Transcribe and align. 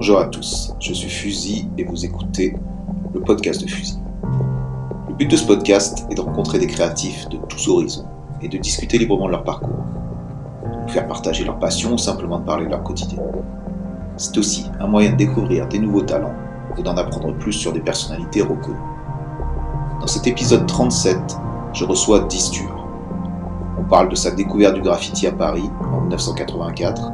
Bonjour 0.00 0.18
à 0.18 0.24
tous, 0.24 0.72
je 0.80 0.94
suis 0.94 1.10
Fusil 1.10 1.68
et 1.76 1.84
vous 1.84 2.06
écoutez 2.06 2.56
le 3.12 3.20
podcast 3.20 3.62
de 3.62 3.68
Fusil. 3.68 3.98
Le 5.10 5.14
but 5.14 5.30
de 5.30 5.36
ce 5.36 5.46
podcast 5.46 6.06
est 6.10 6.14
de 6.14 6.22
rencontrer 6.22 6.58
des 6.58 6.66
créatifs 6.66 7.28
de 7.28 7.36
tous 7.36 7.68
horizons 7.68 8.06
et 8.40 8.48
de 8.48 8.56
discuter 8.56 8.96
librement 8.96 9.26
de 9.26 9.32
leur 9.32 9.44
parcours, 9.44 9.84
de 10.86 10.90
faire 10.90 11.06
partager 11.06 11.44
leur 11.44 11.58
passion 11.58 11.92
ou 11.92 11.98
simplement 11.98 12.38
de 12.38 12.46
parler 12.46 12.64
de 12.64 12.70
leur 12.70 12.82
quotidien. 12.82 13.18
C'est 14.16 14.38
aussi 14.38 14.70
un 14.80 14.86
moyen 14.86 15.10
de 15.12 15.16
découvrir 15.16 15.68
des 15.68 15.78
nouveaux 15.78 16.00
talents 16.00 16.32
et 16.78 16.82
d'en 16.82 16.96
apprendre 16.96 17.34
plus 17.34 17.52
sur 17.52 17.74
des 17.74 17.80
personnalités 17.80 18.40
reconnues. 18.40 18.78
Dans 20.00 20.06
cet 20.06 20.26
épisode 20.26 20.66
37, 20.66 21.18
je 21.74 21.84
reçois 21.84 22.20
Distur. 22.20 22.88
On 23.78 23.84
parle 23.84 24.08
de 24.08 24.14
sa 24.14 24.30
découverte 24.30 24.76
du 24.76 24.80
graffiti 24.80 25.26
à 25.26 25.32
Paris 25.32 25.68
en 25.92 26.00
1984, 26.00 27.12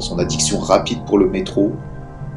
son 0.00 0.18
addiction 0.18 0.58
rapide 0.58 1.04
pour 1.04 1.18
le 1.18 1.28
métro 1.28 1.70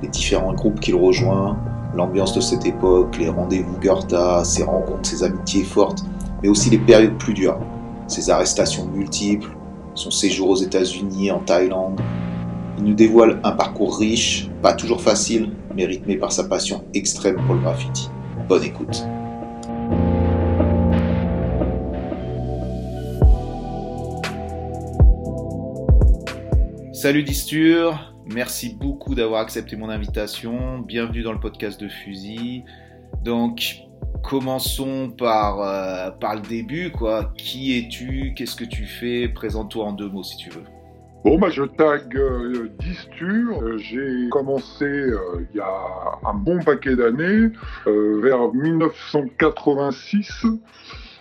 les 0.01 0.07
différents 0.09 0.53
groupes 0.53 0.79
qu'il 0.79 0.95
rejoint, 0.95 1.57
l'ambiance 1.95 2.33
de 2.33 2.41
cette 2.41 2.65
époque, 2.65 3.17
les 3.17 3.29
rendez-vous 3.29 3.77
Goethe, 3.79 4.15
ses 4.43 4.63
rencontres, 4.63 5.09
ses 5.09 5.23
amitiés 5.23 5.63
fortes, 5.63 6.03
mais 6.41 6.49
aussi 6.49 6.69
les 6.69 6.77
périodes 6.77 7.17
plus 7.17 7.33
dures, 7.33 7.59
ses 8.07 8.29
arrestations 8.29 8.85
multiples, 8.87 9.49
son 9.95 10.11
séjour 10.11 10.49
aux 10.49 10.55
États-Unis, 10.55 11.31
en 11.31 11.39
Thaïlande. 11.39 11.99
Il 12.77 12.83
nous 12.83 12.93
dévoile 12.93 13.39
un 13.43 13.51
parcours 13.51 13.97
riche, 13.97 14.49
pas 14.61 14.73
toujours 14.73 15.01
facile, 15.01 15.51
mais 15.75 15.85
rythmé 15.85 16.15
par 16.17 16.31
sa 16.31 16.43
passion 16.43 16.83
extrême 16.93 17.37
pour 17.45 17.55
le 17.55 17.61
graffiti. 17.61 18.09
Bonne 18.47 18.63
écoute. 18.63 19.03
Salut 26.93 27.23
Distur, 27.23 28.16
Merci 28.33 28.75
beaucoup 28.75 29.15
d'avoir 29.15 29.41
accepté 29.41 29.77
mon 29.77 29.89
invitation. 29.89 30.79
Bienvenue 30.79 31.21
dans 31.21 31.31
le 31.31 31.39
podcast 31.39 31.79
de 31.79 31.87
Fusil. 31.87 32.65
Donc, 33.23 33.77
commençons 34.21 35.09
par, 35.17 35.61
euh, 35.61 36.11
par 36.11 36.35
le 36.35 36.41
début. 36.41 36.91
Quoi. 36.91 37.31
Qui 37.37 37.77
es-tu? 37.77 38.33
Qu'est-ce 38.35 38.57
que 38.57 38.65
tu 38.65 38.85
fais? 38.85 39.29
Présente-toi 39.29 39.85
en 39.85 39.93
deux 39.93 40.09
mots 40.09 40.23
si 40.23 40.35
tu 40.35 40.49
veux. 40.49 40.65
Bon, 41.23 41.39
bah, 41.39 41.49
je 41.49 41.63
tag 41.63 42.17
euh, 42.17 42.69
Distur. 42.79 43.61
Euh, 43.61 43.77
j'ai 43.77 44.27
commencé 44.29 44.85
il 45.39 45.55
y 45.55 45.61
a 45.61 46.19
un 46.25 46.33
bon 46.33 46.59
paquet 46.59 46.97
d'années, 46.97 47.49
vers 47.85 48.53
1986. 48.53 50.45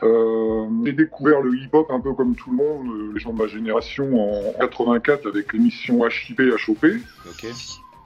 Euh, 0.03 0.67
j'ai 0.85 0.93
découvert 0.93 1.41
le 1.41 1.57
hip-hop 1.57 1.91
un 1.91 2.01
peu 2.01 2.13
comme 2.13 2.35
tout 2.35 2.51
le 2.51 2.57
monde, 2.57 2.89
euh, 2.89 3.13
les 3.15 3.21
gens 3.21 3.33
de 3.33 3.39
ma 3.39 3.47
génération, 3.47 4.07
en 4.15 4.53
84 4.61 5.27
avec 5.27 5.53
l'émission 5.53 6.07
HIP 6.07 6.41
HOP. 6.69 6.85
Ok. 7.27 7.47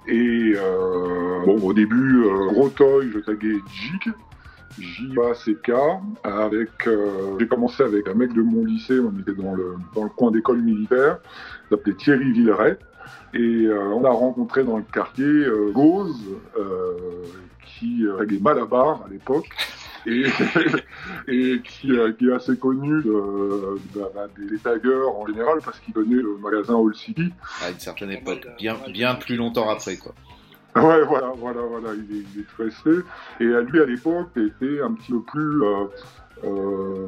Et 0.06 0.52
euh, 0.56 1.44
bon, 1.44 1.60
au 1.62 1.72
début, 1.72 2.24
gros 2.52 2.68
toy, 2.68 3.10
je 3.12 3.18
taguais 3.18 3.56
Jig, 3.72 4.12
J-A-C-K, 4.78 5.72
avec, 6.24 6.88
j'ai 7.38 7.46
commencé 7.46 7.82
avec 7.82 8.08
un 8.08 8.14
mec 8.14 8.32
de 8.32 8.40
mon 8.40 8.64
lycée, 8.64 8.98
on 8.98 9.18
était 9.20 9.34
dans 9.34 9.54
le, 9.54 9.74
dans 9.94 10.04
le 10.04 10.10
coin 10.10 10.30
d'école 10.30 10.62
militaire, 10.62 11.18
il 11.66 11.76
s'appelait 11.76 11.94
Thierry 11.94 12.32
Villeray, 12.32 12.78
et 13.34 13.68
on 13.68 14.04
a 14.04 14.10
rencontré 14.10 14.64
dans 14.64 14.78
le 14.78 14.84
quartier 14.90 15.44
Gauze, 15.72 16.24
qui 17.66 18.04
taguait 18.18 18.40
Malabar 18.40 19.02
à 19.06 19.08
l'époque, 19.10 19.50
et, 20.06 20.24
et 21.28 21.60
qui, 21.60 21.92
euh, 21.92 22.12
qui, 22.12 22.28
est 22.28 22.32
assez 22.32 22.56
connu 22.56 23.02
de, 23.02 23.78
bah, 23.94 24.26
des 24.38 24.58
taggers 24.58 25.08
en 25.14 25.26
général 25.26 25.58
parce 25.64 25.78
qu'il 25.80 25.94
connaît 25.94 26.22
le 26.22 26.36
magasin 26.38 26.74
All 26.76 26.94
City. 26.94 27.32
À 27.62 27.70
une 27.70 27.78
certaine 27.78 28.10
époque, 28.10 28.46
bien, 28.58 28.76
bien 28.92 29.14
plus 29.14 29.36
longtemps 29.36 29.68
après 29.68 29.96
quoi. 29.96 30.14
Ouais, 30.76 31.02
voilà, 31.04 31.32
voilà, 31.36 31.62
voilà, 31.62 31.88
il 31.94 32.16
est, 32.16 32.24
il 32.34 32.40
est 32.42 32.62
resté. 32.62 32.90
Et 33.40 33.44
lui, 33.44 33.80
à 33.80 33.86
l'époque, 33.86 34.28
était 34.36 34.80
un 34.80 34.92
petit 34.92 35.10
peu 35.10 35.22
plus 35.22 35.64
euh, 35.64 35.86
euh, 36.44 37.06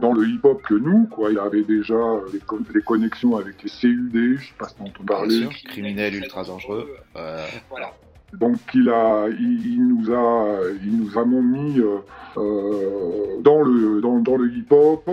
dans 0.00 0.12
le 0.12 0.28
hip-hop 0.28 0.62
que 0.62 0.74
nous, 0.74 1.06
quoi. 1.06 1.30
Il 1.30 1.38
avait 1.38 1.62
déjà 1.62 1.94
des, 2.32 2.40
des 2.74 2.82
connexions 2.82 3.36
avec 3.36 3.62
les 3.62 3.70
CUD, 3.70 4.38
je 4.38 4.46
sais 4.46 4.54
pas 4.58 4.68
si 4.68 4.74
on 4.80 4.90
peut 4.90 5.04
parler. 5.04 5.48
Criminel 5.64 6.16
ultra 6.16 6.44
dangereux. 6.44 6.88
Euh, 7.16 7.46
voilà. 7.70 7.92
Donc 8.32 8.58
il, 8.74 8.84
nous 8.84 10.12
a, 10.12 10.58
il 10.82 10.96
nous 10.96 11.18
a 11.18 11.24
mis 11.24 11.80
euh, 11.80 11.98
euh, 12.36 13.40
dans 13.40 13.62
le, 13.62 14.00
dans, 14.00 14.36
le 14.36 14.50
hip-hop. 14.52 15.08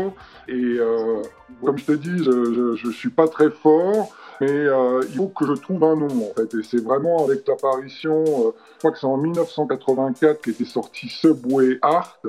Et 0.48 0.54
euh, 0.54 1.22
comme 1.64 1.78
je 1.78 1.86
t'ai 1.86 1.98
dit, 1.98 2.24
je 2.24 2.88
ne 2.88 2.92
suis 2.92 3.10
pas 3.10 3.28
très 3.28 3.50
fort. 3.50 4.14
Mais 4.42 4.66
il 5.10 5.16
faut 5.16 5.28
que 5.28 5.46
je 5.46 5.54
trouve 5.54 5.84
un 5.84 5.96
nom 5.96 6.08
en 6.08 6.34
fait. 6.36 6.54
Et 6.58 6.64
c'est 6.64 6.84
vraiment 6.84 7.24
avec 7.24 7.48
l'apparition, 7.48 8.26
je 8.26 8.80
crois 8.80 8.92
que 8.92 9.00
c'est 9.00 9.06
en 9.06 9.18
1984 9.18 10.42
qu'était 10.42 10.66
sorti 10.66 11.08
Subway 11.08 11.78
Art. 11.82 12.20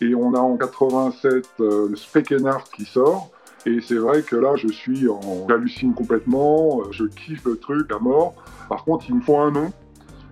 Et 0.00 0.14
on 0.14 0.34
a 0.34 0.38
en 0.38 0.56
87 0.56 1.46
euh, 1.60 1.88
le 1.88 1.96
Specken 1.96 2.46
Art 2.46 2.64
qui 2.70 2.84
sort. 2.84 3.30
Et 3.64 3.80
c'est 3.80 3.96
vrai 3.96 4.22
que 4.22 4.36
là, 4.36 4.54
je 4.56 4.68
suis 4.68 5.08
en. 5.08 5.46
J'hallucine 5.48 5.94
complètement, 5.94 6.82
je 6.92 7.04
kiffe 7.04 7.44
le 7.44 7.56
truc 7.56 7.90
à 7.90 7.98
mort. 7.98 8.34
Par 8.68 8.84
contre, 8.84 9.06
il 9.08 9.16
me 9.16 9.20
faut 9.20 9.38
un 9.38 9.50
nom. 9.50 9.72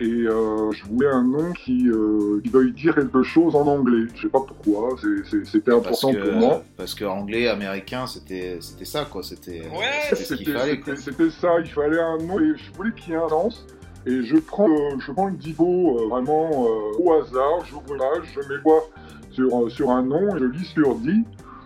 Et 0.00 0.06
euh, 0.06 0.72
je 0.72 0.84
voulais 0.84 1.09
un 1.09 1.22
nom 1.22 1.53
qui, 1.53 1.88
euh, 1.88 2.41
qui, 2.43 2.50
veuille 2.50 2.72
dire 2.72 2.97
quelque 2.97 3.22
chose 3.22 3.55
en 3.55 3.66
anglais. 3.66 4.06
Je 4.15 4.22
sais 4.22 4.28
pas 4.28 4.41
pourquoi, 4.41 4.97
c'était 5.44 5.72
important 5.72 6.12
pour 6.12 6.32
moi. 6.32 6.65
Parce 6.77 6.94
que 6.94 7.05
anglais, 7.05 7.49
américain, 7.49 8.06
c'était 8.06 8.59
ça, 8.82 9.05
quoi. 9.05 9.22
C'était 9.22 9.62
ouais, 9.62 10.16
C'était 10.16 11.31
ça, 11.31 11.60
il 11.60 11.71
fallait 11.71 12.00
un 12.00 12.19
nom 12.19 12.41
et 12.41 12.55
je 12.56 12.72
voulais 12.77 12.93
qu'il 12.93 13.12
y 13.12 13.16
ait 13.16 13.21
un 13.21 13.28
sens. 13.28 13.66
Et 14.06 14.22
je 14.22 14.37
prends, 14.37 14.69
euh, 14.69 14.99
je 14.99 15.12
prends 15.12 15.28
une 15.28 15.37
divo 15.37 15.99
euh, 15.99 16.09
vraiment 16.09 16.50
euh, 16.50 16.99
au 16.99 17.12
hasard, 17.15 17.65
j'ouvre 17.65 17.94
l'âge, 17.94 18.34
je 18.34 18.41
mets 18.41 18.61
quoi 18.62 18.87
sur, 19.31 19.71
sur 19.71 19.91
un 19.91 20.03
nom, 20.03 20.37
je 20.37 20.44
lis 20.44 20.66
sur 20.66 20.94
10 20.97 21.11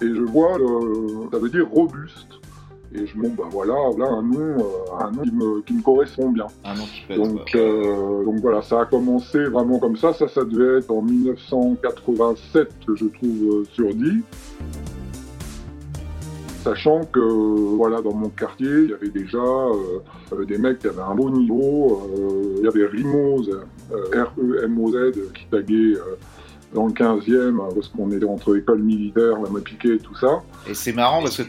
et 0.00 0.06
je 0.06 0.22
vois, 0.22 0.53
ça 1.33 1.39
veut 1.39 1.50
dire 1.50 1.69
robuste. 1.69 2.39
Et 2.94 3.06
je 3.06 3.19
me 3.19 3.28
dis, 3.28 3.34
bah 3.37 3.44
voilà, 3.50 3.75
là, 3.99 4.06
un 4.06 4.22
nom, 4.22 4.41
euh, 4.41 4.99
un 4.99 5.10
nom 5.10 5.22
qui, 5.22 5.32
me, 5.32 5.60
qui 5.60 5.75
me 5.75 5.82
correspond 5.82 6.31
bien. 6.31 6.47
Un 6.65 6.75
nom 6.75 6.84
qui 6.84 7.16
donc, 7.16 7.54
euh, 7.54 8.25
donc 8.25 8.37
voilà, 8.37 8.62
ça 8.62 8.81
a 8.81 8.84
commencé 8.87 9.44
vraiment 9.44 9.78
comme 9.78 9.97
ça. 9.97 10.15
Ça, 10.15 10.26
ça 10.26 10.43
devait 10.44 10.78
être 10.78 10.91
en 10.91 11.03
1987, 11.03 12.69
je 12.94 13.04
trouve, 13.06 13.43
euh, 13.43 13.65
sur 13.72 13.93
10. 13.93 14.22
Sachant 16.65 17.03
que 17.12 17.21
voilà, 17.21 18.00
dans 18.00 18.15
mon 18.15 18.31
quartier, 18.31 18.69
il 18.69 18.91
y 18.91 18.94
avait 18.94 19.10
déjà 19.10 19.38
euh, 19.38 20.44
des 20.47 20.56
mecs 20.56 20.78
qui 20.78 20.87
avaient 20.87 21.03
un 21.03 21.15
beau 21.15 21.28
niveau. 21.28 22.03
il 22.59 22.65
y 22.65 22.69
avait 22.69 22.87
Rimoz, 22.87 23.50
R-E-M-O-Z, 23.91 25.32
qui 25.34 25.47
taguait 25.50 25.94
dans 26.75 26.87
le 26.87 26.93
15e, 26.93 27.61
hein, 27.61 27.69
parce 27.75 27.89
qu'on 27.89 28.11
était 28.12 28.25
entre 28.25 28.56
école 28.56 28.83
militaire, 28.83 29.37
la 29.41 29.61
piqué 29.61 29.95
et 29.95 29.99
tout 29.99 30.15
ça. 30.17 30.43
Et 30.69 30.75
c'est 30.75 30.93
marrant 30.93 31.21
parce 31.21 31.37
que 31.37 31.43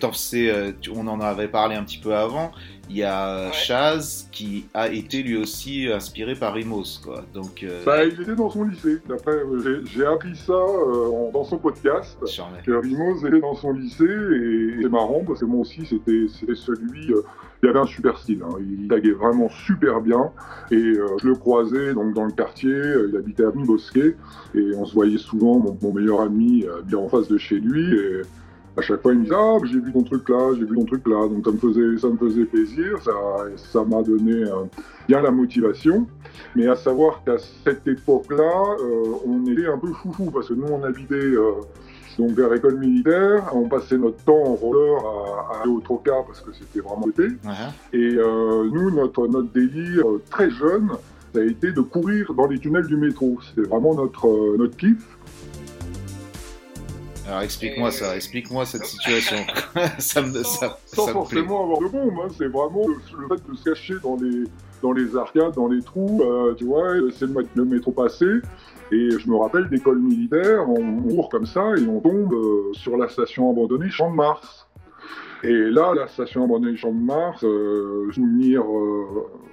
euh, 0.49 0.71
on 0.95 1.07
en 1.07 1.19
avait 1.19 1.47
parlé 1.47 1.75
un 1.75 1.83
petit 1.83 1.97
peu 1.97 2.15
avant, 2.15 2.51
il 2.89 2.97
y 2.97 3.03
a 3.03 3.51
Chaz 3.51 4.27
qui 4.31 4.65
a 4.73 4.89
été 4.89 5.21
lui 5.21 5.37
aussi 5.37 5.87
inspiré 5.87 6.33
par 6.33 6.53
Rimos. 6.55 6.99
Quoi. 7.03 7.23
Donc, 7.33 7.63
euh, 7.63 7.83
bah, 7.85 8.03
il 8.03 8.19
était 8.19 8.35
dans 8.35 8.49
son 8.49 8.63
lycée. 8.63 8.97
D'après, 9.07 9.37
j'ai 9.85 10.05
appris 10.05 10.35
ça 10.35 10.53
euh, 10.53 11.31
dans 11.31 11.43
son 11.43 11.59
podcast. 11.59 12.17
Que 12.65 12.71
Rimos 12.71 13.25
était 13.27 13.39
dans 13.39 13.53
son 13.53 13.73
lycée 13.73 14.03
et 14.05 14.81
c'est 14.81 14.89
marrant 14.89 15.23
parce 15.25 15.41
que 15.41 15.45
moi 15.45 15.61
aussi 15.61 15.85
c'était 15.85 16.25
celui. 16.55 17.13
il 17.61 17.69
avait 17.69 17.79
un 17.79 17.85
super 17.85 18.17
style. 18.17 18.41
Hein. 18.43 18.55
Il 18.59 18.87
taguait 18.87 19.11
vraiment 19.11 19.49
super 19.49 20.01
bien 20.01 20.31
et 20.71 20.95
je 21.21 21.27
le 21.27 21.35
croisais 21.35 21.93
donc 21.93 22.15
dans 22.15 22.25
le 22.25 22.31
quartier. 22.31 22.73
il 23.07 23.15
habitait 23.15 23.45
à 23.45 23.51
Bosquet 23.51 24.15
et 24.55 24.71
on 24.75 24.85
se 24.85 24.95
voyait 24.95 25.17
souvent. 25.19 25.59
Mon, 25.59 25.77
mon 25.79 25.93
meilleur 25.93 26.21
ami 26.21 26.65
bien 26.85 26.97
en 26.97 27.09
face 27.09 27.27
de 27.27 27.37
chez 27.37 27.59
lui. 27.59 27.95
Et, 27.95 28.21
à 28.79 28.81
chaque 28.81 29.01
fois, 29.01 29.13
il 29.13 29.19
me 29.19 29.23
disait 29.23 29.35
Ah, 29.37 29.57
j'ai 29.63 29.79
vu 29.79 29.91
ton 29.91 30.03
truc 30.03 30.27
là, 30.29 30.53
j'ai 30.57 30.65
vu 30.65 30.75
ton 30.75 30.85
truc 30.85 31.07
là. 31.07 31.27
Donc 31.27 31.45
ça 31.45 31.51
me 31.51 31.57
faisait, 31.57 31.97
ça 31.97 32.07
me 32.07 32.17
faisait 32.17 32.45
plaisir, 32.45 32.97
ça 33.55 33.83
m'a 33.83 34.01
donné 34.01 34.43
euh, 34.43 34.63
bien 35.07 35.21
la 35.21 35.31
motivation. 35.31 36.07
Mais 36.55 36.67
à 36.67 36.75
savoir 36.75 37.21
qu'à 37.23 37.37
cette 37.37 37.85
époque-là, 37.87 38.75
euh, 38.79 39.03
on 39.25 39.45
était 39.45 39.67
un 39.67 39.77
peu 39.77 39.91
foufou 39.91 40.31
parce 40.31 40.47
que 40.47 40.53
nous, 40.53 40.67
on 40.67 40.83
habitait 40.83 41.15
euh, 41.15 41.51
donc 42.17 42.31
vers 42.31 42.49
l'école 42.49 42.77
militaire, 42.79 43.49
on 43.53 43.67
passait 43.69 43.97
notre 43.97 44.23
temps 44.23 44.43
en 44.43 44.55
roller 44.55 44.97
à, 45.05 45.61
aller 45.61 45.71
au 45.71 45.79
Troca 45.79 46.23
parce 46.25 46.41
que 46.41 46.51
c'était 46.53 46.79
vraiment 46.79 47.07
été. 47.07 47.27
Et 47.93 48.15
nous, 48.15 48.91
notre, 48.91 49.27
notre 49.27 49.51
délire 49.53 50.03
très 50.29 50.49
jeune, 50.49 50.89
ça 51.33 51.39
a 51.39 51.43
été 51.43 51.71
de 51.71 51.81
courir 51.81 52.33
dans 52.33 52.47
les 52.47 52.59
tunnels 52.59 52.87
du 52.87 52.97
métro. 52.97 53.37
C'était 53.41 53.69
vraiment 53.69 53.95
notre, 53.95 54.57
notre 54.57 54.75
kiff. 54.75 55.05
Alors 57.29 57.43
explique-moi 57.43 57.91
ça, 57.91 58.15
explique-moi 58.15 58.65
cette 58.65 58.85
situation. 58.85 59.37
ça 59.99 60.23
me, 60.23 60.41
ça, 60.41 60.79
Sans 60.87 61.07
forcément 61.09 61.63
avoir 61.63 61.79
de 61.79 61.87
bombe, 61.87 62.13
hein, 62.23 62.27
c'est 62.35 62.47
vraiment 62.47 62.87
le, 62.87 63.27
fait 63.27 63.47
de 63.47 63.55
se 63.55 63.63
cacher 63.63 63.93
dans 64.01 64.15
les, 64.15 64.45
dans 64.81 64.93
les 64.93 65.15
arcades, 65.15 65.53
dans 65.53 65.67
les 65.67 65.83
trous, 65.83 66.23
euh, 66.23 66.55
tu 66.55 66.65
vois, 66.65 66.95
c'est 67.13 67.27
le, 67.27 67.45
le, 67.53 67.65
métro 67.65 67.91
passé. 67.91 68.25
Et 68.91 69.11
je 69.11 69.29
me 69.29 69.35
rappelle 69.35 69.69
d'école 69.69 69.99
militaire, 69.99 70.67
on, 70.67 71.03
court 71.03 71.29
comme 71.29 71.45
ça 71.45 71.75
et 71.77 71.85
on 71.87 71.99
tombe 71.99 72.33
euh, 72.33 72.73
sur 72.73 72.97
la 72.97 73.07
station 73.07 73.51
abandonnée 73.51 73.91
Champ 73.91 74.09
de 74.09 74.15
Mars. 74.15 74.67
Et 75.43 75.53
là, 75.53 75.93
la 75.95 76.07
station 76.07 76.45
abandonnée 76.45 76.77
Champ 76.77 76.91
de 76.91 76.99
Mars, 76.99 77.43
euh, 77.43 78.09
souvenir 78.11 78.63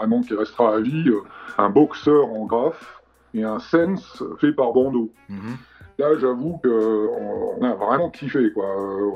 un 0.00 0.06
nom 0.06 0.23
qui 0.23 0.34
restera 0.34 0.76
à 0.76 0.81
vie, 0.81 1.11
un 1.58 1.69
boxeur 1.69 2.32
en 2.32 2.46
graphe 2.46 3.02
et 3.34 3.43
un 3.43 3.58
sense 3.58 4.23
fait 4.40 4.52
par 4.52 4.73
Bando. 4.73 5.12
Mhm. 5.28 5.58
Là, 5.98 6.19
j'avoue 6.19 6.60
qu'on 6.62 7.64
a 7.64 7.75
vraiment 7.75 8.10
kiffé, 8.10 8.52
quoi. 8.52 8.66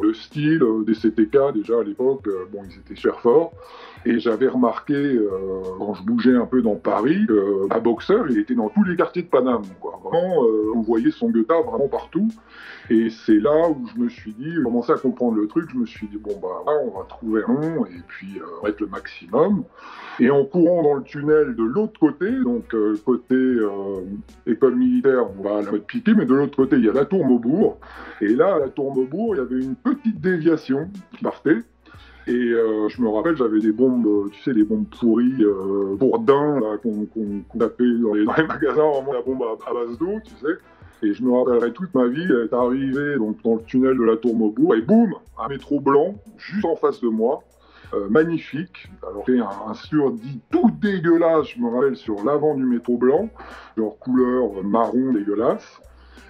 Le 0.02 0.14
style 0.14 0.62
des 0.86 0.94
CTK, 0.94 1.52
déjà 1.54 1.80
à 1.80 1.82
l'époque, 1.82 2.26
bon, 2.50 2.62
ils 2.64 2.78
étaient 2.78 2.96
super 2.96 3.20
forts. 3.20 3.52
Et 4.06 4.18
j'avais 4.18 4.48
remarqué, 4.48 4.94
euh, 4.94 5.28
quand 5.78 5.94
je 5.94 6.02
bougeais 6.02 6.34
un 6.34 6.46
peu 6.46 6.62
dans 6.62 6.76
Paris, 6.76 7.26
qu'un 7.26 7.78
boxeur, 7.80 8.26
il 8.30 8.38
était 8.38 8.54
dans 8.54 8.70
tous 8.70 8.84
les 8.84 8.96
quartiers 8.96 9.22
de 9.22 9.28
Paname. 9.28 9.62
Quoi. 9.80 10.00
Vraiment, 10.02 10.44
euh, 10.44 10.72
on 10.74 10.80
voyait 10.80 11.10
son 11.10 11.30
guetta 11.30 11.60
vraiment 11.60 11.88
partout. 11.88 12.28
Et 12.88 13.10
c'est 13.10 13.38
là 13.38 13.68
où 13.68 13.86
je 13.94 14.00
me 14.00 14.08
suis 14.08 14.32
dit, 14.32 14.52
j'ai 14.54 14.62
commencé 14.62 14.90
à 14.90 14.96
comprendre 14.96 15.36
le 15.36 15.46
truc, 15.46 15.68
je 15.70 15.76
me 15.76 15.86
suis 15.86 16.08
dit, 16.08 16.16
bon, 16.16 16.32
bah, 16.40 16.72
on 16.84 16.98
va 16.98 17.04
trouver 17.08 17.42
un 17.46 17.52
nom 17.52 17.84
et 17.86 18.00
puis 18.08 18.38
euh, 18.38 18.66
mettre 18.66 18.82
le 18.82 18.88
maximum. 18.88 19.64
Et 20.18 20.30
en 20.30 20.44
courant 20.44 20.82
dans 20.82 20.94
le 20.94 21.02
tunnel 21.02 21.54
de 21.54 21.62
l'autre 21.62 21.98
côté, 22.00 22.30
donc 22.42 22.74
euh, 22.74 22.96
côté 23.04 23.36
école 24.46 24.76
militaire, 24.76 25.26
on 25.38 25.42
va 25.42 25.62
la 25.62 25.72
mettre 25.72 25.86
piquer, 25.86 26.14
mais 26.14 26.24
de 26.24 26.34
l'autre 26.34 26.56
côté, 26.56 26.76
il 26.76 26.84
y 26.84 26.88
a 26.88 26.92
la 26.92 27.04
tour 27.04 27.24
Maubourg. 27.24 27.78
Et 28.20 28.34
là, 28.34 28.54
à 28.54 28.58
la 28.58 28.68
tour 28.68 28.94
Maubourg, 28.94 29.36
il 29.36 29.38
y 29.38 29.40
avait 29.40 29.64
une 29.64 29.76
petite 29.76 30.20
déviation 30.20 30.88
qui 31.12 31.22
partait. 31.22 31.58
Et 32.26 32.32
euh, 32.32 32.88
je 32.88 33.00
me 33.00 33.08
rappelle, 33.08 33.36
j'avais 33.36 33.60
des 33.60 33.72
bombes, 33.72 34.06
euh, 34.06 34.28
tu 34.30 34.42
sais, 34.42 34.52
des 34.52 34.64
bombes 34.64 34.86
pourries, 34.86 35.42
euh, 35.42 35.96
bourdins, 35.96 36.60
qu'on 36.82 37.58
tapait 37.58 37.84
dans 38.02 38.14
les, 38.14 38.24
magasins, 38.24 38.90
vraiment 38.90 39.12
la 39.12 39.22
bombe 39.22 39.42
à, 39.42 39.72
base 39.72 39.98
d'eau, 39.98 40.18
tu 40.24 40.34
sais. 40.34 40.58
Et 41.02 41.14
je 41.14 41.22
me 41.22 41.32
rappellerai 41.32 41.72
toute 41.72 41.94
ma 41.94 42.06
vie, 42.08 42.22
elle 42.22 42.48
est 42.50 42.52
arrivée 42.52 43.16
donc, 43.16 43.42
dans 43.42 43.54
le 43.54 43.62
tunnel 43.62 43.96
de 43.96 44.04
la 44.04 44.18
Tour 44.18 44.36
Maubourg, 44.36 44.74
et 44.74 44.82
boum, 44.82 45.14
un 45.38 45.48
métro 45.48 45.80
blanc, 45.80 46.14
juste 46.36 46.64
en 46.66 46.76
face 46.76 47.00
de 47.00 47.08
moi, 47.08 47.42
magnifique. 48.10 48.88
Alors, 49.02 49.24
c'est 49.26 49.40
un, 49.40 49.70
un 49.70 49.74
surdit 49.74 50.40
tout 50.50 50.70
dégueulasse, 50.80 51.48
je 51.56 51.60
me 51.60 51.70
rappelle, 51.70 51.96
sur 51.96 52.22
l'avant 52.22 52.54
du 52.54 52.64
métro 52.64 52.98
blanc, 52.98 53.30
genre 53.78 53.98
couleur 53.98 54.62
marron 54.62 55.14
dégueulasse. 55.14 55.80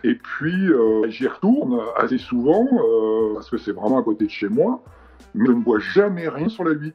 Et 0.04 0.14
puis, 0.14 0.70
j'y 1.08 1.26
retourne 1.26 1.80
assez 1.96 2.18
souvent, 2.18 2.68
parce 3.34 3.50
que 3.50 3.58
c'est 3.58 3.72
vraiment 3.72 3.98
à 3.98 4.04
côté 4.04 4.26
de 4.26 4.30
chez 4.30 4.48
moi 4.48 4.80
mais 5.34 5.46
je 5.46 5.52
ne 5.52 5.62
vois 5.62 5.78
jamais 5.78 6.28
rien 6.28 6.48
sur 6.48 6.64
la 6.64 6.72
8. 6.72 6.94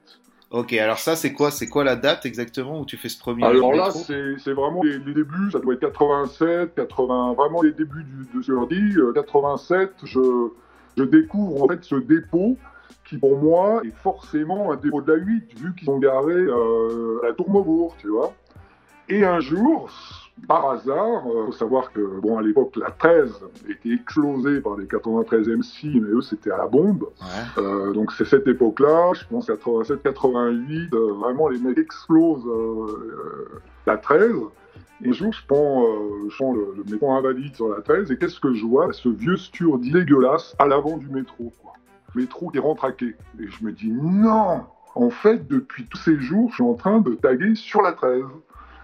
Ok, 0.52 0.74
alors 0.74 1.00
ça, 1.00 1.16
c'est 1.16 1.34
quoi 1.34 1.52
C'est 1.52 1.68
quoi 1.68 1.84
la 1.84 1.96
date 1.96 2.26
exactement 2.26 2.80
où 2.80 2.86
tu 2.86 2.98
fais 2.98 3.10
ce 3.10 3.20
premier 3.20 3.44
Alors 3.44 3.74
là, 3.74 3.92
c'est 3.92 4.54
vraiment 4.54 4.84
les, 4.84 5.00
débuts, 5.00 5.52
ça 5.52 5.60
doit 5.60 5.74
être 5.74 5.82
87, 5.82 6.76
80, 6.76 7.34
vraiment 7.34 7.62
les 7.62 7.72
débuts 7.72 8.04
du, 8.04 8.38
de 8.38 8.42
ce 8.42 9.14
87, 9.14 9.92
je, 10.04 10.20
je 10.98 11.04
découvre 11.04 11.64
en 11.64 11.68
fait 11.68 11.84
ce 11.84 11.96
dépôt 11.96 12.58
qui 13.06 13.18
pour 13.18 13.38
moi 13.38 13.82
est 13.86 13.96
forcément 13.96 14.72
un 14.72 14.78
dépôt 14.78 15.02
de 15.02 15.14
la 15.14 15.20
8, 15.20 15.60
vu 15.60 15.76
qu'ils 15.76 15.86
sont 15.86 16.00
garés 16.00 16.34
euh, 16.34 17.20
à 17.24 17.28
la 17.28 17.34
Tour 17.34 17.50
Maubourg, 17.50 17.96
tu 18.00 18.08
vois. 18.08 18.34
Et 19.10 19.24
un 19.24 19.40
jour, 19.40 19.90
par 20.48 20.70
hasard, 20.70 21.24
il 21.26 21.32
euh, 21.32 21.46
faut 21.48 21.52
savoir 21.54 21.92
que, 21.92 22.20
bon, 22.20 22.38
à 22.38 22.42
l'époque, 22.42 22.76
la 22.76 22.92
13 22.92 23.42
était 23.70 23.94
explosée 23.94 24.60
par 24.60 24.76
les 24.76 24.86
93 24.86 25.48
MC, 25.48 25.86
mais 25.86 26.10
eux, 26.10 26.22
c'était 26.22 26.52
à 26.52 26.58
la 26.58 26.68
bombe. 26.68 27.08
Euh, 27.58 27.94
donc, 27.94 28.12
c'est 28.12 28.26
cette 28.26 28.48
époque-là, 28.48 29.14
je 29.14 29.26
pense 29.28 29.50
87-88, 29.50 30.94
euh, 30.94 31.14
vraiment, 31.14 31.48
les 31.48 31.60
mecs 31.60 31.78
explosent 31.78 32.46
la 33.88 33.98
13. 33.98 34.32
Et 35.04 35.10
un 35.10 35.12
jour, 35.14 35.34
je 35.34 35.42
prends, 35.48 35.86
je 36.30 36.36
prends 36.36 36.54
le, 36.54 36.84
métro 36.90 37.12
invalide 37.12 37.56
sur 37.56 37.70
la 37.70 37.82
13, 37.82 38.12
et 38.12 38.18
qu'est-ce 38.18 38.40
que 38.40 38.54
je 38.54 38.66
vois? 38.66 38.92
Ce 38.94 39.10
vieux 39.10 39.38
sturdy 39.38 39.92
dégueulasse 39.92 40.56
à 40.60 40.68
l'avant 40.68 40.98
du 40.98 41.08
métro, 41.08 41.52
quoi. 41.62 41.74
Métro 42.14 42.50
qui 42.50 42.58
est 42.58 42.62
rentraqué. 42.62 43.16
Et 43.40 43.48
je 43.48 43.64
me 43.66 43.72
dis, 43.72 43.92
non 43.92 44.64
En 44.96 45.10
fait, 45.10 45.48
depuis 45.48 45.86
tous 45.86 45.98
ces 45.98 46.20
jours, 46.20 46.50
je 46.50 46.56
suis 46.56 46.64
en 46.64 46.76
train 46.76 47.00
de 47.00 47.14
taguer 47.16 47.56
sur 47.56 47.82
la 47.82 47.94
13. 47.94 48.24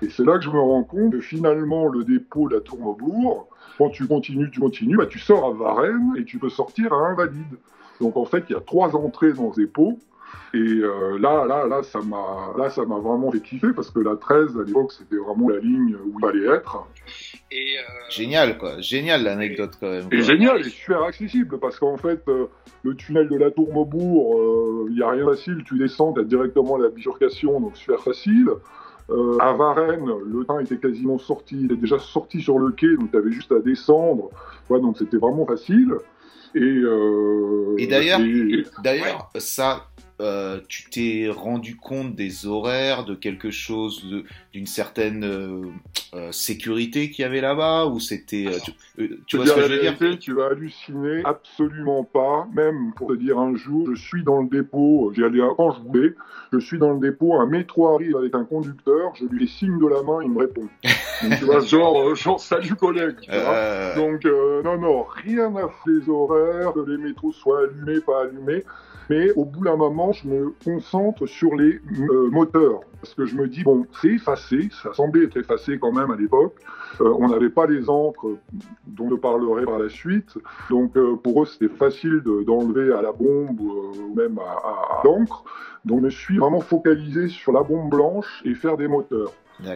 Et 0.01 0.09
c'est 0.09 0.25
là 0.25 0.37
que 0.37 0.43
je 0.43 0.49
me 0.49 0.59
rends 0.59 0.83
compte 0.83 1.13
que 1.13 1.21
finalement, 1.21 1.87
le 1.87 2.03
dépôt 2.03 2.49
de 2.49 2.55
la 2.55 2.61
Tour 2.61 2.79
Maubourg, 2.79 3.47
quand 3.77 3.89
tu 3.89 4.07
continues, 4.07 4.49
tu 4.51 4.59
continues, 4.59 4.97
bah, 4.97 5.05
tu 5.05 5.19
sors 5.19 5.45
à 5.45 5.51
Varennes 5.51 6.13
et 6.17 6.25
tu 6.25 6.39
peux 6.39 6.49
sortir 6.49 6.93
à 6.93 6.97
Invalide. 7.09 7.57
Donc 7.99 8.17
en 8.17 8.25
fait, 8.25 8.45
il 8.49 8.53
y 8.53 8.55
a 8.55 8.61
trois 8.61 8.95
entrées 8.95 9.33
dans 9.33 9.53
ce 9.53 9.61
dépôt. 9.61 9.99
Et 10.53 10.57
euh, 10.57 11.17
là, 11.17 11.45
là, 11.45 11.65
là, 11.65 11.81
ça 11.83 11.99
m'a, 11.99 12.53
là, 12.57 12.69
ça 12.69 12.83
m'a 12.83 12.97
vraiment 12.99 13.31
fait 13.31 13.39
kiffer 13.39 13.73
parce 13.73 13.89
que 13.89 13.99
la 13.99 14.15
13 14.17 14.57
à 14.57 14.63
l'époque, 14.63 14.91
c'était 14.91 15.15
vraiment 15.15 15.47
la 15.47 15.59
ligne 15.59 15.95
où 15.95 16.17
il 16.17 16.19
fallait 16.19 16.55
être. 16.55 16.87
Et 17.51 17.77
euh, 17.77 17.81
Génial, 18.09 18.57
quoi. 18.57 18.79
Génial 18.81 19.23
l'anecdote 19.23 19.77
quand 19.79 19.89
même. 19.89 20.07
Et 20.11 20.21
génial, 20.21 20.59
et 20.59 20.63
super 20.63 21.03
accessible 21.03 21.57
parce 21.59 21.79
qu'en 21.79 21.97
fait, 21.97 22.21
euh, 22.27 22.47
le 22.83 22.95
tunnel 22.95 23.29
de 23.29 23.37
la 23.37 23.51
Tour 23.51 23.73
Maubourg, 23.73 24.87
il 24.89 24.95
n'y 24.95 25.01
a 25.01 25.09
rien 25.09 25.25
de 25.25 25.31
facile. 25.31 25.63
Tu 25.65 25.77
descends, 25.77 26.13
tu 26.13 26.19
as 26.19 26.23
directement 26.23 26.77
la 26.77 26.89
bifurcation, 26.89 27.59
donc 27.61 27.77
super 27.77 28.01
facile. 28.01 28.49
Euh, 29.11 29.37
à 29.39 29.53
Varennes, 29.53 30.09
le 30.25 30.45
train 30.45 30.61
était 30.61 30.77
quasiment 30.77 31.17
sorti, 31.17 31.57
il 31.59 31.71
est 31.71 31.77
déjà 31.77 31.99
sorti 31.99 32.41
sur 32.41 32.57
le 32.59 32.71
quai, 32.71 32.95
donc 32.95 33.11
tu 33.11 33.17
avais 33.17 33.31
juste 33.31 33.51
à 33.51 33.59
descendre. 33.59 34.29
Ouais, 34.69 34.79
donc 34.79 34.97
c'était 34.97 35.17
vraiment 35.17 35.45
facile. 35.45 35.95
Et, 36.55 36.59
euh, 36.59 37.75
et 37.77 37.87
d'ailleurs, 37.87 38.19
d'ailleurs, 38.83 39.29
ça, 39.37 39.87
euh, 40.21 40.59
tu 40.67 40.89
t'es 40.89 41.29
rendu 41.29 41.75
compte 41.75 42.15
des 42.15 42.45
horaires, 42.45 43.05
de 43.05 43.15
quelque 43.15 43.49
chose, 43.49 44.05
d'une 44.53 44.67
certaine 44.67 45.23
euh, 45.23 45.63
euh, 46.13 46.31
sécurité 46.31 47.09
qu'il 47.09 47.23
y 47.23 47.25
avait 47.25 47.41
là-bas 47.41 47.87
Ou 47.87 47.99
c'était. 47.99 48.45
tu, 49.25 49.37
vois 49.37 49.47
ce 49.47 49.53
que 49.53 49.61
je 49.61 49.73
veux 49.73 49.79
dire? 49.79 50.19
Tu 50.19 50.33
vas 50.33 50.47
halluciner, 50.47 51.21
absolument 51.25 52.03
pas. 52.03 52.47
Même 52.53 52.93
pour 52.95 53.09
te 53.09 53.13
dire 53.13 53.39
un 53.39 53.55
jour, 53.55 53.87
je 53.93 53.99
suis 53.99 54.23
dans 54.23 54.41
le 54.41 54.47
dépôt, 54.47 55.11
j'y 55.15 55.23
allais 55.23 55.39
quand 55.57 55.71
je 55.71 55.81
voulais, 55.81 56.13
je 56.53 56.59
suis 56.59 56.77
dans 56.77 56.93
le 56.93 56.99
dépôt, 56.99 57.35
un 57.35 57.47
métro 57.47 57.87
arrive 57.95 58.15
avec 58.15 58.35
un 58.35 58.43
conducteur, 58.43 59.13
je 59.15 59.25
lui 59.25 59.47
fais 59.47 59.59
signe 59.59 59.79
de 59.79 59.87
la 59.87 60.03
main, 60.03 60.19
il 60.21 60.29
me 60.29 60.39
répond. 60.39 60.67
Donc 61.23 61.37
tu 61.39 61.45
vois, 61.45 61.59
genre, 61.61 62.15
genre 62.15 62.39
salut 62.39 62.75
collègue. 62.75 63.15
Donc, 63.95 64.25
non, 64.63 64.77
non, 64.77 65.03
rien 65.03 65.55
à 65.55 65.67
faire 65.67 65.69
les 65.87 66.09
horaires, 66.09 66.73
que 66.73 66.79
les 66.81 66.97
métros 66.97 67.31
soient 67.31 67.63
allumés, 67.63 68.01
pas 68.01 68.23
allumés 68.23 68.63
mais 69.11 69.31
au 69.33 69.43
bout 69.43 69.65
d'un 69.65 69.75
moment, 69.75 70.10
je 70.11 70.27
me 70.27 70.53
concentre 70.63 71.25
sur 71.25 71.55
les 71.55 71.79
euh, 72.09 72.29
moteurs. 72.29 72.81
Parce 73.01 73.13
que 73.13 73.25
je 73.25 73.35
me 73.35 73.47
dis, 73.47 73.63
bon, 73.63 73.87
c'est 74.01 74.09
effacé, 74.09 74.69
ça 74.83 74.93
semblait 74.93 75.23
être 75.23 75.37
effacé 75.37 75.79
quand 75.79 75.91
même 75.91 76.11
à 76.11 76.15
l'époque. 76.15 76.55
Euh, 76.99 77.13
on 77.19 77.29
n'avait 77.29 77.49
pas 77.49 77.65
les 77.65 77.89
encres 77.89 78.27
dont 78.85 79.09
je 79.09 79.15
parlerai 79.15 79.65
par 79.65 79.79
la 79.79 79.89
suite. 79.89 80.37
Donc 80.69 80.95
euh, 80.95 81.15
pour 81.15 81.41
eux, 81.41 81.45
c'était 81.45 81.73
facile 81.73 82.21
d'enlever 82.45 82.93
à 82.93 83.01
la 83.01 83.11
bombe 83.11 83.59
ou 83.59 84.13
même 84.15 84.37
à, 84.39 85.01
l'encre. 85.03 85.43
Donc 85.85 85.99
je 85.99 86.05
me 86.05 86.09
suis 86.09 86.37
vraiment 86.37 86.61
focalisé 86.61 87.27
sur 87.27 87.51
la 87.51 87.63
bombe 87.63 87.89
blanche 87.89 88.41
et 88.45 88.53
faire 88.53 88.77
des 88.77 88.87
moteurs. 88.87 89.31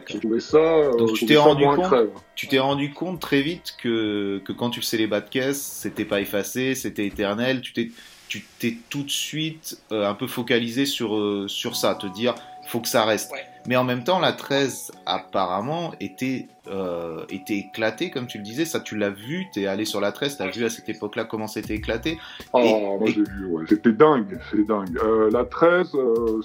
J'ai 0.08 0.40
ça. 0.40 0.90
Donc 0.98 1.14
tu 1.14 1.26
t'es 1.26 1.38
rendu 1.38 1.64
compte, 1.64 1.94
tu 2.36 2.48
t'es 2.48 2.60
rendu 2.60 2.92
compte 2.92 3.20
très 3.20 3.42
vite 3.42 3.76
que, 3.82 4.40
que 4.40 4.52
quand 4.52 4.72
tu 4.72 4.82
faisais 4.82 4.98
les 4.98 5.08
bas 5.08 5.22
de 5.22 5.30
caisse, 5.30 5.62
c'était 5.62 6.06
pas 6.06 6.22
effacé, 6.22 6.74
c'était 6.74 7.06
éternel. 7.06 7.62
Tu 7.62 7.74
t'es 7.74 7.92
tu 8.28 8.46
t'es 8.60 8.78
tout 8.90 9.04
de 9.04 9.10
suite 9.10 9.80
euh, 9.92 10.10
un 10.10 10.14
peu 10.14 10.28
focalisé 10.28 10.86
sur, 10.86 11.16
euh, 11.16 11.48
sur 11.48 11.76
ça, 11.76 11.96
te 11.96 12.08
dire 12.08 12.36
faut 12.68 12.80
que 12.80 12.88
ça 12.88 13.06
reste. 13.06 13.32
Mais 13.68 13.76
en 13.76 13.84
même 13.84 14.04
temps, 14.04 14.20
la 14.20 14.32
13 14.32 14.92
apparemment 15.06 15.94
était, 16.00 16.48
euh, 16.68 17.26
était 17.30 17.58
éclatée, 17.58 18.12
comme 18.12 18.28
tu 18.28 18.38
le 18.38 18.44
disais. 18.44 18.66
Ça, 18.66 18.80
tu 18.80 18.98
l'as 18.98 19.10
vu, 19.10 19.46
tu 19.54 19.62
es 19.62 19.68
allé 19.68 19.86
sur 19.86 20.00
la 20.02 20.12
13, 20.12 20.38
tu 20.38 20.44
as 20.44 20.48
vu 20.48 20.66
à 20.66 20.70
cette 20.70 20.88
époque-là 20.90 21.26
comment 21.26 21.48
c'était 21.48 21.76
éclaté. 21.76 22.18
Oh, 22.54 22.98
moi 23.00 23.08
j'ai 23.08 23.24
vu, 23.24 23.46
ouais. 23.48 23.64
C'était 23.68 23.92
dingue, 23.92 24.40
c'est 24.52 24.66
dingue. 24.66 24.98
la 25.32 25.46
13, 25.46 25.96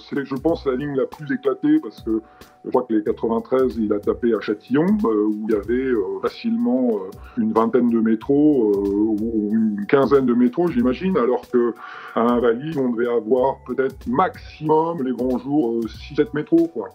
c'est, 0.09 0.25
je 0.25 0.35
pense, 0.35 0.65
la 0.65 0.75
ligne 0.75 0.95
la 0.95 1.05
plus 1.05 1.31
éclatée 1.33 1.79
parce 1.79 2.01
que 2.01 2.21
je 2.63 2.69
crois 2.69 2.83
que 2.83 2.93
les 2.93 3.03
93, 3.03 3.77
il 3.77 3.91
a 3.91 3.99
tapé 3.99 4.35
à 4.35 4.39
Châtillon, 4.39 4.85
euh, 5.05 5.25
où 5.25 5.45
il 5.47 5.53
y 5.53 5.55
avait 5.55 5.73
euh, 5.73 6.19
facilement 6.21 6.91
euh, 6.91 7.09
une 7.37 7.53
vingtaine 7.53 7.89
de 7.89 7.99
métros, 7.99 8.71
ou 8.75 9.49
une 9.51 9.85
quinzaine 9.87 10.27
de 10.27 10.33
métros, 10.33 10.67
j'imagine, 10.67 11.17
alors 11.17 11.41
qu'à 11.49 12.21
Invalide, 12.21 12.77
on 12.77 12.91
devait 12.91 13.09
avoir 13.09 13.57
peut-être 13.65 14.07
maximum, 14.07 15.03
les 15.03 15.11
grands 15.11 15.39
jours, 15.39 15.79
6-7 15.85 16.27
métros, 16.33 16.67
quoi. 16.67 16.89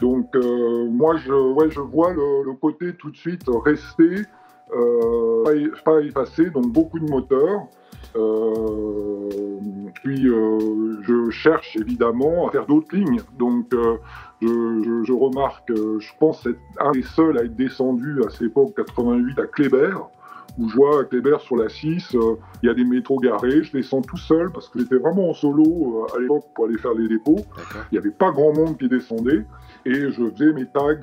Donc, 0.00 0.34
moi, 0.34 1.16
je, 1.16 1.32
ouais, 1.32 1.70
je 1.70 1.80
vois 1.80 2.12
le, 2.12 2.52
côté 2.60 2.94
tout 2.94 3.10
de 3.10 3.16
suite 3.16 3.42
rester, 3.64 4.22
pas, 4.70 5.52
pas 5.84 6.00
effacé, 6.00 6.50
donc 6.50 6.72
beaucoup 6.72 6.98
de 6.98 7.08
moteurs. 7.10 7.66
puis 10.02 10.22
je 10.22 11.30
cherche 11.30 11.76
évidemment 11.76 12.48
à 12.48 12.50
faire 12.50 12.66
d'autres 12.66 12.94
lignes. 12.94 13.20
Donc 13.38 13.72
je, 14.42 15.12
remarque, 15.12 15.70
euh, 15.70 15.98
je 16.00 16.12
pense 16.18 16.44
être 16.46 16.58
un 16.78 16.92
des 16.92 17.02
seuls 17.02 17.38
à 17.38 17.44
être 17.44 17.56
descendu 17.56 18.22
à 18.26 18.30
cette 18.30 18.42
époque 18.42 18.74
88 18.76 19.38
à 19.38 19.46
Kléber, 19.46 19.96
où 20.58 20.68
je 20.68 20.76
vois 20.76 21.04
Kléber 21.04 21.38
sur 21.40 21.56
la 21.56 21.68
6, 21.68 22.14
euh, 22.14 22.36
il 22.62 22.66
y 22.66 22.70
a 22.70 22.74
des 22.74 22.84
métros 22.84 23.18
garés, 23.18 23.62
je 23.62 23.72
descends 23.72 24.02
tout 24.02 24.16
seul 24.16 24.50
parce 24.52 24.68
que 24.68 24.78
j'étais 24.78 24.96
vraiment 24.96 25.30
en 25.30 25.34
solo 25.34 26.06
euh, 26.12 26.16
à 26.16 26.20
l'époque 26.20 26.46
pour 26.54 26.66
aller 26.66 26.78
faire 26.78 26.94
les 26.94 27.08
dépôts. 27.08 27.40
Il 27.90 27.94
n'y 27.94 27.98
avait 27.98 28.10
pas 28.10 28.30
grand 28.30 28.54
monde 28.54 28.78
qui 28.78 28.88
descendait 28.88 29.44
et 29.84 29.94
je 29.94 30.30
faisais 30.30 30.52
mes 30.52 30.66
tags 30.66 30.96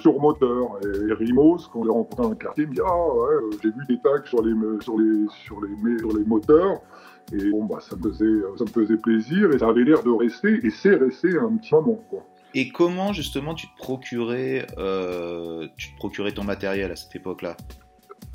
sur 0.00 0.20
moteur. 0.20 0.78
Et, 0.82 1.12
Rimos, 1.12 1.68
quand 1.72 1.84
j'ai 1.84 1.90
rencontré 1.90 2.26
un 2.26 2.34
quartier, 2.34 2.64
il 2.64 2.70
me 2.70 2.74
dit 2.74 2.80
Ah 2.84 3.14
ouais, 3.14 3.56
j'ai 3.62 3.70
vu 3.70 3.86
des 3.88 3.98
tags 3.98 4.24
sur 4.24 4.42
les, 4.42 4.52
sur 4.80 4.98
les, 4.98 5.26
sur 5.44 5.60
les, 5.60 5.98
sur 5.98 6.16
les 6.16 6.24
moteurs. 6.24 6.80
Et 7.32 7.50
bon, 7.50 7.64
bah, 7.66 7.78
ça 7.80 7.94
me 7.96 8.10
faisait, 8.10 8.42
ça 8.56 8.64
me 8.64 8.70
faisait 8.70 8.96
plaisir 8.96 9.50
et 9.52 9.58
ça 9.58 9.68
avait 9.68 9.84
l'air 9.84 10.02
de 10.02 10.10
rester 10.10 10.64
et 10.64 10.70
c'est 10.70 10.94
resté 10.94 11.38
un 11.38 11.56
petit 11.56 11.74
moment, 11.74 12.00
quoi. 12.08 12.24
Et 12.54 12.70
comment 12.70 13.12
justement 13.12 13.54
tu 13.54 13.66
te 13.66 13.76
procurais, 13.76 14.66
euh, 14.78 15.68
tu 15.76 15.92
te 15.92 15.96
procurais 15.96 16.32
ton 16.32 16.44
matériel 16.44 16.90
à 16.90 16.96
cette 16.96 17.14
époque-là? 17.14 17.56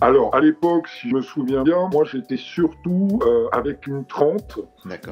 Alors, 0.01 0.35
à 0.35 0.41
l'époque, 0.41 0.87
si 0.87 1.09
je 1.09 1.15
me 1.15 1.21
souviens 1.21 1.63
bien, 1.63 1.89
moi 1.91 2.03
j'étais 2.03 2.37
surtout 2.37 3.19
euh, 3.25 3.47
avec 3.51 3.87
une 3.87 4.05
30. 4.05 4.59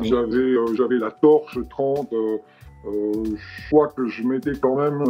J'avais, 0.02 0.38
euh, 0.38 0.76
j'avais 0.76 0.98
la 0.98 1.12
torche 1.12 1.58
30. 1.70 2.10
je 2.84 3.68
crois 3.68 3.88
que 3.88 4.08
je 4.08 4.24
m'étais 4.24 4.54
quand 4.60 4.76
même. 4.76 5.04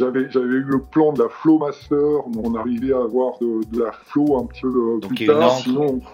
j'avais, 0.00 0.30
j'avais 0.30 0.46
eu 0.46 0.64
le 0.64 0.80
plan 0.80 1.12
de 1.12 1.22
la 1.22 1.28
Flowmaster. 1.28 2.26
On 2.36 2.54
arrivait 2.54 2.92
à 2.92 3.02
avoir 3.02 3.38
de, 3.40 3.60
la 3.78 3.92
Flow 3.92 4.38
un 4.38 4.46
petit 4.46 4.62
peu 4.62 5.00
donc, 5.00 5.14
plus 5.14 5.26
tard. 5.26 5.58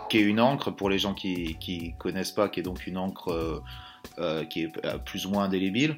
Qui 0.08 0.18
est 0.18 0.22
une 0.22 0.40
encre, 0.40 0.70
pour 0.70 0.90
les 0.90 0.98
gens 0.98 1.14
qui 1.14 1.56
ne 1.68 1.98
connaissent 1.98 2.32
pas, 2.32 2.48
qui 2.48 2.60
est 2.60 2.64
donc 2.64 2.86
une 2.86 2.98
encre 2.98 3.62
qui 4.48 4.64
est 4.64 4.72
plus 5.04 5.26
ou 5.26 5.30
moins 5.30 5.44
indélébile. 5.44 5.96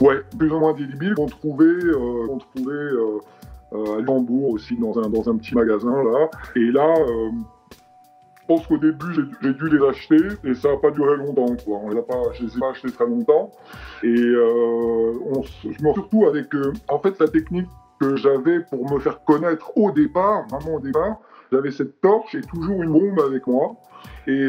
Ouais, 0.00 0.20
plus 0.36 0.50
ou 0.52 0.58
moins 0.60 0.70
indélébile 0.70 1.14
qu'on 1.14 1.26
trouvait, 1.26 1.64
euh, 1.64 2.26
qu'on 2.28 2.38
trouvait 2.38 2.72
euh, 2.72 3.16
euh, 3.16 3.20
à 3.72 4.00
Limbourg 4.00 4.50
aussi 4.50 4.76
dans 4.76 4.98
un, 4.98 5.08
dans 5.08 5.28
un 5.28 5.36
petit 5.36 5.54
magasin 5.54 6.02
là. 6.02 6.30
Et 6.56 6.70
là, 6.70 6.94
je 6.96 8.46
pense 8.46 8.66
qu'au 8.66 8.78
début 8.78 9.12
j'ai 9.42 9.52
dû 9.52 9.68
les 9.68 9.86
acheter 9.86 10.16
et 10.44 10.54
ça 10.54 10.70
n'a 10.70 10.76
pas 10.76 10.90
duré 10.90 11.16
longtemps 11.16 11.54
quoi. 11.64 11.80
On 11.82 11.90
les 11.90 12.02
pas, 12.02 12.22
je 12.34 12.44
les 12.46 12.56
ai 12.56 12.60
pas 12.60 12.70
achetés 12.70 12.90
très 12.90 13.06
longtemps. 13.06 13.50
Et 14.02 14.08
on, 14.08 15.42
je 15.42 15.84
me 15.84 15.92
surtout 15.92 16.26
avec, 16.26 16.48
en 16.88 16.98
fait, 16.98 17.18
la 17.20 17.28
technique 17.28 17.68
que 18.00 18.16
j'avais 18.16 18.60
pour 18.60 18.90
me 18.90 18.98
faire 19.00 19.22
connaître 19.24 19.76
au 19.76 19.90
départ, 19.90 20.46
vraiment 20.48 20.76
au 20.76 20.80
départ, 20.80 21.18
j'avais 21.50 21.70
cette 21.70 22.00
torche 22.00 22.34
et 22.34 22.40
toujours 22.40 22.82
une 22.82 22.92
bombe 22.92 23.20
avec 23.20 23.46
moi. 23.46 23.76
Et 24.26 24.46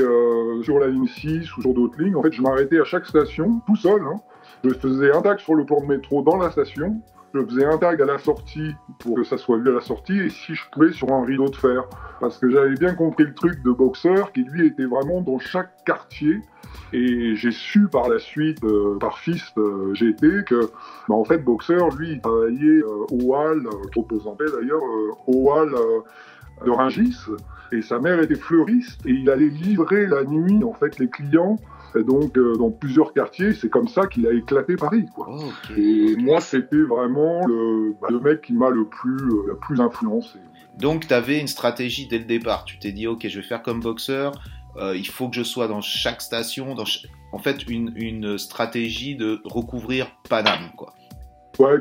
sur 0.63 0.79
la 0.79 0.87
ligne 0.87 1.07
6 1.07 1.57
ou 1.57 1.61
sur 1.61 1.73
d'autres 1.73 2.01
lignes, 2.01 2.15
en 2.15 2.21
fait, 2.21 2.31
je 2.31 2.41
m'arrêtais 2.41 2.79
à 2.79 2.83
chaque 2.83 3.05
station, 3.05 3.61
tout 3.65 3.75
seul, 3.75 4.01
hein, 4.01 4.19
je 4.63 4.69
faisais 4.71 5.11
un 5.11 5.21
tag 5.21 5.39
sur 5.39 5.55
le 5.55 5.65
plan 5.65 5.81
de 5.81 5.85
métro 5.85 6.21
dans 6.21 6.37
la 6.37 6.51
station, 6.51 7.01
je 7.33 7.45
faisais 7.45 7.65
un 7.65 7.77
tag 7.77 8.01
à 8.01 8.05
la 8.05 8.17
sortie 8.17 8.75
pour 8.99 9.15
que 9.15 9.23
ça 9.23 9.37
soit 9.37 9.57
vu 9.57 9.69
à 9.69 9.73
la 9.73 9.81
sortie, 9.81 10.19
et 10.19 10.29
si 10.29 10.55
je 10.55 10.63
pouvais 10.71 10.91
sur 10.91 11.11
un 11.11 11.23
rideau 11.25 11.49
de 11.49 11.55
fer. 11.55 11.83
Parce 12.19 12.37
que 12.37 12.49
j'avais 12.49 12.75
bien 12.75 12.93
compris 12.95 13.25
le 13.25 13.33
truc 13.33 13.61
de 13.63 13.71
boxeur 13.71 14.31
qui 14.31 14.43
lui 14.43 14.67
était 14.67 14.85
vraiment 14.85 15.21
dans 15.21 15.39
chaque 15.39 15.83
quartier. 15.85 16.41
Et 16.93 17.35
j'ai 17.35 17.51
su 17.51 17.87
par 17.87 18.09
la 18.09 18.19
suite, 18.19 18.63
euh, 18.63 18.97
par 18.99 19.19
fist 19.19 19.57
euh, 19.57 19.93
GT, 19.93 20.43
que 20.45 20.69
bah, 21.07 21.15
en 21.15 21.23
fait 21.23 21.39
boxeur, 21.39 21.89
lui, 21.95 22.13
il 22.13 22.21
travaillait 22.21 22.83
euh, 22.83 23.05
au 23.11 23.35
hall, 23.35 23.67
trop 23.91 24.01
représentait 24.01 24.51
d'ailleurs, 24.51 24.81
au 25.27 25.51
hall 25.51 25.75
de 26.65 26.71
Ringis. 26.71 27.15
Et 27.71 27.81
sa 27.81 27.99
mère 27.99 28.19
était 28.19 28.35
fleuriste 28.35 29.05
et 29.05 29.11
il 29.11 29.29
allait 29.29 29.49
livrer 29.49 30.07
la 30.07 30.23
nuit 30.23 30.63
en 30.63 30.73
fait 30.73 30.97
les 30.97 31.07
clients 31.07 31.57
et 31.95 32.03
donc, 32.03 32.37
euh, 32.37 32.55
dans 32.55 32.71
plusieurs 32.71 33.13
quartiers, 33.13 33.53
c'est 33.53 33.69
comme 33.69 33.87
ça 33.87 34.07
qu'il 34.07 34.27
a 34.27 34.33
éclaté 34.33 34.75
Paris. 34.75 35.05
Quoi. 35.13 35.37
Et 35.77 36.15
moi, 36.17 36.41
c'était 36.41 36.81
vraiment 36.81 37.45
le, 37.47 37.95
bah, 38.01 38.07
le, 38.09 38.19
mec 38.19 38.41
qui 38.41 38.53
m'a 38.53 38.69
le 38.69 38.85
plus, 38.85 39.17
euh, 39.17 39.47
le 39.47 39.57
plus 39.57 39.79
influencé. 39.81 40.39
Donc, 40.77 41.07
tu 41.07 41.13
avais 41.13 41.39
une 41.39 41.47
stratégie 41.47 42.07
dès 42.07 42.19
le 42.19 42.25
départ. 42.25 42.65
Tu 42.65 42.79
t'es 42.79 42.91
dit, 42.91 43.07
OK, 43.07 43.27
je 43.27 43.39
vais 43.39 43.45
faire 43.45 43.61
comme 43.61 43.81
boxeur. 43.81 44.31
Euh, 44.77 44.95
il 44.95 45.07
faut 45.07 45.29
que 45.29 45.35
je 45.35 45.43
sois 45.43 45.67
dans 45.67 45.81
chaque 45.81 46.21
station. 46.21 46.75
Dans 46.75 46.85
En 47.31 47.39
fait, 47.39 47.67
une, 47.67 47.91
une 47.95 48.37
stratégie 48.37 49.15
de 49.15 49.41
recouvrir 49.43 50.07
Paname. 50.29 50.71
Quoi. 50.77 50.93
Ouais, 51.59 51.75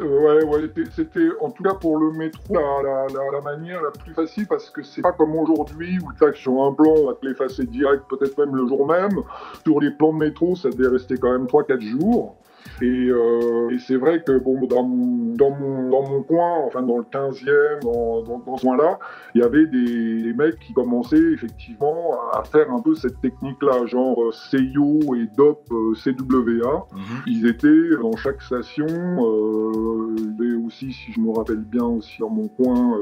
ouais, 0.00 0.44
ouais 0.44 0.70
c'était 0.96 1.28
en 1.42 1.50
tout 1.50 1.62
cas 1.62 1.74
pour 1.74 1.98
le 1.98 2.12
métro 2.12 2.54
la, 2.54 2.82
la, 2.82 3.30
la, 3.30 3.40
manière 3.42 3.82
la 3.82 3.90
plus 3.90 4.14
facile 4.14 4.46
parce 4.46 4.70
que 4.70 4.82
c'est 4.82 5.02
pas 5.02 5.12
comme 5.12 5.36
aujourd'hui 5.36 5.98
où 5.98 6.10
tac 6.18 6.34
sur 6.34 6.62
un 6.62 6.72
plan 6.72 6.94
on 6.96 7.08
va 7.08 7.12
te 7.12 7.26
l'effacer 7.26 7.66
direct, 7.66 8.04
peut-être 8.08 8.38
même 8.38 8.56
le 8.56 8.66
jour 8.66 8.86
même. 8.86 9.22
Sur 9.66 9.80
les 9.80 9.90
plans 9.90 10.14
de 10.14 10.18
métro, 10.18 10.56
ça 10.56 10.70
devait 10.70 10.88
rester 10.88 11.18
quand 11.18 11.30
même 11.30 11.44
3-4 11.44 11.78
jours. 11.78 12.36
Euh, 12.82 13.70
et, 13.70 13.78
c'est 13.78 13.96
vrai 13.96 14.22
que 14.22 14.38
bon, 14.38 14.66
dans, 14.66 14.84
mon, 14.84 15.34
dans, 15.34 15.50
mon, 15.50 15.88
dans 15.90 16.08
mon 16.08 16.22
coin, 16.22 16.58
enfin 16.66 16.82
dans 16.82 16.98
le 16.98 17.04
15e, 17.04 17.82
dans, 17.82 18.22
dans, 18.22 18.56
ce 18.56 18.62
coin-là, 18.62 18.98
il 19.34 19.40
y 19.40 19.44
avait 19.44 19.66
des, 19.66 20.32
mecs 20.34 20.58
qui 20.60 20.72
commençaient 20.72 21.32
effectivement 21.32 22.16
à 22.32 22.44
faire 22.44 22.70
un 22.70 22.80
peu 22.80 22.94
cette 22.94 23.20
technique-là, 23.20 23.86
genre 23.86 24.22
euh, 24.22 24.32
CIO 24.32 25.14
et 25.16 25.26
DOP 25.36 25.66
euh, 25.72 25.94
CWA. 25.94 26.86
Mhm. 26.92 27.00
Ils 27.26 27.46
étaient 27.46 27.96
dans 28.00 28.16
chaque 28.16 28.40
station, 28.42 28.86
euh, 28.86 30.66
aussi, 30.66 30.92
si 30.92 31.12
je 31.12 31.20
me 31.20 31.32
rappelle 31.32 31.64
bien, 31.64 31.84
aussi 31.84 32.20
dans 32.20 32.30
mon 32.30 32.48
coin, 32.48 32.96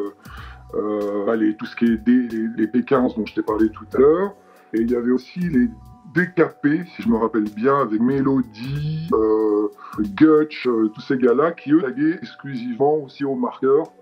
allez, 1.28 1.54
tout 1.56 1.66
ce 1.66 1.76
qui 1.76 1.86
est 1.86 1.96
des, 1.96 2.28
les, 2.28 2.48
les 2.56 2.66
P15 2.66 3.16
dont 3.16 3.26
je 3.26 3.34
t'ai 3.34 3.42
parlé 3.42 3.68
tout 3.70 3.84
à 3.94 3.98
l'heure. 3.98 4.34
Et 4.72 4.80
il 4.80 4.90
y 4.90 4.96
avait 4.96 5.10
aussi 5.10 5.40
les 5.40 5.68
décapé, 6.14 6.84
si 6.94 7.02
je 7.02 7.08
me 7.08 7.16
rappelle 7.16 7.44
bien, 7.44 7.80
avec 7.80 8.00
Melody, 8.00 9.08
euh, 9.12 9.68
Gutch, 10.00 10.66
euh, 10.66 10.90
tous 10.94 11.00
ces 11.00 11.16
gars-là 11.16 11.52
qui 11.52 11.72
eux 11.72 11.80
taguaient 11.80 12.14
exclusivement 12.14 12.94
aussi 12.96 13.24
au 13.24 13.34
marqueur. 13.34 13.92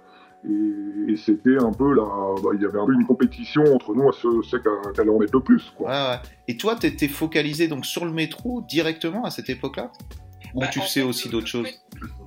Et, 0.46 1.16
c'était 1.16 1.56
un 1.56 1.73
peu 1.73 1.94
là, 1.94 2.04
bah, 2.42 2.50
il 2.54 2.61
y 2.61 2.66
avait 2.66 2.78
un 2.78 2.84
peu 2.84 2.92
une 2.92 3.06
compétition 3.06 3.62
entre 3.75 3.94
nous 3.94 4.08
à 4.08 4.12
ceux, 4.12 4.40
qui 4.42 5.00
allaient 5.00 5.11
en 5.11 5.18
mettre 5.18 5.34
le 5.34 5.40
plus. 5.40 5.73
Quoi. 5.76 5.88
Ouais, 5.88 5.94
ouais. 5.94 6.18
Et 6.49 6.56
toi, 6.56 6.76
tu 6.76 6.87
étais 6.87 7.08
focalisé 7.08 7.68
donc 7.68 7.87
sur 7.87 8.04
le 8.04 8.11
métro 8.11 8.62
directement 8.68 9.25
à 9.25 9.30
cette 9.30 9.49
époque-là? 9.49 9.90
Ou 10.54 10.61
bah, 10.61 10.66
tu 10.68 10.80
sais 10.80 11.02
aussi 11.02 11.28
d'autres 11.28 11.46
choses? 11.46 11.68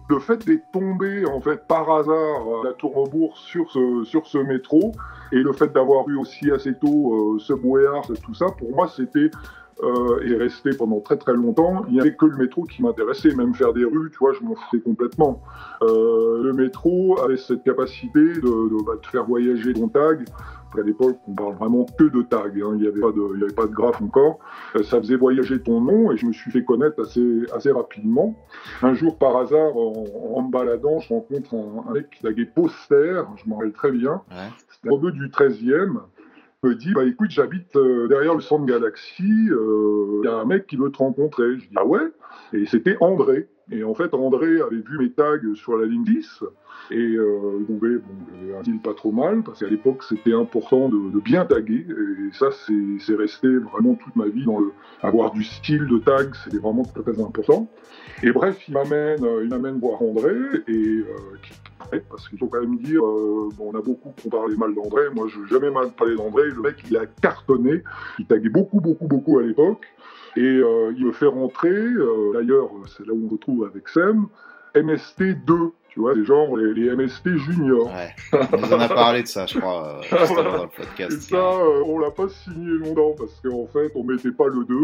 Le 0.10 0.20
fait 0.20 0.46
d'être 0.46 0.72
tombé 0.72 1.26
en 1.26 1.42
fait 1.42 1.68
par 1.68 1.90
hasard 1.92 2.42
à 2.62 2.68
la 2.68 2.74
Tour 2.74 3.38
sur 3.38 3.70
ce, 3.72 4.04
sur 4.06 4.26
ce 4.26 4.38
métro 4.38 4.94
et 5.32 5.38
le 5.38 5.52
fait 5.54 5.72
d'avoir 5.74 6.08
eu 6.10 6.18
aussi 6.18 6.50
assez 6.52 6.74
tôt 6.74 7.36
euh, 7.36 7.40
Subway 7.40 7.84
tout 8.24 8.34
ça, 8.34 8.48
pour 8.58 8.74
moi 8.74 8.92
c'était 8.96 9.30
euh, 9.84 10.22
et 10.26 10.36
resté 10.36 10.72
pendant 10.72 11.00
très 11.02 11.18
très 11.18 11.34
longtemps, 11.34 11.86
il 11.88 11.94
n'y 11.94 12.02
avait 12.02 12.16
que 12.16 12.26
le 12.26 12.36
métro 12.36 12.64
qui 12.64 12.82
m'intéressait, 12.82 13.36
même 13.36 13.54
faire 13.54 13.74
des 13.74 13.86
rues, 13.86 14.10
tu 14.12 14.18
vois, 14.18 14.34
je 14.34 14.44
m'en 14.44 14.56
foutais 14.56 14.82
complètement. 14.82 15.44
Euh, 15.84 16.42
le 16.42 16.54
métro 16.54 17.20
avait 17.20 17.38
cette 17.38 17.64
capacité 17.64 18.20
de, 18.20 18.84
bah, 18.86 18.94
de, 19.00 19.06
faire 19.06 19.26
voyager 19.26 19.74
ton 19.74 19.88
tag. 19.88 20.26
À 20.78 20.82
l'époque, 20.82 21.18
on 21.28 21.34
parle 21.34 21.56
vraiment 21.56 21.86
que 21.98 22.04
de 22.04 22.22
tag, 22.24 22.60
hein. 22.62 22.72
il 22.74 22.82
n'y 22.82 22.88
avait, 22.88 23.02
pas 23.02 23.12
de, 23.12 23.36
il 23.36 23.40
y 23.40 23.44
avait 23.44 23.54
pas 23.54 23.68
de 23.68 23.74
graphe 23.74 24.02
encore. 24.02 24.40
Euh, 24.76 24.84
ça 24.84 25.00
faisait 25.00 25.16
voyager 25.16 25.62
ton 25.62 25.80
nom 25.80 26.12
et 26.12 26.18
je 26.18 26.26
me 26.26 26.34
suis 26.34 26.52
fait 26.52 26.64
connaître 26.64 27.02
assez, 27.02 27.46
assez 27.54 27.72
rapidement. 27.72 28.36
Un 28.82 28.94
jour, 28.94 29.18
par 29.18 29.38
hasard, 29.38 29.76
en, 29.76 30.42
me 30.42 30.52
baladant, 30.52 31.00
je 31.00 31.10
rencontre 31.10 31.56
un, 31.56 31.94
mec 31.94 32.10
qui 32.10 32.22
taguait 32.22 32.46
poster, 32.46 33.24
je 33.36 33.50
m'en 33.50 33.58
rappelle 33.58 33.74
très 33.74 33.92
bien. 33.92 34.22
Ouais. 34.32 34.50
C'était 34.70 34.90
au 34.90 34.98
bout 34.98 35.12
du 35.12 35.30
13e 35.30 36.00
me 36.64 36.76
dit 36.76 36.92
bah 36.94 37.06
écoute 37.06 37.30
j'habite 37.30 37.76
euh, 37.76 38.08
derrière 38.08 38.34
le 38.34 38.42
centre 38.42 38.66
Galaxy 38.66 39.24
il 39.24 39.52
euh, 39.52 40.22
y 40.24 40.28
a 40.28 40.34
un 40.34 40.46
mec 40.46 40.66
qui 40.66 40.76
veut 40.76 40.92
te 40.92 40.98
rencontrer. 40.98 41.60
Je 41.60 41.68
dis 41.68 41.76
ah 41.76 41.86
ouais? 41.86 42.12
Et 42.54 42.66
c'était 42.66 42.98
André. 43.00 43.48
Et 43.70 43.84
en 43.84 43.94
fait 43.94 44.14
André 44.14 44.62
avait 44.62 44.78
vu 44.78 44.98
mes 44.98 45.12
tags 45.12 45.38
sur 45.54 45.78
la 45.78 45.86
ligne 45.86 46.04
10 46.04 46.44
et 46.90 46.96
euh, 46.96 47.58
il 47.60 47.66
trouvait 47.66 47.98
bon, 47.98 48.58
un 48.58 48.62
style 48.62 48.80
pas 48.80 48.94
trop 48.94 49.12
mal 49.12 49.44
parce 49.44 49.60
qu'à 49.60 49.68
l'époque 49.68 50.04
c'était 50.04 50.34
important 50.34 50.90
de, 50.90 51.20
bien 51.20 51.46
taguer. 51.46 51.86
Et 51.90 52.34
ça 52.34 52.48
c'est 52.52 53.16
resté 53.16 53.48
vraiment 53.48 53.96
toute 53.96 54.16
ma 54.16 54.28
vie 54.28 54.46
dans 54.46 54.60
le 54.60 54.72
avoir 55.02 55.32
du 55.32 55.44
style 55.44 55.86
de 55.86 56.00
tag 56.00 56.34
c'était 56.44 56.60
vraiment 56.60 56.84
très, 56.84 57.04
très 57.04 57.22
important. 57.22 57.70
Et 58.24 58.32
bref 58.32 58.68
il 58.68 58.74
m'amène 58.74 59.24
il 59.44 59.50
m'amène 59.50 59.80
voir 59.80 60.02
André 60.02 60.34
et 60.68 61.04
parce 62.10 62.28
qu'il 62.30 62.38
faut 62.38 62.48
quand 62.48 62.62
même 62.62 62.78
dire, 62.80 63.06
euh, 63.06 63.50
on 63.60 63.76
a 63.76 63.82
beaucoup 63.82 64.14
parlé 64.30 64.56
mal 64.56 64.74
d'André, 64.74 65.10
moi 65.14 65.28
je 65.28 65.40
n'ai 65.40 65.48
jamais 65.48 65.70
mal 65.70 65.92
parlé 65.92 66.16
d'André, 66.16 66.44
le 66.46 66.62
mec 66.62 66.76
il 66.90 66.98
a 66.98 67.06
cartonné, 67.06 67.84
il 68.20 68.26
taguait 68.26 68.50
beaucoup, 68.50 68.82
beaucoup, 68.82 69.08
beaucoup 69.08 69.40
à 69.40 69.44
l'époque, 69.44 69.86
et 70.36 70.42
euh, 70.42 70.94
il 70.98 71.06
me 71.06 71.12
fait 71.12 71.28
rentrer, 71.28 71.70
euh, 71.70 72.34
d'ailleurs 72.34 72.70
c'est 72.88 73.06
là 73.06 73.14
où 73.14 73.28
on 73.28 73.30
retrouve 73.30 73.66
avec 73.66 73.88
Sam, 73.90 74.28
MST2, 74.76 75.72
tu 75.90 76.00
vois, 76.02 76.14
c'est 76.14 76.26
genre 76.26 76.56
les, 76.58 76.96
MST 76.96 77.38
juniors. 77.38 77.88
Ouais, 77.88 78.14
on 78.34 78.74
en 78.74 78.80
a 78.80 78.90
parlé 78.90 79.24
de 79.24 79.28
ça, 79.28 79.46
je 79.46 79.60
crois, 79.60 80.02
dans 80.12 80.64
le 80.64 80.70
podcast. 80.70 81.12
Et 81.12 81.22
ça, 81.22 81.58
on 81.86 81.98
l'a 82.00 82.12
pas 82.12 82.30
signé 82.30 82.78
longtemps, 82.78 83.16
parce 83.18 83.42
qu'en 83.42 83.66
fait, 83.66 83.92
on 83.96 84.04
mettait 84.04 84.32
pas 84.32 84.48
le 84.48 84.64
2. 84.66 84.76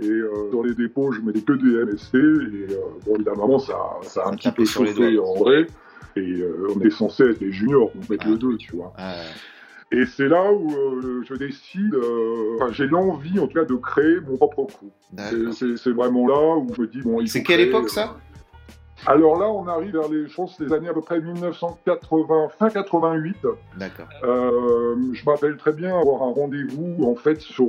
Et 0.00 0.52
dans 0.52 0.62
les 0.62 0.74
dépôts, 0.74 1.10
je 1.10 1.20
mettais 1.20 1.42
que 1.42 1.52
des 1.52 1.92
MST. 1.92 2.14
Et 2.14 2.74
bon, 3.04 3.16
évidemment, 3.16 3.58
ça, 3.58 3.74
ça 4.02 4.22
a 4.22 4.28
un, 4.28 4.36
petit 4.36 4.52
peu 4.52 4.64
chauffé 4.64 5.18
André. 5.18 5.66
Et 6.16 6.20
euh, 6.20 6.68
on 6.74 6.80
est 6.80 6.90
censé 6.90 7.24
être 7.24 7.38
des 7.38 7.52
juniors, 7.52 7.90
on 7.94 8.12
met 8.12 8.18
le 8.24 8.36
2, 8.36 8.56
tu 8.56 8.76
vois. 8.76 8.92
Et 9.90 10.04
c'est 10.04 10.28
là 10.28 10.52
où 10.52 10.70
euh, 10.70 11.22
je 11.26 11.34
décide, 11.34 11.94
euh, 11.94 12.58
j'ai 12.72 12.86
l'envie 12.86 13.38
en 13.38 13.46
tout 13.46 13.54
cas 13.54 13.64
de 13.64 13.74
créer 13.74 14.20
mon 14.20 14.36
propre 14.36 14.66
crew. 14.66 15.52
C'est 15.52 15.90
vraiment 15.92 16.26
là 16.28 16.56
où 16.58 16.74
je 16.74 16.82
me 16.82 16.86
dis, 16.86 17.00
bon, 17.00 17.24
C'est 17.26 17.42
quelle 17.42 17.60
époque 17.60 17.88
ça? 17.88 18.16
Alors 19.06 19.38
là, 19.38 19.48
on 19.48 19.66
arrive 19.68 19.92
vers 19.92 20.08
les, 20.08 20.26
je 20.26 20.34
pense, 20.34 20.58
les 20.60 20.72
années 20.72 20.88
à 20.88 20.92
peu 20.92 21.00
près 21.00 21.20
1980, 21.20 22.48
fin 22.58 22.68
88. 22.68 23.36
D'accord. 23.76 24.06
je 24.22 25.24
m'appelle 25.24 25.56
très 25.56 25.72
bien 25.72 25.98
avoir 25.98 26.22
un 26.22 26.32
rendez-vous 26.32 27.04
en 27.04 27.14
fait 27.14 27.40
sur 27.40 27.68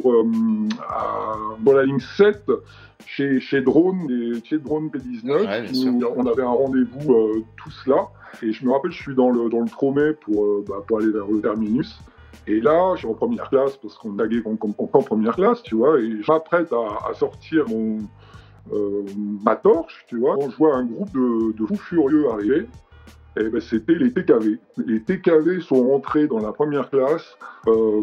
dans 1.60 1.74
la 1.74 1.84
ligne 1.86 2.00
7 2.00 2.44
chez, 3.06 3.40
chez 3.40 3.62
Drone, 3.62 4.08
chez 4.44 4.58
Drone 4.58 4.90
P19. 4.90 6.14
on 6.16 6.26
avait 6.26 6.44
un 6.44 6.48
rendez-vous 6.48 7.46
tous 7.58 7.88
là. 7.88 8.10
Et 8.42 8.52
je 8.52 8.66
me 8.66 8.72
rappelle, 8.72 8.92
je 8.92 9.02
suis 9.02 9.16
dans 9.16 9.30
le, 9.30 9.50
dans 9.50 9.62
le 9.62 9.70
Tromé 9.70 10.14
pour, 10.14 10.44
euh, 10.44 10.64
bah, 10.68 10.84
pour 10.88 11.00
aller 11.00 11.12
vers 11.12 11.28
le 11.28 11.42
terminus. 11.42 12.00
Et 12.48 12.62
là, 12.62 12.94
je 12.96 13.00
suis 13.00 13.08
en 13.08 13.14
première 13.14 13.50
classe 13.50 13.78
parce 13.78 13.96
qu'on 13.96 14.14
taguait 14.14 14.42
en, 14.46 14.54
en, 14.54 15.02
première 15.02 15.36
classe, 15.36 15.62
tu 15.62 15.76
vois, 15.76 16.00
et 16.00 16.22
je 16.22 16.32
m'apprête 16.32 16.72
à, 16.74 17.14
sortir 17.14 17.68
mon, 17.68 18.00
euh, 18.74 19.04
ma 19.44 19.56
torche, 19.56 20.06
tu 20.08 20.18
vois, 20.18 20.36
quand 20.36 20.50
je 20.50 20.58
vois 20.58 20.76
un 20.76 20.86
groupe 20.86 21.12
de, 21.14 21.66
fous 21.66 21.76
furieux 21.76 22.30
arriver. 22.30 22.68
Eh 23.38 23.48
ben, 23.48 23.62
c'était 23.62 23.96
les 23.96 24.12
TKV. 24.12 24.60
Les 24.86 25.02
TKV 25.02 25.62
sont 25.62 25.88
rentrés 25.88 26.28
dans 26.28 26.40
la 26.40 26.52
première 26.52 26.90
classe. 26.90 27.38
Euh, 27.68 28.02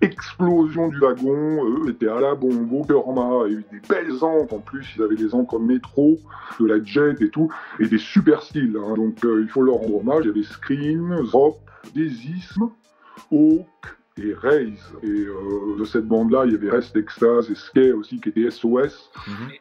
explosion 0.00 0.88
du 0.88 0.98
wagon, 0.98 1.64
eux 1.64 1.90
étaient 1.90 2.08
à 2.08 2.20
la 2.20 2.34
bombe, 2.34 2.72
au 2.72 2.82
Kerma, 2.82 3.46
il 3.46 3.52
y 3.52 3.56
a 3.56 3.60
des 3.70 3.80
belles 3.88 4.24
encres 4.24 4.54
en 4.54 4.58
plus, 4.58 4.94
ils 4.96 5.02
avaient 5.02 5.16
des 5.16 5.34
encres 5.34 5.60
métro, 5.60 6.18
de 6.58 6.66
la 6.66 6.82
jet 6.82 7.20
et 7.20 7.28
tout, 7.28 7.52
et 7.78 7.86
des 7.86 7.98
super 7.98 8.42
styles. 8.42 8.76
Hein. 8.76 8.94
Donc 8.94 9.24
euh, 9.24 9.42
il 9.42 9.48
faut 9.48 9.62
leur 9.62 9.76
rendre 9.76 9.96
hommage. 9.96 10.24
Il 10.24 10.28
y 10.28 10.30
avait 10.30 10.42
Scream, 10.42 11.24
Zop, 11.26 11.58
Desisme, 11.94 12.70
Hawk, 13.30 13.96
et 14.18 14.34
Raze. 14.34 14.92
Et 15.02 15.06
euh, 15.06 15.76
de 15.78 15.84
cette 15.84 16.06
bande-là, 16.06 16.44
il 16.46 16.52
y 16.52 16.54
avait 16.54 16.70
Rest 16.70 16.94
Extase 16.96 17.50
et 17.50 17.54
Skay 17.54 17.92
aussi, 17.92 18.20
qui 18.20 18.28
était 18.28 18.50
SOS. 18.50 19.10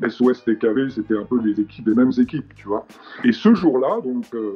SOS 0.08 0.44
TKV, 0.44 0.90
c'était 0.90 1.18
un 1.18 1.26
peu 1.26 1.42
les 1.42 1.60
équipes, 1.60 1.88
les 1.88 1.96
mêmes 1.96 2.12
équipes, 2.18 2.54
tu 2.56 2.68
vois. 2.68 2.86
Et 3.24 3.32
ce 3.32 3.54
jour-là, 3.54 4.02
donc, 4.04 4.26
euh, 4.34 4.54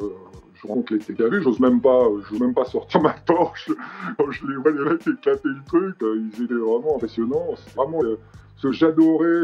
je 0.56 0.68
rentre 0.68 0.94
les 0.94 1.00
TKV, 1.00 1.42
j'ose 1.42 1.60
même 1.60 1.82
pas, 1.82 2.08
j'ose 2.30 2.40
même 2.40 2.54
pas 2.54 2.66
sortir 2.66 3.02
ma 3.02 3.14
torche. 3.14 3.72
Quand 4.18 4.32
je 4.32 4.48
les 4.48 4.56
vois, 4.56 4.72
les 4.72 4.84
mecs 4.84 5.08
éclater 5.08 5.50
le 5.50 5.64
truc, 5.66 5.96
euh, 6.02 6.22
ils 6.34 6.44
étaient 6.44 6.54
vraiment 6.54 6.96
impressionnants. 6.96 7.56
C'est 7.58 7.76
vraiment 7.76 8.02
ce 8.58 8.72
j'adorais 8.72 9.44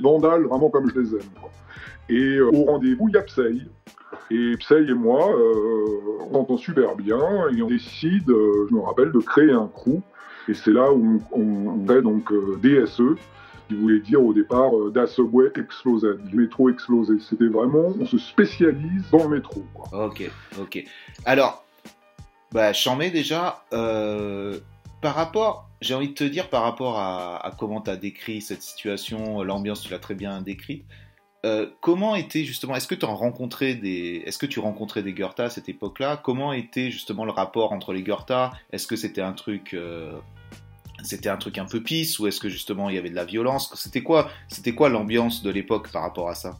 l'andal 0.00 0.44
vraiment 0.44 0.70
comme 0.70 0.90
je 0.90 1.00
les 1.00 1.14
aime. 1.14 1.30
Et 2.08 2.40
au 2.40 2.64
rendez-vous, 2.64 3.08
il 3.08 3.14
y 3.14 3.18
a 3.18 3.22
Psy. 3.22 3.68
Et 4.30 4.56
Psy 4.58 4.74
et 4.74 4.94
moi, 4.94 5.30
euh, 5.30 5.84
on 6.30 6.32
s'entend 6.32 6.56
super 6.56 6.96
bien 6.96 7.18
et 7.54 7.62
on 7.62 7.68
décide, 7.68 8.28
euh, 8.30 8.66
je 8.68 8.74
me 8.74 8.80
rappelle, 8.80 9.12
de 9.12 9.18
créer 9.18 9.52
un 9.52 9.68
crew. 9.68 10.00
Et 10.48 10.54
c'est 10.54 10.70
là 10.70 10.92
où 10.92 11.22
on, 11.32 11.86
fait 11.86 12.02
donc 12.02 12.32
euh, 12.32 12.58
DSE, 12.62 13.18
qui 13.68 13.74
voulait 13.74 14.00
dire 14.00 14.24
au 14.24 14.32
départ 14.32 14.70
Das 14.94 15.08
Subway 15.08 15.50
Explosed, 15.56 16.18
métro 16.32 16.70
explosé. 16.70 17.14
C'était 17.20 17.48
vraiment, 17.48 17.92
on 18.00 18.06
se 18.06 18.16
spécialise 18.16 19.04
dans 19.12 19.28
le 19.28 19.36
métro. 19.36 19.62
Ok, 19.92 20.30
ok. 20.58 20.84
Alors, 21.26 21.64
bah, 22.52 22.72
j'en 22.72 22.96
mets 22.96 23.10
déjà. 23.10 23.62
par 23.70 25.14
rapport, 25.14 25.67
j'ai 25.80 25.94
envie 25.94 26.08
de 26.08 26.14
te 26.14 26.24
dire 26.24 26.48
par 26.50 26.62
rapport 26.62 26.98
à, 26.98 27.54
comment 27.58 27.80
tu 27.80 27.90
as 27.90 27.96
décrit 27.96 28.40
cette 28.40 28.62
situation, 28.62 29.42
l'ambiance, 29.42 29.82
tu 29.82 29.90
l'as 29.90 29.98
très 29.98 30.14
bien 30.14 30.42
décrite. 30.42 30.84
Euh, 31.46 31.70
comment 31.80 32.16
était 32.16 32.44
justement, 32.44 32.74
est-ce 32.74 32.88
que 32.88 32.96
tu 32.96 33.04
rencontrais 33.04 33.74
des, 33.74 34.22
est-ce 34.26 34.38
que 34.38 34.46
tu 34.46 34.58
rencontrais 34.58 35.04
des 35.04 35.12
Goethe 35.12 35.38
à 35.38 35.50
cette 35.50 35.68
époque-là? 35.68 36.16
Comment 36.16 36.52
était 36.52 36.90
justement 36.90 37.24
le 37.24 37.30
rapport 37.30 37.72
entre 37.72 37.92
les 37.92 38.02
Goethe 38.02 38.32
Est-ce 38.72 38.88
que 38.88 38.96
c'était 38.96 39.20
un 39.20 39.32
truc, 39.32 39.72
euh, 39.74 40.18
c'était 41.04 41.28
un 41.28 41.36
truc 41.36 41.58
un 41.58 41.64
peu 41.64 41.80
pisse 41.80 42.18
ou 42.18 42.26
est-ce 42.26 42.40
que 42.40 42.48
justement 42.48 42.88
il 42.88 42.96
y 42.96 42.98
avait 42.98 43.10
de 43.10 43.14
la 43.14 43.24
violence? 43.24 43.72
C'était 43.76 44.02
quoi, 44.02 44.28
c'était 44.48 44.74
quoi 44.74 44.88
l'ambiance 44.88 45.44
de 45.44 45.50
l'époque 45.50 45.92
par 45.92 46.02
rapport 46.02 46.28
à 46.28 46.34
ça? 46.34 46.58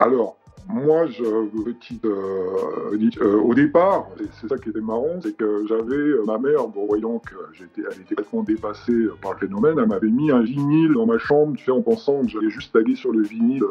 Alors, 0.00 0.36
moi, 0.68 1.06
je, 1.06 1.24
petite, 1.64 2.04
euh, 2.04 2.96
euh, 3.20 3.40
au 3.40 3.54
départ, 3.54 4.08
c'est 4.40 4.48
ça 4.48 4.56
qui 4.56 4.70
était 4.70 4.80
marrant, 4.80 5.18
c'est 5.22 5.36
que 5.36 5.64
j'avais 5.68 5.94
euh, 5.94 6.24
ma 6.26 6.38
mère, 6.38 6.68
bon, 6.68 6.86
voyant 6.86 7.18
que 7.18 7.34
j'étais, 7.52 7.82
elle 7.90 8.00
était 8.00 8.14
complètement 8.14 8.42
dépassée 8.42 9.06
par 9.20 9.32
le 9.32 9.38
phénomène, 9.38 9.78
elle 9.78 9.88
m'avait 9.88 10.08
mis 10.08 10.30
un 10.30 10.42
vinyle 10.42 10.92
dans 10.94 11.06
ma 11.06 11.18
chambre, 11.18 11.56
tu 11.56 11.64
sais, 11.64 11.70
en 11.70 11.82
pensant 11.82 12.22
que 12.22 12.28
j'allais 12.28 12.50
juste 12.50 12.72
taguer 12.72 12.94
sur 12.94 13.12
le 13.12 13.22
vinyle 13.22 13.64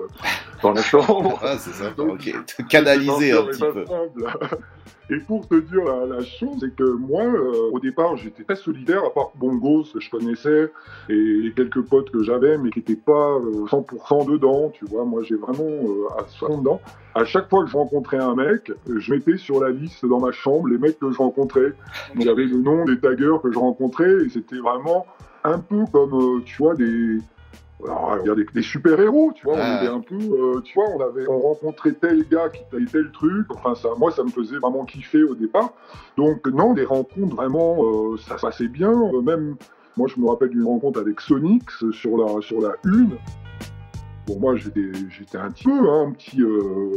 dans 0.61 0.71
la 0.71 0.81
chambre. 0.81 1.39
ah, 1.41 1.57
c'est 1.57 1.73
ça, 1.73 1.93
ok. 1.97 2.35
Canaliser 2.67 3.31
un 3.31 3.43
petit 3.43 3.61
peu. 3.61 3.85
Et 5.11 5.17
pour 5.17 5.47
te 5.47 5.55
dire 5.55 5.83
la, 5.83 6.23
chose, 6.23 6.57
c'est 6.59 6.75
que 6.75 6.83
moi, 6.83 7.23
euh, 7.23 7.71
au 7.71 7.79
départ, 7.79 8.15
j'étais 8.15 8.43
très 8.43 8.55
solidaire, 8.55 9.03
à 9.03 9.09
part 9.09 9.31
Bongo, 9.35 9.83
ce 9.83 9.93
que 9.93 9.99
je 9.99 10.09
connaissais, 10.11 10.71
et 11.09 11.51
quelques 11.55 11.81
potes 11.81 12.11
que 12.11 12.21
j'avais, 12.21 12.59
mais 12.59 12.69
qui 12.69 12.79
n'étaient 12.79 12.95
pas 12.95 13.39
100% 13.39 13.81
euh, 14.21 14.31
dedans, 14.31 14.69
tu 14.71 14.85
vois. 14.85 15.05
Moi, 15.05 15.23
j'ai 15.23 15.35
vraiment 15.35 15.63
euh, 15.63 16.07
à 16.19 16.27
100 16.27 16.59
dedans. 16.59 16.79
À 17.15 17.25
chaque 17.25 17.49
fois 17.49 17.63
que 17.63 17.71
je 17.71 17.75
rencontrais 17.75 18.17
un 18.17 18.35
mec, 18.35 18.71
je 18.87 19.13
mettais 19.13 19.37
sur 19.37 19.59
la 19.59 19.71
liste 19.71 20.05
dans 20.05 20.19
ma 20.19 20.31
chambre 20.31 20.67
les 20.67 20.77
mecs 20.77 20.99
que 20.99 21.11
je 21.11 21.17
rencontrais. 21.17 21.73
Avait 22.19 22.45
le 22.45 22.57
nom 22.57 22.85
des 22.85 22.99
taggers 22.99 23.37
que 23.41 23.51
je 23.51 23.57
rencontrais, 23.57 24.25
et 24.25 24.29
c'était 24.29 24.59
vraiment 24.59 25.07
un 25.43 25.57
peu 25.57 25.85
comme, 25.91 26.43
tu 26.45 26.61
vois, 26.61 26.75
des 26.75 27.17
alors, 27.83 28.17
il 28.21 28.27
y 28.27 28.29
a 28.29 28.35
des, 28.35 28.61
super-héros, 28.61 29.31
tu 29.33 29.45
vois, 29.45 29.55
on 29.55 29.77
était 29.77 29.87
un 29.87 30.01
peu, 30.01 30.15
euh, 30.15 30.61
tu 30.61 30.73
vois, 30.73 30.89
on 30.89 30.99
avait, 30.99 31.27
on 31.29 31.39
rencontrait 31.39 31.93
tel 31.93 32.27
gars 32.27 32.49
qui 32.49 32.61
fait 32.69 32.85
tel 32.91 33.09
truc, 33.11 33.47
enfin, 33.55 33.73
ça, 33.73 33.89
moi, 33.97 34.11
ça 34.11 34.23
me 34.23 34.29
faisait 34.29 34.57
vraiment 34.57 34.83
kiffer 34.83 35.23
au 35.23 35.33
départ. 35.33 35.71
Donc, 36.17 36.45
non, 36.47 36.73
des 36.73 36.83
rencontres, 36.83 37.35
vraiment, 37.35 37.77
euh, 37.83 38.17
ça 38.17 38.37
se 38.37 38.41
passait 38.41 38.67
bien, 38.67 38.91
euh, 38.91 39.21
même, 39.21 39.55
moi, 39.95 40.07
je 40.13 40.19
me 40.19 40.27
rappelle 40.27 40.49
d'une 40.49 40.65
rencontre 40.65 40.99
avec 40.99 41.21
Sonics 41.21 41.69
sur 41.91 42.17
la, 42.17 42.41
sur 42.41 42.59
la 42.59 42.73
une, 42.83 43.17
moi, 44.37 44.55
j'étais, 44.55 45.37
un 45.37 45.49
petit 45.51 45.63
peu, 45.63 45.71
hein, 45.71 46.07
un 46.07 46.11
petit, 46.11 46.41
euh, 46.41 46.91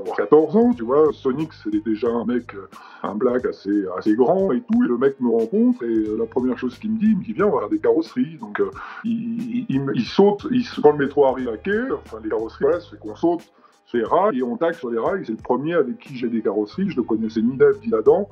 avoir 0.00 0.16
14 0.16 0.56
ans, 0.56 0.72
tu 0.74 0.82
vois. 0.84 1.12
Sonic, 1.12 1.52
c'était 1.52 1.80
déjà 1.80 2.08
un 2.08 2.24
mec, 2.24 2.54
euh, 2.54 2.68
un 3.02 3.14
black 3.14 3.44
assez, 3.44 3.84
assez 3.96 4.14
grand 4.14 4.50
et 4.52 4.60
tout. 4.60 4.82
Et 4.84 4.88
le 4.88 4.98
mec 4.98 5.20
me 5.20 5.30
rencontre 5.30 5.84
et 5.84 5.88
euh, 5.88 6.16
la 6.18 6.26
première 6.26 6.58
chose 6.58 6.78
qu'il 6.78 6.92
me 6.92 6.98
dit, 6.98 7.06
il 7.10 7.18
me 7.18 7.24
dit, 7.24 7.32
viens, 7.32 7.46
on 7.46 7.52
va 7.52 7.60
faire 7.60 7.68
des 7.68 7.78
carrosseries. 7.78 8.38
Donc, 8.40 8.60
euh, 8.60 8.70
il, 9.04 10.04
saute, 10.04 10.46
il, 10.50 10.66
quand 10.82 10.92
le 10.92 11.04
métro 11.04 11.26
arrive 11.26 11.48
à 11.48 11.56
quai, 11.56 11.90
enfin, 11.92 12.18
les 12.22 12.30
carrosseries, 12.30 12.64
voilà, 12.64 12.80
c'est 12.80 12.98
qu'on 12.98 13.14
saute 13.14 13.42
sur 13.86 13.98
les 13.98 14.04
rails 14.04 14.38
et 14.38 14.42
on 14.42 14.56
tague 14.56 14.74
sur 14.74 14.90
les 14.90 14.98
rails. 14.98 15.24
C'est 15.26 15.32
le 15.32 15.38
premier 15.38 15.74
avec 15.74 15.98
qui 15.98 16.16
j'ai 16.16 16.28
des 16.28 16.40
carrosseries. 16.40 16.90
Je 16.90 17.00
ne 17.00 17.04
connaissais 17.04 17.42
ni 17.42 17.56
d'Ève 17.56 17.78
ni 17.82 17.90
d'Adam 17.90 18.28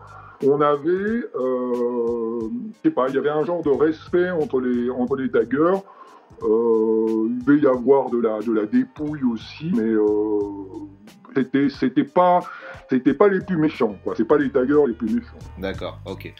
on 0.46 0.60
avait, 0.60 1.24
euh, 1.34 2.40
je 2.40 2.78
sais 2.82 2.90
pas, 2.90 3.08
il 3.08 3.14
y 3.14 3.18
avait 3.18 3.30
un 3.30 3.44
genre 3.44 3.62
de 3.62 3.70
respect 3.70 4.30
entre 4.30 4.60
les, 4.60 4.90
entre 4.90 5.16
les 5.16 5.30
taggers. 5.30 5.80
Euh, 6.44 7.28
il 7.28 7.44
devait 7.44 7.60
y 7.60 7.66
avoir 7.66 8.10
de 8.10 8.18
la, 8.18 8.40
de 8.40 8.52
la 8.52 8.66
dépouille 8.66 9.22
aussi, 9.24 9.70
mais 9.74 9.82
euh, 9.82 10.40
c'était, 11.34 11.68
c'était 11.68 12.04
pas, 12.04 12.40
c'était 12.90 13.14
pas 13.14 13.28
les 13.28 13.40
plus 13.40 13.56
méchants, 13.56 13.96
quoi. 14.02 14.14
C'est 14.16 14.24
pas 14.24 14.38
les 14.38 14.50
taggers 14.50 14.86
les 14.86 14.94
plus 14.94 15.14
méchants. 15.14 15.38
D'accord, 15.58 16.00
ok. 16.06 16.32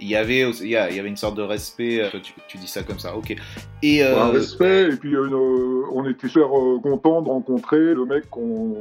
Il 0.00 0.06
y 0.06 0.14
avait, 0.14 0.48
il 0.48 0.68
y 0.68 0.76
avait 0.76 1.08
une 1.08 1.16
sorte 1.16 1.36
de 1.36 1.42
respect. 1.42 2.02
Euh, 2.02 2.20
tu, 2.46 2.56
dis 2.56 2.68
ça 2.68 2.84
comme 2.84 3.00
ça, 3.00 3.16
ok. 3.16 3.34
Et 3.82 4.04
euh, 4.04 4.20
un 4.20 4.30
respect. 4.30 4.90
Et 4.92 4.96
puis 4.96 5.16
on 5.16 6.08
était 6.08 6.28
super 6.28 6.50
content 6.82 7.20
de 7.22 7.28
rencontrer 7.28 7.94
le 7.94 8.04
mec 8.04 8.30
qu'on, 8.30 8.76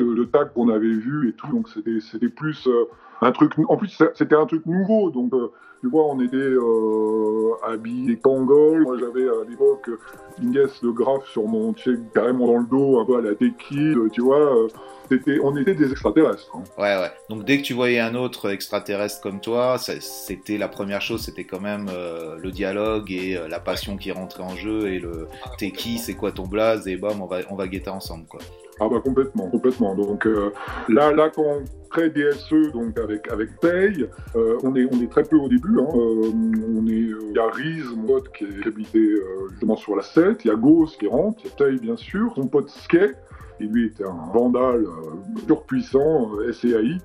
le 0.00 0.24
tag 0.26 0.52
qu'on 0.54 0.68
avait 0.68 0.86
vu 0.86 1.28
et 1.28 1.32
tout. 1.34 1.46
Donc 1.52 1.68
c'était, 1.68 2.00
c'était 2.00 2.28
plus 2.28 2.68
un 3.20 3.30
truc. 3.30 3.52
En 3.68 3.76
plus, 3.76 3.96
c'était 4.14 4.34
un 4.34 4.46
truc 4.46 4.66
nouveau. 4.66 5.10
Donc 5.10 5.32
tu 5.80 5.88
vois, 5.88 6.06
on 6.06 6.20
était 6.20 6.36
euh, 6.36 7.52
habillés 7.62 8.16
Kangol. 8.16 8.82
Moi, 8.82 8.96
j'avais 8.98 9.28
à 9.28 9.48
l'époque 9.48 9.90
Inges 10.42 10.82
le 10.82 10.92
graphe 10.92 11.26
sur 11.28 11.46
mon 11.46 11.72
check 11.74 11.98
carrément 12.14 12.46
dans 12.46 12.58
le 12.58 12.66
dos, 12.66 13.00
un 13.00 13.04
peu 13.04 13.18
à 13.18 13.20
la 13.20 13.34
tequille, 13.34 13.96
tu 14.12 14.22
vois. 14.22 14.68
On 15.42 15.56
était 15.56 15.74
des 15.74 15.90
extraterrestres. 15.90 16.50
Hein. 16.54 16.64
Ouais, 16.78 16.96
ouais. 16.96 17.10
Donc 17.28 17.44
dès 17.44 17.58
que 17.58 17.62
tu 17.62 17.74
voyais 17.74 18.00
un 18.00 18.14
autre 18.14 18.50
extraterrestre 18.50 19.20
comme 19.20 19.40
toi, 19.40 19.76
c'était 19.78 20.58
la 20.58 20.68
première 20.68 21.00
chose, 21.00 21.22
c'était 21.22 21.44
quand 21.44 21.60
même 21.60 21.88
euh, 21.92 22.36
le 22.42 22.50
dialogue 22.50 23.10
et 23.10 23.36
euh, 23.36 23.48
la 23.48 23.60
passion 23.60 23.96
qui 23.96 24.12
rentrait 24.12 24.42
en 24.42 24.56
jeu 24.56 24.88
et 24.88 24.98
le 24.98 25.28
t'es 25.58 25.70
qui, 25.70 25.98
c'est 25.98 26.14
quoi 26.14 26.32
ton 26.32 26.46
blaze 26.46 26.88
et 26.88 26.96
bam, 26.96 27.20
on 27.20 27.26
va, 27.26 27.38
on 27.50 27.56
va 27.56 27.68
guetter 27.68 27.90
ensemble, 27.90 28.26
quoi. 28.26 28.40
Ah 28.78 28.88
bah 28.90 29.00
complètement, 29.02 29.48
complètement. 29.48 29.94
Donc 29.94 30.26
euh, 30.26 30.52
là, 30.88 31.10
là 31.10 31.30
quand 31.34 31.42
on 31.42 31.64
crée 31.88 32.10
DSE 32.10 32.72
donc 32.74 32.98
avec 32.98 33.30
avec 33.32 33.58
Pay, 33.58 34.06
euh, 34.34 34.58
on 34.62 34.76
est 34.76 34.86
on 34.92 35.00
est 35.00 35.10
très 35.10 35.22
peu 35.22 35.36
au 35.36 35.48
début. 35.48 35.80
Hein. 35.80 35.88
Euh, 35.94 36.30
on 36.76 36.86
est 36.86 36.90
il 36.90 37.32
y 37.34 37.38
a 37.38 37.46
Riz, 37.50 37.84
mon 37.96 38.06
pote 38.06 38.32
qui 38.32 38.44
est 38.44 38.66
habité 38.66 39.00
justement 39.50 39.76
sur 39.76 39.96
la 39.96 40.02
7, 40.02 40.44
il 40.44 40.48
y 40.48 40.50
a 40.50 40.56
Ghost 40.56 40.98
qui 40.98 41.06
rentre, 41.06 41.38
il 41.44 41.48
y 41.48 41.52
a 41.52 41.56
Tay 41.56 41.78
bien 41.80 41.96
sûr, 41.96 42.32
son 42.34 42.48
pote 42.48 42.68
Skay, 42.68 43.12
et 43.60 43.64
lui 43.64 43.86
était 43.86 44.04
un 44.04 44.30
vandale 44.32 44.86
surpuissant, 45.46 46.30
SCAI. 46.52 46.98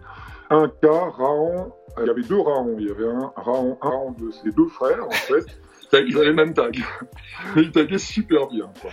Un 0.49 0.67
cas, 0.81 1.09
Raon, 1.17 1.71
il 1.99 2.07
y 2.07 2.09
avait 2.09 2.23
deux 2.23 2.39
Raon, 2.39 2.75
il 2.77 2.87
y 2.87 2.91
avait 2.91 3.07
un 3.07 3.31
Raon, 3.35 3.77
un 3.81 3.89
Raon 3.89 4.11
de 4.11 4.31
ses 4.31 4.51
deux 4.51 4.67
frères 4.67 5.05
en 5.05 5.11
fait. 5.11 5.45
Ils 5.93 6.17
avaient 6.17 6.27
le 6.27 6.33
même 6.33 6.53
tag. 6.53 6.81
Mais 7.55 7.63
ils 7.63 7.71
taguaient 7.71 7.97
super 7.97 8.47
bien. 8.47 8.71
Quoi. 8.81 8.91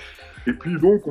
Et 0.48 0.52
puis 0.54 0.78
donc, 0.78 1.02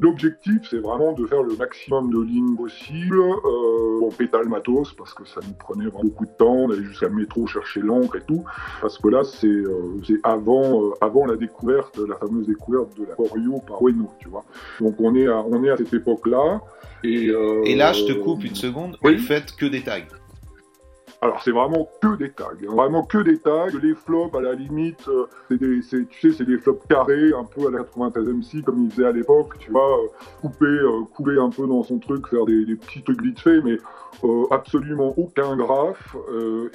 l'objectif, 0.00 0.62
c'est 0.70 0.78
vraiment 0.78 1.12
de 1.12 1.26
faire 1.26 1.42
le 1.42 1.54
maximum 1.56 2.10
de 2.10 2.22
lignes 2.22 2.56
possible. 2.56 3.18
Euh, 3.20 4.00
on 4.00 4.08
pétale 4.08 4.48
matos, 4.48 4.94
parce 4.94 5.12
que 5.12 5.26
ça 5.26 5.40
nous 5.46 5.52
prenait 5.52 5.84
vraiment 5.84 6.04
beaucoup 6.04 6.24
de 6.24 6.30
temps 6.30 6.66
d'aller 6.66 6.84
jusqu'à 6.84 7.10
métro 7.10 7.46
chercher 7.46 7.80
l'encre 7.80 8.16
et 8.16 8.22
tout. 8.26 8.42
Parce 8.80 8.96
que 8.96 9.08
là, 9.08 9.24
c'est 9.24 9.46
euh, 9.46 10.00
avant, 10.22 10.84
euh, 10.84 10.90
avant 11.02 11.26
la 11.26 11.36
découverte, 11.36 11.98
la 11.98 12.16
fameuse 12.16 12.46
découverte 12.46 12.98
de 12.98 13.04
la 13.04 13.14
Corio 13.14 13.60
par 13.68 13.86
Ueno, 13.86 14.08
tu 14.18 14.30
vois. 14.30 14.44
Donc 14.80 14.94
on 15.00 15.14
est 15.14 15.26
à, 15.26 15.44
on 15.44 15.62
est 15.62 15.70
à 15.70 15.76
cette 15.76 15.92
époque-là. 15.92 16.62
Et, 17.02 17.26
et 17.66 17.76
là, 17.76 17.92
je 17.92 18.06
te 18.06 18.12
coupe 18.12 18.42
une 18.44 18.54
seconde, 18.54 18.96
vous 19.02 19.18
faites 19.18 19.54
que 19.54 19.66
des 19.66 19.82
tags 19.82 20.00
Alors 21.24 21.40
c'est 21.42 21.52
vraiment 21.52 21.88
que 22.02 22.16
des 22.18 22.32
tags, 22.32 22.50
hein. 22.52 22.74
vraiment 22.74 23.02
que 23.02 23.16
des 23.16 23.38
tags. 23.38 23.68
Les 23.82 23.94
flops 23.94 24.36
à 24.36 24.42
la 24.42 24.52
limite, 24.52 25.08
euh, 25.08 25.24
c'est 25.48 25.56
des, 25.56 25.80
tu 25.80 26.06
sais, 26.20 26.36
c'est 26.36 26.44
des 26.44 26.58
flops 26.58 26.86
carrés, 26.86 27.32
un 27.32 27.44
peu 27.44 27.66
à 27.66 27.70
la 27.70 27.78
93 27.78 28.28
MC 28.28 28.62
comme 28.62 28.84
il 28.84 28.90
faisait 28.90 29.06
à 29.06 29.12
l'époque, 29.12 29.58
tu 29.58 29.70
vois, 29.70 30.00
euh, 30.00 30.08
couper, 30.42 30.66
euh, 30.66 31.00
couper 31.14 31.38
un 31.38 31.48
peu 31.48 31.66
dans 31.66 31.82
son 31.82 31.98
truc, 31.98 32.28
faire 32.28 32.44
des, 32.44 32.76
petits 32.76 33.02
trucs 33.02 33.22
vite 33.22 33.40
fait, 33.40 33.62
mais 33.62 33.78
absolument 34.50 35.14
aucun 35.16 35.56
graphe, 35.56 36.14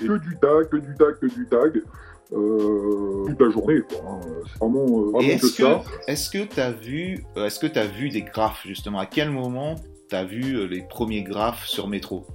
et 0.02 0.08
que 0.08 0.18
du 0.18 0.36
tag, 0.42 0.68
que 0.70 0.78
du 0.78 0.96
tag, 0.96 1.20
que 1.20 1.28
du 1.28 1.48
tag. 1.48 1.84
toute 2.32 3.40
la 3.40 3.50
journée. 3.52 3.82
Hein. 4.04 4.20
C'est 4.48 4.60
vraiment, 4.60 4.86
vraiment 4.86 5.20
est-ce 5.20 5.58
que, 5.58 5.64
ça. 5.64 5.84
Est-ce 6.08 6.30
que 6.32 6.44
tu 6.44 6.60
as 6.60 6.72
vu, 6.72 7.24
est-ce 7.36 7.60
que 7.60 7.78
as 7.78 7.86
vu 7.86 8.10
des 8.10 8.24
graphes 8.24 8.66
justement? 8.66 8.98
À 8.98 9.06
quel 9.06 9.30
moment 9.30 9.76
tu 10.10 10.16
as 10.16 10.24
vu 10.24 10.68
les 10.68 10.82
premiers 10.82 11.22
graphes 11.22 11.68
sur 11.68 11.88
Métro 11.88 12.26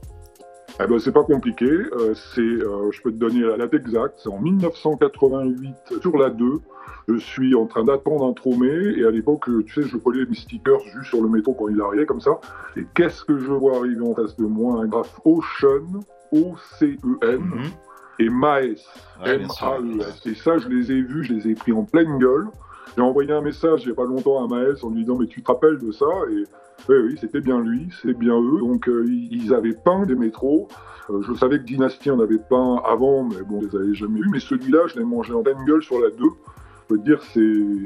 eh 0.80 0.86
ben, 0.86 0.98
c'est 0.98 1.12
pas 1.12 1.22
compliqué. 1.22 1.66
Euh, 1.66 2.14
c'est, 2.14 2.40
euh, 2.40 2.90
je 2.90 3.00
peux 3.02 3.12
te 3.12 3.16
donner 3.16 3.40
la 3.40 3.56
date 3.56 3.74
exacte. 3.74 4.18
C'est 4.22 4.28
en 4.28 4.40
1988 4.40 6.00
sur 6.00 6.16
la 6.16 6.30
2. 6.30 6.60
Je 7.06 7.16
suis 7.16 7.54
en 7.54 7.66
train 7.66 7.84
d'attendre 7.84 8.24
un 8.26 8.32
tromé 8.32 8.68
et 8.96 9.04
à 9.04 9.10
l'époque, 9.10 9.44
tu 9.66 9.82
sais, 9.82 9.88
je 9.88 9.96
collais 9.98 10.24
mes 10.26 10.34
stickers 10.34 10.80
juste 10.94 11.10
sur 11.10 11.22
le 11.22 11.28
métro 11.28 11.52
quand 11.52 11.68
il 11.68 11.80
arrivait 11.80 12.06
comme 12.06 12.20
ça. 12.20 12.40
Et 12.76 12.86
qu'est-ce 12.94 13.24
que 13.24 13.38
je 13.38 13.52
vois 13.52 13.76
arriver 13.76 14.00
en 14.00 14.14
face 14.14 14.36
de 14.36 14.46
moi? 14.46 14.80
Un 14.80 14.86
graphe 14.86 15.20
Ocean, 15.24 16.00
O-C-E-N. 16.32 17.40
Mhm. 17.40 17.70
Et 18.20 18.30
Maes, 18.30 18.76
M-A-E-S. 19.24 20.26
Et 20.26 20.34
ça, 20.34 20.58
je 20.58 20.68
les 20.68 20.92
ai 20.92 21.02
vus, 21.02 21.24
je 21.24 21.34
les 21.34 21.48
ai 21.48 21.54
pris 21.54 21.72
en 21.72 21.82
pleine 21.84 22.18
gueule. 22.18 22.46
J'ai 22.96 23.02
envoyé 23.02 23.32
un 23.32 23.42
message 23.42 23.82
il 23.82 23.86
n'y 23.86 23.92
a 23.92 23.96
pas 23.96 24.04
longtemps 24.04 24.44
à 24.44 24.48
Maes 24.48 24.82
en 24.82 24.90
lui 24.90 25.02
disant 25.02 25.16
Mais 25.18 25.26
tu 25.26 25.42
te 25.42 25.50
rappelles 25.50 25.78
de 25.78 25.90
ça? 25.90 26.06
Et 26.30 26.44
oui, 26.88 26.96
oui, 26.96 27.18
c'était 27.20 27.40
bien 27.40 27.60
lui, 27.60 27.88
c'est 28.02 28.16
bien 28.16 28.38
eux. 28.38 28.60
Donc 28.60 28.88
euh, 28.88 29.06
ils 29.08 29.54
avaient 29.54 29.72
peint 29.72 30.04
des 30.04 30.14
métros. 30.14 30.68
Euh, 31.10 31.22
je 31.26 31.34
savais 31.34 31.58
que 31.58 31.64
Dynasty 31.64 32.10
en 32.10 32.20
avait 32.20 32.38
peint 32.38 32.82
avant, 32.86 33.24
mais 33.24 33.42
bon, 33.42 33.62
je 33.62 33.78
les 33.78 33.84
avais 33.84 33.94
jamais 33.94 34.20
vus. 34.20 34.28
Mais 34.30 34.40
celui-là, 34.40 34.80
je 34.88 34.98
l'ai 34.98 35.04
mangé 35.04 35.32
en 35.32 35.42
pleine 35.42 35.64
gueule 35.64 35.82
sur 35.82 36.00
la 36.00 36.10
2. 36.10 36.16
Je 36.18 36.88
peux 36.88 36.98
te 36.98 37.04
dire, 37.04 37.22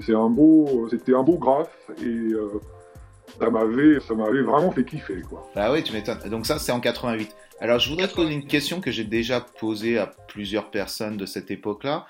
c'est 0.04 0.14
un 0.14 0.28
beau, 0.28 0.88
c'était 0.90 1.14
un 1.14 1.22
beau 1.22 1.38
graphe 1.38 1.90
et 2.02 2.06
euh, 2.06 2.48
ça 3.38 3.48
m'avait, 3.50 4.00
ça 4.00 4.14
m'avait 4.14 4.42
vraiment 4.42 4.72
fait 4.72 4.84
kiffer, 4.84 5.22
quoi. 5.28 5.48
Bah 5.54 5.72
oui, 5.72 5.82
tu 5.84 5.92
m'étonnes. 5.92 6.18
Donc 6.28 6.46
ça, 6.46 6.58
c'est 6.58 6.72
en 6.72 6.80
88. 6.80 7.34
Alors, 7.60 7.78
je 7.78 7.90
voudrais 7.90 8.08
te 8.08 8.14
poser 8.14 8.32
une 8.32 8.46
question 8.46 8.80
que 8.80 8.90
j'ai 8.90 9.04
déjà 9.04 9.40
posée 9.40 9.98
à 9.98 10.06
plusieurs 10.06 10.70
personnes 10.70 11.16
de 11.16 11.26
cette 11.26 11.50
époque-là. 11.50 12.06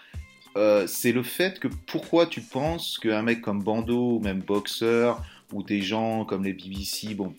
c'est 0.87 1.12
le 1.12 1.23
fait 1.23 1.61
que 1.61 1.69
pourquoi 1.87 2.27
tu 2.27 2.41
penses 2.41 2.99
qu'un 2.99 3.23
mec 3.23 3.43
comme 3.43 3.62
Bando 3.62 4.19
même 4.21 4.41
Boxer 4.41 5.12
ou 5.53 5.63
des 5.63 5.83
gens 5.83 6.25
comme 6.25 6.45
les 6.45 6.53
BBC, 6.53 7.15
bon, 7.15 7.35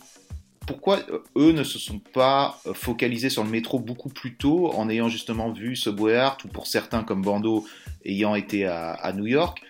pourquoi 0.70 1.00
euh, 1.10 1.24
eux 1.36 1.52
ne 1.52 1.64
se 1.64 1.80
sont 1.80 1.98
pas 1.98 2.62
euh, 2.68 2.76
focalisés 2.76 3.32
sur 3.32 3.44
le 3.44 3.50
métro 3.50 3.80
beaucoup 3.80 4.10
plus 4.10 4.36
tôt 4.36 4.72
en 4.74 4.88
ayant 4.88 5.10
justement 5.10 5.52
vu 5.52 5.76
Subway 5.76 6.16
Art 6.16 6.38
ou 6.46 6.48
pour 6.48 6.68
certains 6.68 7.04
comme 7.04 7.24
Bando 7.24 7.66
ayant 8.06 8.36
été 8.36 8.68
à, 8.68 9.12
New 9.16 9.26
York? 9.26 9.64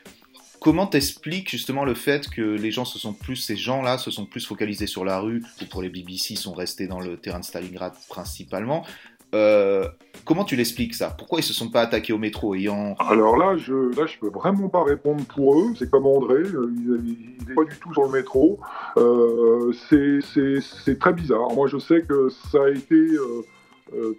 Comment 0.60 0.88
t'expliques 0.88 1.50
justement 1.50 1.86
le 1.86 1.94
fait 1.94 2.30
que 2.30 2.42
les 2.42 2.70
gens 2.70 2.84
se 2.84 3.00
sont 3.00 3.14
plus, 3.14 3.38
ces 3.38 3.56
gens-là 3.56 3.98
se 3.98 4.12
sont 4.12 4.26
plus 4.26 4.46
focalisés 4.46 4.88
sur 4.88 5.06
la 5.06 5.20
rue, 5.20 5.42
ou 5.62 5.66
pour 5.66 5.82
les 5.82 5.88
BBC 5.88 6.36
sont 6.36 6.54
restés 6.54 6.88
dans 6.88 7.00
le 7.00 7.16
terrain 7.16 7.40
de 7.40 7.46
Stalingrad 7.46 7.94
principalement, 8.10 8.86
euh, 9.34 9.88
comment 10.26 10.44
tu 10.44 10.56
l'expliques 10.56 10.96
ça? 10.96 11.14
Pourquoi 11.18 11.40
ils 11.40 11.44
se 11.44 11.54
sont 11.54 11.70
pas 11.70 11.82
attaqués 11.82 12.14
au 12.14 12.18
métro 12.18 12.56
ayant 12.56 12.96
Alors 13.00 13.38
là, 13.38 13.56
je 13.58 13.96
là 14.00 14.06
je 14.06 14.18
peux 14.20 14.30
vraiment 14.30 14.70
pas 14.70 14.84
répondre 14.84 15.24
pour 15.26 15.60
eux. 15.60 15.74
C'est 15.78 15.90
comme 15.90 16.06
André, 16.06 16.36
euh, 16.38 16.72
il 16.76 17.54
pas 17.56 17.64
du 17.64 17.78
tout 17.80 17.94
sur 17.94 18.04
le 18.04 18.12
métro. 18.12 18.60
Euh, 18.98 19.72
c'est 19.90 21.00
très 21.00 21.14
bizarre. 21.14 21.52
Moi, 21.54 21.68
je 21.68 21.78
sais 21.78 22.02
que 22.02 22.30
ça 22.30 22.60
a 22.64 22.70
été 22.70 23.08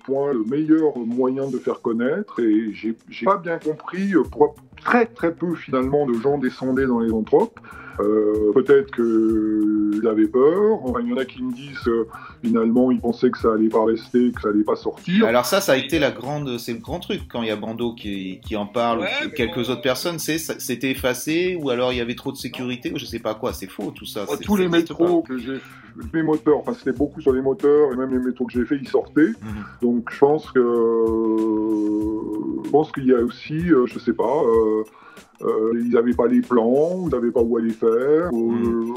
point 0.05 0.33
le 0.33 0.45
meilleur 0.45 0.99
moyen 0.99 1.49
de 1.49 1.57
faire 1.59 1.81
connaître 1.81 2.41
et 2.41 2.73
j'ai 2.73 2.97
pas 3.25 3.37
bien 3.37 3.59
compris 3.59 4.13
pourquoi 4.31 4.55
très 4.83 5.07
très 5.07 5.33
peu 5.33 5.55
finalement 5.55 6.07
de 6.07 6.15
gens 6.15 6.39
descendaient 6.39 6.87
dans 6.87 6.99
les 6.99 7.13
anthropes. 7.13 7.61
Euh, 7.99 8.53
peut-être 8.55 8.95
qu'ils 8.95 10.07
avaient 10.07 10.29
peur. 10.29 10.79
il 11.01 11.09
y 11.09 11.13
en 11.13 11.17
a 11.17 11.25
qui 11.25 11.43
me 11.43 11.53
disent 11.53 11.89
euh, 11.89 12.07
finalement 12.43 12.91
ils 12.91 13.01
pensaient 13.01 13.31
que 13.31 13.39
ça 13.39 13.53
allait 13.55 13.69
pas 13.69 13.85
rester, 13.85 14.33
que 14.33 14.41
ça 14.41 14.49
allait 14.49 14.65
pas 14.65 14.77
sortir. 14.77 15.25
Alors 15.27 15.45
ça, 15.45 15.61
ça 15.61 15.73
a 15.73 15.77
été 15.77 15.99
la 15.99 16.11
grande, 16.11 16.59
c'est 16.59 16.73
le 16.73 16.79
grand 16.79 17.01
truc 17.01 17.23
quand 17.29 17.43
il 17.43 17.49
y 17.49 17.51
a 17.51 17.57
Bando 17.57 17.95
qui, 17.95 18.41
qui 18.41 18.57
en 18.57 18.67
parle, 18.67 19.01
ou 19.27 19.31
quelques 19.31 19.69
autres 19.71 19.83
personnes, 19.83 20.19
c'est 20.19 20.39
c'était 20.39 20.91
effacé 20.91 21.59
ou 21.61 21.71
alors 21.71 21.93
il 21.93 21.99
y 21.99 22.01
avait 22.01 22.15
trop 22.15 22.33
de 22.33 22.37
sécurité 22.37 22.93
ou 22.93 22.99
je 22.99 23.05
sais 23.05 23.19
pas 23.19 23.35
quoi. 23.35 23.53
C'est 23.53 23.71
faux 23.71 23.91
tout 23.91 24.07
ça. 24.07 24.27
tous 24.43 24.57
les 24.57 24.69
métros 24.69 25.23
que 25.23 25.37
j'ai, 25.39 25.61
les 26.13 26.23
moteurs, 26.23 26.59
enfin 26.59 26.75
c'était 26.75 26.97
beaucoup 26.97 27.21
sur 27.21 27.33
les 27.33 27.43
moteurs 27.43 27.93
et 27.93 27.97
même 27.97 28.11
les 28.11 28.19
métros 28.25 28.47
que 28.47 28.53
j'ai 28.53 28.65
fait, 28.65 28.77
ils 28.77 28.89
sortaient. 28.89 29.21
Mhm. 29.21 29.65
Donc 29.83 30.11
je 30.11 30.19
pense 30.19 30.51
que, 30.51 30.61
je 32.65 32.71
pense 32.71 32.93
qu'il 32.93 33.07
y 33.07 33.13
a 33.13 33.19
aussi, 33.19 33.71
euh, 33.71 33.87
je 33.87 33.99
sais 33.99 34.13
pas. 34.13 34.43
Euh, 34.43 34.85
ils 35.43 35.91
n'avaient 35.91 36.15
pas 36.15 36.27
les 36.27 36.41
plans, 36.41 37.07
ils 37.07 37.09
n'avaient 37.09 37.31
pas 37.31 37.41
où 37.41 37.57
aller 37.57 37.71
faire. 37.71 38.33
Mm. 38.33 38.95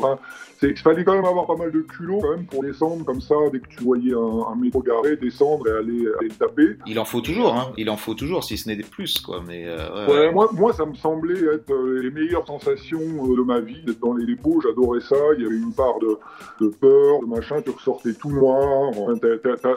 il 0.62 0.78
fallait 0.78 1.04
quand 1.04 1.16
même 1.16 1.26
avoir 1.26 1.46
pas 1.46 1.56
mal 1.56 1.72
de 1.72 1.82
culot 1.82 2.20
quand 2.22 2.32
même 2.32 2.46
pour 2.46 2.64
descendre 2.64 3.06
comme 3.06 3.22
ça 3.22 3.36
dès 3.52 3.60
que 3.60 3.68
tu 3.68 3.84
voyais 3.84 4.14
un, 4.14 4.56
métro 4.56 4.82
garé, 4.82 5.16
descendre 5.16 5.68
et 5.68 5.72
aller, 5.72 6.08
aller, 6.20 6.30
taper. 6.30 6.78
Il 6.86 7.00
en 7.00 7.06
faut 7.06 7.22
toujours, 7.22 7.54
hein. 7.56 7.72
Il 7.78 7.90
en 7.90 7.98
faut 7.98 8.14
toujours, 8.14 8.44
si 8.44 8.58
ce 8.58 8.70
n'est 8.70 8.76
des 8.76 8.84
plus, 8.84 9.20
quoi. 9.20 9.42
Mais 9.48 9.66
euh, 9.68 10.08
ouais, 10.08 10.32
Moi, 10.32 10.50
moi, 10.54 10.74
ça 10.74 10.86
me 10.86 10.96
semblait 10.96 11.40
être 11.54 11.72
euh, 11.72 12.02
les 12.02 12.12
meilleures 12.12 12.46
sensations 12.46 13.00
de 13.00 13.42
ma 13.44 13.60
vie 13.60 13.82
d'être 13.84 14.00
dans 14.00 14.14
les 14.14 14.26
dépôts. 14.26 14.62
J'adorais 14.62 15.02
ça. 15.02 15.16
Il 15.38 15.44
y 15.44 15.46
avait 15.46 15.56
une 15.56 15.74
part 15.74 16.00
de, 16.00 16.18
de 16.62 16.70
peur, 16.70 17.22
de 17.22 17.26
machin. 17.26 17.62
Tu 17.62 17.72
ressortais 17.72 18.14
tout 18.14 18.32
noir. 18.32 18.92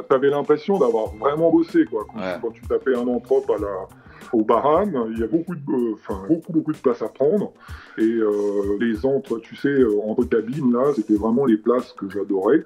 T'avais 0.08 0.30
l'impression 0.30 0.78
d'avoir 0.78 1.14
vraiment 1.16 1.50
bossé, 1.50 1.84
quoi. 1.86 2.06
Quand, 2.12 2.20
quand 2.42 2.50
tu 2.50 2.62
tapais 2.62 2.94
un 2.94 3.06
anthrope 3.06 3.50
à 3.50 3.60
la 3.60 3.88
au 4.32 4.44
Bahamas, 4.44 5.06
il 5.10 5.18
y 5.18 5.22
a 5.22 5.26
beaucoup 5.26 5.54
de, 5.54 5.60
euh, 5.72 5.94
enfin, 5.94 6.22
beaucoup, 6.28 6.52
beaucoup 6.52 6.72
de 6.72 6.78
places 6.78 7.02
à 7.02 7.08
prendre. 7.08 7.52
Et 7.98 8.02
euh, 8.02 8.76
les 8.80 9.04
entre, 9.06 9.38
tu 9.38 9.56
sais, 9.56 9.68
euh, 9.68 10.00
entre 10.04 10.24
cabines, 10.24 10.72
là, 10.72 10.92
c'était 10.94 11.14
vraiment 11.14 11.44
les 11.44 11.56
places 11.56 11.92
que 11.92 12.08
j'adorais. 12.08 12.64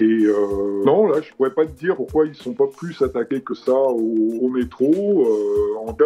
Et 0.00 0.26
non, 0.84 1.08
là, 1.08 1.20
je 1.20 1.32
pourrais 1.34 1.52
pas 1.52 1.66
te 1.66 1.72
dire 1.72 1.96
pourquoi 1.96 2.26
ils 2.26 2.34
sont 2.34 2.54
pas 2.54 2.66
plus 2.66 3.00
attaqués 3.02 3.40
que 3.40 3.54
ça 3.54 3.72
au, 3.72 4.48
métro. 4.48 5.26
en 5.84 5.92
cas, 5.92 6.04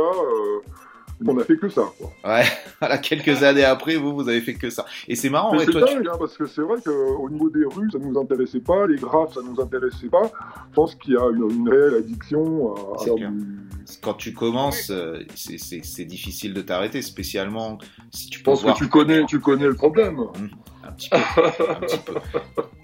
on 1.27 1.39
a 1.39 1.45
fait 1.45 1.57
que 1.57 1.69
ça. 1.69 1.85
Quoi. 1.99 2.13
Ouais, 2.25 2.45
voilà, 2.81 2.99
quelques 2.99 3.43
années 3.43 3.65
après, 3.65 3.97
vous, 3.97 4.15
vous 4.15 4.29
avez 4.29 4.41
fait 4.41 4.55
que 4.55 4.71
ça. 4.71 4.85
Et 5.09 5.17
c'est 5.17 5.31
marrant, 5.31 5.57
ouais, 5.57 5.65
c'est 5.65 5.73
dingue, 5.73 6.07
hein, 6.07 6.17
parce 6.19 6.37
que 6.37 6.47
c'est 6.47 6.63
vrai 6.63 6.77
qu'au 6.85 7.29
niveau 7.31 7.51
des 7.51 7.65
rues, 7.65 7.91
ça 7.91 7.99
nous 7.99 8.19
intéressait 8.19 8.61
pas, 8.61 8.87
les 8.87 8.97
graphes, 8.97 9.35
ça 9.35 9.41
nous 9.45 9.61
intéressait 9.61 10.09
pas. 10.09 10.31
Je 10.71 10.75
pense 10.75 10.95
qu'il 10.95 11.15
y 11.15 11.17
a 11.17 11.29
une, 11.31 11.69
réelle 11.69 11.95
addiction 11.95 12.75
à, 12.75 13.05
Quand 14.03 14.15
tu 14.15 14.33
commences, 14.33 14.91
euh, 14.91 15.21
c'est 15.35 16.05
difficile 16.05 16.55
de 16.55 16.63
t'arrêter, 16.63 17.03
spécialement 17.03 17.79
si 18.11 18.29
tu 18.29 18.39
Je 18.39 18.45
pense 18.45 18.63
que 18.63 18.77
tu 18.77 18.89
connais, 18.89 19.25
tu 19.27 19.41
connais 19.41 19.67
le 19.67 19.75
problème. 19.75 20.17
Mmh 20.17 20.49
un 21.13 21.75
petit 21.81 21.99
peu. 21.99 22.15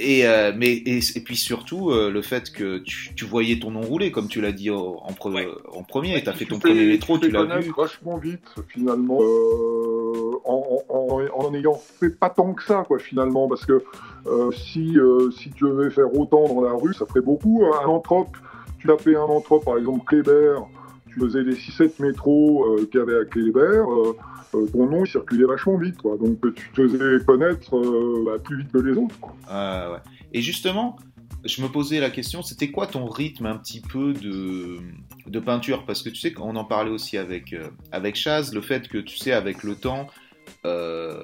Et, 0.00 0.26
euh, 0.26 0.52
mais, 0.56 0.74
et, 0.74 1.00
puis 1.24 1.36
surtout, 1.36 1.90
euh, 1.90 2.10
le 2.10 2.22
fait 2.22 2.52
que 2.52 2.78
tu, 2.78 3.24
voyais 3.24 3.58
ton 3.58 3.72
nom 3.72 3.80
rouler, 3.80 4.12
comme 4.12 4.28
tu 4.28 4.40
l'as 4.40 4.52
dit 4.52 4.70
en, 4.70 5.02
en 5.02 5.12
premier, 5.12 6.22
tu 6.22 6.28
as 6.28 6.32
fait 6.32 6.44
ton 6.44 6.60
premier 6.60 6.86
métro, 6.86 7.18
tu 7.18 7.30
l'as 7.30 7.58
vu. 7.58 7.72
vachement 7.76 8.16
vite, 8.16 8.54
finalement, 8.68 9.18
euh, 9.20 10.38
en, 10.44 10.82
en, 11.34 11.54
ayant 11.54 11.74
fait 11.74 12.10
pas 12.10 12.30
tant 12.30 12.54
que 12.54 12.62
ça, 12.62 12.84
quoi, 12.86 12.98
finalement, 12.98 13.48
parce 13.48 13.66
que 13.66 13.82
si, 14.52 14.96
si 15.36 15.50
tu 15.50 15.64
devais 15.64 15.90
faire 15.90 16.14
autant 16.14 16.46
dans 16.46 16.62
la 16.62 16.72
rue, 16.72 16.94
ça 16.94 17.04
ferait 17.06 17.20
beaucoup. 17.20 17.64
Hein. 17.64 17.80
Un 17.84 17.88
anthrope, 17.88 18.36
tu 18.78 18.86
tapais 18.86 19.16
un 19.16 19.22
anthrope, 19.22 19.64
par 19.64 19.78
exemple, 19.78 20.04
Kléber, 20.06 20.54
tu 21.08 21.18
faisais 21.20 21.42
les 21.42 21.54
6-7 21.54 22.00
métros 22.00 22.76
qu'il 22.90 23.00
y 23.00 23.02
avait 23.02 23.18
à 23.18 23.24
Kléber 23.24 23.82
euh, 24.54 24.66
ton 24.66 24.86
nom 24.86 25.04
il 25.04 25.10
circulait 25.10 25.44
vachement 25.44 25.76
vite, 25.76 25.98
quoi. 25.98 26.16
Donc 26.16 26.38
tu 26.54 26.70
te 26.70 26.88
faisais 26.88 27.24
connaître 27.24 27.76
euh, 27.76 28.24
bah, 28.24 28.38
plus 28.42 28.58
vite 28.58 28.72
que 28.72 28.78
les 28.78 28.96
autres. 28.96 29.18
Quoi. 29.20 29.34
ouais. 29.50 29.98
Et 30.32 30.42
justement, 30.42 30.96
je 31.44 31.62
me 31.62 31.68
posais 31.68 32.00
la 32.00 32.10
question, 32.10 32.42
c'était 32.42 32.70
quoi 32.70 32.86
ton 32.86 33.06
rythme 33.06 33.46
un 33.46 33.56
petit 33.56 33.80
peu 33.80 34.12
de, 34.12 34.78
de 35.26 35.40
peinture? 35.40 35.84
Parce 35.84 36.02
que 36.02 36.10
tu 36.10 36.16
sais 36.16 36.32
qu'on 36.32 36.56
en 36.56 36.64
parlait 36.64 36.90
aussi 36.90 37.16
avec, 37.16 37.52
euh, 37.52 37.68
avec 37.92 38.16
Chaz, 38.16 38.52
le 38.52 38.60
fait 38.60 38.88
que 38.88 38.98
tu 38.98 39.16
sais, 39.16 39.32
avec 39.32 39.62
le 39.62 39.74
temps, 39.76 40.08
euh, 40.64 41.22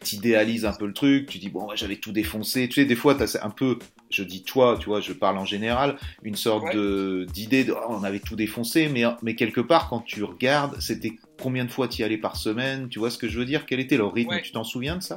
t'idéalises 0.00 0.64
un 0.64 0.72
peu 0.72 0.86
le 0.86 0.92
truc, 0.92 1.26
tu 1.26 1.38
dis 1.38 1.48
bon 1.48 1.68
j'avais 1.74 1.96
tout 1.96 2.12
défoncé, 2.12 2.68
tu 2.68 2.74
sais 2.74 2.84
des 2.84 2.94
fois 2.94 3.14
t'as 3.14 3.38
un 3.42 3.48
peu, 3.48 3.78
je 4.10 4.22
dis 4.22 4.44
toi, 4.44 4.76
tu 4.78 4.86
vois, 4.86 5.00
je 5.00 5.14
parle 5.14 5.38
en 5.38 5.46
général, 5.46 5.96
une 6.22 6.36
sorte 6.36 6.74
de 6.74 7.26
d'idée 7.32 7.64
de 7.64 7.72
oh, 7.72 7.86
on 7.88 8.04
avait 8.04 8.20
tout 8.20 8.36
défoncé, 8.36 8.88
mais 8.88 9.04
mais 9.22 9.34
quelque 9.34 9.62
part 9.62 9.88
quand 9.88 10.00
tu 10.00 10.22
regardes, 10.24 10.78
c'était 10.80 11.16
combien 11.40 11.64
de 11.64 11.70
fois 11.70 11.88
tu 11.88 12.02
y 12.02 12.04
allais 12.04 12.18
par 12.18 12.36
semaine, 12.36 12.88
tu 12.88 12.98
vois 12.98 13.10
ce 13.10 13.18
que 13.18 13.28
je 13.28 13.38
veux 13.38 13.44
dire, 13.44 13.66
quel 13.66 13.80
était 13.80 13.96
le 13.96 14.04
rythme, 14.06 14.40
tu 14.42 14.52
t'en 14.52 14.64
souviens 14.64 14.96
de 14.96 15.02
ça? 15.02 15.16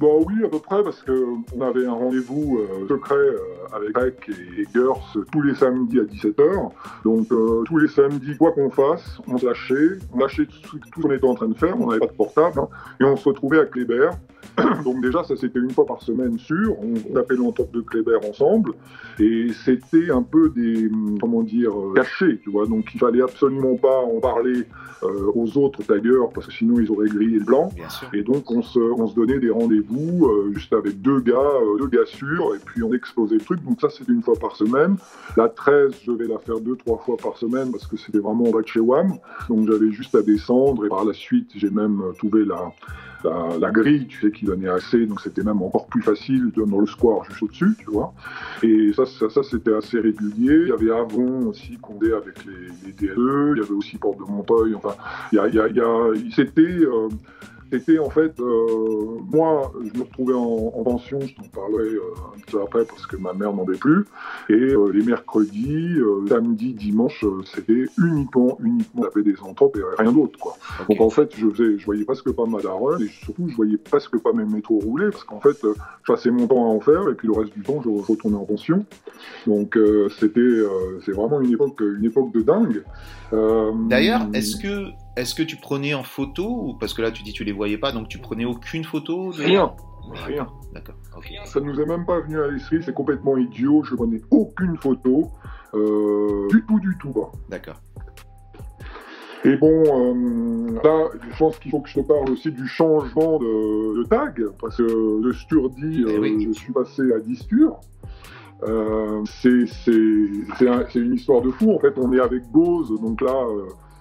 Bon, 0.00 0.24
oui, 0.26 0.44
à 0.44 0.48
peu 0.48 0.58
près, 0.58 0.82
parce 0.82 1.02
qu'on 1.02 1.60
avait 1.60 1.86
un 1.86 1.92
rendez-vous 1.92 2.58
euh, 2.58 2.88
secret 2.88 3.14
euh, 3.14 3.38
avec 3.72 3.96
Rec 3.96 4.28
et, 4.28 4.64
Gers 4.74 5.24
tous 5.30 5.42
les 5.42 5.54
samedis 5.54 6.00
à 6.00 6.02
17h. 6.02 6.70
Donc, 7.04 7.30
euh, 7.30 7.62
tous 7.64 7.78
les 7.78 7.86
samedis, 7.86 8.36
quoi 8.36 8.50
qu'on 8.52 8.70
fasse, 8.70 9.20
on 9.28 9.38
se 9.38 9.46
lâchait. 9.46 9.98
On 10.12 10.18
lâchait 10.18 10.46
tout, 10.46 10.78
ce 10.84 11.00
qu'on 11.00 11.12
était 11.12 11.24
en 11.24 11.34
train 11.34 11.48
de 11.48 11.54
faire. 11.54 11.80
On 11.80 11.86
n'avait 11.86 12.00
pas 12.00 12.06
de 12.06 12.12
portable. 12.12 12.58
Hein, 12.58 12.68
et 13.00 13.04
on 13.04 13.16
se 13.16 13.28
retrouvait 13.28 13.60
à 13.60 13.66
Kléber. 13.66 14.10
Donc 14.84 15.00
déjà, 15.00 15.22
ça 15.22 15.36
c'était 15.36 15.60
une 15.60 15.70
fois 15.70 15.86
par 15.86 16.02
semaine 16.02 16.38
sûr. 16.38 16.74
On, 16.80 17.16
appelait 17.16 17.38
l'entour 17.38 17.68
de 17.72 17.80
Kléber 17.80 18.18
ensemble. 18.28 18.72
Et 19.20 19.48
c'était 19.64 20.10
un 20.10 20.22
peu 20.22 20.50
des, 20.50 20.90
comment 21.20 21.42
dire, 21.42 21.72
cachés, 21.94 22.40
tu 22.42 22.50
vois. 22.50 22.66
Donc 22.66 22.86
il 22.94 22.98
fallait 22.98 23.22
absolument 23.22 23.76
pas 23.76 24.00
en 24.00 24.18
parler 24.18 24.64
euh, 25.04 25.30
aux 25.34 25.58
autres 25.58 25.82
taggers 25.82 26.28
parce 26.32 26.46
que 26.46 26.52
sinon 26.52 26.80
ils 26.80 26.90
auraient 26.90 27.08
grillé 27.08 27.38
le 27.38 27.44
blanc. 27.44 27.70
Et 28.12 28.22
donc 28.22 28.50
on 28.50 28.62
se, 28.62 28.78
on 28.78 29.06
se 29.06 29.14
donnait 29.14 29.38
des 29.38 29.50
rendez-vous 29.50 29.83
euh, 29.92 30.52
juste 30.54 30.72
avec 30.72 31.00
deux 31.00 31.20
gars, 31.20 31.34
euh, 31.34 31.78
deux 31.78 31.88
gars 31.88 32.06
sûrs, 32.06 32.54
et 32.54 32.58
puis 32.64 32.82
on 32.82 32.92
explosait 32.92 33.36
le 33.36 33.40
truc. 33.40 33.62
Donc 33.64 33.80
ça 33.80 33.88
c'est 33.90 34.08
une 34.08 34.22
fois 34.22 34.34
par 34.40 34.56
semaine. 34.56 34.96
La 35.36 35.48
13, 35.48 35.92
je 36.04 36.12
vais 36.12 36.26
la 36.26 36.38
faire 36.38 36.60
deux, 36.60 36.76
trois 36.76 36.98
fois 36.98 37.16
par 37.16 37.36
semaine 37.36 37.70
parce 37.70 37.86
que 37.86 37.96
c'était 37.96 38.18
vraiment 38.18 38.44
en 38.44 38.50
bas 38.50 38.62
de 38.62 38.66
chez 38.66 38.80
WAM. 38.80 39.14
Donc 39.48 39.68
j'avais 39.70 39.90
juste 39.90 40.14
à 40.14 40.22
descendre 40.22 40.86
et 40.86 40.88
par 40.88 41.04
la 41.04 41.12
suite 41.12 41.50
j'ai 41.54 41.70
même 41.70 42.02
trouvé 42.18 42.44
la, 42.44 42.72
la, 43.58 43.70
grille, 43.70 44.06
tu 44.06 44.20
sais, 44.20 44.30
qui 44.30 44.44
donnait 44.44 44.68
assez, 44.68 45.06
donc 45.06 45.20
c'était 45.20 45.42
même 45.42 45.62
encore 45.62 45.86
plus 45.86 46.02
facile 46.02 46.50
dans 46.56 46.78
le 46.78 46.86
square 46.86 47.24
juste 47.24 47.42
au-dessus, 47.42 47.74
tu 47.78 47.90
vois. 47.90 48.12
Et 48.62 48.92
ça, 48.94 49.04
ça, 49.06 49.42
c'était 49.42 49.74
assez 49.74 49.98
régulier. 49.98 50.62
Il 50.62 50.68
y 50.68 50.72
avait 50.72 50.90
Avon 50.90 51.48
aussi, 51.48 51.78
Condé 51.78 52.12
avec 52.12 52.44
les, 52.44 52.86
les 52.86 52.92
DLE, 52.92 53.54
il 53.56 53.62
y 53.62 53.64
avait 53.64 53.74
aussi 53.74 53.96
Porte 53.96 54.18
de 54.18 54.24
Montreuil, 54.24 54.74
enfin, 54.74 54.94
il 55.32 55.36
y 55.36 55.38
a, 55.38 55.48
il 55.48 55.54
y 55.76 55.80
a, 55.80 56.10
c'était... 56.34 56.62
Euh, 56.62 57.08
c'était 57.74 57.98
en 57.98 58.10
fait, 58.10 58.38
euh, 58.38 59.18
moi, 59.32 59.72
je 59.82 59.98
me 59.98 60.04
retrouvais 60.04 60.34
en, 60.34 60.84
pension, 60.84 61.18
je 61.20 61.34
t'en 61.34 61.48
parlerai 61.48 61.94
euh, 61.94 62.00
un 62.32 62.38
petit 62.38 62.52
peu 62.52 62.62
après 62.62 62.84
parce 62.84 63.06
que 63.06 63.16
ma 63.16 63.32
mère 63.32 63.52
n'en 63.52 63.64
avait 63.64 63.76
plus. 63.76 64.04
Et 64.48 64.52
euh, 64.52 64.90
les 64.92 65.02
mercredis, 65.02 65.96
samedi, 66.28 66.74
dimanche, 66.74 67.24
c'était 67.44 67.86
uniquement, 67.98 68.58
uniquement 68.62 69.02
taper 69.02 69.22
des 69.22 69.40
anthropes 69.40 69.76
et 69.76 70.02
rien 70.02 70.12
d'autre, 70.12 70.38
quoi. 70.38 70.56
Donc 70.88 71.00
en 71.00 71.10
fait, 71.10 71.34
je 71.36 71.48
faisais, 71.48 71.78
je 71.78 71.84
voyais 71.84 72.04
presque 72.04 72.30
pas 72.32 72.46
ma 72.46 72.60
daronne 72.60 73.02
et 73.02 73.08
surtout, 73.08 73.48
je 73.48 73.56
voyais 73.56 73.76
presque 73.76 74.18
pas 74.18 74.32
mes 74.32 74.44
métros 74.44 74.78
rouler 74.78 75.10
parce 75.10 75.24
qu'en 75.24 75.40
fait, 75.40 75.56
je 75.62 76.12
passais 76.12 76.30
mon 76.30 76.46
temps 76.46 76.64
à 76.64 76.74
en 76.74 76.80
faire 76.80 77.08
et 77.08 77.14
puis 77.14 77.26
le 77.28 77.34
reste 77.34 77.54
du 77.54 77.62
temps, 77.62 77.80
je 77.82 77.88
retournais 77.88 78.36
en 78.36 78.44
pension. 78.44 78.84
Donc 79.46 79.78
c'était, 80.18 80.60
c'est 81.04 81.12
vraiment 81.12 81.40
une 81.40 81.52
époque, 81.52 81.80
une 81.80 82.04
époque 82.04 82.32
de 82.32 82.42
dingue. 82.42 82.84
D'ailleurs, 83.88 84.28
est-ce 84.32 84.56
que 84.56 84.90
est-ce 85.16 85.34
que 85.34 85.42
tu 85.42 85.56
prenais 85.56 85.94
en 85.94 86.02
photo 86.02 86.46
ou 86.46 86.74
parce 86.74 86.94
que 86.94 87.02
là 87.02 87.10
tu 87.10 87.22
dis 87.22 87.32
tu 87.32 87.44
les 87.44 87.52
voyais 87.52 87.78
pas 87.78 87.92
donc 87.92 88.08
tu 88.08 88.18
prenais 88.18 88.44
aucune 88.44 88.84
photo 88.84 89.30
Rien. 89.30 89.72
Rien. 90.12 90.48
D'accord. 90.72 90.94
Ça 91.46 91.60
nous 91.60 91.80
est 91.80 91.86
même 91.86 92.04
pas 92.04 92.20
venu 92.20 92.40
à 92.40 92.48
l'esprit, 92.48 92.82
c'est 92.84 92.94
complètement 92.94 93.36
idiot. 93.36 93.82
Je 93.84 93.94
prenais 93.94 94.20
aucune 94.30 94.76
photo, 94.76 95.30
euh, 95.74 96.48
du 96.48 96.64
tout, 96.66 96.80
du 96.80 96.96
tout. 96.98 97.14
D'accord. 97.48 97.80
Et 99.44 99.56
bon, 99.56 99.82
euh, 99.84 100.80
là, 100.82 101.08
je 101.30 101.38
pense 101.38 101.58
qu'il 101.58 101.70
faut 101.70 101.80
que 101.80 101.88
je 101.88 102.00
te 102.00 102.06
parle 102.06 102.30
aussi 102.30 102.50
du 102.50 102.66
changement 102.66 103.38
de, 103.38 104.02
tag, 104.04 104.42
parce 104.60 104.78
que 104.78 105.22
de 105.22 105.32
Sturdy, 105.32 106.04
eh 106.06 106.10
euh, 106.10 106.38
je 106.40 106.52
suis 106.52 106.72
passé 106.72 107.02
à 107.12 107.20
Distur. 107.20 107.76
c'est 109.26 110.94
une 110.94 111.14
histoire 111.14 111.42
de 111.42 111.50
fou. 111.50 111.74
En 111.74 111.78
fait, 111.78 111.94
on 111.98 112.12
est 112.12 112.20
avec 112.20 112.42
Bose, 112.50 112.88
donc 113.00 113.20
là, 113.20 113.46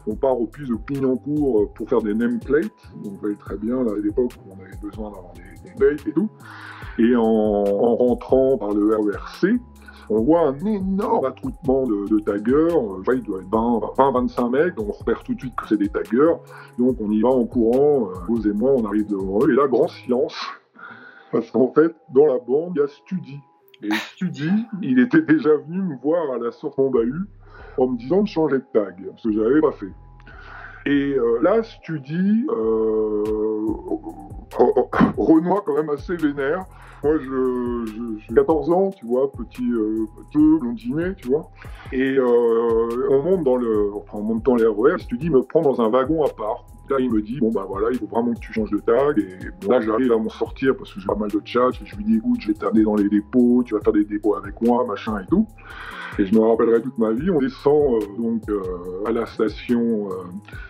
on 0.07 0.15
part 0.15 0.39
au 0.39 0.47
puits 0.47 0.67
de 0.67 0.75
Clignancourt 0.75 1.61
euh, 1.61 1.69
pour 1.73 1.89
faire 1.89 2.01
des 2.01 2.13
nameplates. 2.13 2.71
Vous 3.03 3.17
voyez 3.21 3.35
très 3.35 3.57
bien, 3.57 3.79
à 3.79 3.95
l'époque 4.01 4.33
on 4.49 4.61
avait 4.61 4.77
besoin 4.81 5.11
d'avoir 5.11 5.33
des, 5.33 5.69
nameplates 5.69 6.07
et 6.07 6.11
tout. 6.11 6.29
Et 6.99 7.15
en, 7.15 7.63
rentrant 7.63 8.57
par 8.57 8.73
le 8.73 8.95
RERC, 8.95 9.59
on 10.09 10.21
voit 10.21 10.47
un 10.47 10.59
énorme 10.59 11.25
attroupement 11.25 11.87
de, 11.87 12.19
taggers. 12.19 12.53
Euh, 12.53 13.15
il 13.15 13.23
doit 13.23 13.39
être 13.39 13.49
20-25 13.49 14.51
mecs, 14.51 14.79
on 14.79 14.91
repère 14.91 15.23
tout 15.23 15.33
de 15.33 15.39
suite 15.39 15.55
que 15.55 15.67
c'est 15.67 15.77
des 15.77 15.89
taggers. 15.89 16.35
Donc 16.77 16.97
on 16.99 17.09
y 17.11 17.21
va 17.21 17.29
en 17.29 17.45
courant, 17.45 18.09
euh, 18.09 18.13
vous 18.27 18.47
et 18.47 18.53
moi, 18.53 18.71
on 18.75 18.85
arrive 18.85 19.07
devant 19.07 19.39
eux. 19.45 19.51
Et 19.51 19.55
là, 19.55 19.67
grand 19.67 19.87
silence. 19.87 20.35
Parce 21.31 21.49
qu'en 21.49 21.71
fait, 21.73 21.95
dans 22.13 22.27
la 22.27 22.37
bande, 22.37 22.73
il 22.75 22.79
y 22.79 22.83
a 22.83 22.87
Studi. 22.87 23.39
Et 23.81 23.89
Studi, 24.13 24.51
il 24.81 24.99
était 24.99 25.21
déjà 25.21 25.49
venu 25.57 25.81
me 25.81 25.97
voir 25.97 26.31
à 26.33 26.37
la 26.37 26.51
sortie 26.51 26.79
en 26.79 26.89
bahut 26.89 27.27
en 27.77 27.87
me 27.87 27.97
disant 27.97 28.23
de 28.23 28.27
changer 28.27 28.57
de 28.57 28.65
tag, 28.73 28.95
ce 29.17 29.27
que 29.27 29.33
j'avais 29.33 29.61
pas 29.61 29.71
fait. 29.71 29.91
Et 30.85 31.15
euh, 31.17 31.39
là, 31.41 31.61
tu 31.81 31.99
dis, 31.99 32.45
euh, 32.49 33.23
Renoir 35.17 35.63
quand 35.63 35.75
même 35.75 35.89
assez 35.89 36.15
vénère. 36.15 36.65
Moi, 37.03 37.17
je, 37.17 38.17
j'ai 38.19 38.35
14 38.35 38.71
ans, 38.71 38.89
tu 38.91 39.05
vois, 39.05 39.31
petit, 39.31 39.69
euh, 39.71 40.05
petit 40.29 40.37
blondinet, 40.37 41.15
tu 41.15 41.27
vois. 41.29 41.49
Et 41.91 42.17
euh, 42.17 43.09
on 43.09 43.21
monte 43.23 43.43
dans 43.43 43.57
le, 43.57 43.91
enfin, 43.95 44.19
on 44.19 44.23
monte 44.23 44.43
dans 44.43 44.55
les 44.55 44.65
RER. 44.65 44.97
Si 44.99 45.07
tu 45.07 45.17
dis, 45.17 45.29
me 45.29 45.41
prends 45.41 45.61
dans 45.61 45.81
un 45.81 45.89
wagon 45.89 46.23
à 46.23 46.29
part. 46.29 46.65
Là, 46.89 46.97
il 46.99 47.09
me 47.09 47.21
dit, 47.21 47.39
bon, 47.39 47.49
bah 47.49 47.65
voilà, 47.67 47.87
il 47.91 47.97
faut 47.97 48.07
vraiment 48.07 48.33
que 48.33 48.39
tu 48.39 48.51
changes 48.51 48.71
de 48.71 48.79
tag. 48.79 49.17
Et 49.17 49.67
là, 49.67 49.79
j'arrive 49.79 50.11
à 50.11 50.17
m'en 50.17 50.29
sortir 50.29 50.75
parce 50.75 50.93
que 50.93 50.99
j'ai 50.99 51.07
pas 51.07 51.15
mal 51.15 51.29
de 51.29 51.41
chats. 51.45 51.69
Je 51.71 51.95
lui 51.95 52.03
dis, 52.03 52.17
écoute, 52.17 52.41
je 52.41 52.47
vais 52.49 52.53
t'amener 52.53 52.83
dans 52.83 52.95
les 52.95 53.07
dépôts, 53.07 53.63
tu 53.65 53.73
vas 53.73 53.79
faire 53.79 53.93
des 53.93 54.03
dépôts 54.03 54.35
avec 54.35 54.61
moi, 54.61 54.85
machin 54.85 55.17
et 55.19 55.25
tout. 55.27 55.47
Et 56.19 56.25
je 56.25 56.33
me 56.35 56.41
rappellerai 56.41 56.81
toute 56.81 56.97
ma 56.97 57.11
vie. 57.11 57.29
On 57.31 57.39
descend 57.39 57.95
euh, 57.95 57.99
donc 58.17 58.43
euh, 58.49 58.61
à 59.05 59.11
la 59.11 59.25
station 59.25 60.09
euh, 60.09 60.15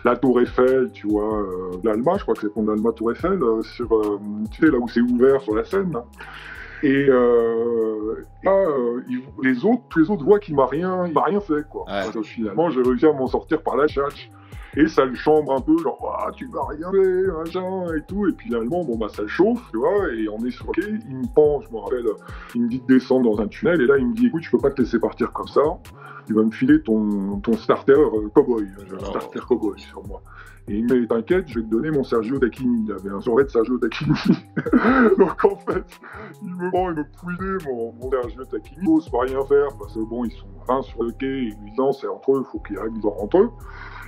La 0.04 0.16
Tour 0.16 0.40
Eiffel, 0.40 0.90
tu 0.92 1.08
vois, 1.08 1.46
l'Alma, 1.82 2.16
je 2.16 2.22
crois 2.22 2.34
que 2.34 2.40
c'est 2.40 2.52
pour 2.52 2.62
l'Alma 2.64 2.92
Tour 2.92 3.12
Eiffel, 3.12 3.40
sur, 3.62 4.18
tu 4.50 4.64
sais, 4.64 4.70
là 4.70 4.78
où 4.78 4.88
c'est 4.88 5.00
ouvert 5.00 5.40
sur 5.40 5.54
la 5.54 5.64
Seine. 5.64 5.94
Et 6.82 7.06
là, 7.06 8.66
les 9.42 9.64
autres, 9.64 9.82
tous 9.88 9.98
les 10.00 10.10
autres 10.10 10.24
voient 10.24 10.38
qu'il 10.38 10.54
m'a 10.54 10.66
rien, 10.66 11.08
m'a 11.08 11.24
rien 11.24 11.40
fait 11.40 11.66
quoi. 11.68 11.86
finalement, 12.22 12.70
j'ai 12.70 12.82
réussi 12.82 13.06
à 13.06 13.12
m'en 13.12 13.26
sortir 13.26 13.62
par 13.62 13.76
la 13.76 13.86
tchatch. 13.86 14.30
Et 14.76 14.88
ça 14.88 15.04
le 15.04 15.14
chambre 15.14 15.52
un 15.52 15.60
peu, 15.60 15.76
genre, 15.78 16.18
ah, 16.18 16.30
tu 16.32 16.46
vas 16.46 16.64
rien 16.68 16.90
faire, 16.90 17.38
machin, 17.38 17.94
et 17.96 18.02
tout. 18.08 18.26
Et 18.28 18.32
puis 18.32 18.48
finalement, 18.48 18.84
bon, 18.84 18.96
bah, 18.96 19.06
ça 19.08 19.22
le 19.22 19.28
chauffe, 19.28 19.62
tu 19.70 19.78
vois, 19.78 20.12
et 20.12 20.28
on 20.28 20.44
est 20.44 20.50
sur 20.50 20.66
le 20.66 20.72
quai. 20.72 20.88
Il 21.08 21.16
me 21.16 21.32
prend, 21.32 21.60
je 21.60 21.70
me 21.72 21.78
rappelle, 21.78 22.06
il 22.54 22.62
me 22.62 22.68
dit 22.68 22.80
de 22.80 22.86
descendre 22.86 23.34
dans 23.34 23.42
un 23.42 23.46
tunnel, 23.46 23.80
et 23.80 23.86
là, 23.86 23.98
il 23.98 24.08
me 24.08 24.14
dit, 24.14 24.26
écoute, 24.26 24.42
je 24.42 24.50
peux 24.50 24.58
pas 24.58 24.70
te 24.70 24.82
laisser 24.82 24.98
partir 24.98 25.32
comme 25.32 25.48
ça. 25.48 25.62
Tu 26.26 26.32
vas 26.32 26.42
me 26.42 26.50
filer 26.50 26.80
ton, 26.82 27.38
ton 27.40 27.52
starter 27.52 27.92
euh, 27.92 28.28
cowboy. 28.34 28.64
Un 28.64 28.96
oh. 28.98 29.04
starter 29.04 29.40
cowboy 29.46 29.78
sur 29.78 30.06
moi. 30.06 30.22
Et 30.66 30.78
il 30.78 30.84
me 30.84 31.00
dit, 31.00 31.06
t'inquiète, 31.06 31.46
je 31.48 31.58
vais 31.58 31.66
te 31.66 31.70
donner 31.70 31.90
mon 31.90 32.02
Sergio 32.02 32.38
Tacchini. 32.38 32.84
Il 32.86 32.92
avait 32.92 33.10
un 33.10 33.20
survêt 33.20 33.44
de 33.44 33.50
Sergio 33.50 33.76
Tacchini. 33.76 34.14
Donc 35.18 35.44
en 35.44 35.56
fait, 35.56 35.84
il 36.42 36.54
me 36.54 36.70
prend, 36.70 36.90
il 36.90 36.96
me 36.96 37.04
fouillait 37.18 37.64
mon, 37.66 37.92
mon 37.92 38.10
Sergio 38.10 38.44
Tacchini. 38.46 38.78
Il 38.80 38.88
n'ose 38.88 39.08
pas 39.10 39.20
rien 39.20 39.44
faire, 39.44 39.68
parce 39.78 39.94
que 39.94 40.00
bon, 40.00 40.24
ils 40.24 40.32
sont 40.32 40.46
un 40.70 40.80
sur 40.80 41.02
le 41.02 41.12
quai, 41.12 41.26
lui 41.26 41.54
non, 41.76 41.92
c'est 41.92 42.06
entre 42.06 42.32
eux, 42.32 42.44
il 42.46 42.50
faut 42.50 42.60
qu'ils 42.60 42.78
règlent 42.78 43.06
entre 43.06 43.38
eux. 43.38 43.50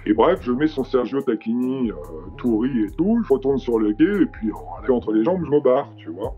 Et 0.07 0.15
bref, 0.15 0.39
je 0.43 0.53
mets 0.53 0.69
son 0.69 0.85
Sergio 0.85 1.21
Tacchini, 1.21 1.91
euh, 1.91 1.95
tout 2.37 2.59
riz 2.59 2.85
et 2.85 2.91
tout, 2.93 3.21
je 3.27 3.33
retourne 3.33 3.59
sur 3.59 3.81
le 3.81 3.93
quai, 3.93 4.23
et 4.23 4.27
puis 4.27 4.51
entre 4.89 5.13
les 5.13 5.25
jambes, 5.25 5.43
je 5.45 5.51
me 5.51 5.61
barre, 5.61 5.89
tu 5.97 6.11
vois. 6.11 6.37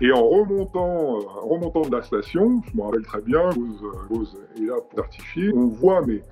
Et 0.00 0.10
en 0.10 0.26
remontant, 0.26 1.18
euh, 1.18 1.20
remontant 1.42 1.82
de 1.82 1.92
la 1.92 2.02
station, 2.02 2.60
je 2.68 2.76
me 2.76 2.82
rappelle 2.82 3.06
très 3.06 3.20
bien, 3.20 3.50
Rose, 4.10 4.36
est 4.56 4.62
là 4.62 4.74
pour 4.74 4.98
certifier, 4.98 5.52
on 5.54 5.68
voit 5.68 6.02
mais 6.04 6.22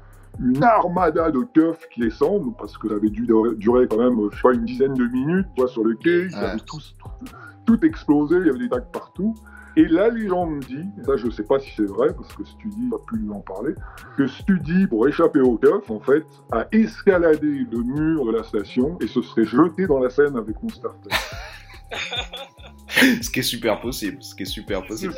une 0.40 0.64
armada 0.64 1.31
de 1.31 1.42
keufs 1.55 1.88
qui 1.88 2.01
descendent, 2.01 2.57
parce 2.59 2.77
que 2.77 2.88
ça 2.88 2.95
avait 2.97 3.11
dû 3.11 3.29
durer 3.59 3.87
quand 3.87 3.99
même, 3.99 4.18
je 4.33 4.37
sais 4.37 4.42
pas, 4.42 4.53
une 4.53 4.64
dizaine 4.64 4.95
de 4.95 5.07
minutes, 5.07 5.47
vois, 5.57 5.68
sur 5.68 5.85
le 5.85 5.95
quai, 5.95 6.27
ils 6.31 6.35
avaient 6.35 6.59
tous, 6.66 6.97
tout 7.64 7.79
explosé, 7.87 8.38
il 8.40 8.47
y 8.47 8.51
avait 8.51 8.59
des 8.59 8.68
tags 8.68 8.81
partout. 8.81 9.35
Et 9.77 9.87
la 9.87 10.09
légende 10.09 10.61
dit, 10.61 10.85
et 11.01 11.05
ça 11.05 11.17
je 11.17 11.31
sais 11.31 11.45
pas 11.45 11.59
si 11.59 11.71
c'est 11.77 11.87
vrai, 11.87 12.09
parce 12.15 12.33
que 12.35 12.45
Studi 12.45 12.89
n'a 12.91 12.99
pu 13.07 13.17
lui 13.17 13.31
en 13.31 13.41
parler, 13.41 13.75
que 14.17 14.27
Studi, 14.27 14.87
pour 14.87 15.09
échapper 15.09 15.41
au 15.41 15.57
keuf, 15.57 15.91
en 15.91 16.01
fait, 16.01 16.25
a 16.51 16.67
escaladé 16.73 17.67
le 17.71 17.83
mur 17.83 18.27
de 18.27 18.33
la 18.33 18.43
station 18.43 18.99
et 19.01 19.07
se 19.07 19.23
serait 19.23 19.45
jeté 19.45 19.87
dans 19.87 19.99
la 19.99 20.11
Seine 20.11 20.37
avec 20.37 20.63
mon 20.63 20.69
starter. 20.69 21.11
ce 23.23 23.31
qui 23.31 23.41
est 23.41 23.43
super 23.43 23.81
possible, 23.81 24.19
ce 24.21 24.35
qui 24.35 24.43
est 24.43 24.47
super 24.47 24.85
possible. 24.87 25.15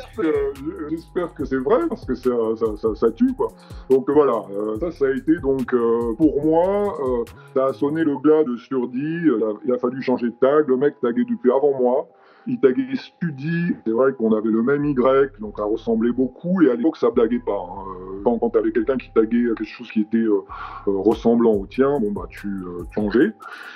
J'espère 0.89 1.33
que 1.33 1.45
c'est 1.45 1.57
vrai 1.57 1.87
parce 1.89 2.05
que 2.05 2.15
ça, 2.15 2.31
ça, 2.77 2.95
ça, 2.95 3.11
tue 3.11 3.33
quoi. 3.33 3.49
Donc 3.89 4.09
voilà, 4.09 4.41
euh, 4.51 4.79
ça 4.79 4.91
ça 4.91 5.05
a 5.05 5.11
été 5.11 5.37
donc 5.39 5.73
euh, 5.73 6.13
pour 6.17 6.43
moi, 6.43 6.97
euh, 7.01 7.23
ça 7.53 7.67
a 7.67 7.73
sonné 7.73 8.03
le 8.03 8.17
glas 8.17 8.43
de 8.43 8.55
Sturdy, 8.57 9.27
il 9.65 9.73
a 9.73 9.77
fallu 9.77 10.01
changer 10.01 10.27
de 10.27 10.35
tag, 10.39 10.67
le 10.67 10.77
mec 10.77 10.99
taguait 11.01 11.25
depuis 11.29 11.51
avant 11.51 11.77
moi 11.77 12.07
il 12.47 12.59
taguait 12.59 12.95
Studi. 12.95 13.75
C'est 13.85 13.91
vrai 13.91 14.13
qu'on 14.13 14.33
avait 14.33 14.49
le 14.49 14.61
même 14.61 14.85
Y, 14.85 15.39
donc 15.39 15.57
ça 15.57 15.63
ressemblait 15.63 16.11
beaucoup. 16.11 16.61
Et 16.61 16.69
à 16.69 16.75
l'époque, 16.75 16.97
ça 16.97 17.09
blaguait 17.09 17.39
pas. 17.39 17.51
Hein. 17.51 18.21
Quand, 18.23 18.37
quand 18.39 18.49
tu 18.51 18.57
avais 18.57 18.71
quelqu'un 18.71 18.97
qui 18.97 19.11
taguait 19.13 19.45
quelque 19.55 19.63
chose 19.63 19.91
qui 19.91 20.01
était 20.01 20.17
euh, 20.17 20.41
euh, 20.87 20.97
ressemblant 20.97 21.53
au 21.53 21.65
tien, 21.65 21.99
bon 21.99 22.11
bah 22.11 22.27
tu 22.29 22.47
euh, 22.47 22.83
changeais. 22.93 23.33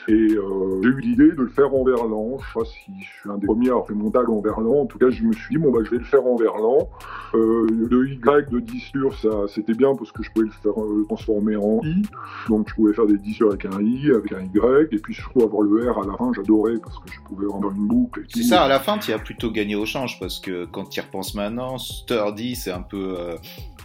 Et 0.07 0.29
j'ai 0.29 0.89
eu 0.89 0.99
l'idée 1.01 1.31
de 1.31 1.41
le 1.41 1.47
faire 1.47 1.73
en 1.73 1.83
verlan. 1.83 2.37
Je 2.39 2.45
sais 2.45 2.59
pas 2.59 2.65
si 2.65 2.91
je 2.99 3.19
suis 3.19 3.29
un 3.29 3.37
des 3.37 3.45
premiers 3.45 3.69
à 3.69 3.71
avoir 3.71 3.87
fait 3.87 3.93
mon 3.93 4.11
tag 4.11 4.29
en 4.29 4.41
verlan. 4.41 4.81
En 4.81 4.85
tout 4.85 4.97
cas, 4.97 5.09
je 5.09 5.23
me 5.23 5.33
suis 5.33 5.55
dit 5.55 5.61
bon 5.61 5.71
bah 5.71 5.79
je 5.83 5.91
vais 5.91 5.97
le 5.97 6.03
faire 6.03 6.25
en 6.25 6.35
verlan. 6.35 6.89
le 7.33 8.09
Y 8.09 8.49
de 8.51 8.59
10 8.59 8.91
ça 9.21 9.29
c'était 9.47 9.73
bien 9.73 9.93
parce 9.95 10.11
que 10.11 10.23
je 10.23 10.31
pouvais 10.31 10.47
le 10.47 10.51
faire 10.51 10.73
transformer 11.07 11.55
en 11.55 11.81
I. 11.83 12.03
Donc 12.47 12.69
je 12.69 12.75
pouvais 12.75 12.93
faire 12.93 13.05
des 13.05 13.17
10 13.17 13.41
avec 13.43 13.65
un 13.65 13.81
I, 13.81 14.11
avec 14.11 14.31
un 14.33 14.41
Y. 14.41 14.93
Et 14.93 14.97
puis 14.99 15.13
je 15.13 15.21
trouve 15.21 15.43
avoir 15.43 15.61
le 15.63 15.91
R 15.91 15.99
à 15.99 16.07
la 16.07 16.13
fin, 16.17 16.31
j'adorais 16.33 16.77
parce 16.77 16.97
que 16.99 17.11
je 17.11 17.19
pouvais 17.21 17.47
rendre 17.47 17.71
une 17.71 17.87
boucle. 17.87 18.23
À 18.61 18.67
la 18.67 18.79
fin, 18.79 18.97
tu 18.97 19.13
as 19.13 19.19
plutôt 19.19 19.51
gagné 19.51 19.75
au 19.75 19.85
change 19.85 20.19
parce 20.19 20.39
que 20.39 20.65
quand 20.65 20.85
tu 20.85 20.99
y 20.99 21.03
repenses 21.03 21.35
maintenant, 21.35 21.77
Sturdy, 21.77 22.55
c'est 22.55 22.71
un 22.71 22.81
peu. 22.81 23.15
Euh, 23.17 23.37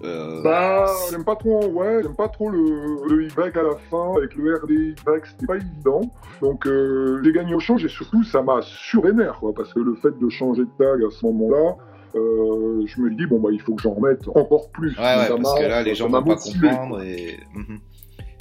euh, 0.03 0.43
bah, 0.43 0.87
j'aime 1.11 1.25
pas 1.25 1.37
trop, 1.37 1.67
ouais, 1.67 2.01
j'aime 2.03 2.17
pas 2.17 2.29
trop 2.29 2.51
le, 2.51 3.07
le 3.09 3.25
Y 3.27 3.59
à 3.59 3.63
la 3.63 3.77
fin 3.91 4.15
avec 4.17 4.35
le 4.35 4.57
RDY, 4.57 4.95
c'était 5.25 5.47
pas 5.47 5.57
évident. 5.57 6.03
Donc, 6.41 6.67
euh, 6.67 7.21
j'ai 7.25 7.33
gagné 7.33 7.55
au 7.55 7.61
change 7.61 7.85
et 7.85 7.89
surtout, 7.89 8.23
ça 8.25 8.43
m'a 8.43 8.61
surénervé, 8.63 9.39
quoi, 9.39 9.55
parce 9.55 9.73
que 9.73 9.81
le 9.81 9.95
fait 9.97 10.19
de 10.19 10.29
changer 10.29 10.63
de 10.63 10.71
tag 10.79 11.03
à 11.03 11.11
ce 11.11 11.25
moment-là, 11.27 11.77
euh, 12.17 12.85
je 12.87 13.01
me 13.01 13.11
dis, 13.11 13.27
bon, 13.27 13.41
bah, 13.41 13.51
il 13.53 13.61
faut 13.61 13.75
que 13.75 13.83
j'en 13.83 13.95
remette 13.95 14.27
encore 14.35 14.71
plus. 14.71 14.97
Ouais, 14.99 15.03
ouais 15.03 15.29
parce 15.29 15.59
que 15.59 15.65
là, 15.65 15.83
les 15.83 15.95
gens 15.95 16.09
vont 16.09 16.23
pas 16.23 16.37
comprendre. 16.37 17.03
Et... 17.03 17.39
Mhm. 17.55 17.81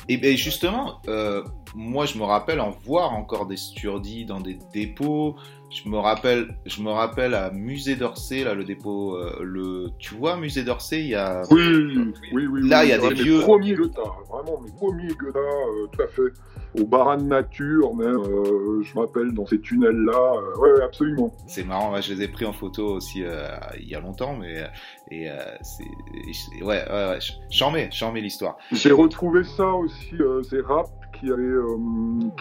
Et 0.09 0.17
ben 0.17 0.35
justement, 0.35 0.99
euh, 1.07 1.43
moi 1.75 2.05
je 2.05 2.17
me 2.17 2.23
rappelle 2.23 2.59
en 2.59 2.71
voir 2.71 3.13
encore 3.13 3.45
des 3.45 3.57
sturdis 3.57 4.25
dans 4.25 4.41
des 4.41 4.57
dépôts. 4.73 5.35
Je 5.73 5.89
me 5.89 5.97
rappelle, 5.97 6.55
je 6.65 6.81
me 6.81 6.91
rappelle 6.91 7.33
à 7.33 7.49
Musée 7.51 7.95
d'Orsay, 7.95 8.43
là 8.43 8.53
le 8.53 8.63
dépôt, 8.63 9.15
euh, 9.15 9.39
le, 9.41 9.89
tu 9.97 10.13
vois 10.13 10.37
Musée 10.37 10.63
d'Orsay, 10.63 10.99
il 11.01 11.07
y 11.07 11.15
a. 11.15 11.41
Oui, 11.49 12.13
oui, 12.31 12.45
oui. 12.47 12.69
Là 12.69 12.85
il 12.85 12.89
y 12.89 12.93
a 12.93 12.99
des 12.99 13.13
vieux. 13.13 13.39
Mes 13.39 13.43
premiers 13.43 13.73
Goethe, 13.73 13.97
vraiment 14.29 14.61
mes 14.61 14.71
premiers 14.71 15.13
Goethe, 15.15 15.35
euh, 15.35 15.87
tout 15.91 16.01
à 16.01 16.07
fait 16.07 16.31
au 16.79 16.85
Baran 16.85 17.17
Nature, 17.17 17.93
même, 17.95 18.17
euh, 18.17 18.81
je 18.81 18.95
me 18.95 19.01
rappelle, 19.01 19.31
dans 19.33 19.45
ces 19.45 19.59
tunnels-là. 19.59 20.33
Euh, 20.35 20.57
ouais, 20.57 20.81
absolument. 20.83 21.31
C'est 21.47 21.63
marrant, 21.63 21.99
je 22.01 22.13
les 22.13 22.23
ai 22.23 22.27
pris 22.27 22.45
en 22.45 22.53
photo 22.53 22.87
aussi 22.95 23.23
euh, 23.23 23.47
il 23.79 23.87
y 23.87 23.95
a 23.95 23.99
longtemps, 23.99 24.35
mais 24.35 24.63
et, 25.11 25.29
c'est. 25.61 26.63
Ouais, 26.63 26.83
ouais, 26.89 27.09
ouais, 27.09 27.19
j'en 27.49 27.71
mets, 27.71 27.89
j'en 27.91 28.11
mets 28.11 28.21
l'histoire. 28.21 28.57
J'ai 28.71 28.91
retrouvé 28.91 29.43
ça 29.43 29.67
aussi, 29.67 30.15
c'est 30.49 30.61
Rap 30.61 30.87
qui 31.23 31.31
avait, 31.31 31.55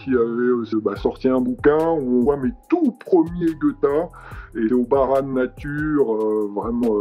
qui 0.03 0.11
avait 0.11 0.81
bah, 0.83 0.97
sorti 0.97 1.29
un 1.29 1.41
bouquin 1.41 1.79
où 1.79 2.19
on 2.19 2.21
voit 2.23 2.37
mes 2.37 2.51
tout 2.69 2.93
premiers 2.99 3.55
Goethe 3.61 3.87
et 4.55 4.73
au 4.73 4.85
Baran 4.85 5.23
Nature, 5.23 6.15
vraiment, 6.49 6.95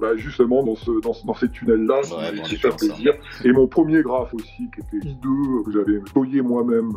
bah, 0.00 0.16
justement, 0.16 0.62
dans, 0.62 0.76
ce, 0.76 1.00
dans, 1.00 1.14
dans 1.26 1.34
ces 1.34 1.48
tunnels-là, 1.48 1.96
ouais, 1.96 2.36
bon, 2.36 2.44
fait 2.44 2.76
plaisir. 2.76 3.14
Et 3.44 3.52
mon 3.52 3.66
premier 3.66 4.02
graphe 4.02 4.32
aussi, 4.34 4.70
qui 4.72 4.96
était 4.96 5.06
hideux, 5.06 5.62
que 5.66 5.72
j'avais 5.72 6.00
toyé 6.12 6.40
moi-même 6.40 6.92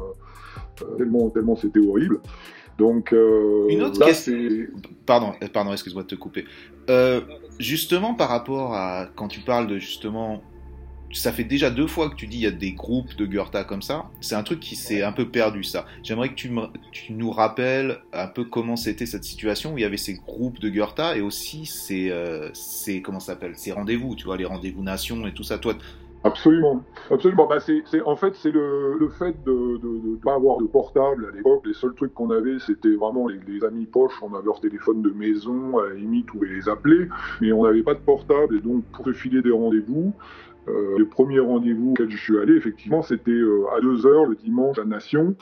euh, 0.82 0.98
tellement, 0.98 1.30
tellement 1.30 1.56
c'était 1.56 1.80
horrible. 1.80 2.20
Donc, 2.78 3.12
euh, 3.12 3.68
une 3.70 3.82
autre 3.82 4.04
question. 4.04 4.34
Pardon, 5.06 5.34
euh, 5.42 5.48
pardon, 5.52 5.72
excuse-moi 5.72 6.04
de 6.04 6.08
te 6.08 6.16
couper. 6.16 6.46
justement, 7.60 8.14
par 8.14 8.30
rapport 8.30 8.76
à 8.76 9.08
quand 9.16 9.28
tu 9.28 9.42
parles 9.42 9.68
de 9.68 9.80
justement, 9.80 10.42
ça 11.14 11.32
fait 11.32 11.44
déjà 11.44 11.70
deux 11.70 11.88
fois 11.88 12.10
que 12.10 12.16
tu 12.16 12.28
dis 12.28 12.38
il 12.38 12.44
y 12.44 12.48
a 12.48 12.52
des 12.52 12.74
groupes 12.74 13.16
de 13.16 13.26
Goethe 13.26 13.66
comme 13.68 13.82
ça. 13.82 14.10
C'est 14.22 14.36
un 14.36 14.44
truc 14.44 14.60
qui 14.60 14.76
s'est 14.76 15.04
un 15.04 15.12
peu 15.12 15.30
perdu 15.30 15.64
ça. 15.64 15.86
J'aimerais 16.04 16.30
que 16.30 16.36
tu, 16.36 16.52
nous 17.12 17.32
rappelles 17.32 18.00
un 18.14 18.28
peu 18.28 18.44
comment 18.44 18.76
c'était 18.76 19.06
cette 19.06 19.24
situation 19.24 19.74
où 19.74 19.78
il 19.78 19.82
y 19.82 19.86
avait 19.86 19.98
ces 19.98 20.16
groupes 20.16 20.60
de 20.60 20.70
Goethe 20.70 21.16
et 21.16 21.22
aussi 21.22 21.66
ces, 21.66 22.14
ces 22.54 23.02
comment 23.02 23.20
s'appelle, 23.20 23.54
ces 23.56 23.72
rendez-vous, 23.72 24.16
tu 24.16 24.26
vois, 24.26 24.38
les 24.38 24.46
rendez-vous 24.46 24.84
nations 24.84 25.26
et 25.28 25.34
tout 25.34 25.44
ça. 25.44 25.58
Toi, 25.58 25.76
Absolument, 26.24 26.84
absolument. 27.12 27.48
Bah 27.48 27.58
en 28.06 28.16
fait, 28.16 28.36
c'est 28.36 28.52
le, 28.52 29.10
fait 29.18 29.36
de 29.46 29.80
ne 29.82 30.16
pas 30.18 30.36
avoir 30.36 30.58
de 30.58 30.66
portable 30.66 31.30
à 31.32 31.36
l'époque. 31.36 31.62
Les 31.66 31.74
seuls 31.74 31.94
trucs 31.94 32.14
qu'on 32.14 32.32
avait, 32.32 32.60
c'était 32.60 32.96
vraiment 32.96 33.28
les, 33.28 33.64
amis 33.64 33.86
poches. 33.86 34.22
On 34.22 34.34
avait 34.34 34.46
leur 34.46 34.60
téléphone 34.60 35.02
de 35.02 35.12
maison, 35.12 35.78
à 35.78 35.88
la 35.88 35.96
limite, 35.96 36.26
pouvait 36.26 36.50
les 36.50 36.68
appeler, 36.68 37.08
mais 37.40 37.52
on 37.52 37.64
n'avait 37.64 37.84
pas 37.84 37.94
de 37.94 38.00
portable. 38.00 38.58
Et 38.58 38.62
donc, 38.62 38.84
pour 38.92 39.10
filer 39.12 39.42
des 39.42 39.52
rendez-vous, 39.52 40.14
euh, 40.68 40.98
le 40.98 41.06
premier 41.06 41.40
rendez-vous 41.40 41.92
auquel 41.92 42.10
je 42.10 42.18
suis 42.18 42.38
allé, 42.38 42.54
effectivement, 42.56 43.02
c'était 43.02 43.32
euh, 43.32 43.66
à 43.76 43.80
2h 43.80 44.30
le 44.30 44.36
dimanche 44.36 44.78
à 44.80 44.86
Nation, 44.86 45.36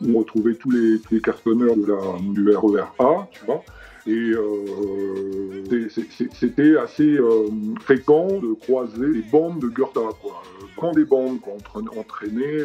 où 0.00 0.16
on 0.16 0.20
retrouvait 0.20 0.54
tous 0.54 0.70
les, 0.70 0.98
tous 1.00 1.14
les 1.14 1.20
cartonneurs 1.20 1.76
de 1.76 1.86
la, 1.86 1.98
du 2.20 2.48
RER 2.56 2.84
A, 2.98 3.28
tu 3.30 3.44
vois. 3.44 3.62
Et 4.06 4.32
euh, 4.32 5.88
c'était 6.32 6.78
assez 6.78 7.18
euh, 7.18 7.48
fréquent 7.80 8.28
de 8.40 8.54
croiser 8.54 9.06
les 9.06 9.22
bandes 9.30 9.60
de 9.60 9.68
Goethe, 9.68 9.92
quoi. 9.92 10.42
Quand 10.76 10.92
des 10.92 11.04
bandes 11.04 11.38
entraînait 11.94 12.64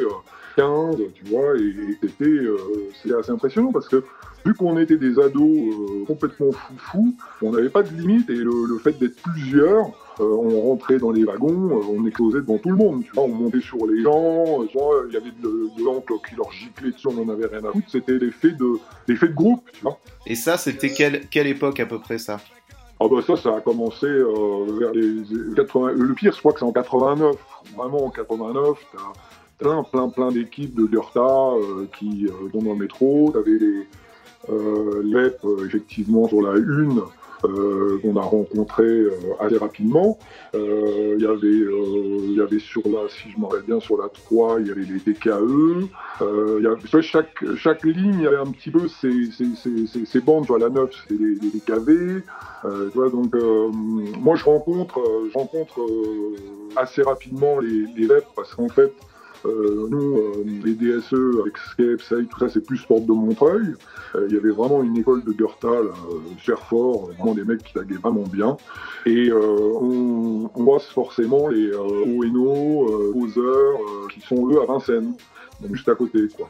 15, 0.56 0.95
tu 1.13 1.25
vois, 1.25 1.58
et, 1.58 1.97
c'était 2.08 3.13
assez 3.13 3.32
impressionnant 3.32 3.73
parce 3.73 3.89
que 3.89 4.01
vu 4.45 4.54
qu'on 4.54 4.78
était 4.78 4.95
des 4.95 5.19
ados 5.19 6.06
complètement 6.08 6.54
foufous, 6.54 7.13
on 7.41 7.51
n'avait 7.51 7.69
pas 7.69 7.84
de 7.84 7.89
limite 7.89 8.30
et 8.30 8.36
le 8.36 8.78
fait 8.82 8.97
d'être 8.97 9.21
plusieurs, 9.21 9.91
on 10.23 10.62
rentrait 10.62 10.97
dans 10.97 11.12
les 11.12 11.23
wagons, 11.23 11.78
euh, 11.78 11.97
on 11.97 12.06
éclosait 12.06 12.41
devant 12.41 12.58
tout 12.58 12.69
le 12.69 12.75
monde. 12.75 13.04
Tu 13.04 13.12
vois, 13.13 13.23
on 13.23 13.30
montait 13.30 13.62
sur 13.62 13.86
les 13.88 14.01
gens, 14.01 14.62
euh, 14.62 15.08
il 15.10 15.13
y 15.13 15.17
avait 15.17 15.32
de, 15.41 15.78
de 15.78 15.84
l'encre 15.84 16.13
qui 16.28 16.36
leur 16.36 16.51
giclait 16.51 16.91
dessus, 16.91 17.08
on 17.08 17.13
n'en 17.13 17.30
avait 17.32 17.47
rien 17.47 17.63
à 17.65 17.71
foutre. 17.71 17.89
C'était 17.89 18.17
l'effet 18.17 18.51
de, 18.51 18.80
l'effet 19.08 19.28
de 19.28 19.34
groupe, 19.34 19.63
tu 19.73 19.82
vois. 19.82 19.99
Et 20.25 20.36
ça, 20.36 20.58
c'était 20.58 20.89
quelle, 20.89 21.28
quelle 21.30 21.47
époque 21.47 21.80
à 21.80 21.86
peu 21.86 21.99
près 21.99 22.17
ça? 22.17 22.39
Ah 22.99 23.08
bah 23.10 23.17
ça, 23.25 23.36
ça 23.36 23.56
a 23.58 23.62
commencé 23.62 24.08
vers 24.08 24.93
les 24.93 25.21
80. 25.56 25.91
Le 25.91 26.13
pire, 26.13 26.32
je 26.32 26.39
crois 26.39 26.54
que 26.54 26.60
c'est 26.60 26.65
en 26.65 26.71
89. 26.71 27.36
Vraiment 27.75 28.06
en 28.06 28.10
89, 28.10 28.78
t'as 28.93 28.99
plein, 29.58 29.84
plein, 29.84 30.08
plein 30.08 30.32
d'équipes 30.32 30.73
de 30.75 30.86
Goethe 30.86 31.91
qui 31.99 32.28
vont 32.54 32.62
dans 32.62 32.73
le 32.73 32.80
métro. 32.80 33.32
T'avais 33.34 33.58
les 33.58 33.86
euh, 34.49 35.01
LEP, 35.04 35.39
effectivement, 35.65 36.28
sur 36.28 36.41
la 36.41 36.58
une, 36.58 36.99
euh, 36.99 37.04
qu'on 38.01 38.15
a 38.17 38.21
rencontré 38.21 38.84
euh, 38.84 39.12
assez 39.39 39.58
rapidement. 39.58 40.17
Euh, 40.53 41.15
il 41.17 41.23
y 41.23 41.27
avait, 41.27 41.47
il 41.47 42.36
y 42.38 42.41
avait 42.41 42.60
sur 42.60 42.81
la, 42.86 43.10
si 43.10 43.31
je 43.31 43.39
m'en 43.39 43.47
rappelle 43.47 43.65
bien, 43.65 43.79
sur 43.79 43.97
la 43.97 44.10
3, 44.10 44.62
il 44.62 44.67
y 44.67 44.71
avait 44.71 44.81
les 44.81 44.99
DKE. 44.99 45.88
il 46.21 46.63
y 46.63 46.67
avait, 46.67 47.01
chaque, 47.01 47.43
chaque 47.58 47.84
ligne, 47.84 48.15
il 48.15 48.21
y 48.21 48.27
avait 48.27 48.38
un 48.38 48.51
petit 48.51 48.71
peu 48.71 48.88
ces, 48.88 49.31
ces, 49.31 50.05
ces, 50.05 50.21
bandes. 50.21 50.47
la 50.60 50.69
9, 50.69 50.89
c'est 51.08 51.15
les, 51.15 51.36
les, 51.36 51.49
DKV. 51.49 52.21
tu 52.63 52.97
vois, 52.97 53.10
donc, 53.10 53.34
moi, 54.19 54.36
je 54.36 54.45
rencontre, 54.45 54.99
je 55.31 55.38
rencontre 55.38 55.79
assez 56.75 57.01
rapidement 57.01 57.60
les, 57.60 57.86
les 57.95 58.08
parce 58.36 58.53
qu'en 58.53 58.69
fait, 58.69 58.93
euh, 59.45 59.88
nous, 59.89 60.17
euh, 60.17 60.43
les 60.63 60.73
DSE 60.73 61.39
avec 61.41 61.58
Scape, 61.58 62.01
Say, 62.01 62.25
tout 62.25 62.39
ça, 62.39 62.49
c'est 62.49 62.65
plus 62.65 62.81
porte 62.86 63.05
de 63.05 63.12
Montreuil. 63.12 63.73
Euh, 64.15 64.27
il 64.29 64.36
y 64.36 64.38
avait 64.38 64.49
vraiment 64.49 64.84
une 64.84 64.97
école 64.97 65.23
de 65.23 65.31
Goethe, 65.31 65.65
super 66.39 66.60
fort, 66.60 67.12
vraiment 67.17 67.34
des 67.36 67.43
mecs 67.43 67.63
qui 67.63 67.73
taguaient 67.73 67.95
vraiment 67.95 68.23
bien. 68.23 68.58
Et 69.05 69.31
on, 69.31 70.49
on 70.53 70.79
forcément 70.79 71.47
les 71.47 71.71
ONO, 71.73 73.13
poseurs, 73.13 73.79
qui 74.13 74.21
sont 74.21 74.49
eux 74.49 74.62
à 74.62 74.65
Vincennes, 74.65 75.13
juste 75.71 75.89
à 75.89 75.95
côté, 75.95 76.27
quoi. 76.35 76.47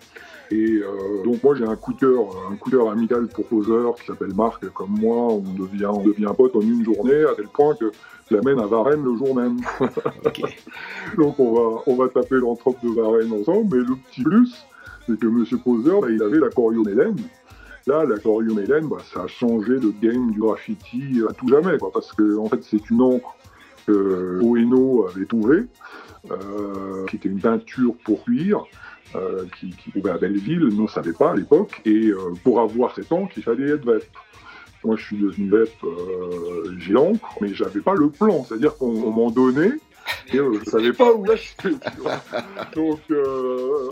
Et 0.51 0.81
donc 1.23 1.41
moi 1.43 1.55
j'ai 1.55 1.65
un 1.65 1.75
coup 1.75 1.93
de 1.93 1.99
cœur, 1.99 2.21
un 2.51 2.55
coup 2.55 2.69
de 2.69 2.77
cœur 2.77 2.89
amical 2.89 3.27
pour 3.27 3.45
poseur 3.47 3.95
qui 3.95 4.05
s'appelle 4.05 4.33
Marc, 4.35 4.67
comme 4.69 4.91
moi, 4.99 5.33
on 5.33 5.39
devient, 5.39 5.87
on 5.87 6.03
devient 6.03 6.31
pote 6.37 6.55
en 6.55 6.61
une 6.61 6.83
journée, 6.83 7.23
à 7.23 7.35
tel 7.35 7.47
point 7.47 7.75
que 7.75 7.91
je 8.29 8.35
l'amène 8.35 8.59
à 8.59 8.65
Varennes 8.65 9.03
le 9.03 9.17
jour 9.17 9.35
même. 9.35 9.57
Donc 11.17 11.39
on 11.39 11.53
va, 11.53 11.81
on 11.87 11.95
va 11.95 12.09
taper 12.09 12.35
l'anthrope 12.35 12.77
de 12.83 12.89
Varennes 12.89 13.31
ensemble, 13.33 13.77
mais 13.77 13.83
le 13.83 13.95
petit 13.95 14.23
plus, 14.23 14.65
c'est 15.07 15.19
que 15.19 15.27
M. 15.27 15.45
Poser, 15.63 15.91
bah, 16.01 16.07
il 16.09 16.21
avait 16.21 16.39
la 16.39 16.49
Hélène. 16.91 17.17
Là, 17.87 18.03
la 18.05 18.15
Hélène, 18.15 18.87
bah, 18.87 18.97
ça 19.13 19.23
a 19.23 19.27
changé 19.27 19.73
le 19.73 19.93
game 20.01 20.31
du 20.31 20.39
graffiti 20.39 21.21
à 21.29 21.33
tout 21.33 21.47
jamais, 21.47 21.77
quoi, 21.77 21.91
parce 21.91 22.11
que 22.13 22.37
en 22.37 22.47
fait, 22.47 22.63
c'est 22.63 22.89
une 22.89 23.01
encre 23.01 23.35
que 23.85 24.39
Oeno 24.41 25.07
avait 25.07 25.25
trouvée, 25.25 25.65
euh, 26.31 27.05
qui 27.07 27.17
était 27.17 27.29
une 27.29 27.39
peinture 27.39 27.93
pour 28.03 28.23
cuir, 28.23 28.65
euh, 29.13 29.45
qui, 29.59 29.69
qui 29.71 29.91
trouvait 29.91 30.11
à 30.11 30.17
Belleville, 30.17 30.69
on 30.77 30.83
ne 30.83 30.87
savait 30.87 31.13
pas 31.13 31.31
à 31.31 31.35
l'époque, 31.35 31.81
et 31.85 32.07
euh, 32.07 32.33
pour 32.43 32.59
avoir 32.59 32.95
cette 32.95 33.11
encre, 33.11 33.33
il 33.37 33.43
fallait 33.43 33.69
être 33.69 33.85
vert. 33.85 34.01
Moi, 34.83 34.95
je 34.97 35.03
suis 35.03 35.17
devenu 35.17 35.49
VEP 35.49 35.69
euh, 35.83 36.77
l'encre, 36.89 37.29
mais 37.41 37.53
j'avais 37.53 37.79
pas 37.81 37.95
le 37.95 38.09
plan. 38.09 38.43
C'est-à-dire 38.43 38.77
qu'on 38.77 39.11
m'en 39.11 39.31
donnait, 39.31 39.71
et 40.31 40.37
euh, 40.37 40.59
je 40.63 40.69
savais 40.69 40.93
pas 40.93 41.11
où 41.11 41.25
l'acheter. 41.25 41.71
Donc, 42.75 42.99
euh, 43.09 43.89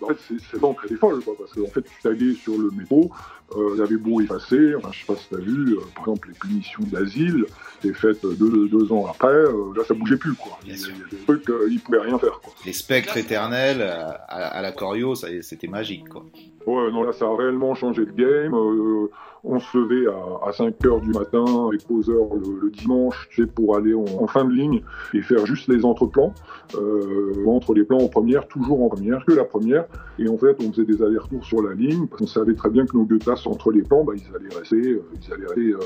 en 0.00 0.06
fait, 0.08 0.36
cette 0.50 0.64
encre 0.64 0.86
était 0.86 0.96
folle, 0.96 1.22
quoi, 1.22 1.34
parce 1.38 1.52
qu'en 1.52 1.66
fait, 1.66 1.82
tu 1.82 2.02
t'allais 2.02 2.34
sur 2.34 2.56
le 2.58 2.70
métro, 2.70 3.10
euh, 3.56 3.82
avait 3.82 3.96
beau 3.96 4.20
effacer, 4.20 4.74
enfin, 4.74 4.88
je 4.92 5.00
sais 5.00 5.06
pas 5.06 5.16
si 5.16 5.28
tu 5.28 5.34
as 5.34 5.38
vu, 5.38 5.74
euh, 5.74 5.80
par 5.94 6.04
exemple, 6.04 6.28
les 6.28 6.38
punitions 6.38 6.82
d'asile, 6.90 7.46
c'est 7.82 7.94
faites 7.94 8.24
deux, 8.24 8.68
deux, 8.68 8.92
ans 8.92 9.06
après, 9.06 9.28
euh, 9.28 9.72
là, 9.76 9.84
ça 9.84 9.94
bougeait 9.94 10.16
plus, 10.16 10.34
quoi. 10.34 10.58
Il 10.64 10.72
y, 10.72 10.74
a 10.74 10.86
des 11.10 11.16
trucs, 11.24 11.44
ils 11.68 11.80
pouvaient 11.80 12.00
rien 12.00 12.18
faire, 12.18 12.40
quoi. 12.40 12.52
Les 12.64 12.72
spectres 12.72 13.16
éternels 13.16 13.82
à, 13.82 14.10
à 14.36 14.62
la 14.62 14.72
Corio, 14.72 15.14
c'était 15.14 15.68
magique, 15.68 16.08
quoi. 16.08 16.24
Ouais, 16.66 16.90
non, 16.90 17.02
là, 17.02 17.12
ça 17.12 17.26
a 17.26 17.36
réellement 17.36 17.74
changé 17.74 18.06
de 18.06 18.12
game. 18.12 18.54
Euh, 18.54 19.10
on 19.46 19.60
se 19.60 19.76
levait 19.76 20.10
à, 20.10 20.48
à 20.48 20.52
5 20.52 20.74
heures 20.86 21.00
du 21.02 21.10
matin 21.10 21.44
avec 21.68 21.86
poseur 21.86 22.34
le, 22.34 22.70
dimanche, 22.70 23.28
tu 23.30 23.42
sais, 23.42 23.46
pour 23.46 23.76
aller 23.76 23.92
en, 23.92 24.26
fin 24.26 24.46
de 24.46 24.52
ligne 24.52 24.82
et 25.12 25.20
faire 25.20 25.44
juste 25.44 25.68
les 25.68 25.84
entreplans. 25.84 26.32
Euh, 26.74 27.44
entre 27.46 27.74
les 27.74 27.84
plans 27.84 27.98
en 27.98 28.08
première, 28.08 28.48
toujours 28.48 28.82
en 28.82 28.88
première, 28.88 29.24
que 29.26 29.32
la 29.32 29.44
première. 29.44 29.84
Et 30.18 30.26
en 30.28 30.38
fait, 30.38 30.56
on 30.60 30.72
faisait 30.72 30.86
des 30.86 31.02
allers-retours 31.02 31.44
sur 31.44 31.62
la 31.62 31.74
ligne 31.74 32.06
parce 32.06 32.22
qu'on 32.22 32.26
savait 32.26 32.54
très 32.54 32.70
bien 32.70 32.86
que 32.86 32.96
nos 32.96 33.04
deux 33.04 33.18
entre 33.46 33.70
les 33.70 33.82
plans, 33.82 34.04
bah, 34.04 34.12
ils 34.16 34.34
allaient 34.34 34.54
rester, 34.54 34.76
euh, 34.76 35.04
ils 35.14 35.32
allaient 35.32 35.46
rester 35.46 35.72
euh, 35.72 35.78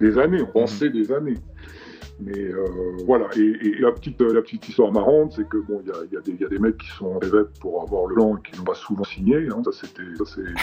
des 0.00 0.18
années. 0.18 0.42
On 0.42 0.46
pensait 0.46 0.90
des 0.90 1.12
années. 1.12 1.38
Mais 2.20 2.52
voilà, 3.06 3.26
et, 3.36 3.74
la, 3.80 3.90
petite, 3.90 4.20
la 4.20 4.40
petite 4.40 4.68
histoire 4.68 4.92
marrante, 4.92 5.32
c'est 5.34 5.48
que 5.48 5.56
bon, 5.56 5.82
il 5.84 5.88
y 5.88 6.16
a, 6.16 6.20
y 6.40 6.44
a, 6.44 6.48
des 6.48 6.58
mecs 6.60 6.78
qui 6.78 6.86
sont 6.86 7.18
rêvés 7.18 7.42
pour 7.60 7.82
avoir 7.82 8.06
le 8.06 8.14
blanc 8.14 8.36
qui 8.36 8.56
n'ont 8.56 8.64
pas 8.64 8.76
souvent 8.76 9.02
signé. 9.02 9.48
Hein, 9.48 9.62
ça, 9.64 9.72
c'était, 9.72 10.04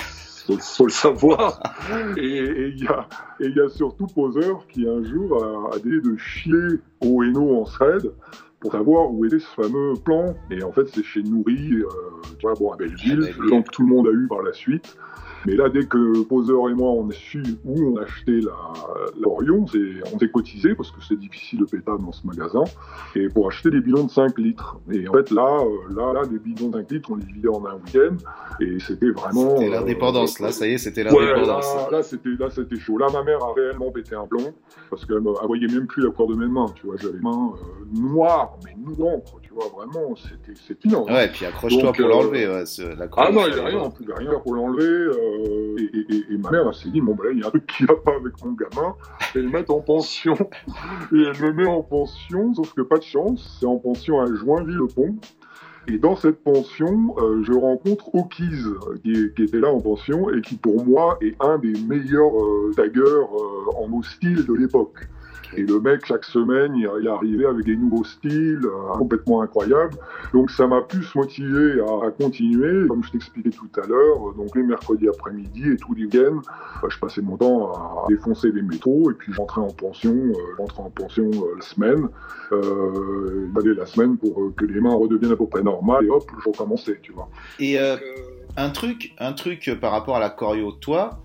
faut, 0.02 0.58
faut, 0.58 0.86
le 0.86 0.92
savoir. 0.92 1.62
Et 2.16 2.70
il 2.70 2.82
y, 2.82 2.88
a, 2.88 3.06
y 3.42 3.60
a 3.60 3.68
surtout 3.68 4.08
Poseur 4.08 4.66
qui 4.68 4.88
un 4.88 5.04
jour 5.04 5.44
a, 5.44 5.76
a 5.76 5.80
décidé 5.80 6.00
de 6.00 6.16
chier 6.16 6.80
au 7.02 7.22
Hainaut 7.22 7.60
en 7.60 7.66
thread 7.66 8.10
pour 8.62 8.72
savoir 8.72 9.12
où 9.12 9.26
était 9.26 9.40
ce 9.40 9.48
fameux 9.48 9.94
plan. 10.06 10.36
Et 10.50 10.64
en 10.64 10.72
fait, 10.72 10.88
c'est 10.88 11.04
chez 11.04 11.24
Nourri, 11.24 11.74
euh, 11.74 11.86
tu 12.40 12.44
vois, 12.44 12.54
bon, 12.54 12.72
à 12.72 12.78
Belleville, 12.78 13.34
le 13.38 13.48
plan 13.48 13.62
que 13.64 13.72
tout 13.72 13.82
le 13.82 13.90
monde 13.90 14.08
a 14.08 14.12
eu 14.12 14.28
par 14.28 14.44
la 14.44 14.54
suite. 14.54 14.96
Mais 15.46 15.56
là, 15.56 15.70
dès 15.70 15.86
que 15.86 16.24
Poseur 16.24 16.70
et 16.70 16.74
moi, 16.74 16.92
on 16.92 17.10
a 17.10 17.14
su 17.14 17.44
où 17.66 17.94
on 17.94 17.98
achetait 17.98 18.42
la, 18.42 18.54
l'Orion, 19.20 19.66
on 20.14 20.20
s'est 20.20 20.30
cotisé 20.30 20.76
parce 20.76 20.92
que 20.92 20.98
c'est 21.08 21.18
difficile 21.18 21.60
de 21.60 21.66
péter 21.66 21.84
dans 21.86 22.12
ce 22.12 22.26
magasin, 22.26 22.64
et 23.16 23.28
pour 23.30 23.48
acheter 23.48 23.70
des 23.70 23.82
bidons 23.82 24.06
de 24.06 24.12
5 24.12 24.38
litres. 24.38 24.78
Et 24.92 25.08
en 25.08 25.14
fait, 25.14 25.32
là, 25.32 25.60
euh, 25.62 25.96
là, 25.96 26.14
là, 26.14 26.22
les 26.32 26.40
bidons 26.40 26.70
de 26.70 26.78
5 26.78 26.92
litres, 26.92 27.10
on 27.12 27.16
les 27.16 27.26
vidait 27.26 27.50
en 27.50 27.66
un 27.66 27.76
week-end, 27.76 28.18
et 28.60 28.80
c'était 28.80 29.10
vraiment. 29.10 29.58
C'était 29.58 29.70
l'indépendance, 29.70 30.40
euh, 30.40 30.46
là, 30.46 30.52
ça 30.52 30.68
y 30.68 30.74
est, 30.74 30.78
c'était 30.78 31.04
l'indépendance. 31.04 31.66
Ouais, 31.66 31.92
là, 31.92 32.04
c'était, 32.04 32.30
là, 32.40 32.50
c'était 32.50 32.80
chaud. 32.80 32.98
Là, 32.98 33.08
ma 33.12 33.24
mère 33.24 33.44
a 33.44 33.54
réellement 33.54 33.92
pété 33.92 34.16
un 34.16 34.26
plomb, 34.26 34.54
parce 34.90 35.06
qu'elle 35.06 35.18
ne 35.18 35.48
voyait 35.48 35.68
même 35.68 35.88
plus 35.88 36.04
la 36.04 36.12
couleur 36.12 36.30
de 36.30 36.36
mes 36.36 36.52
mains, 36.52 36.68
tu 36.76 36.86
vois, 36.86 36.96
j'avais 36.98 37.14
les 37.14 37.20
mains 37.20 37.54
euh, 37.56 38.00
noires, 38.00 38.58
mais 38.64 38.76
noires, 38.98 39.20
tu 39.42 39.54
vois, 39.54 39.66
vraiment, 39.76 40.16
c'était, 40.16 40.58
c'était 40.60 40.88
énorme. 40.88 41.12
Ouais, 41.12 41.26
et 41.26 41.30
puis 41.30 41.46
accroche-toi 41.46 41.92
pour 41.92 42.08
l'enlever, 42.08 42.48
ouais, 42.48 42.64
la 42.98 43.08
Ah 43.18 43.32
non, 43.32 43.48
il 43.48 43.54
n'y 43.54 43.60
a 43.60 43.66
rien, 43.66 43.80
on 43.80 43.92
pouvait 43.92 44.14
rien 44.14 44.40
pour 44.40 44.56
l'enlever, 44.56 45.12
et, 45.32 46.38
ma 46.38 46.52
mère 46.52 46.74
s'est 46.74 46.90
dit, 46.90 47.02
bon, 47.02 47.16
ben 47.16 47.30
il 47.32 47.40
y 47.40 47.44
a 47.44 47.48
un 47.48 47.50
truc 47.50 47.68
qui 47.68 47.86
va 47.86 47.96
pas 47.96 48.16
avec 48.16 48.34
mon 48.44 48.52
gamin, 48.54 48.96
elle 49.36 49.44
le 49.44 49.50
met 49.50 49.70
en 49.70 49.80
pension. 49.80 50.36
Et 51.14 51.22
elle 51.22 51.42
me 51.42 51.52
met 51.54 51.68
en 51.68 51.82
pension, 51.82 52.54
sauf 52.54 52.74
que 52.74 52.82
pas 52.82 52.98
de 52.98 53.04
chance, 53.04 53.58
c'est 53.60 53.66
en 53.66 53.78
pension 53.78 54.22
à 54.22 54.26
Joinville-le-Pont. 54.26 55.16
Et 55.88 55.98
dans 55.98 56.16
cette 56.16 56.44
pension, 56.44 57.16
euh, 57.18 57.44
je 57.44 57.54
rencontre 57.54 58.14
O'Keys, 58.14 58.64
qui, 59.04 59.34
qui, 59.36 59.44
était 59.44 59.60
là 59.60 59.70
en 59.70 59.80
pension, 59.80 60.30
et 60.30 60.42
qui 60.42 60.56
pour 60.56 60.86
moi 60.86 61.18
est 61.22 61.36
un 61.40 61.58
des 61.58 61.74
meilleurs 61.88 62.36
euh, 62.40 62.72
euh, 62.78 63.24
en 63.78 63.98
hostile 63.98 64.46
de 64.46 64.54
l'époque. 64.54 65.08
Et 65.58 65.64
le 65.64 65.80
mec, 65.80 66.06
chaque 66.06 66.26
semaine, 66.26 66.76
il, 66.76 66.88
arrivé 67.08 67.46
avec 67.46 67.66
des 67.66 67.76
nouveaux 67.76 68.04
styles 68.04 68.62
euh, 68.64 68.98
complètement 68.98 69.42
incroyables. 69.42 69.98
Donc 70.34 70.50
ça 70.52 70.68
m'a 70.68 70.82
plus 70.82 71.14
motivé 71.16 71.82
à, 71.82 72.12
continuer. 72.12 72.88
Comme 72.88 73.04
je 73.04 73.12
t'expliquais 73.12 73.50
tout 73.50 73.70
à 73.82 73.86
l'heure, 73.88 74.30
euh, 74.30 74.34
donc 74.38 74.56
les 74.56 74.64
mercredis 74.64 75.10
après-midi 75.10 75.72
et 75.72 75.78
tous 75.78 75.94
les 75.94 76.06
week-ends, 76.06 76.42
bah, 76.82 76.88
je 76.90 76.98
passais 77.00 77.22
mon 77.22 77.38
temps 77.38 77.72
à 77.72 78.08
défoncer 78.08 78.52
les 78.52 78.62
métros 78.62 79.12
et 79.12 79.14
puis 79.14 79.34
j'entrais 79.34 79.62
en 79.62 79.72
pension, 79.72 80.14
euh, 80.14 80.34
j'entrais 80.58 80.84
en 80.84 80.90
pension 80.90 81.30
la 81.56 81.62
semaine. 81.62 82.08
Euh, 82.52 83.48
la 83.78 83.86
semaine 83.86 84.18
pour 84.18 84.54
que 84.56 84.66
les 84.66 84.82
mains 84.82 84.94
redeviennent 84.94 85.32
à 85.32 85.36
peu 85.36 85.48
près 85.48 85.62
normales 85.62 86.06
et 86.06 86.10
hop, 86.10 86.30
je 86.44 86.50
recommençais, 86.50 87.00
tu 87.02 87.14
vois. 87.14 87.30
Et 87.60 87.78
un 88.58 88.70
truc, 88.70 89.14
un 89.18 89.34
truc 89.34 89.78
par 89.80 89.92
rapport 89.92 90.18
à 90.18 90.20
la 90.20 90.30
choreo, 90.30 90.74
toi, 90.74 91.22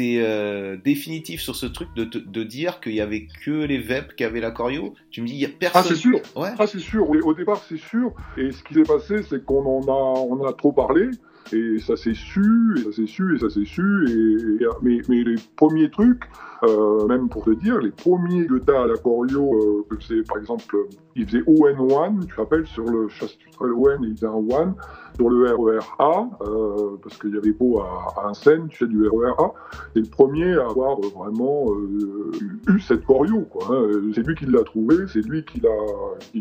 euh, 0.00 0.76
définitif 0.76 1.40
sur 1.40 1.56
ce 1.56 1.66
truc 1.66 1.88
de, 1.94 2.04
de 2.04 2.44
dire 2.44 2.80
qu'il 2.80 2.94
y 2.94 3.00
avait 3.00 3.26
que 3.44 3.64
les 3.64 3.78
VEP 3.78 4.14
qui 4.16 4.24
avaient 4.24 4.40
la 4.40 4.50
choreo 4.50 4.94
Tu 5.10 5.22
me 5.22 5.26
dis, 5.26 5.34
il 5.34 5.40
y 5.40 5.44
a 5.44 5.48
personne. 5.48 5.82
Ah, 5.84 5.88
c'est 5.88 5.96
sûr. 5.96 6.20
Ouais. 6.34 6.50
Ah, 6.58 6.66
c'est 6.66 6.78
sûr. 6.78 7.08
Au 7.08 7.34
départ, 7.34 7.62
c'est 7.68 7.78
sûr. 7.78 8.12
Et 8.36 8.52
ce 8.52 8.62
qui 8.62 8.74
s'est 8.74 8.82
passé, 8.82 9.22
c'est 9.22 9.44
qu'on 9.44 9.64
en 9.64 9.82
a, 9.82 10.20
on 10.20 10.44
a 10.46 10.52
trop 10.52 10.72
parlé. 10.72 11.10
Et 11.52 11.78
ça 11.78 11.96
s'est 11.96 12.14
su, 12.14 12.74
et 12.76 12.82
ça 12.82 12.92
s'est 12.92 13.06
su, 13.06 13.36
et 13.36 13.38
ça 13.38 13.50
s'est 13.50 13.64
su. 13.64 14.58
Et, 14.60 14.66
mais, 14.82 15.00
les 15.08 15.36
premiers 15.56 15.90
trucs, 15.90 16.24
euh, 16.64 17.06
même 17.06 17.28
pour 17.28 17.44
te 17.44 17.50
dire, 17.50 17.78
les 17.78 17.90
premiers 17.90 18.46
t'as 18.66 18.84
à 18.84 18.86
la 18.86 18.96
choreo, 18.96 19.84
euh, 19.90 19.96
c'est 20.00 20.26
par 20.26 20.38
exemple, 20.38 20.76
il 21.14 21.26
faisait 21.26 21.42
ON1, 21.42 22.20
tu 22.20 22.26
te 22.26 22.40
rappelles, 22.40 22.66
sur 22.66 22.84
le 22.84 23.08
chasse 23.08 23.36
ON, 23.60 23.98
il 24.02 24.14
faisait 24.16 24.26
un 24.26 24.32
one 24.32 24.74
sur 25.16 25.30
le 25.30 25.54
RER-A, 25.54 26.28
euh, 26.42 26.96
parce 27.02 27.18
qu'il 27.18 27.34
y 27.34 27.38
avait 27.38 27.52
beau 27.52 27.80
à, 27.80 28.28
à 28.28 28.34
scène, 28.34 28.68
tu 28.68 28.78
fais 28.78 28.86
du 28.86 29.06
RER-A, 29.08 29.52
c'est 29.94 30.00
le 30.00 30.10
premier 30.10 30.54
à 30.58 30.66
avoir 30.66 30.98
euh, 30.98 31.08
vraiment 31.16 31.72
euh, 31.72 32.30
eu 32.68 32.80
cette 32.80 33.04
choreo. 33.04 33.42
Quoi, 33.42 33.66
hein. 33.70 33.88
C'est 34.14 34.26
lui 34.26 34.34
qui 34.34 34.46
l'a 34.46 34.62
trouvé, 34.62 35.06
c'est 35.08 35.26
lui 35.26 35.44
qui 35.44 35.60
l'a 35.60 35.70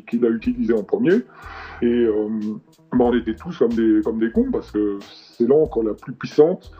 qui, 0.08 0.20
l'a 0.20 0.30
utilisé 0.30 0.74
en 0.74 0.84
premier. 0.84 1.22
Et 1.82 2.08
on 3.00 3.14
était 3.14 3.36
tous 3.36 3.58
comme 3.58 3.74
des, 3.74 4.02
comme 4.04 4.20
des 4.20 4.32
cons, 4.32 4.52
parce 4.52 4.72
que 4.72 4.95
c'est 5.38 5.48
l'encre 5.48 5.84
la 5.84 5.94
plus 5.94 6.14
puissante 6.14 6.72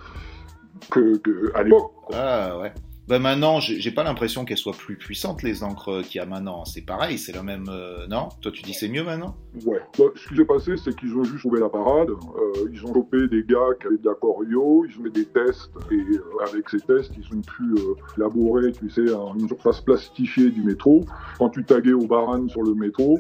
que, 0.90 1.18
que 1.18 1.52
à 1.56 1.64
l'époque. 1.64 1.92
Ah 2.14 2.58
ouais. 2.60 2.74
Ben 3.08 3.20
maintenant, 3.20 3.60
j'ai 3.60 3.92
pas 3.92 4.04
l'impression 4.04 4.46
qu'elles 4.46 4.58
soient 4.58 4.74
plus 4.74 4.96
puissantes, 4.98 5.44
les 5.44 5.64
encres 5.64 6.02
qu'il 6.02 6.18
y 6.18 6.24
a 6.24 6.26
maintenant. 6.26 6.66
C'est 6.66 6.82
pareil, 6.82 7.20
c'est 7.20 7.34
la 7.34 7.44
même. 7.44 7.66
Euh, 7.70 8.08
non? 8.08 8.30
Toi, 8.42 8.52
tu 8.52 8.64
dis 8.64 8.74
c'est 8.74 8.88
mieux 8.88 9.04
maintenant? 9.04 9.36
Ouais. 9.64 9.80
Bah, 10.00 10.06
ce 10.16 10.28
qui 10.28 10.36
s'est 10.36 10.46
passé, 10.46 10.72
c'est 10.76 10.96
qu'ils 10.96 11.16
ont 11.16 11.24
juste 11.24 11.38
trouvé 11.38 11.60
la 11.60 11.70
parade. 11.70 12.10
Euh, 12.10 12.68
ils 12.74 12.84
ont 12.84 12.92
chopé 12.96 13.28
des 13.28 13.44
gars 13.44 13.76
qui 13.80 13.86
avaient 13.86 14.00
de 14.00 14.10
la 14.10 14.16
choreo, 14.16 14.86
ils 14.90 15.00
ont 15.00 15.04
fait 15.04 15.12
des 15.12 15.26
tests, 15.26 15.70
et 15.92 15.94
euh, 15.94 16.50
avec 16.50 16.68
ces 16.68 16.80
tests, 16.80 17.12
ils 17.16 17.38
ont 17.38 17.42
pu 17.42 17.76
labourer, 18.18 18.72
tu 18.72 18.90
sais, 18.90 19.06
une 19.38 19.48
surface 19.50 19.82
plastifiée 19.82 20.50
du 20.50 20.64
métro. 20.64 21.06
Quand 21.38 21.50
tu 21.50 21.64
taguais 21.64 21.94
au 21.94 22.08
baran 22.08 22.48
sur 22.50 22.64
le 22.64 22.74
métro, 22.74 23.20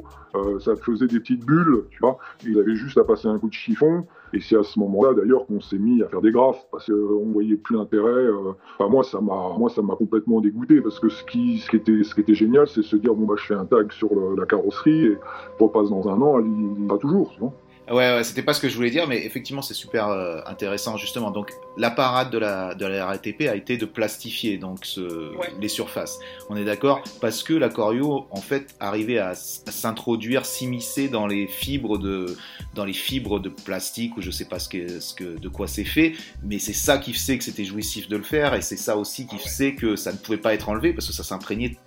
ça 0.60 0.76
faisait 0.76 1.08
des 1.08 1.20
petites 1.20 1.46
bulles, 1.46 1.86
tu 1.92 2.00
vois. 2.00 2.18
Ils 2.46 2.60
avaient 2.60 2.76
juste 2.76 2.98
à 2.98 3.04
passer 3.04 3.28
un 3.28 3.40
coup 3.40 3.50
de 3.50 3.54
chiffon. 3.54 4.06
Et 4.34 4.42
c'est 4.42 4.58
à 4.58 4.64
ce 4.64 4.78
moment-là 4.80 5.14
d'ailleurs 5.14 5.46
qu'on 5.46 5.62
s'est 5.62 5.78
mis 5.78 6.04
à 6.04 6.10
faire 6.10 6.22
des 6.22 6.32
graphes 6.32 6.66
parce 6.72 6.88
qu'on 6.88 7.32
voyait 7.32 7.56
plus 7.56 7.76
l'intérêt. 7.76 8.10
Euh, 8.10 8.52
enfin, 8.78 8.90
moi, 8.90 9.04
ça 9.04 9.22
m'a, 9.22 9.56
moi, 9.58 9.70
ça 9.70 9.82
m'a 9.82 9.96
complètement 9.96 10.42
dégoûté 10.42 10.82
parce 10.82 11.00
que 11.00 11.10
ce 11.10 11.24
qui, 11.24 11.60
ce 11.60 11.70
qui 11.70 11.78
était, 11.78 12.04
ce 12.04 12.14
qui 12.14 12.22
était 12.22 12.34
génial, 12.34 12.68
c'est 12.68 12.82
se 12.82 12.96
dire 12.98 13.14
bon 13.14 13.26
bah 13.26 13.36
je 13.38 13.46
fais 13.46 13.54
un 13.54 13.66
tag 13.66 13.92
sur 13.92 14.10
la 14.36 14.46
carrosserie 14.46 15.06
et 15.06 15.18
je 15.60 15.64
repasse 15.64 15.90
dans 15.90 16.08
un 16.10 16.22
an, 16.22 16.42
va 16.88 16.98
toujours. 16.98 17.32
Tu 17.32 17.40
vois 17.40 17.54
Ouais, 17.90 18.16
ouais 18.16 18.24
c'était 18.24 18.42
pas 18.42 18.54
ce 18.54 18.60
que 18.60 18.68
je 18.68 18.76
voulais 18.76 18.90
dire, 18.90 19.08
mais 19.08 19.24
effectivement, 19.26 19.62
c'est 19.62 19.76
super 19.76 20.08
euh, 20.08 20.40
intéressant, 20.48 20.98
justement. 20.98 21.30
Donc, 21.30 21.52
la 21.78 21.92
parade 21.92 22.32
de 22.32 22.40
la, 22.40 22.74
de 22.74 22.86
la 22.86 23.06
RATP 23.06 23.42
a 23.42 23.56
été 23.56 23.78
de 23.78 23.86
plastifier 23.86 24.58
donc 24.58 24.86
ce, 24.86 25.32
les 25.60 25.68
surfaces. 25.68 26.20
On 26.50 26.56
est 26.56 26.66
d'accord 26.66 27.04
Parce 27.22 27.44
que 27.44 27.54
la 27.54 27.70
Corio, 27.70 28.26
en 28.32 28.42
fait, 28.42 28.76
arrivait 28.80 29.20
à, 29.20 29.36
s'introduire, 29.36 30.46
s'immiscer 30.46 31.10
dans 31.10 31.28
les 31.28 31.48
fibres 31.48 32.00
de, 32.00 32.36
dans 32.74 32.86
les 32.86 32.94
fibres 32.94 33.40
de 33.40 33.50
plastique 33.50 34.18
ou 34.18 34.22
je 34.22 34.32
sais 34.32 34.46
pas 34.46 34.58
ce 34.58 34.70
que, 34.70 35.00
ce 35.00 35.14
que, 35.14 35.38
de 35.38 35.50
quoi 35.50 35.68
c'est 35.68 35.84
fait, 35.84 36.14
mais 36.44 36.58
c'est 36.58 36.74
ça 36.74 36.98
qui 36.98 37.14
faisait 37.14 37.38
que 37.38 37.44
c'était 37.44 37.66
jouissif 37.66 38.08
de 38.08 38.18
le 38.18 38.24
faire 38.24 38.56
et 38.56 38.62
c'est 38.62 38.78
ça 38.78 38.98
aussi 38.98 39.28
qui 39.28 39.38
faisait 39.38 39.76
que 39.76 39.96
ça 39.96 40.12
ne 40.12 40.18
pouvait 40.18 40.38
pas 40.38 40.54
être 40.54 40.70
enlevé 40.70 40.94
parce 40.94 41.08
que 41.08 41.14
ça 41.14 41.24
s'imprégnait 41.24 41.78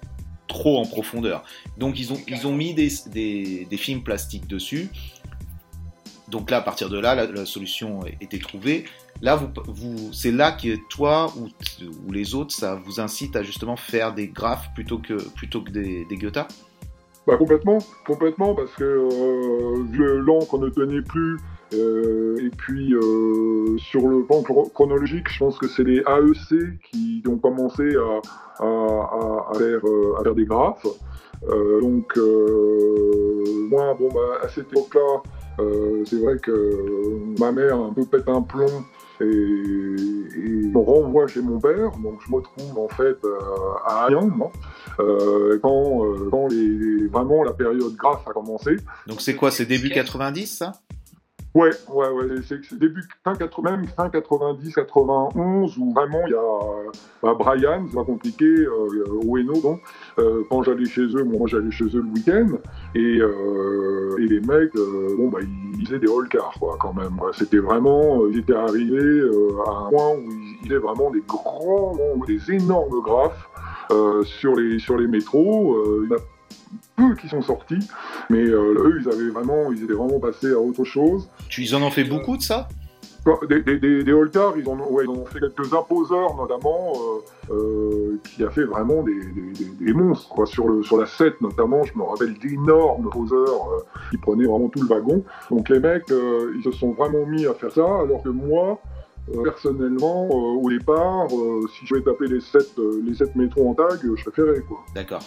trop 0.47 0.79
en 0.79 0.87
profondeur. 0.87 1.45
Donc, 1.77 1.99
ils 1.99 2.13
ont, 2.13 2.21
ils 2.27 2.47
ont 2.47 2.55
mis 2.55 2.73
des, 2.75 2.89
des, 3.07 3.67
des 3.69 3.77
films 3.77 4.03
plastiques 4.03 4.47
dessus 4.47 4.89
donc 6.31 6.51
là, 6.51 6.59
à 6.59 6.61
partir 6.61 6.89
de 6.89 6.99
là, 6.99 7.15
la, 7.15 7.47
solution 7.47 8.01
était 8.21 8.39
trouvée. 8.39 8.85
Là, 9.23 9.37
vous, 9.37 9.49
vous, 9.67 10.13
c'est 10.13 10.31
là 10.31 10.53
que 10.53 10.77
toi 10.89 11.33
ou, 11.37 11.49
ou, 12.07 12.13
les 12.13 12.35
autres, 12.35 12.53
ça 12.53 12.75
vous 12.75 13.01
incite 13.01 13.35
à 13.35 13.43
justement 13.43 13.77
faire 13.77 14.15
des 14.15 14.29
graphes 14.29 14.69
plutôt 14.75 14.99
que, 14.99 15.15
plutôt 15.31 15.63
que 15.63 15.71
des, 15.71 16.05
des 16.05 16.17
bah, 17.27 17.37
Complètement, 17.37 17.79
complètement, 18.07 18.55
parce 18.55 18.73
que 18.75 18.85
euh, 18.85 20.19
l'encre 20.21 20.59
ne 20.59 20.69
tenait 20.69 21.03
plus. 21.03 21.39
Euh, 21.75 22.39
et 22.41 22.51
puis, 22.51 22.95
euh, 22.95 23.77
sur 23.79 24.07
le 24.07 24.25
plan 24.25 24.43
chronologique, 24.43 25.31
je 25.31 25.39
pense 25.39 25.59
que 25.59 25.69
c'est 25.69 25.85
les 25.85 25.99
AEC 25.99 26.81
qui 26.91 27.23
ont 27.27 27.39
commencé 27.39 27.97
à, 27.97 28.65
à, 28.65 29.53
faire, 29.59 29.81
à 30.19 30.23
faire, 30.23 30.35
des 30.35 30.45
graphes. 30.45 30.87
donc, 31.83 32.17
moi, 33.71 33.95
bon, 33.99 34.09
bah, 34.15 34.41
à 34.43 34.49
cette 34.49 34.73
époque-là, 34.73 35.23
euh, 35.61 36.05
c'est 36.07 36.21
vrai 36.21 36.39
que 36.39 37.41
ma 37.41 37.53
mère 37.53 37.77
un 37.77 37.93
peu 37.93 38.05
pète 38.05 38.29
un 38.29 38.43
plomb 38.43 38.67
et, 39.21 39.25
et 39.25 40.69
me 40.69 40.79
renvoie 40.79 41.27
chez 41.27 41.41
mon 41.41 41.59
père, 41.59 41.91
donc 42.03 42.21
je 42.25 42.31
me 42.31 42.37
retrouve 42.37 42.79
en 42.79 42.89
fait 42.89 43.17
euh, 43.25 43.39
à 43.85 44.07
Ayan, 44.07 44.31
euh, 45.01 45.59
quand, 45.61 46.05
quand 46.31 46.47
les, 46.49 47.07
vraiment 47.09 47.43
la 47.43 47.53
période 47.53 47.95
grave 47.97 48.21
a 48.27 48.33
commencé. 48.33 48.77
Donc 49.07 49.21
c'est 49.21 49.35
quoi, 49.35 49.51
c'est 49.51 49.67
début 49.67 49.91
90 49.91 50.47
ça? 50.47 50.73
Ouais, 51.59 51.71
ouais, 51.89 52.09
ouais, 52.11 52.37
c'est 52.47 52.73
début 52.79 53.03
fin 53.25 53.35
80, 53.35 53.79
même 53.79 53.87
fin 53.89 54.09
90, 54.09 54.75
91, 54.75 55.77
où 55.77 55.93
vraiment 55.93 56.21
il 56.29 56.31
y 56.31 56.35
a 56.37 56.93
bah, 57.21 57.35
Brian, 57.37 57.85
c'est 57.89 57.97
pas 57.97 58.05
compliqué, 58.05 58.45
euh, 58.45 59.25
Ueno, 59.25 59.61
donc, 59.61 59.81
euh, 60.21 60.45
quand 60.49 60.63
j'allais 60.63 60.85
chez 60.85 61.03
eux, 61.03 61.25
moi 61.25 61.49
j'allais 61.49 61.73
chez 61.73 61.87
eux 61.87 62.01
le 62.01 62.13
week-end, 62.15 62.47
et, 62.95 63.19
euh, 63.21 64.15
les 64.19 64.39
mecs, 64.39 64.77
euh, 64.77 65.17
bon, 65.17 65.31
bah, 65.31 65.41
ils, 65.43 65.85
faisaient 65.85 65.99
des 65.99 66.07
holcars, 66.07 66.55
quoi, 66.61 66.77
quand 66.79 66.95
même. 66.95 67.19
C'était 67.33 67.59
vraiment, 67.59 68.25
ils 68.29 68.39
étaient 68.39 68.55
arrivés 68.55 68.97
euh, 68.97 69.51
à 69.67 69.71
un 69.71 69.89
point 69.89 70.11
où 70.11 70.31
ils, 70.31 70.59
ils 70.65 70.73
avaient 70.73 70.87
vraiment 70.87 71.11
des 71.11 71.25
grands, 71.27 71.97
des 72.29 72.53
énormes 72.53 73.01
graphes 73.01 73.49
sur 74.23 74.55
les 74.55 75.07
métros 75.09 75.77
peu 76.97 77.15
qui 77.15 77.29
sont 77.29 77.43
sortis, 77.43 77.79
mais 78.31 78.45
euh, 78.45 78.75
eux, 78.79 79.01
ils 79.01 79.09
avaient 79.09 79.31
vraiment, 79.31 79.73
ils 79.73 79.85
étaient 79.85 79.93
vraiment 79.95 80.21
passés 80.21 80.53
à 80.53 80.59
autre 80.59 80.85
chose. 80.85 81.29
Tu 81.49 81.63
ils 81.63 81.75
en 81.75 81.83
ont 81.83 81.91
fait 81.91 82.05
beaucoup 82.05 82.37
de 82.37 82.43
ça? 82.43 82.69
Des, 83.49 83.61
des, 83.63 83.79
des, 83.79 84.03
ils, 84.07 84.69
en 84.69 84.81
ont, 84.81 84.91
ouais, 84.91 85.05
ils 85.05 85.11
ont 85.11 85.27
fait 85.27 85.41
quelques 85.41 85.73
imposeurs, 85.75 86.35
notamment, 86.37 86.93
euh, 87.51 87.55
euh, 87.55 88.21
qui 88.25 88.43
a 88.43 88.51
fait 88.51 88.65
vraiment 88.65 89.03
des, 89.03 89.21
des 89.81 89.93
monstres. 89.93 90.29
Quoi. 90.29 90.47
Sur, 90.47 90.69
le, 90.69 90.83
sur 90.83 90.97
la 90.97 91.07
7, 91.07 91.41
notamment, 91.41 91.83
je 91.85 91.97
me 91.97 92.05
rappelle 92.05 92.39
d'énormes 92.39 93.11
poseurs 93.11 93.69
euh, 93.73 93.85
qui 94.11 94.17
prenaient 94.17 94.47
vraiment 94.47 94.69
tout 94.69 94.81
le 94.81 94.89
wagon. 94.89 95.25
Donc 95.51 95.69
les 95.69 95.81
mecs, 95.81 96.11
euh, 96.11 96.55
ils 96.57 96.65
se 96.65 96.73
sont 96.73 96.93
vraiment 96.93 97.27
mis 97.27 97.47
à 97.47 97.55
faire 97.55 97.73
ça, 97.73 97.85
alors 97.85 98.23
que 98.23 98.31
moi, 98.31 98.81
euh, 99.35 99.43
personnellement, 99.43 100.29
au 100.31 100.71
départ, 100.71 101.29
si 101.29 101.87
je 101.87 101.95
devais 101.95 102.05
taper 102.05 102.29
les 102.29 102.41
7, 102.41 102.79
les 103.05 103.15
7 103.15 103.37
métros 103.37 103.69
en 103.69 103.75
tag, 103.75 103.99
je 104.03 104.23
préférais. 104.23 104.63
D'accord. 104.95 105.23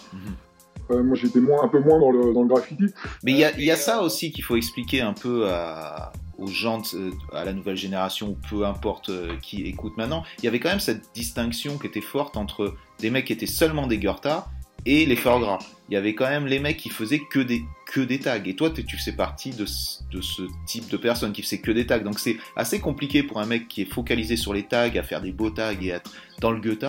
Moi, 1.00 1.16
j'étais 1.16 1.40
moins, 1.40 1.62
un 1.62 1.68
peu 1.68 1.80
moins 1.80 2.00
dans 2.00 2.10
le, 2.10 2.34
dans 2.34 2.42
le 2.42 2.48
graffiti. 2.48 2.86
Mais 3.22 3.32
il 3.32 3.38
y 3.38 3.44
a, 3.44 3.56
y 3.58 3.70
a, 3.70 3.76
ça 3.76 4.02
aussi 4.02 4.32
qu'il 4.32 4.42
faut 4.44 4.56
expliquer 4.56 5.00
un 5.00 5.12
peu 5.12 5.48
à, 5.48 6.12
aux 6.38 6.48
gens, 6.48 6.82
euh, 6.94 7.10
à 7.32 7.44
la 7.44 7.52
nouvelle 7.52 7.76
génération, 7.76 8.30
ou 8.30 8.38
peu 8.48 8.66
importe 8.66 9.10
euh, 9.10 9.36
qui 9.40 9.62
écoute 9.62 9.96
maintenant, 9.96 10.24
il 10.38 10.44
y 10.44 10.48
avait 10.48 10.60
quand 10.60 10.70
même 10.70 10.80
cette 10.80 11.14
distinction 11.14 11.78
qui 11.78 11.86
était 11.86 12.00
forte 12.00 12.36
entre 12.36 12.74
des 12.98 13.10
mecs 13.10 13.26
qui 13.26 13.32
étaient 13.32 13.46
seulement 13.46 13.86
des 13.86 13.98
Gurtas 13.98 14.46
et 14.84 15.06
les 15.06 15.16
forts 15.16 15.40
gras. 15.40 15.58
Il 15.88 15.94
y 15.94 15.96
avait 15.96 16.14
quand 16.14 16.28
même 16.28 16.46
les 16.46 16.58
mecs 16.58 16.78
qui 16.78 16.88
faisaient 16.88 17.20
que 17.30 17.38
des, 17.38 17.62
que 17.86 18.00
des 18.00 18.18
tags. 18.18 18.42
Et 18.44 18.56
toi, 18.56 18.70
tu 18.70 18.96
fais 18.96 19.12
partie 19.12 19.50
de, 19.50 19.64
de 19.64 20.20
ce 20.20 20.42
type 20.66 20.88
de 20.88 20.96
personne 20.96 21.32
qui 21.32 21.42
faisait 21.42 21.60
que 21.60 21.70
des 21.70 21.86
tags. 21.86 22.00
Donc 22.00 22.18
c'est 22.18 22.36
assez 22.56 22.80
compliqué 22.80 23.22
pour 23.22 23.38
un 23.38 23.46
mec 23.46 23.68
qui 23.68 23.82
est 23.82 23.92
focalisé 23.92 24.36
sur 24.36 24.52
les 24.52 24.64
tags, 24.64 24.90
à 24.96 25.02
faire 25.02 25.20
des 25.20 25.32
beaux 25.32 25.50
tags 25.50 25.74
et 25.80 25.88
être 25.88 26.10
dans 26.40 26.50
le 26.50 26.60
Goethe, 26.60 26.84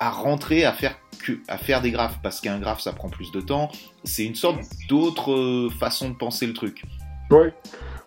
à 0.00 0.10
rentrer 0.10 0.64
à 0.64 0.72
faire 0.72 0.96
que, 1.24 1.32
à 1.48 1.58
faire 1.58 1.80
des 1.80 1.90
graphes. 1.90 2.18
Parce 2.22 2.40
qu'un 2.40 2.58
graphe, 2.58 2.80
ça 2.80 2.92
prend 2.92 3.08
plus 3.08 3.32
de 3.32 3.40
temps. 3.40 3.70
C'est 4.04 4.24
une 4.24 4.34
sorte 4.34 4.60
d'autre 4.88 5.32
euh, 5.32 5.68
façon 5.70 6.10
de 6.10 6.14
penser 6.14 6.46
le 6.46 6.54
truc. 6.54 6.82
Ouais. 7.30 7.52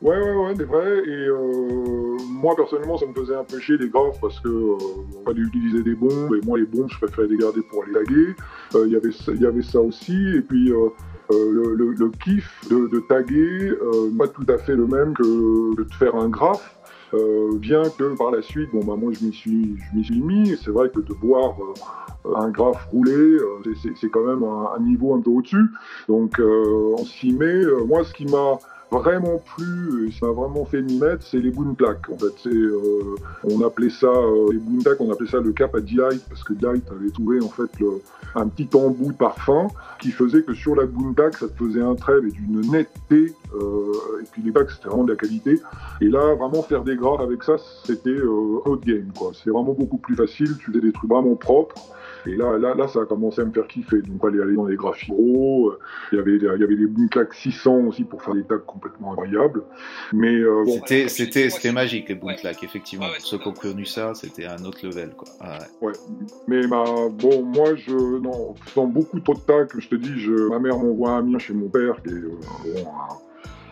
Ouais, 0.02 0.20
ouais, 0.20 0.34
ouais, 0.34 0.54
c'est 0.58 0.64
vrai. 0.64 1.04
Et 1.06 1.28
euh, 1.28 2.18
moi, 2.28 2.56
personnellement, 2.56 2.98
ça 2.98 3.06
me 3.06 3.14
faisait 3.14 3.36
un 3.36 3.44
peu 3.44 3.60
chier 3.60 3.78
les 3.78 3.88
graphes 3.88 4.20
parce 4.20 4.40
que 4.40 4.50
euh, 4.50 4.78
on 5.16 5.26
fallait 5.26 5.42
utiliser 5.42 5.84
des 5.84 5.94
bombes. 5.94 6.34
Et 6.34 6.46
moi, 6.46 6.58
les 6.58 6.66
bombes, 6.66 6.90
je 6.90 6.98
préférais 6.98 7.28
les 7.28 7.38
garder 7.38 7.62
pour 7.70 7.84
les 7.84 7.94
taguer. 7.94 8.36
Euh, 8.74 8.88
y 8.88 8.98
Il 9.28 9.42
y 9.42 9.46
avait 9.46 9.62
ça 9.62 9.80
aussi. 9.80 10.18
Et 10.36 10.42
puis, 10.42 10.72
euh, 10.72 10.90
le, 11.30 11.76
le, 11.76 11.92
le, 11.92 12.10
kiff 12.10 12.68
de, 12.70 12.88
de 12.88 13.00
taguer, 13.02 13.74
pas 14.18 14.28
tout 14.28 14.46
à 14.52 14.58
fait 14.58 14.76
le 14.76 14.88
même 14.88 15.14
que 15.14 15.76
de 15.76 15.94
faire 15.94 16.16
un 16.16 16.28
graphe. 16.28 16.76
Bien 17.60 17.84
que 17.98 18.16
par 18.16 18.32
la 18.32 18.42
suite, 18.42 18.70
bon, 18.74 18.84
bah, 18.84 18.96
moi, 18.98 19.12
je 19.14 19.26
m'y 19.26 19.34
suis, 19.34 19.78
je 19.78 19.98
m'y 19.98 20.04
suis 20.04 20.22
mis. 20.22 20.58
C'est 20.64 20.72
vrai 20.72 20.90
que 20.90 21.00
de 21.00 21.14
voir 21.14 21.56
un 22.36 22.50
graphe 22.50 22.86
roulé, 22.92 23.38
c'est 24.00 24.10
quand 24.10 24.26
même 24.26 24.44
un, 24.44 24.72
un, 24.76 24.80
niveau 24.80 25.14
un 25.16 25.22
peu 25.22 25.32
au-dessus. 25.32 25.66
Donc, 26.08 26.40
on 26.40 27.04
s'y 27.06 27.34
met. 27.34 27.64
moi, 27.88 28.04
ce 28.04 28.14
qui 28.14 28.26
m'a 28.26 28.58
vraiment 28.92 29.42
plus, 29.56 30.12
ça 30.20 30.28
m'a 30.28 30.34
vraiment 30.34 30.66
fait 30.66 30.82
m'y 30.82 31.00
mettre, 31.00 31.26
c'est 31.26 31.40
les 31.40 31.52
boomplaques. 31.52 32.10
En 32.10 32.18
fait, 32.18 32.34
c'est, 32.44 32.50
euh, 32.50 33.16
on 33.44 33.62
appelait 33.66 33.90
ça, 33.90 34.08
euh, 34.08 34.52
les 34.52 34.60
boomplaques, 34.60 35.00
on 35.00 35.12
appelait 35.12 35.30
ça 35.30 35.40
le 35.40 35.52
cap 35.54 35.74
à 35.76 35.80
D-Light, 35.80 36.22
parce 36.28 36.44
que 36.44 36.54
D-Light 36.54 36.84
avait 36.92 37.10
trouvé 37.10 37.42
en 37.42 37.48
fait 37.48 37.70
le, 37.80 38.02
un 38.36 38.48
petit 38.48 38.68
embout 38.76 39.12
de 39.12 39.18
parfum 39.18 39.68
qui 40.00 40.12
faisait 40.12 40.44
que 40.44 40.54
sur 40.54 40.76
la 40.76 40.86
boomplaque, 40.86 41.38
ça 41.38 41.48
te 41.48 41.54
faisait 41.54 41.82
un 41.82 41.96
trait 41.96 42.20
mais 42.22 42.32
d'une 42.32 42.62
netteté, 42.70 43.34
euh, 43.56 44.22
et 44.22 44.26
puis 44.32 44.42
les 44.44 44.52
plaques, 44.52 44.72
c'était 44.72 44.90
vraiment 44.90 45.06
de 45.06 45.12
la 45.12 45.18
qualité. 45.18 45.60
Et 46.02 46.08
là, 46.08 46.36
vraiment 46.36 46.62
faire 46.64 46.84
des 46.84 46.96
graphes 46.96 47.22
avec 47.22 47.44
ça, 47.44 47.56
c'était 47.86 48.10
euh, 48.10 48.62
haut 48.66 48.78
game, 48.78 49.12
quoi. 49.18 49.32
C'est 49.34 49.50
vraiment 49.50 49.74
beaucoup 49.74 49.98
plus 49.98 50.16
facile, 50.16 50.58
tu 50.58 50.72
faisais 50.72 50.82
des 50.82 50.92
trucs 50.92 51.10
vraiment 51.10 51.36
propres. 51.36 51.76
Et 52.26 52.36
là, 52.36 52.58
là, 52.58 52.76
là, 52.76 52.88
ça 52.88 53.02
a 53.02 53.06
commencé 53.06 53.42
à 53.42 53.46
me 53.46 53.52
faire 53.52 53.68
kiffer. 53.68 54.02
Donc, 54.02 54.24
aller, 54.26 54.42
aller 54.42 54.56
dans 54.56 54.66
les 54.66 54.76
graphiro, 54.76 55.70
euh, 55.70 55.80
il 56.12 56.18
y 56.18 56.22
avait, 56.22 56.36
il 56.36 56.44
y 56.44 56.64
avait 56.64 56.76
les 56.76 56.88
Boomclack 56.88 57.34
600 57.34 57.88
aussi 57.88 58.04
pour 58.04 58.22
faire 58.22 58.34
des 58.34 58.44
tags 58.44 58.58
complètement 58.58 59.14
incroyables. 59.14 59.64
Mais 60.14 60.34
euh, 60.34 60.64
bon, 60.66 60.74
c'était, 60.74 61.08
c'était, 61.08 61.50
c'était 61.50 61.72
magique 61.72 62.10
les 62.10 62.16
Boomclack, 62.16 62.64
effectivement. 62.64 63.08
pour 63.08 63.26
ceux 63.26 63.38
qui 63.38 63.48
ont 63.48 63.54
connu 63.54 63.86
ça, 63.86 64.14
c'était 64.14 64.46
un 64.46 64.64
autre 64.66 64.86
level, 64.86 65.12
quoi. 65.18 65.28
Ah, 65.40 65.60
ouais. 65.82 65.88
ouais. 65.88 65.94
Mais 66.48 66.68
bah, 66.68 66.84
bon, 67.12 67.44
moi, 67.44 67.76
je, 67.76 68.20
non, 68.20 68.56
faisant 68.66 68.88
beaucoup 68.88 69.20
trop 69.20 69.34
de 69.34 69.40
tags, 69.40 69.68
je 69.78 69.88
te 69.88 69.96
dis, 69.96 70.20
je, 70.20 70.50
ma 70.50 70.60
mère 70.60 70.78
m'envoie 70.78 71.12
un 71.12 71.22
mien 71.22 71.40
chez 71.40 71.54
mon 71.54 71.70
père, 71.70 72.02
qui 72.04 72.10
est 72.10 72.14
euh, 72.14 72.40
bon, 72.66 72.86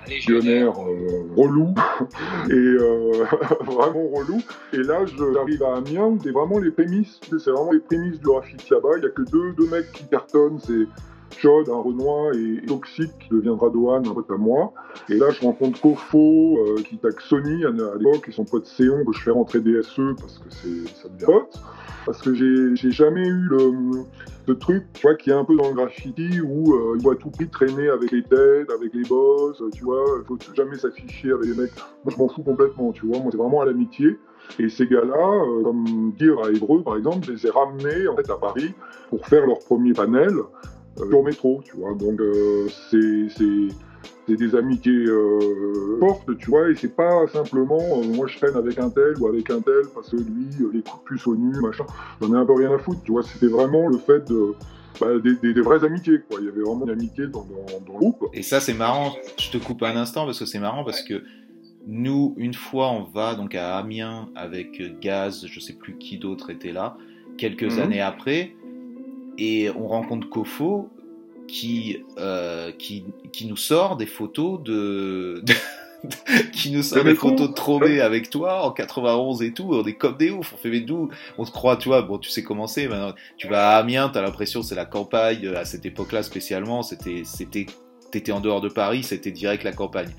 légionnaire 0.09 0.73
euh, 0.79 1.29
relou 1.35 1.73
et 2.49 2.53
euh, 2.53 3.25
vraiment 3.61 4.07
relou. 4.09 4.41
Et 4.73 4.77
là, 4.77 5.05
j'arrive 5.05 5.63
à 5.63 5.77
Amiens 5.77 6.17
c'est 6.21 6.31
vraiment 6.31 6.59
les 6.59 6.71
prémices, 6.71 7.19
c'est 7.29 7.51
vraiment 7.51 7.71
les 7.71 7.79
prémices 7.79 8.19
du 8.19 8.25
graffiti 8.25 8.71
là-bas. 8.71 8.97
Il 8.97 9.03
y 9.03 9.05
a 9.05 9.09
que 9.09 9.21
deux, 9.23 9.53
deux 9.53 9.67
mecs 9.69 9.91
qui 9.91 10.05
cartonnent, 10.05 10.59
c'est 10.59 10.87
Chod, 11.37 11.69
un 11.69 11.81
Renoir, 11.81 12.33
et 12.33 12.65
Toxic, 12.65 13.11
qui 13.19 13.29
deviendra 13.29 13.69
Dohan, 13.69 13.97
un 13.97 14.13
pote 14.13 14.29
à 14.31 14.37
moi. 14.37 14.73
Et 15.09 15.15
là, 15.15 15.29
je 15.31 15.41
rencontre 15.41 15.79
Kofo, 15.81 16.57
euh, 16.57 16.81
qui 16.83 16.97
tag 16.97 17.19
Sony 17.19 17.65
à, 17.65 17.69
l'époque, 17.69 18.27
et 18.27 18.31
son 18.31 18.45
pote 18.45 18.65
Séon, 18.65 19.05
que 19.05 19.13
je 19.13 19.21
fais 19.21 19.31
rentrer 19.31 19.59
DSE 19.59 20.15
parce 20.19 20.39
que 20.39 20.49
ça 20.49 21.09
devient 21.09 21.25
pote. 21.25 21.61
Parce 22.05 22.21
que 22.21 22.33
j'ai 22.33 22.91
jamais 22.91 23.27
eu 23.27 23.49
le, 23.49 24.55
truc, 24.55 24.85
tu 24.93 25.03
vois, 25.03 25.13
qui 25.13 25.29
est 25.29 25.33
un 25.33 25.45
peu 25.45 25.55
dans 25.55 25.69
le 25.69 25.75
graffiti 25.75 26.41
où 26.41 26.73
euh, 26.73 26.95
il 26.97 27.03
faut 27.03 27.11
à 27.11 27.15
tout 27.15 27.29
prix 27.29 27.47
traîner 27.47 27.87
avec 27.89 28.11
les 28.11 28.23
têtes, 28.23 28.71
avec 28.71 28.93
les 28.95 29.03
boss, 29.03 29.61
tu 29.75 29.83
vois, 29.83 30.03
il 30.19 30.25
faut 30.25 30.39
jamais 30.55 30.75
s'afficher 30.75 31.31
avec 31.31 31.45
les 31.45 31.53
mecs. 31.53 31.71
Moi, 32.03 32.13
je 32.15 32.17
m'en 32.17 32.27
fous 32.29 32.41
complètement, 32.41 32.91
tu 32.91 33.05
vois. 33.05 33.19
Moi, 33.19 33.27
c'est 33.31 33.37
vraiment 33.37 33.61
à 33.61 33.65
l'amitié. 33.65 34.17
Et 34.57 34.69
ces 34.69 34.87
gars-là, 34.87 35.43
euh, 35.43 35.63
comme 35.63 36.13
dire 36.17 36.39
à 36.43 36.49
Évreux, 36.49 36.81
par 36.81 36.97
exemple, 36.97 37.27
je 37.27 37.33
les 37.33 37.45
ai 37.45 37.49
ramenés 37.51 38.07
en 38.07 38.15
fait 38.15 38.29
à 38.31 38.37
Paris 38.37 38.73
pour 39.09 39.25
faire 39.27 39.45
leur 39.45 39.59
premier 39.59 39.93
panel 39.93 40.33
sur 41.07 41.23
métro, 41.23 41.61
tu 41.63 41.75
vois. 41.77 41.93
Donc 41.93 42.19
euh, 42.19 42.67
c'est 42.89 44.35
des 44.35 44.55
amitiés 44.55 45.05
euh, 45.07 45.97
fortes, 45.99 46.37
tu 46.37 46.51
vois, 46.51 46.69
et 46.69 46.75
c'est 46.75 46.95
pas 46.95 47.25
simplement 47.27 47.79
euh, 47.79 48.03
moi 48.15 48.27
je 48.27 48.37
traîne 48.37 48.55
avec 48.55 48.77
un 48.77 48.89
tel 48.89 49.15
ou 49.19 49.27
avec 49.27 49.49
un 49.49 49.59
tel 49.59 49.83
parce 49.93 50.11
que 50.11 50.17
lui, 50.17 50.47
les 50.71 50.81
coups 50.81 51.03
de 51.03 51.05
puce 51.05 51.27
au 51.27 51.35
nu, 51.35 51.51
machin, 51.61 51.85
j'en 52.21 52.33
ai 52.33 52.37
un 52.37 52.45
peu 52.45 52.53
rien 52.53 52.71
à 52.73 52.77
foutre, 52.77 53.01
tu 53.03 53.11
vois, 53.11 53.23
c'était 53.23 53.47
vraiment 53.47 53.87
le 53.87 53.97
fait 53.97 54.27
de. 54.29 54.53
Bah, 54.99 55.07
des, 55.17 55.53
des, 55.53 55.61
vraies 55.61 55.85
amitiés, 55.85 56.19
quoi. 56.29 56.41
Il 56.41 56.47
y 56.47 56.49
avait 56.49 56.61
vraiment 56.61 56.83
une 56.83 56.91
amitié 56.91 57.27
dans, 57.27 57.45
dans, 57.45 57.93
le 57.93 57.99
groupe. 57.99 58.25
Et 58.33 58.41
ça, 58.41 58.59
c'est 58.59 58.73
marrant. 58.73 59.13
Je 59.37 59.49
te 59.49 59.57
coupe 59.57 59.81
un 59.83 59.95
instant 59.95 60.25
parce 60.25 60.39
que 60.39 60.45
c'est 60.45 60.59
marrant 60.59 60.83
parce 60.83 61.03
que 61.03 61.23
nous, 61.87 62.33
une 62.37 62.53
fois, 62.53 62.91
on 62.91 63.03
va 63.03 63.35
donc 63.35 63.55
à 63.55 63.77
Amiens 63.77 64.29
avec 64.35 64.99
Gaz, 64.99 65.45
je 65.45 65.59
sais 65.61 65.73
plus 65.73 65.97
qui 65.97 66.17
d'autre 66.17 66.49
était 66.49 66.73
là, 66.73 66.97
quelques 67.37 67.63
mhm. 67.63 67.79
années 67.79 68.01
après, 68.01 68.55
et 69.39 69.69
on 69.71 69.87
rencontre 69.87 70.29
Kofo 70.29 70.89
qui, 71.47 72.03
euh, 72.19 72.71
qui, 72.73 73.05
qui 73.31 73.47
nous 73.47 73.57
sort 73.57 73.95
des 73.95 74.05
photos 74.05 74.61
de, 74.61 75.43
qui 76.51 76.71
nous 76.71 76.83
sort 76.83 77.05
des 77.05 77.15
photos 77.15 77.49
de 77.49 77.53
Tromé 77.53 78.01
avec 78.01 78.29
toi 78.29 78.65
en 78.65 78.71
91 78.71 79.41
et 79.41 79.53
tout, 79.53 79.69
on 79.71 79.85
est 79.85 79.93
comme 79.93 80.17
des 80.17 80.29
ouf, 80.29 80.53
on 80.53 80.57
fait 80.57 80.69
mais 80.69 80.81
d'où 80.81 81.09
On 81.37 81.45
se 81.45 81.51
croit, 81.51 81.77
tu 81.77 81.87
vois, 81.87 82.01
bon 82.01 82.19
tu 82.19 82.29
sais 82.29 82.43
comment 82.43 82.67
c'est, 82.67 82.87
maintenant 82.87 83.13
tu 83.37 83.47
vas 83.47 83.75
à 83.75 83.77
Amiens, 83.77 84.09
t'as 84.09 84.21
l'impression 84.21 84.61
c'est 84.61 84.75
la 84.75 84.85
campagne, 84.85 85.47
à 85.47 85.63
cette 85.63 85.85
époque-là 85.85 86.21
spécialement, 86.21 86.83
c'était, 86.83 87.23
c'était, 87.23 87.65
t'étais 88.11 88.33
en 88.33 88.41
dehors 88.41 88.61
de 88.61 88.69
Paris, 88.69 89.03
c'était 89.03 89.31
direct 89.31 89.63
la 89.63 89.71
campagne. 89.71 90.09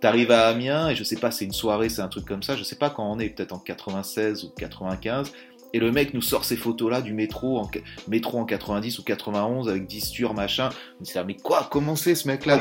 T'arrives 0.00 0.30
à 0.30 0.46
Amiens 0.46 0.90
et 0.90 0.94
je 0.94 1.02
sais 1.02 1.16
pas, 1.16 1.32
c'est 1.32 1.44
une 1.44 1.52
soirée, 1.52 1.88
c'est 1.88 2.02
un 2.02 2.08
truc 2.08 2.24
comme 2.24 2.44
ça, 2.44 2.54
je 2.54 2.62
sais 2.62 2.76
pas 2.76 2.90
quand 2.90 3.10
on 3.10 3.18
est, 3.18 3.28
peut-être 3.30 3.52
en 3.52 3.58
96 3.58 4.44
ou 4.44 4.50
95, 4.56 5.32
et 5.72 5.78
le 5.78 5.92
mec 5.92 6.14
nous 6.14 6.22
sort 6.22 6.44
ces 6.44 6.56
photos-là 6.56 7.02
du 7.02 7.12
métro 7.12 7.58
en, 7.58 7.70
métro 8.08 8.38
en 8.38 8.44
90 8.44 8.98
ou 8.98 9.02
91 9.02 9.68
avec 9.68 9.86
10 9.86 10.10
tueurs, 10.10 10.34
machin. 10.34 10.70
On 11.00 11.04
dit, 11.04 11.12
mais 11.26 11.36
quoi 11.36 11.68
Comment 11.70 11.96
c'est 11.96 12.14
ce 12.14 12.26
mec-là? 12.28 12.58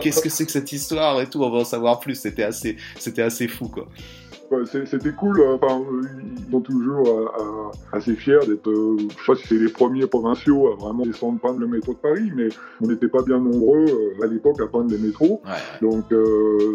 Qu'est-ce 0.00 0.22
que 0.22 0.28
c'est 0.28 0.46
que 0.46 0.52
cette 0.52 0.72
histoire? 0.72 1.20
Et 1.20 1.28
tout 1.28 1.42
On 1.42 1.50
va 1.50 1.58
en 1.58 1.64
savoir 1.64 2.00
plus. 2.00 2.14
C'était 2.14 2.44
assez, 2.44 2.76
c'était 2.98 3.22
assez 3.22 3.48
fou, 3.48 3.68
quoi 3.68 3.88
c'était 4.64 5.12
cool. 5.12 5.40
Euh, 5.40 5.56
enfin, 5.60 5.82
ils 6.36 6.50
sont 6.50 6.60
toujours 6.60 7.08
euh, 7.08 7.26
euh, 7.40 7.96
assez 7.96 8.14
fiers 8.14 8.38
d'être. 8.46 8.70
je 8.70 9.12
sais 9.12 9.26
pas 9.26 9.34
si 9.34 9.46
c'est 9.46 9.56
les 9.56 9.70
premiers 9.70 10.06
provinciaux 10.06 10.72
à 10.72 10.76
vraiment 10.76 11.04
descendre 11.04 11.38
prendre 11.38 11.58
le 11.58 11.66
métro 11.66 11.92
de 11.92 11.98
Paris, 11.98 12.32
mais 12.34 12.48
on 12.82 12.86
n'était 12.86 13.08
pas 13.08 13.22
bien 13.22 13.38
nombreux 13.38 13.86
à 14.22 14.26
l'époque 14.26 14.60
à 14.60 14.66
prendre 14.66 14.90
les 14.90 14.98
métros. 14.98 15.42
Donc 15.82 16.04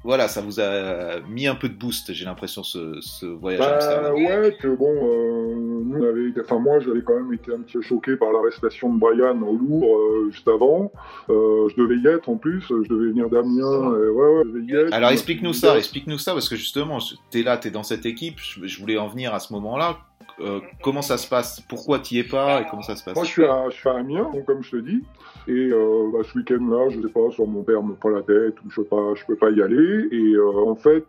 voilà, 0.06 0.28
ça 0.28 0.40
vous 0.40 0.60
a 0.60 1.20
mis 1.28 1.48
un 1.48 1.56
peu 1.56 1.68
de 1.68 1.74
boost, 1.74 2.14
j'ai 2.14 2.26
l'impression, 2.26 2.62
ce, 2.64 3.00
ce 3.02 3.26
voyage 3.26 3.60
bah, 3.60 3.68
à 3.68 3.76
Amsterdam. 3.76 4.14
Ouais, 4.14 4.56
que 4.62 4.68
bon, 4.68 4.94
euh, 4.94 5.56
nous, 5.84 5.98
on 6.00 6.08
avait, 6.08 6.42
enfin 6.42 6.60
moi, 6.60 6.80
j'avais 6.80 7.02
quand 7.02 7.16
même 7.16 7.34
été 7.34 7.52
un 7.52 7.60
petit 7.62 7.74
peu 7.74 7.82
choqué 7.82 8.16
par 8.16 8.32
l'arrestation 8.32 8.94
de 8.94 9.00
Brian 9.00 9.42
au 9.42 9.58
Louvre 9.58 9.98
euh, 9.98 10.30
juste 10.32 10.48
avant. 10.48 10.92
Euh, 11.30 11.68
je 11.70 11.82
devais 11.82 11.98
y 11.98 12.08
être 12.08 12.30
en 12.30 12.38
plus, 12.38 12.62
je 12.70 12.88
devais 12.88 13.10
venir 13.10 13.30
d'Amiens. 13.30 13.90
ouais, 13.90 14.10
ouais, 14.10 14.44
je 14.46 14.50
devais 14.52 14.66
y 14.66 14.76
être. 14.76 14.94
Alors 14.94 15.10
explique-nous 15.10 15.54
ça, 15.54 15.76
explique-nous 15.78 16.20
ça, 16.20 16.34
parce 16.34 16.48
que 16.48 16.56
justement, 16.56 17.00
t'es 17.32 17.42
là, 17.42 17.58
t'es 17.58 17.72
dans 17.72 17.84
cette 17.84 18.06
équipe, 18.06 18.40
je 18.40 18.80
voulais 18.80 18.98
en 18.98 19.08
venir 19.08 19.34
à 19.34 19.40
ce 19.40 19.52
moment-là. 19.54 19.98
Euh, 20.42 20.60
comment 20.84 21.02
ça 21.02 21.18
se 21.18 21.28
passe? 21.28 21.62
Pourquoi 21.62 22.00
tu 22.00 22.18
es 22.18 22.24
pas 22.24 22.62
et 22.62 22.66
comment 22.70 22.82
ça 22.82 22.96
se 22.96 23.04
passe? 23.04 23.16
Moi, 23.16 23.24
je 23.24 23.30
suis, 23.32 23.46
à, 23.46 23.70
je 23.70 23.76
suis 23.76 23.90
à 23.90 23.94
Amiens, 23.94 24.30
comme 24.46 24.62
je 24.64 24.72
te 24.72 24.76
dis. 24.78 25.02
Et 25.48 25.70
euh, 25.72 26.10
bah, 26.12 26.20
ce 26.24 26.38
week-end-là, 26.38 26.90
je 26.90 27.02
sais 27.02 27.10
pas, 27.10 27.30
sur 27.32 27.46
mon 27.46 27.64
père 27.64 27.84
me 27.84 27.94
prend 27.94 28.10
la 28.10 28.22
tête 28.22 28.56
ou 28.66 28.70
je 28.70 28.82
peux 28.82 28.88
pas, 28.88 29.14
je 29.16 29.26
peux 29.26 29.36
pas 29.36 29.52
y 29.52 29.62
aller. 29.62 30.08
Et 30.12 30.34
euh, 30.34 30.66
en 30.66 30.76
fait, 30.76 31.06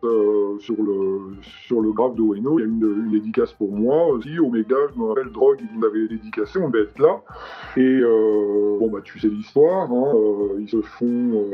sur 0.61 0.83
le 0.83 1.37
sur 1.41 1.81
le 1.81 1.93
graphe 1.93 2.15
de 2.17 2.23
Wayno, 2.23 2.59
il 2.59 2.63
y 2.63 2.65
a 2.65 2.69
une, 2.69 3.05
une, 3.05 3.11
dédicace 3.11 3.53
pour 3.53 3.73
moi 3.73 4.07
aussi. 4.09 4.39
Omega, 4.39 4.77
je 4.95 5.01
me 5.01 5.09
rappelle, 5.09 5.31
Drogue, 5.33 5.61
il 5.61 5.79
nous 5.79 5.87
avait 5.87 6.09
dédicacé, 6.09 6.59
on 6.59 6.69
devait 6.69 6.85
être 6.85 6.99
là. 6.99 7.21
Et 7.77 8.01
bon, 8.01 8.91
bah, 8.91 9.01
tu 9.03 9.19
sais 9.19 9.29
l'histoire. 9.29 9.91
Hein, 9.91 10.13
ils 10.59 10.69
se 10.69 10.81
font 10.83 11.45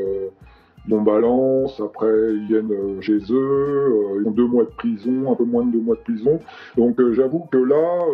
on 0.91 1.01
balance, 1.01 1.79
après 1.79 2.33
ils 2.33 2.47
viennent 2.47 2.71
euh, 2.71 3.01
chez 3.01 3.19
eux, 3.31 4.15
euh, 4.15 4.21
ils 4.21 4.27
ont 4.27 4.31
deux 4.31 4.47
mois 4.47 4.63
de 4.65 4.69
prison, 4.69 5.31
un 5.31 5.35
peu 5.35 5.45
moins 5.45 5.65
de 5.65 5.71
deux 5.71 5.81
mois 5.81 5.95
de 5.95 6.01
prison. 6.01 6.39
Donc 6.77 6.99
euh, 6.99 7.13
j'avoue 7.13 7.47
que 7.51 7.57
là, 7.57 8.05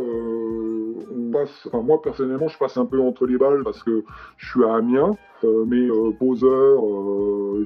on 1.18 1.32
passe, 1.32 1.68
enfin, 1.68 1.82
moi 1.82 2.02
personnellement, 2.02 2.48
je 2.48 2.58
passe 2.58 2.78
un 2.78 2.86
peu 2.86 3.00
entre 3.02 3.26
les 3.26 3.38
balles 3.38 3.64
parce 3.64 3.84
que 3.84 4.04
je 4.38 4.50
suis 4.50 4.64
à 4.64 4.76
Amiens, 4.76 5.12
mais 5.44 5.88
poseur 6.20 6.82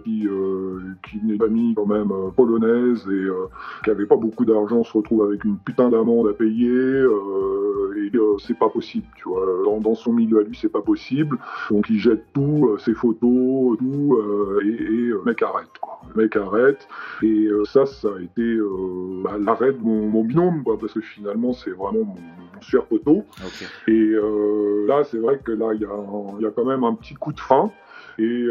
qui, 0.03 0.28
qui 1.09 1.19
venait 1.19 1.38
de 1.38 1.43
famille 1.43 1.74
quand 1.76 1.86
même 1.86 2.11
polonaise 2.36 3.05
et 3.09 3.28
qui 3.84 3.89
avait 3.89 4.05
pas 4.05 4.15
beaucoup 4.15 4.45
d'argent 4.45 4.84
se 4.84 4.97
retrouve 4.97 5.24
avec 5.24 5.43
une 5.43 5.57
putain 5.57 5.89
d'amende 5.89 6.28
à 6.28 6.34
payer 6.34 7.05
et 7.97 8.11
c'est 8.39 8.57
pas 8.57 8.69
possible, 8.69 9.07
tu 9.15 9.30
vois. 9.30 9.45
Dans, 9.65 9.80
dans, 9.80 9.95
son 9.95 10.13
milieu 10.13 10.39
à 10.39 10.43
lui, 10.43 10.57
c'est 10.59 10.71
pas 10.71 10.82
possible. 10.82 11.38
Donc 11.69 11.89
il 11.89 11.99
jette 11.99 12.26
tout, 12.34 12.78
ses 12.80 12.93
photos, 12.93 13.78
tout, 13.78 14.17
et 14.63 14.74
et 14.84 15.13
mec 15.26 15.41
arrête. 15.41 15.78
Quoi. 15.82 16.01
Mec 16.15 16.36
arrête. 16.36 16.88
Et 17.21 17.45
euh, 17.45 17.65
ça, 17.65 17.86
ça 17.86 18.09
a 18.17 18.21
été 18.21 18.41
euh, 18.41 19.21
bah, 19.24 19.38
l'arrêt 19.39 19.74
de 19.74 19.80
mon, 19.82 20.24
binôme, 20.24 20.63
quoi, 20.63 20.78
parce 20.80 20.93
que 20.93 21.01
finalement, 21.01 21.53
c'est 21.53 21.71
vraiment 21.71 22.05
mon, 22.05 22.15
super 22.61 22.86
poteau. 22.86 23.24
Et 23.88 23.91
euh, 23.91 24.86
là, 24.88 25.03
c'est 25.03 25.17
vrai 25.17 25.39
que 25.43 25.51
là, 25.51 25.74
il 25.74 25.80
y, 25.80 26.43
y, 26.43 26.45
a 26.45 26.51
quand 26.51 26.65
même 26.65 26.84
un 26.84 26.93
petit 26.95 27.15
coup 27.15 27.34
de 27.34 27.39
frein. 27.39 27.62
Et 28.20 28.47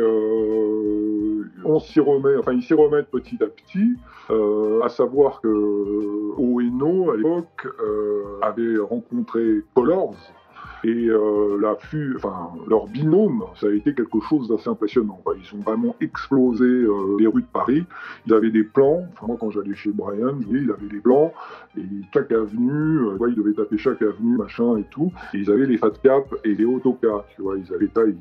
on 1.64 1.78
s'y 1.78 2.00
remet, 2.00 2.36
enfin, 2.36 2.52
ils 2.52 2.62
s'y 2.62 2.74
remettent 2.74 3.10
petit 3.10 3.38
à 3.42 3.46
petit, 3.46 3.96
à 4.28 4.88
savoir 4.88 5.40
que 5.40 5.48
Oeno, 6.38 7.10
à 7.12 7.16
l'époque, 7.16 7.68
avait 8.42 8.78
rencontré 8.78 9.62
Colors, 9.74 10.16
et 10.84 11.08
euh, 11.08 11.58
leur 11.58 12.86
binôme, 12.88 13.44
ça 13.54 13.68
a 13.68 13.70
été 13.70 13.94
quelque 13.94 14.18
chose 14.28 14.48
d'assez 14.48 14.68
impressionnant. 14.68 15.20
Ils 15.36 15.56
ont 15.56 15.62
vraiment 15.62 15.94
explosé 16.00 16.64
euh, 16.64 17.16
les 17.20 17.26
rues 17.28 17.42
de 17.42 17.46
Paris. 17.52 17.84
Ils 18.26 18.34
avaient 18.34 18.50
des 18.50 18.64
plans. 18.64 19.04
Enfin, 19.12 19.26
moi, 19.28 19.36
quand 19.38 19.50
j'allais 19.50 19.74
chez 19.74 19.90
Brian, 19.90 20.38
il 20.50 20.70
avait 20.70 20.88
des 20.88 21.00
plans. 21.00 21.32
Et 21.78 21.82
chaque 22.12 22.32
avenue, 22.32 22.98
euh, 22.98 23.28
ils 23.28 23.36
devaient 23.36 23.54
taper 23.54 23.78
chaque 23.78 24.02
avenue, 24.02 24.36
machin 24.36 24.76
et 24.76 24.84
tout. 24.90 25.12
Et 25.34 25.38
ils 25.38 25.50
avaient 25.50 25.66
les 25.66 25.78
fat 25.78 25.92
cap 26.02 26.24
et 26.44 26.54
les 26.54 26.64
autocars. 26.64 27.26
Tu 27.36 27.42
vois, 27.42 27.56
ils 27.56 27.72
avaient 27.72 27.88
taille 27.88 28.16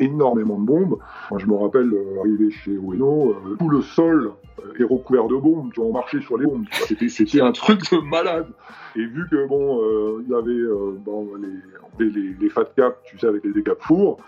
énormément 0.00 0.58
de 0.58 0.64
bombes. 0.64 0.98
Moi, 1.30 1.40
je 1.40 1.46
me 1.46 1.54
rappelle 1.54 1.92
euh, 1.92 2.20
arriver 2.20 2.50
chez 2.50 2.72
Ueno, 2.72 3.30
euh, 3.30 3.56
tout 3.58 3.68
le 3.68 3.82
sol 3.82 4.32
euh, 4.60 4.72
est 4.78 4.84
recouvert 4.84 5.26
de 5.26 5.36
bombes. 5.36 5.72
Tu 5.72 5.80
vois, 5.80 5.90
on 5.90 5.92
marchait 5.92 6.20
sur 6.20 6.38
les 6.38 6.46
bombes. 6.46 6.64
C'était, 7.08 7.40
un 7.40 7.52
truc 7.52 7.80
de 7.90 7.98
malade. 7.98 8.48
Et 8.96 9.04
vu 9.04 9.26
que 9.30 9.46
bon, 9.48 9.80
il 10.20 10.28
y 10.28 10.34
avait 10.34 10.94
bon, 11.04 11.30
les, 11.98 12.34
les, 12.40 12.48
fat 12.48 12.66
caps, 12.76 12.96
tu 13.04 13.18
sais, 13.18 13.26
avec 13.26 13.44
les 13.44 13.52
dégâts 13.52 13.74
fours, 13.80 14.18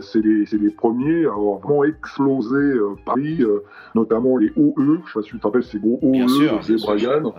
c'est 0.00 0.24
les, 0.24 0.44
les, 0.44 0.70
premiers 0.70 1.26
à 1.26 1.30
avoir 1.30 1.58
vraiment 1.58 1.84
explosé 1.84 2.56
euh, 2.56 2.94
Paris, 3.04 3.38
euh, 3.40 3.62
notamment 3.94 4.36
les 4.36 4.50
OE, 4.56 4.74
je 4.76 5.06
sais 5.06 5.12
pas 5.14 5.22
si 5.22 5.30
tu 5.30 5.38
te 5.38 5.46
rappelles 5.46 5.64
ces 5.64 5.78
gros 5.78 5.98
OE 6.02 6.12
de 6.12 6.86
Brian. 6.86 7.34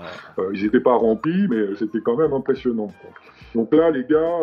ils 0.53 0.63
n'étaient 0.63 0.79
pas 0.79 0.95
remplis, 0.95 1.47
mais 1.47 1.75
c'était 1.75 2.01
quand 2.01 2.15
même 2.15 2.33
impressionnant. 2.33 2.91
Donc 3.55 3.73
là, 3.73 3.89
les 3.89 4.03
gars, 4.03 4.39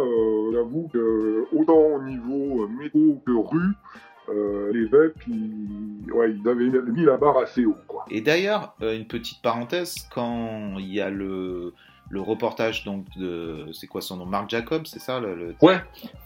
j'avoue 0.52 0.88
que 0.92 1.44
autant 1.54 1.96
au 1.96 2.02
niveau 2.02 2.68
métro 2.80 3.22
que 3.24 3.32
rue, 3.32 4.72
les 4.72 4.86
VEP, 4.86 5.14
ils, 5.28 6.12
ouais, 6.12 6.32
ils, 6.32 6.48
avaient 6.48 6.70
mis 6.90 7.04
la 7.04 7.16
barre 7.16 7.38
assez 7.38 7.64
haut. 7.64 7.76
Quoi. 7.86 8.06
Et 8.10 8.22
d'ailleurs, 8.22 8.74
une 8.80 9.06
petite 9.06 9.40
parenthèse, 9.42 10.08
quand 10.12 10.78
il 10.78 10.92
y 10.92 11.00
a 11.00 11.10
le 11.10 11.74
le 12.14 12.20
reportage 12.20 12.84
donc 12.84 13.04
de 13.16 13.66
c'est 13.72 13.88
quoi 13.88 14.00
son 14.00 14.16
nom 14.16 14.24
Marc 14.24 14.48
Jacob 14.48 14.86
c'est 14.86 15.00
ça 15.00 15.18
le, 15.18 15.56
ouais 15.60 15.80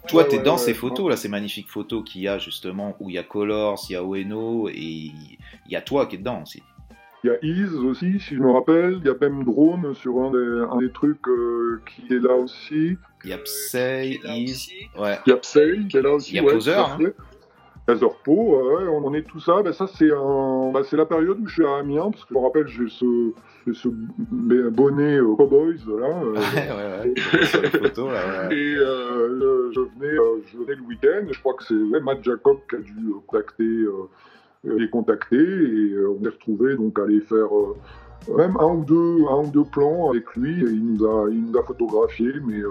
toi 0.07 0.25
tu 0.25 0.37
es 0.37 0.39
dans 0.39 0.59
ces 0.59 0.75
photos 0.75 1.09
là 1.09 1.17
ces 1.17 1.29
magnifiques 1.29 1.71
photos 1.71 2.05
qu'il 2.05 2.21
y 2.21 2.29
a 2.29 2.39
justement 2.39 2.95
où 3.01 3.09
il 3.09 3.15
y 3.15 3.19
a 3.19 3.23
Colors 3.23 3.83
il 3.89 3.95
y 3.95 3.97
a 3.97 4.03
Ueno 4.03 4.69
et 4.69 4.75
il 4.75 5.39
y 5.67 5.77
a 5.77 5.81
toi 5.81 6.07
qui 6.07 6.17
es 6.17 6.19
dedans 6.19 6.43
aussi 6.43 6.63
il 7.25 7.31
y 7.31 7.31
a 7.31 7.37
Ease 7.43 7.75
aussi, 7.75 8.21
si 8.21 8.37
je 8.37 8.41
me 8.41 8.53
rappelle. 8.53 9.01
Il 9.01 9.07
y 9.07 9.11
a 9.11 9.15
même 9.21 9.43
Drone 9.43 9.93
sur 9.95 10.21
un 10.21 10.31
des, 10.31 10.65
un 10.71 10.77
des 10.79 10.93
trucs 10.93 11.27
euh, 11.27 11.83
qui 11.85 12.15
est 12.15 12.21
là 12.21 12.35
aussi. 12.35 12.97
Il 13.25 13.31
y 13.31 13.33
a 13.33 13.39
Psy, 13.39 14.21
Ease. 14.25 14.69
Ouais. 14.97 15.19
Il 15.27 15.31
y 15.31 15.33
a 15.33 15.37
Psy 15.39 15.89
qui 15.89 15.97
est 15.97 16.03
là 16.03 16.13
aussi. 16.13 16.37
Il 16.37 16.37
y 16.37 16.39
a 16.39 16.43
Poser. 16.53 16.75
Hein. 16.75 16.99
Po, 18.25 18.33
ouais, 18.33 18.89
on 18.89 19.07
en 19.07 19.15
est 19.15 19.23
tout 19.23 19.41
ça. 19.41 19.63
Ben, 19.63 19.73
ça, 19.73 19.87
c'est 19.87 20.11
un... 20.13 20.73
C'est 20.85 20.97
la 20.97 21.07
période 21.07 21.39
où 21.41 21.47
je 21.47 21.55
suis 21.55 21.67
à 21.67 21.77
Amiens, 21.77 22.11
parce 22.11 22.25
que 22.25 22.35
je 22.35 22.39
me 22.39 22.45
rappelle, 22.45 22.67
j'ai 22.67 22.89
ce 22.89 23.33
ce 23.73 23.89
bonnet 24.71 25.19
Cowboys, 25.37 25.79
là. 25.87 26.07
Euh, 26.07 26.33
ouais, 26.55 26.71
ouais, 26.71 27.15
là, 27.97 28.53
Et 28.53 28.77
euh, 28.77 29.73
je, 29.73 29.81
venais, 29.81 30.19
euh, 30.19 30.43
je 30.47 30.59
venais 30.59 30.75
le 30.75 30.83
week-end, 30.83 31.27
je 31.31 31.39
crois 31.41 31.55
que 31.55 31.65
c'est 31.65 31.75
Matt 31.75 32.23
Jacob 32.23 32.59
qui 32.69 32.77
a 32.77 32.79
dû 32.79 32.95
contacter, 33.27 33.85
les 34.65 34.91
contacter, 34.91 35.37
et 35.37 35.95
on 36.07 36.25
est 36.25 36.29
retrouvé 36.29 36.77
donc 36.77 36.99
à 36.99 37.03
aller 37.03 37.21
faire 37.21 37.49
même 38.37 38.57
un 38.59 38.75
ou 38.75 38.85
deux, 38.85 39.25
un 39.31 39.41
ou 39.41 39.51
deux 39.51 39.65
plans 39.65 40.11
avec 40.11 40.35
lui, 40.37 40.61
et 40.61 40.71
il 40.71 40.95
nous 40.95 41.05
a, 41.05 41.29
il 41.31 41.51
nous 41.51 41.59
a 41.59 41.63
photographié, 41.63 42.33
mais 42.47 42.63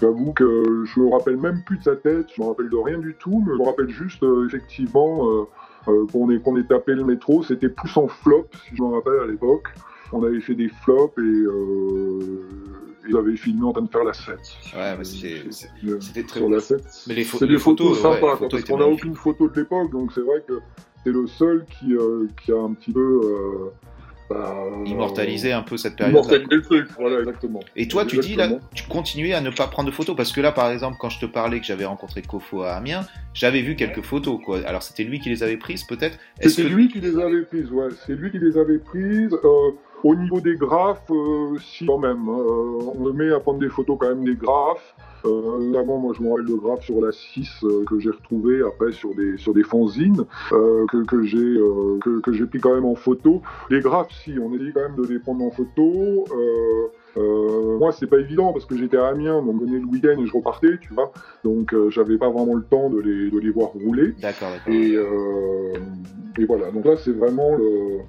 j'avoue 0.00 0.32
que 0.32 0.84
je 0.84 1.00
me 1.00 1.10
rappelle 1.10 1.36
même 1.36 1.62
plus 1.64 1.78
de 1.78 1.84
sa 1.84 1.96
tête, 1.96 2.26
je 2.34 2.42
me 2.42 2.48
rappelle 2.48 2.68
de 2.68 2.76
rien 2.76 2.98
du 2.98 3.14
tout, 3.18 3.42
mais 3.46 3.52
je 3.54 3.58
me 3.58 3.64
rappelle 3.64 3.88
juste 3.88 4.24
effectivement 4.46 5.46
qu'on 5.84 6.30
ait, 6.30 6.38
qu'on 6.38 6.56
ait 6.56 6.64
tapé 6.64 6.94
le 6.94 7.04
métro, 7.04 7.42
c'était 7.42 7.68
plus 7.68 7.96
en 7.96 8.08
flop, 8.08 8.48
si 8.68 8.76
je 8.76 8.82
me 8.82 8.94
rappelle 8.94 9.20
à 9.22 9.26
l'époque 9.26 9.68
on 10.14 10.22
avait 10.22 10.40
fait 10.40 10.54
des 10.54 10.68
flops 10.68 11.18
et 11.18 11.20
euh, 11.20 12.48
ils 13.08 13.16
avaient 13.16 13.36
filmé 13.36 13.64
en 13.64 13.72
train 13.72 13.82
de 13.82 13.90
faire 13.90 14.04
la 14.04 14.12
7. 14.12 14.36
Ouais, 14.74 14.96
mais 14.96 15.04
c'était 15.04 16.22
très 16.22 16.40
sur 16.40 16.48
la 16.48 16.60
7. 16.60 16.82
Mais 17.08 17.14
les, 17.14 17.24
c'est 17.24 17.46
des 17.46 17.58
photos, 17.58 18.00
sympas, 18.00 18.36
parce 18.36 18.64
qu'on 18.64 18.78
n'a 18.78 18.86
aucune 18.86 19.14
photo 19.14 19.48
de 19.48 19.60
l'époque, 19.60 19.90
donc 19.90 20.12
c'est 20.12 20.20
vrai 20.20 20.42
que 20.46 20.60
c'est 21.02 21.10
le 21.10 21.26
seul 21.26 21.64
qui, 21.66 21.94
euh, 21.94 22.26
qui 22.42 22.52
a 22.52 22.56
un 22.56 22.72
petit 22.74 22.92
peu 22.92 23.20
euh, 23.24 23.70
bah, 24.30 24.54
immortaliser 24.86 25.52
un 25.52 25.62
peu 25.62 25.76
cette 25.76 25.96
période. 25.96 26.14
Immortaliser 26.14 26.54
le 26.54 26.62
truc, 26.62 26.88
voilà, 26.98 27.18
exactement. 27.20 27.60
Et 27.76 27.88
toi, 27.88 28.06
tu 28.06 28.18
dis 28.18 28.36
là, 28.36 28.48
tu 28.74 28.84
continuais 28.84 29.34
à 29.34 29.40
ne 29.40 29.50
pas 29.50 29.66
prendre 29.66 29.90
de 29.90 29.94
photos 29.94 30.16
parce 30.16 30.32
que 30.32 30.40
là, 30.40 30.52
par 30.52 30.70
exemple, 30.70 30.96
quand 30.98 31.10
je 31.10 31.20
te 31.20 31.26
parlais 31.26 31.60
que 31.60 31.66
j'avais 31.66 31.84
rencontré 31.84 32.22
Kofo 32.22 32.62
à 32.62 32.72
Amiens, 32.72 33.06
j'avais 33.34 33.62
vu 33.62 33.76
quelques 33.76 34.02
photos, 34.02 34.40
quoi. 34.44 34.60
Alors, 34.66 34.82
c'était 34.82 35.04
lui 35.04 35.20
qui 35.20 35.28
les 35.28 35.42
avait 35.42 35.56
prises, 35.56 35.84
peut-être? 35.84 36.18
C'était 36.40 36.64
lui 36.64 36.88
qui 36.88 37.00
les 37.00 37.18
avait 37.18 37.42
prises, 37.42 37.70
ouais. 37.70 37.88
C'est 38.06 38.14
lui 38.14 38.30
qui 38.30 38.38
les 38.38 38.56
avait 38.56 38.78
prises. 38.78 39.36
Euh, 39.44 39.70
Au 40.04 40.14
niveau 40.14 40.40
des 40.40 40.54
graphes, 40.54 41.10
si 41.58 41.86
quand 41.86 41.98
même, 41.98 42.28
on 42.28 43.00
me 43.00 43.12
met 43.12 43.32
à 43.32 43.40
prendre 43.40 43.58
des 43.58 43.70
photos 43.70 43.96
quand 43.98 44.08
même 44.08 44.24
des 44.24 44.36
graphes. 44.36 44.94
Euh, 45.24 45.84
moi 45.84 46.12
je 46.16 46.22
me 46.22 46.30
rappelle 46.30 46.46
le 46.46 46.56
graphe 46.56 46.84
sur 46.84 47.00
la 47.00 47.10
6 47.10 47.64
euh, 47.64 47.84
que 47.84 47.98
j'ai 47.98 48.10
retrouvé 48.10 48.60
après 48.62 48.92
sur 48.92 49.14
des, 49.14 49.38
sur 49.38 49.54
des 49.54 49.62
fanzines 49.62 50.24
euh, 50.52 50.84
que, 50.86 51.04
que 51.04 51.22
j'ai 51.22 51.38
euh, 51.38 51.98
que, 52.02 52.20
que 52.20 52.32
j'ai 52.32 52.44
pris 52.46 52.60
quand 52.60 52.74
même 52.74 52.84
en 52.84 52.94
photo. 52.94 53.40
Les 53.70 53.80
graphes, 53.80 54.12
si, 54.22 54.34
on 54.38 54.50
dit 54.50 54.72
quand 54.74 54.82
même 54.82 54.96
de 54.96 55.06
les 55.06 55.18
prendre 55.18 55.44
en 55.44 55.50
photo. 55.50 56.24
Euh, 57.16 57.78
moi, 57.78 57.92
c'est 57.92 58.08
pas 58.08 58.18
évident 58.18 58.52
parce 58.52 58.66
que 58.66 58.76
j'étais 58.76 58.96
à 58.96 59.06
Amiens, 59.06 59.40
donc 59.40 59.60
je 59.60 59.66
venais 59.66 59.78
le 59.78 59.86
week-end 59.86 60.20
et 60.20 60.26
je 60.26 60.32
repartais, 60.32 60.78
tu 60.80 60.92
vois. 60.92 61.12
Donc, 61.44 61.72
j'avais 61.90 62.18
pas 62.18 62.28
vraiment 62.28 62.54
le 62.54 62.64
temps 62.64 62.90
de 62.90 62.98
les, 62.98 63.30
de 63.30 63.38
les 63.38 63.50
voir 63.50 63.68
rouler. 63.68 64.14
D'accord, 64.20 64.48
d'accord. 64.50 64.74
Et, 64.74 64.94
et, 66.40 66.44
voilà. 66.44 66.72
Donc 66.72 66.84
là, 66.84 66.96
c'est 66.96 67.12
vraiment 67.12 67.54
le, 67.56 68.00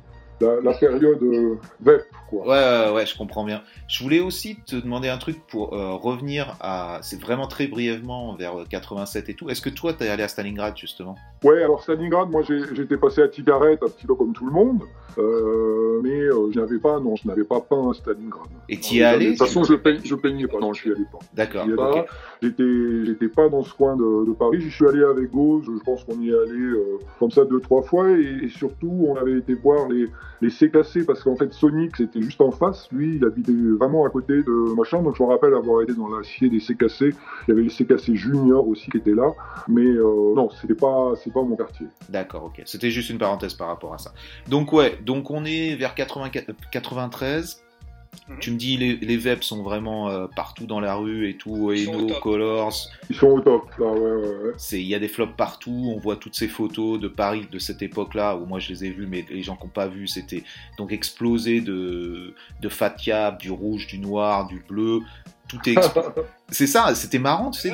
la, 0.41 0.73
période 0.73 1.21
euh, 1.21 1.55
web. 1.85 2.01
Quoi. 2.29 2.47
Ouais, 2.47 2.93
ouais, 2.93 3.05
je 3.05 3.17
comprends 3.17 3.43
bien. 3.43 3.61
Je 3.87 4.03
voulais 4.03 4.19
aussi 4.19 4.57
te 4.65 4.75
demander 4.75 5.09
un 5.09 5.17
truc 5.17 5.45
pour 5.47 5.73
euh, 5.73 5.93
revenir 5.93 6.57
à. 6.59 6.99
C'est 7.01 7.19
vraiment 7.19 7.47
très 7.47 7.67
brièvement 7.67 8.35
vers 8.35 8.55
87 8.69 9.29
et 9.29 9.33
tout. 9.33 9.49
Est-ce 9.49 9.61
que 9.61 9.69
toi, 9.69 9.93
t'es 9.93 10.07
allé 10.07 10.23
à 10.23 10.27
Stalingrad 10.27 10.75
justement? 10.77 11.15
Ouais, 11.43 11.63
alors 11.63 11.83
Stalingrad, 11.83 12.29
moi 12.29 12.41
j'étais 12.41 12.97
passé 12.97 13.21
à 13.21 13.27
Tigaret 13.27 13.73
un 13.73 13.87
petit 13.87 14.07
peu 14.07 14.15
comme 14.15 14.33
tout 14.33 14.45
le 14.45 14.51
monde, 14.51 14.81
euh, 15.17 16.01
mais 16.03 16.27
je 16.51 16.59
n'avais 16.59 16.79
pas, 16.79 16.99
non, 16.99 17.15
je 17.15 17.27
n'avais 17.27 17.43
pas 17.43 17.61
peint 17.61 17.91
à 17.91 17.93
Stalingrad. 17.93 18.47
Et 18.67 18.79
tu 18.79 18.95
y 18.95 18.99
es 18.99 19.03
allé 19.03 19.25
De 19.25 19.29
toute? 19.31 19.39
façon, 19.39 19.63
je, 19.63 19.75
peignais, 19.75 20.01
je 20.03 20.15
peignais 20.15 20.47
pas, 20.47 20.59
non, 20.59 20.73
je 20.73 20.81
suis 20.81 20.91
allé 20.91 21.05
pas. 21.11 21.19
D'accord. 21.33 21.67
J'étais, 22.41 23.05
j'étais 23.05 23.29
pas 23.29 23.49
dans 23.49 23.63
ce 23.63 23.73
coin 23.73 23.95
de, 23.95 24.33
Paris. 24.33 24.59
J'y 24.59 24.71
suis 24.71 24.87
allé 24.87 25.03
avec 25.03 25.31
Gauze. 25.31 25.65
Je 25.65 25.83
pense 25.83 26.03
qu'on 26.03 26.19
y 26.19 26.29
est 26.29 26.37
allé 26.37 26.73
comme 27.19 27.31
ça 27.31 27.45
deux 27.45 27.61
trois 27.61 27.83
fois, 27.83 28.09
et, 28.09 28.45
et, 28.45 28.49
surtout 28.49 29.05
on 29.07 29.15
avait 29.15 29.37
été 29.37 29.53
voir 29.53 29.87
les 29.87 30.07
les 30.45 30.51
CKC 30.51 31.05
parce 31.05 31.23
qu'en 31.23 31.35
fait 31.35 31.51
Sonic 31.53 31.97
c'était 31.97 32.21
juste 32.21 32.41
en 32.41 32.51
face, 32.51 32.87
lui 32.91 33.15
il 33.15 33.25
habitait 33.25 33.51
vraiment 33.79 34.05
à 34.05 34.09
côté 34.09 34.33
de 34.43 34.75
machin, 34.75 35.01
donc 35.01 35.15
je 35.17 35.23
me 35.23 35.27
rappelle 35.27 35.53
avoir 35.53 35.81
été 35.81 35.93
dans 35.93 36.07
l'acier 36.07 36.49
des 36.49 36.59
CKC, 36.59 37.01
il 37.01 37.13
y 37.47 37.51
avait 37.51 37.63
les 37.63 37.69
CKC 37.69 38.15
Junior 38.15 38.67
aussi 38.67 38.89
qui 38.91 38.97
étaient 38.97 39.15
là, 39.15 39.31
mais 39.67 39.85
euh, 39.85 40.33
non 40.35 40.49
c'était 40.61 40.75
pas 40.75 41.13
c'est 41.23 41.33
pas 41.33 41.41
mon 41.41 41.55
quartier. 41.55 41.87
D'accord, 42.09 42.45
ok, 42.45 42.61
c'était 42.65 42.91
juste 42.91 43.09
une 43.09 43.17
parenthèse 43.17 43.53
par 43.53 43.67
rapport 43.67 43.93
à 43.93 43.97
ça. 43.97 44.13
Donc 44.49 44.71
ouais, 44.73 44.99
donc 45.03 45.31
on 45.31 45.45
est 45.45 45.75
vers 45.75 45.95
93, 45.95 47.64
Mhm. 48.27 48.39
Tu 48.39 48.51
me 48.51 48.57
dis 48.57 48.77
les, 48.77 48.95
les 48.95 49.17
VEP 49.17 49.43
sont 49.43 49.63
vraiment 49.63 50.09
euh, 50.09 50.27
partout 50.35 50.65
dans 50.65 50.79
la 50.79 50.95
rue 50.95 51.29
et 51.29 51.37
tout, 51.37 51.71
Eno, 51.71 52.07
Colors. 52.21 52.73
Ils 53.09 53.15
sont 53.15 53.27
au 53.27 53.39
top, 53.39 53.69
là, 53.77 53.87
ouais, 53.87 54.15
ouais. 54.15 54.53
Il 54.71 54.81
y 54.81 54.95
a 54.95 54.99
des 54.99 55.07
flops 55.07 55.35
partout, 55.35 55.93
on 55.95 55.99
voit 55.99 56.15
toutes 56.15 56.35
ces 56.35 56.47
photos 56.47 56.99
de 56.99 57.07
Paris 57.07 57.47
de 57.51 57.59
cette 57.59 57.81
époque-là, 57.81 58.35
où 58.35 58.45
moi 58.45 58.59
je 58.59 58.69
les 58.69 58.85
ai 58.85 58.89
vues, 58.91 59.07
mais 59.07 59.25
les 59.29 59.43
gens 59.43 59.55
qui 59.55 59.63
n'ont 59.63 59.69
pas 59.69 59.87
vu, 59.87 60.07
c'était 60.07 60.43
donc 60.77 60.91
explosé 60.91 61.61
de, 61.61 62.33
de 62.61 62.69
fat 62.69 62.89
cap, 62.91 63.39
du 63.39 63.51
rouge, 63.51 63.87
du 63.87 63.99
noir, 63.99 64.47
du 64.47 64.63
bleu. 64.67 64.99
Tout 65.47 65.59
est 65.67 65.75
C'est 66.49 66.67
ça, 66.67 66.93
c'était 66.95 67.19
marrant, 67.19 67.51
tu 67.51 67.61
sais, 67.61 67.71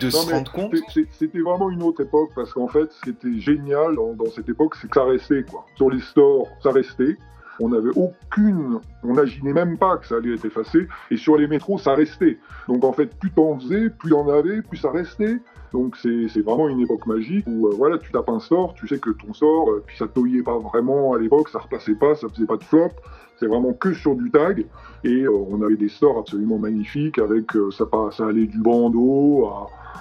de, 0.00 0.10
se 0.10 0.30
rendre 0.30 0.50
compte. 0.50 0.74
C'était 1.12 1.38
vraiment 1.38 1.70
une 1.70 1.82
autre 1.82 2.02
époque, 2.02 2.30
parce 2.34 2.52
qu'en 2.52 2.68
fait, 2.68 2.90
ce 2.92 3.00
qui 3.02 3.10
était 3.10 3.40
génial 3.40 3.94
dans, 3.96 4.14
dans 4.14 4.30
cette 4.30 4.48
époque, 4.48 4.74
c'est 4.80 4.88
que 4.88 4.94
ça 4.94 5.04
restait, 5.04 5.44
quoi. 5.48 5.64
Sur 5.76 5.90
les 5.90 6.00
stores, 6.00 6.48
ça 6.62 6.70
restait 6.70 7.16
on 7.60 7.68
n'avait 7.68 7.90
aucune, 7.96 8.80
on 9.02 9.08
n'imaginait 9.08 9.52
même 9.52 9.78
pas 9.78 9.96
que 9.98 10.06
ça 10.06 10.16
allait 10.16 10.34
être 10.34 10.44
effacé, 10.44 10.88
et 11.10 11.16
sur 11.16 11.36
les 11.36 11.46
métros, 11.46 11.78
ça 11.78 11.94
restait. 11.94 12.38
Donc 12.68 12.84
en 12.84 12.92
fait, 12.92 13.06
plus 13.18 13.30
t'en 13.30 13.58
faisais, 13.58 13.90
plus 13.90 14.10
il 14.10 14.12
y 14.12 14.14
en 14.14 14.28
avait, 14.28 14.62
plus 14.62 14.78
ça 14.78 14.90
restait. 14.90 15.38
Donc 15.72 15.96
c'est 15.96 16.40
vraiment 16.40 16.68
une 16.68 16.80
époque 16.80 17.06
magique 17.06 17.46
où 17.46 17.68
euh, 17.68 17.74
voilà, 17.76 17.98
tu 17.98 18.10
tapes 18.10 18.28
un 18.28 18.40
sort, 18.40 18.74
tu 18.74 18.88
sais 18.88 18.98
que 18.98 19.10
ton 19.10 19.32
sort, 19.32 19.70
euh, 19.70 19.82
puis 19.86 19.96
ça 19.96 20.08
toillait 20.08 20.42
pas 20.42 20.58
vraiment 20.58 21.14
à 21.14 21.18
l'époque, 21.18 21.48
ça 21.48 21.60
replaçait 21.60 21.94
pas, 21.94 22.14
ça 22.16 22.28
faisait 22.28 22.46
pas 22.46 22.56
de 22.56 22.64
flop, 22.64 22.90
c'est 23.38 23.46
vraiment 23.46 23.72
que 23.72 23.94
sur 23.94 24.16
du 24.16 24.30
tag. 24.30 24.66
Et 25.04 25.22
euh, 25.22 25.30
on 25.30 25.62
avait 25.62 25.76
des 25.76 25.88
sorts 25.88 26.18
absolument 26.18 26.58
magnifiques 26.58 27.18
avec 27.18 27.52
ça, 27.70 27.86
allait 28.26 28.46
du 28.46 28.58
bandeau 28.58 29.48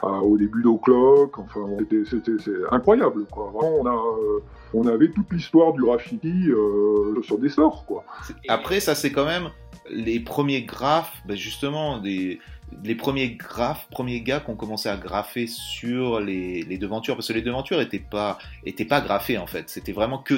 au 0.04 0.38
début 0.38 0.64
d'Oclock, 0.64 1.38
enfin 1.38 1.62
c'était 2.10 2.42
incroyable 2.72 3.26
quoi. 3.32 3.52
Vraiment, 3.54 4.16
on 4.74 4.88
avait 4.88 5.10
toute 5.10 5.32
l'histoire 5.32 5.74
du 5.74 5.82
graffiti 5.82 6.50
sur 7.24 7.38
des 7.38 7.50
sorts, 7.50 7.86
quoi. 7.86 8.04
Après, 8.48 8.80
ça, 8.80 8.96
c'est 8.96 9.12
quand 9.12 9.26
même 9.26 9.50
les 9.90 10.20
premiers 10.20 10.64
graphes, 10.64 11.22
ben 11.26 11.36
justement, 11.36 11.98
des, 11.98 12.40
les 12.84 12.96
premiers 12.96 13.32
graphes, 13.32 13.88
premiers 13.90 14.22
gars 14.22 14.40
qui 14.40 14.50
ont 14.50 14.56
commencé 14.56 14.90
à 14.90 14.98
graffer 14.98 15.48
sur 15.48 16.20
les, 16.20 16.64
les 16.64 16.78
devantures, 16.78 17.16
parce 17.16 17.28
que 17.28 17.34
les 17.34 17.42
devantures 17.42 17.78
n'étaient 17.80 18.00
pas, 18.00 18.38
étaient 18.66 18.86
pas 18.86 19.02
graffées, 19.02 19.38
en 19.38 19.48
fait. 19.48 19.70
C'était 19.70 19.92
vraiment 19.92 20.20
que 20.20 20.36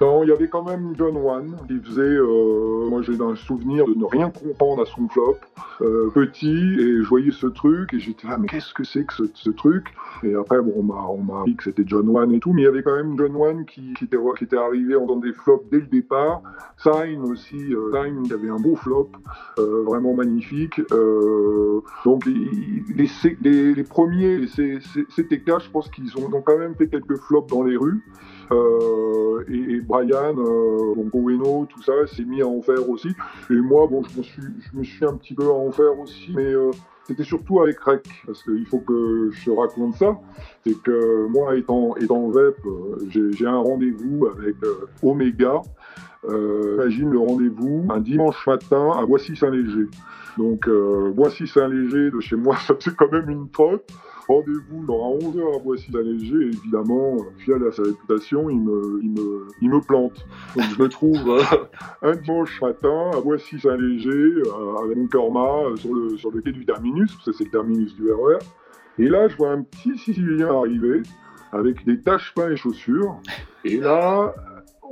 tagué 0.00 0.20
il 0.22 0.28
y 0.28 0.32
avait 0.32 0.48
quand 0.48 0.62
même 0.62 0.94
John 0.96 1.16
Wan 1.16 1.56
qui 1.68 1.78
faisait, 1.78 2.00
euh, 2.00 2.88
moi 2.88 3.02
j'ai 3.02 3.20
un 3.20 3.36
souvenir 3.36 3.86
de 3.86 3.94
ne 3.94 4.04
rien 4.04 4.30
comprendre 4.30 4.82
à 4.82 4.86
son 4.86 5.08
flop, 5.08 5.36
euh, 5.82 6.10
petit, 6.14 6.48
et 6.48 7.02
je 7.02 7.08
voyais 7.08 7.30
ce 7.30 7.46
truc, 7.46 7.94
et 7.94 8.00
j'étais 8.00 8.28
là, 8.28 8.38
mais 8.38 8.48
qu'est-ce 8.48 8.74
que 8.74 8.84
c'est 8.84 9.04
que 9.04 9.14
ce, 9.34 9.50
truc? 9.50 9.86
Et 10.22 10.34
après, 10.34 10.60
bon, 10.60 10.72
on 10.76 10.82
m'a 10.82 11.44
dit 11.44 11.56
que 11.56 11.64
c'était 11.64 11.84
John 11.86 12.08
Wan 12.08 12.32
et 12.32 12.40
tout, 12.40 12.52
mais 12.52 12.62
il 12.62 12.64
y 12.64 12.68
avait 12.68 12.82
quand 12.82 12.94
même 12.94 13.16
John 13.18 13.34
Wan 13.34 13.64
qui, 13.64 13.94
qui, 13.94 14.04
était, 14.04 14.18
qui 14.38 14.44
était 14.44 14.56
arrivé 14.56 14.96
en 14.96 15.06
faisant 15.06 15.16
des 15.16 15.32
flops 15.32 15.64
dès 15.70 15.78
le 15.78 15.86
départ. 15.86 16.42
Sign 16.78 17.22
aussi, 17.22 17.74
euh, 17.74 17.90
qui 18.24 18.32
avait 18.32 18.48
un 18.48 18.58
beau 18.58 18.74
flop, 18.76 19.10
euh, 19.58 19.82
vraiment 19.84 20.14
magnifique. 20.14 20.80
Euh, 20.92 21.80
donc 22.04 22.24
les, 22.26 23.06
les, 23.42 23.74
les, 23.74 23.84
premiers, 23.84 24.46
CTK, 24.46 25.60
je 25.60 25.70
pense 25.70 25.90
qu'ils 25.90 26.16
ont 26.16 26.28
quand 26.30 26.58
même 26.58 26.74
fait 26.74 26.88
quelques 26.88 27.16
flops 27.16 27.50
dans 27.50 27.62
les 27.62 27.76
rues. 27.76 28.02
Euh, 28.52 29.44
et, 29.48 29.80
Brian, 29.80 30.36
euh, 30.36 30.94
donc 30.94 31.14
Oweno, 31.14 31.66
tout 31.68 31.82
ça, 31.82 31.92
s'est 32.06 32.24
mis 32.24 32.42
à 32.42 32.46
en 32.46 32.60
faire 32.62 32.88
aussi. 32.88 33.08
Et 33.50 33.54
moi, 33.54 33.86
bon, 33.86 34.02
je 34.02 34.18
me 34.18 34.22
suis, 34.22 34.42
je 34.60 34.78
me 34.78 34.84
suis 34.84 35.04
un 35.04 35.16
petit 35.16 35.34
peu 35.34 35.46
à 35.46 35.52
en 35.52 35.70
faire 35.70 35.98
aussi, 35.98 36.32
mais 36.34 36.52
euh, 36.52 36.70
c'était 37.04 37.24
surtout 37.24 37.60
avec 37.60 37.78
Rec, 37.80 38.06
parce 38.26 38.42
qu'il 38.42 38.66
faut 38.66 38.80
que 38.80 39.30
je 39.32 39.50
raconte 39.50 39.94
ça. 39.94 40.18
C'est 40.64 40.80
que 40.82 41.26
moi, 41.26 41.56
étant, 41.56 41.96
étant 41.96 42.28
VEP, 42.28 42.56
j'ai 43.08 43.46
un 43.46 43.58
rendez-vous 43.58 44.26
avec 44.26 44.56
Omega. 45.02 45.62
Imagine 46.28 47.10
le 47.10 47.18
rendez-vous 47.18 47.86
un 47.90 48.00
dimanche 48.00 48.46
matin 48.46 48.92
à 48.98 49.06
Boissy-Saint-Léger. 49.06 49.88
Donc, 50.36 50.68
Boissy-Saint-Léger, 50.68 52.10
de 52.10 52.20
chez 52.20 52.36
moi, 52.36 52.56
ça 52.66 52.74
fait 52.78 52.94
quand 52.94 53.10
même 53.10 53.30
une 53.30 53.50
trotte. 53.50 53.90
Rendez-vous 54.30 54.86
dans 54.86 55.12
à 55.12 55.18
11h 55.18 55.56
à 55.56 55.58
Boissy-Léger, 55.58 56.36
et 56.36 56.48
évidemment, 56.50 57.16
fiel 57.38 57.66
à 57.66 57.72
sa 57.72 57.82
réputation, 57.82 58.48
il 58.48 58.60
me, 58.60 59.00
il 59.02 59.10
me, 59.10 59.48
il 59.60 59.70
me 59.70 59.80
plante. 59.80 60.24
Donc 60.54 60.66
je 60.72 60.80
me 60.80 60.88
trouve 60.88 61.28
euh, 61.28 61.42
un 62.02 62.14
dimanche 62.14 62.62
matin 62.62 63.10
à 63.12 63.20
Boissy-Saint-Léger, 63.20 64.10
euh, 64.46 64.84
avec 64.84 64.96
mon 64.96 65.08
karma, 65.08 65.64
euh, 65.64 65.74
sur 65.74 65.92
le, 65.92 66.16
sur 66.16 66.30
le 66.30 66.42
quai 66.42 66.52
du 66.52 66.64
terminus, 66.64 67.12
parce 67.12 67.24
que 67.24 67.32
c'est 67.32 67.44
le 67.44 67.50
terminus 67.50 67.92
du 67.96 68.04
RER. 68.12 68.34
E 68.34 69.02
et 69.02 69.08
là, 69.08 69.26
je 69.26 69.36
vois 69.36 69.50
un 69.50 69.62
petit 69.62 69.98
Sicilien 69.98 70.54
arriver, 70.54 71.02
avec 71.50 71.84
des 71.84 72.00
taches 72.00 72.32
pain 72.36 72.50
et 72.50 72.56
chaussures. 72.56 73.16
Et 73.64 73.78
là, 73.78 74.32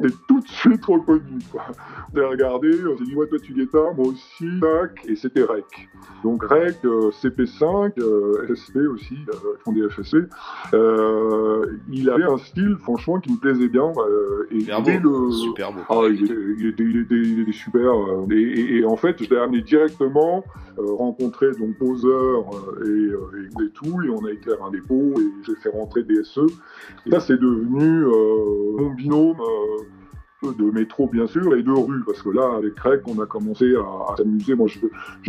est 0.06 0.14
tout 0.28 0.40
de 0.40 0.48
suite 0.48 0.84
reconnu. 0.84 1.38
A 1.56 2.26
regardé, 2.28 2.70
on 2.86 2.96
s'est 2.96 3.04
dit, 3.04 3.14
ouais, 3.14 3.26
toi 3.26 3.38
tu 3.38 3.52
guettas, 3.52 3.92
moi 3.96 4.08
aussi, 4.08 4.46
tac, 4.60 5.04
et 5.06 5.16
c'était 5.16 5.42
REC. 5.42 5.88
Donc 6.24 6.44
REC, 6.44 6.76
euh, 6.84 7.10
CP5, 7.10 7.92
euh, 7.98 8.54
SSP 8.54 8.78
aussi, 8.90 9.16
euh, 9.28 9.56
font 9.64 9.72
des 9.72 9.88
FSC. 9.88 10.16
Euh, 10.74 11.66
il 11.92 12.10
avait 12.10 12.24
un 12.24 12.38
style, 12.38 12.76
franchement, 12.80 13.20
qui 13.20 13.32
me 13.32 13.38
plaisait 13.38 13.68
bien. 13.68 13.92
Euh, 13.96 14.46
et 14.50 14.60
super 14.60 14.82
beau. 14.82 15.26
Le... 15.26 15.32
Super 15.32 15.72
beau. 15.72 15.80
Ah, 15.88 16.08
il 16.10 16.24
était, 16.24 16.34
il 16.58 16.66
était, 16.66 16.82
il 16.84 16.96
était, 16.98 17.14
il 17.14 17.40
était 17.40 17.52
super. 17.52 17.92
Euh, 17.92 18.26
et, 18.30 18.34
et, 18.34 18.76
et, 18.78 18.84
en 18.84 18.96
fait, 18.96 19.22
je 19.22 19.30
l'ai 19.30 19.38
amené 19.38 19.62
directement 19.62 20.44
rencontrer 20.78 21.50
donc 21.58 21.76
Poseur 21.76 22.44
et, 22.86 23.64
et, 23.64 23.70
tout, 23.74 24.00
et 24.02 24.10
on 24.10 24.24
a 24.24 24.28
à 24.28 24.66
un 24.66 24.70
dépôt, 24.70 25.12
et 25.18 25.44
j'ai 25.44 25.56
fait 25.56 25.70
rentrer 25.70 26.04
DSE. 26.04 26.38
Et 27.06 27.10
là, 27.10 27.18
c'est 27.18 27.36
devenu 27.38 28.04
mon 28.76 28.90
binôme 28.90 29.38
de 30.42 30.70
métro 30.70 31.08
bien 31.08 31.26
sûr 31.26 31.54
et 31.56 31.62
de 31.62 31.70
rue 31.70 32.04
parce 32.04 32.22
que 32.22 32.30
là 32.30 32.56
avec 32.56 32.74
Craig 32.74 33.00
on 33.06 33.20
a 33.20 33.26
commencé 33.26 33.74
à, 33.74 34.16
s'amuser. 34.16 34.54
Moi 34.54 34.68
je, 34.68 34.78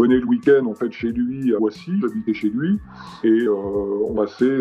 venais 0.01 0.19
le 0.19 0.25
week-end 0.25 0.65
en 0.65 0.75
fait 0.75 0.91
chez 0.91 1.11
lui 1.11 1.53
à 1.55 1.57
Voici 1.57 1.91
j'habitais 1.99 2.33
chez 2.33 2.49
lui 2.49 2.79
et 3.23 3.27
euh, 3.27 3.53
on 3.53 4.13
passait 4.13 4.59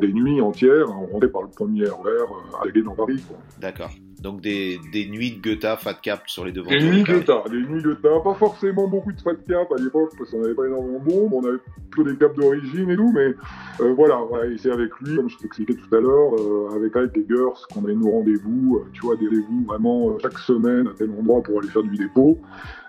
des 0.00 0.12
nuits 0.12 0.40
entières 0.40 0.88
on 0.90 1.06
rentrait 1.06 1.28
par 1.28 1.42
le 1.42 1.48
premier 1.48 1.84
RER 1.84 2.08
euh, 2.08 2.56
à 2.58 2.64
aller 2.64 2.82
dans 2.82 2.94
Paris 2.94 3.22
d'accord 3.60 3.90
donc 4.22 4.40
des, 4.40 4.78
des, 4.92 5.06
nuits 5.08 5.32
de 5.32 5.42
Goethe 5.42 5.66
fat 5.78 5.94
cap 5.94 6.22
sur 6.26 6.44
les 6.44 6.52
devantures. 6.52 6.78
Des 6.78 6.86
nuits 6.86 7.02
de 7.02 7.12
Goethe, 7.12 7.50
des 7.50 7.60
nuits 7.60 7.82
de 7.82 7.88
Goethe. 7.88 8.22
Pas 8.22 8.34
forcément 8.34 8.86
beaucoup 8.86 9.12
de 9.12 9.20
fat 9.20 9.34
cap 9.48 9.70
à 9.72 9.82
l'époque 9.82 10.12
parce 10.16 10.30
qu'on 10.30 10.40
n'avait 10.40 10.54
pas 10.54 10.66
énormément 10.66 11.00
de 11.00 11.04
bombes, 11.04 11.32
on 11.34 11.44
avait 11.44 11.58
plutôt 11.90 12.08
des 12.08 12.16
caps 12.16 12.36
d'origine 12.36 12.90
et 12.90 12.96
tout, 12.96 13.12
mais 13.12 13.34
euh, 13.80 13.92
voilà, 13.94 14.22
ouais, 14.22 14.56
c'est 14.58 14.70
avec 14.70 14.90
lui, 15.00 15.16
comme 15.16 15.28
je 15.28 15.38
t'expliquais 15.38 15.74
tout 15.74 15.94
à 15.94 16.00
l'heure, 16.00 16.34
euh, 16.34 16.76
avec 16.76 16.94
Ike 16.96 17.16
et 17.16 17.26
Gers, 17.28 17.66
qu'on 17.72 17.84
avait 17.84 17.94
nos 17.94 18.10
rendez-vous, 18.10 18.76
euh, 18.76 18.90
tu 18.92 19.02
vois, 19.02 19.16
des 19.16 19.26
rendez-vous 19.26 19.64
vraiment 19.66 20.10
euh, 20.10 20.18
chaque 20.22 20.38
semaine 20.38 20.88
à 20.88 20.92
tel 20.96 21.10
endroit 21.10 21.42
pour 21.42 21.58
aller 21.58 21.68
faire 21.68 21.82
du 21.82 21.96
dépôt. 21.96 22.38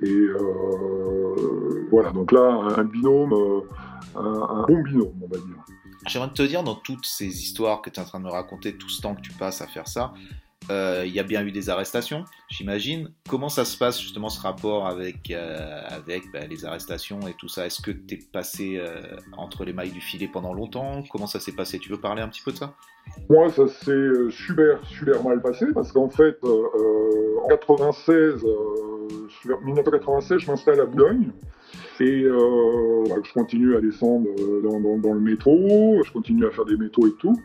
Et 0.02 0.10
euh, 0.10 1.88
voilà, 1.90 2.12
donc 2.12 2.32
là, 2.32 2.68
un 2.78 2.84
binôme, 2.84 3.34
un, 4.16 4.20
un 4.22 4.66
bon 4.68 4.84
binôme, 4.84 5.14
on 5.22 5.28
va 5.28 5.38
dire. 5.38 5.58
J'aimerais 6.08 6.30
te 6.34 6.44
dire, 6.44 6.64
dans 6.64 6.76
toutes 6.76 7.06
ces 7.06 7.26
histoires 7.28 7.82
que 7.82 7.90
tu 7.90 8.00
es 8.00 8.04
en 8.04 8.06
train 8.06 8.20
de 8.20 8.26
me 8.26 8.30
raconter, 8.30 8.76
tout 8.76 8.90
ce 8.90 9.02
temps 9.02 9.16
que 9.16 9.22
tu 9.22 9.32
passes 9.32 9.62
à 9.62 9.68
faire 9.68 9.88
ça, 9.88 10.14
il 10.70 11.12
y 11.14 11.20
a 11.20 11.24
bien 11.24 11.46
eu 11.46 11.52
des 11.52 11.70
arrestations, 11.70 12.26
j'imagine. 12.50 13.12
Comment 13.28 13.50
ça 13.50 13.66
se 13.66 13.78
passe 13.78 14.00
justement 14.00 14.30
ce 14.30 14.42
rapport 14.42 14.88
avec, 14.88 15.32
avec 15.32 16.24
bah, 16.32 16.46
les 16.50 16.66
arrestations 16.66 17.20
et 17.28 17.34
tout 17.38 17.48
ça? 17.48 17.66
Est-ce 17.66 17.82
que 17.82 17.92
tu 17.92 18.16
es 18.16 18.20
passé 18.32 18.82
entre 19.38 19.66
les 19.66 19.74
mailles 19.74 19.92
du 19.92 20.02
filet 20.02 20.28
pendant 20.28 20.54
longtemps? 20.54 21.04
Comment 21.12 21.28
ça 21.28 21.40
s'est 21.40 21.52
passé? 21.52 21.80
Tu 21.80 21.90
veux 21.90 22.00
parler 22.00 22.22
un 22.22 22.28
petit 22.28 22.42
peu 22.42 22.52
de 22.52 22.58
ça? 22.58 22.74
Moi, 23.30 23.50
ça 23.50 23.68
s'est 23.68 24.30
super, 24.30 24.80
super 24.88 25.24
mal 25.24 25.42
passé 25.42 25.66
parce 25.74 25.92
qu'en 25.92 26.10
fait, 26.10 26.38
en 26.44 27.48
96, 27.50 28.46
1996, 29.64 30.40
je 30.40 30.48
m'installe 30.50 30.80
à 30.80 30.86
Boulogne. 30.86 31.32
Et 32.00 32.24
euh, 32.24 33.04
bah, 33.08 33.16
je 33.24 33.34
continue 33.34 33.76
à 33.76 33.82
descendre 33.82 34.28
euh, 34.40 34.62
dans, 34.62 35.14
le 35.14 35.20
métro, 35.20 36.02
je 36.04 36.12
continue 36.12 36.46
à 36.46 36.52
faire 36.52 36.66
des 36.66 36.78
métros 36.78 37.08
et 37.08 37.14
tout. 37.20 37.36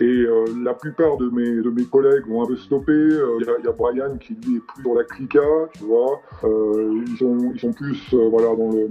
Et 0.00 0.04
euh, 0.04 0.44
la 0.62 0.74
plupart 0.74 1.16
de 1.16 1.28
mes, 1.30 1.62
de 1.62 1.70
mes 1.70 1.84
collègues 1.84 2.26
vont 2.28 2.42
un 2.42 2.46
peu 2.46 2.56
stopper. 2.56 2.92
Il 2.92 3.46
y, 3.46 3.68
a 3.68 3.72
Brian 3.72 4.16
qui 4.18 4.34
lui 4.34 4.56
est 4.56 4.60
plus 4.60 4.82
dans 4.84 4.94
la 4.94 5.04
clica, 5.04 5.40
tu 5.72 5.84
vois. 5.84 6.20
ils, 6.42 7.16
sont, 7.18 7.52
ils 7.54 7.60
sont 7.60 7.72
plus 7.72 8.14
voilà, 8.14 8.54
dans 8.56 8.70
le 8.70 8.90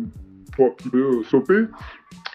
un 0.64 0.70
petit 0.70 0.90
peu 0.90 1.24
stopper. 1.24 1.66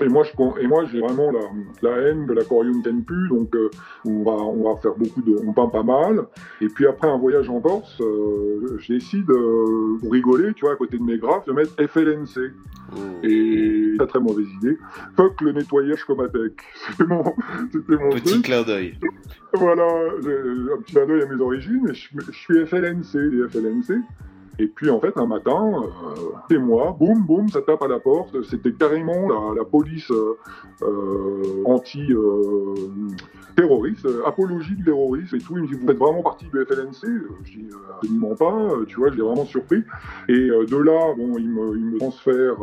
Et 0.00 0.08
moi, 0.08 0.24
je, 0.24 0.62
et 0.62 0.66
moi, 0.66 0.84
j'ai 0.90 1.00
vraiment 1.00 1.30
la, 1.30 1.40
la, 1.82 1.96
haine 1.98 2.26
de 2.26 2.32
l'aquarium 2.32 2.82
Tenpu, 2.82 3.28
donc 3.28 3.54
euh, 3.54 3.70
on, 4.06 4.22
va, 4.22 4.32
on 4.32 4.72
va 4.72 4.80
faire 4.80 4.94
beaucoup 4.94 5.20
de, 5.20 5.36
on 5.46 5.52
peint 5.52 5.68
pas 5.68 5.82
mal. 5.82 6.26
Et 6.62 6.68
puis 6.68 6.86
après 6.86 7.08
un 7.08 7.18
voyage 7.18 7.50
en 7.50 7.60
Corse, 7.60 8.00
euh, 8.00 8.78
je 8.78 8.94
décide, 8.94 9.30
euh, 9.30 9.98
pour 10.00 10.12
rigoler, 10.12 10.54
tu 10.54 10.64
vois, 10.64 10.72
à 10.72 10.76
côté 10.76 10.96
de 10.96 11.02
mes 11.02 11.18
graphes, 11.18 11.44
de 11.46 11.52
mettre 11.52 11.74
FLNC. 11.76 12.52
Oh. 12.92 12.98
Et 13.22 13.94
très 13.98 14.06
très 14.06 14.20
mauvaise 14.20 14.48
idée. 14.62 14.78
Fuck 15.16 15.40
le 15.42 15.52
nettoyage 15.52 16.04
Comatec. 16.04 16.62
C'était 17.72 17.96
mon, 17.96 18.10
Petit 18.10 18.40
clin 18.40 18.62
d'œil. 18.62 18.98
Voilà, 19.52 19.84
un 19.84 20.80
petit 20.82 20.94
clin 20.94 21.06
d'œil 21.06 21.22
à 21.22 21.26
mes 21.26 21.40
origines, 21.40 21.86
et 21.90 21.94
je, 21.94 22.08
je 22.18 22.32
suis 22.32 22.66
FLNC, 22.66 23.16
et 23.16 23.48
FLNC. 23.48 24.02
Et 24.60 24.66
puis 24.66 24.90
en 24.90 25.00
fait, 25.00 25.16
un 25.16 25.24
matin, 25.24 25.72
euh, 25.82 25.88
c'est 26.50 26.58
moi, 26.58 26.94
boum, 26.98 27.24
boum, 27.24 27.48
ça 27.48 27.62
tape 27.62 27.82
à 27.82 27.88
la 27.88 27.98
porte. 27.98 28.42
C'était 28.42 28.74
carrément 28.74 29.54
la, 29.54 29.64
police 29.64 30.10
euh, 30.10 30.36
euh, 30.82 31.62
anti-terroriste, 31.64 34.06
apologie 34.26 34.76
du 34.76 34.84
terrorisme 34.84 35.36
et 35.36 35.38
tout. 35.38 35.56
Il 35.56 35.62
me 35.62 35.68
dit, 35.68 35.72
vous 35.72 35.86
faites 35.86 35.96
vraiment 35.96 36.22
partie 36.22 36.44
du 36.44 36.50
FLNC 36.50 37.06
Je 37.44 37.52
dis, 37.52 37.70
absolument 37.88 38.34
pas, 38.34 38.68
tu 38.86 38.96
vois, 38.96 39.10
je 39.10 39.16
l'ai 39.16 39.22
vraiment 39.22 39.46
surpris. 39.46 39.82
Et 40.28 40.34
de 40.34 40.76
là, 40.76 41.14
bon, 41.16 41.38
il 41.38 41.48
me, 41.48 41.78
il 41.78 41.84
me 41.86 41.98
transfère, 41.98 42.60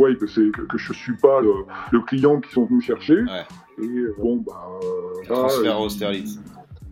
ouais, 0.00 0.16
que, 0.16 0.26
c'est, 0.26 0.50
que, 0.50 0.76
je 0.76 0.92
suis 0.92 1.16
pas 1.16 1.40
le, 1.40 2.00
client 2.00 2.40
qu'ils 2.40 2.54
sont 2.54 2.64
venus 2.64 2.84
chercher. 2.84 3.24
Et 3.80 4.06
bon, 4.18 4.42
bah. 4.44 4.80
transfert 5.28 5.76
à 5.76 5.80
Austerlitz 5.80 6.40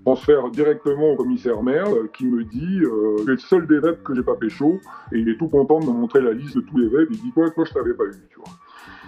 transfère 0.05 0.51
directement 0.51 1.13
au 1.13 1.17
commissaire 1.17 1.63
merde 1.63 2.11
qui 2.13 2.27
me 2.27 2.45
dit 2.45 2.81
euh, 2.83 3.23
es 3.23 3.33
le 3.33 3.39
seul 3.39 3.67
des 3.67 3.79
webs 3.79 4.03
que 4.03 4.15
j'ai 4.15 4.23
pas 4.23 4.37
pécho 4.37 4.81
et 5.13 5.19
il 5.19 5.29
est 5.29 5.37
tout 5.37 5.49
content 5.49 5.81
de 5.81 5.87
me 5.87 5.93
montrer 5.93 6.21
la 6.21 6.33
liste 6.33 6.57
de 6.57 6.63
tous 6.63 6.79
les 6.79 6.87
webs. 6.87 7.09
Il 7.11 7.21
dit 7.21 7.33
quoi, 7.33 7.51
toi 7.51 7.65
je 7.65 7.73
t'avais 7.73 7.95
pas 7.95 8.05
eu, 8.05 8.29
tu 8.31 8.39
vois. 8.39 8.55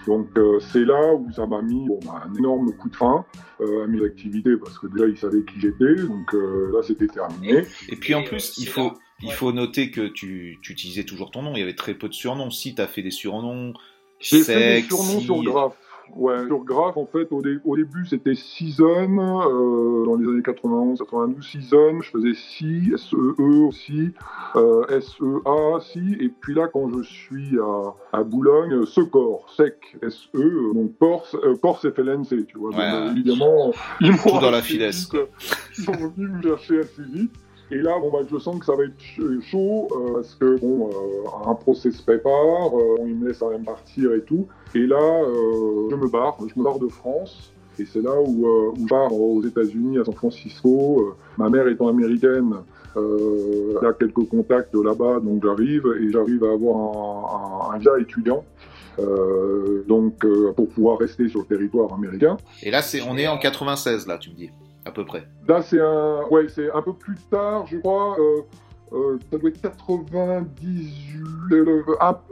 Donc 0.06 0.28
euh, 0.36 0.58
c'est 0.60 0.84
là 0.84 1.14
où 1.14 1.30
ça 1.32 1.46
m'a 1.46 1.62
mis 1.62 1.86
bah, 2.04 2.24
un 2.24 2.34
énorme 2.34 2.72
coup 2.76 2.88
de 2.88 2.96
frein 2.96 3.24
euh, 3.60 3.84
à 3.84 3.86
mes 3.86 4.04
activités 4.04 4.56
parce 4.56 4.78
que 4.78 4.86
déjà 4.88 5.06
il 5.06 5.16
savait 5.16 5.42
qui 5.44 5.60
j'étais, 5.60 5.94
donc 6.06 6.34
euh, 6.34 6.72
là 6.72 6.82
c'était 6.82 7.06
terminé. 7.06 7.62
Et 7.88 7.96
puis 7.96 8.14
en 8.14 8.22
plus 8.22 8.58
il 8.58 8.66
faut 8.66 8.92
il 9.22 9.30
faut 9.30 9.52
noter 9.52 9.92
que 9.92 10.08
tu, 10.08 10.58
tu, 10.62 10.72
utilisais 10.72 11.04
toujours 11.04 11.30
ton 11.30 11.42
nom. 11.42 11.52
Il 11.54 11.60
y 11.60 11.62
avait 11.62 11.76
très 11.76 11.94
peu 11.94 12.08
de 12.08 12.14
surnoms. 12.14 12.50
Si 12.50 12.74
tu 12.74 12.82
as 12.82 12.88
fait 12.88 13.02
des 13.02 13.12
surnoms, 13.12 13.72
j'ai 14.18 14.42
fait 14.42 14.82
des 14.82 14.88
surnoms 14.88 15.20
sur 15.20 15.42
Graph. 15.44 15.76
Ouais, 16.14 16.46
sur 16.46 16.64
Graph, 16.64 16.96
en 16.96 17.06
fait, 17.06 17.28
au, 17.30 17.40
début, 17.40 18.06
c'était 18.06 18.34
Season, 18.34 18.84
euh, 19.18 20.04
dans 20.04 20.16
les 20.16 20.28
années 20.28 20.42
91, 20.42 20.98
92, 20.98 21.44
Season, 21.44 22.00
je 22.00 22.10
faisais 22.10 22.34
Si, 22.34 22.92
S-E-E 22.94 23.34
e 23.38 23.66
aussi, 23.66 24.12
euh, 24.56 24.84
S-E-A, 24.88 25.80
Si, 25.80 26.16
et 26.20 26.28
puis 26.28 26.54
là, 26.54 26.68
quand 26.68 26.90
je 26.90 27.02
suis 27.02 27.58
à, 27.58 28.18
à 28.18 28.22
Boulogne, 28.24 28.84
Secor, 28.84 29.48
Sec, 29.56 29.96
S-E, 30.02 30.74
donc 30.74 30.98
Corse, 30.98 31.34
euh, 31.42 31.56
Corse 31.56 31.88
FLNC, 31.88 32.46
tu 32.46 32.58
vois. 32.58 32.70
Ouais, 32.70 33.10
évidemment, 33.12 33.72
ils 34.00 34.12
m'ont 34.12 34.40
dans 34.40 34.50
la 34.50 34.62
finesse. 34.62 35.08
Ils 35.78 35.84
sont 35.84 35.92
venus 35.92 36.30
me 36.30 36.42
chercher 36.42 36.80
assez 36.80 37.02
vite. 37.02 37.32
Et 37.72 37.78
là, 37.78 37.98
bon, 37.98 38.10
bah, 38.10 38.18
je 38.30 38.38
sens 38.38 38.60
que 38.60 38.66
ça 38.66 38.76
va 38.76 38.84
être 38.84 39.40
chaud, 39.40 39.88
euh, 39.92 40.12
parce 40.16 40.34
que 40.34 40.60
bon, 40.60 40.90
euh, 40.90 41.50
un 41.50 41.54
procès 41.54 41.90
se 41.90 42.02
prépare, 42.02 42.76
euh, 42.78 42.98
il 43.06 43.14
me 43.14 43.28
laisse 43.28 43.38
quand 43.38 43.48
même 43.48 43.64
partir 43.64 44.12
et 44.12 44.20
tout. 44.20 44.46
Et 44.74 44.86
là, 44.86 45.22
je 45.90 45.94
me 45.94 46.06
barre, 46.06 46.36
je 46.40 46.58
me 46.58 46.62
barre 46.62 46.78
de 46.78 46.88
France. 46.88 47.54
Et 47.78 47.86
c'est 47.86 48.02
là 48.02 48.12
où, 48.20 48.46
où, 48.46 48.74
je 48.76 48.88
pars 48.88 49.10
aux 49.10 49.42
États-Unis, 49.42 49.98
à 49.98 50.04
San 50.04 50.12
Francisco. 50.12 51.14
ma 51.38 51.48
mère 51.48 51.66
étant 51.66 51.88
américaine, 51.88 52.56
elle 52.94 53.86
a 53.86 53.94
quelques 53.94 54.28
contacts 54.28 54.74
là-bas, 54.74 55.20
donc 55.20 55.42
j'arrive 55.42 55.86
et 55.98 56.12
j'arrive 56.12 56.44
à 56.44 56.52
avoir 56.52 57.70
un, 57.70 57.74
un, 57.74 57.78
visa 57.78 57.98
étudiant. 57.98 58.44
donc 59.88 60.26
pour 60.56 60.68
pouvoir 60.68 60.98
rester 60.98 61.30
sur 61.30 61.40
le 61.40 61.46
territoire 61.46 61.94
américain. 61.94 62.36
Et 62.62 62.70
là, 62.70 62.82
c'est, 62.82 63.00
on 63.00 63.16
est 63.16 63.28
en 63.28 63.38
96, 63.38 64.06
là, 64.06 64.18
tu 64.18 64.28
me 64.28 64.34
dis 64.34 64.50
à 64.84 64.90
peu 64.90 65.04
près. 65.04 65.24
Là, 65.48 65.62
c'est 65.62 65.80
un, 65.80 66.22
ouais, 66.30 66.46
c'est 66.48 66.70
un 66.70 66.82
peu 66.82 66.92
plus 66.92 67.16
tard, 67.30 67.66
je 67.66 67.78
crois. 67.78 68.16
Euh, 68.18 68.42
euh, 68.92 69.18
ça 69.30 69.38
doit 69.38 69.48
être 69.48 69.60
98, 69.60 71.52
euh, 71.52 71.82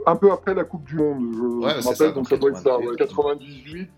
un, 0.05 0.15
peu 0.15 0.31
après 0.31 0.53
la 0.53 0.63
Coupe 0.63 0.83
du 0.85 0.95
Monde, 0.95 1.33
je, 1.33 1.41
ouais, 1.41 1.71
rappelle, 1.71 2.13
donc 2.13 2.27
ça 2.27 2.37
doit 2.37 2.51
être 2.51 2.59
ça, 2.59 2.77
98. 2.97 3.89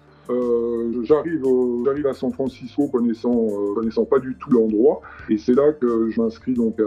j'arrive, 1.03 1.43
j'arrive 1.83 2.07
à 2.07 2.13
San 2.13 2.31
Francisco 2.31 2.87
connaissant, 2.87 3.49
connaissant 3.75 4.05
pas 4.05 4.19
du 4.19 4.37
tout 4.37 4.49
l'endroit, 4.49 5.01
et 5.29 5.37
c'est 5.37 5.55
là 5.55 5.73
que 5.73 6.09
je 6.09 6.21
m'inscris 6.21 6.53
donc 6.53 6.77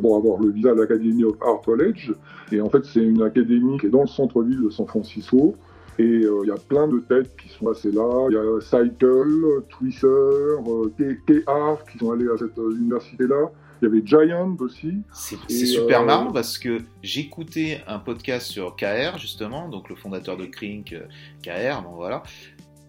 pour 0.00 0.16
avoir 0.16 0.40
le 0.40 0.50
visa 0.50 0.72
à 0.72 0.74
l'Academy 0.74 1.22
of 1.22 1.36
Art 1.40 1.60
College. 1.64 2.12
Et 2.50 2.60
en 2.60 2.68
fait, 2.68 2.84
c'est 2.84 3.04
une 3.04 3.22
académie 3.22 3.78
qui 3.78 3.86
est 3.86 3.90
dans 3.90 4.02
le 4.02 4.08
centre-ville 4.08 4.62
de 4.64 4.70
San 4.70 4.88
Francisco. 4.88 5.54
Et 5.98 6.02
euh, 6.02 6.40
il 6.44 6.48
y 6.48 6.50
a 6.50 6.56
plein 6.56 6.88
de 6.88 6.98
têtes 6.98 7.36
qui 7.36 7.48
sont 7.48 7.66
passées 7.66 7.92
là. 7.92 8.26
Il 8.30 8.34
y 8.34 8.36
a 8.36 8.60
Cycle, 8.60 9.62
Twister, 9.68 10.06
euh, 10.06 10.90
K-Art 11.26 11.84
qui 11.90 11.98
sont 11.98 12.10
allés 12.10 12.28
à 12.28 12.36
cette 12.36 12.58
euh, 12.58 12.76
université-là. 12.76 13.50
Il 13.82 13.86
y 13.86 13.88
avait 13.88 14.02
Giant 14.04 14.56
aussi. 14.60 15.02
C'est 15.12 15.66
super 15.66 16.04
marrant 16.04 16.32
parce 16.32 16.58
que 16.58 16.78
j'écoutais 17.02 17.82
un 17.86 17.98
podcast 17.98 18.46
sur 18.46 18.76
KR, 18.76 19.18
justement, 19.18 19.68
donc 19.68 19.88
le 19.88 19.94
fondateur 19.94 20.36
de 20.36 20.46
Krink, 20.46 20.96
KR, 21.42 21.82
bon 21.82 21.96
voilà 21.96 22.22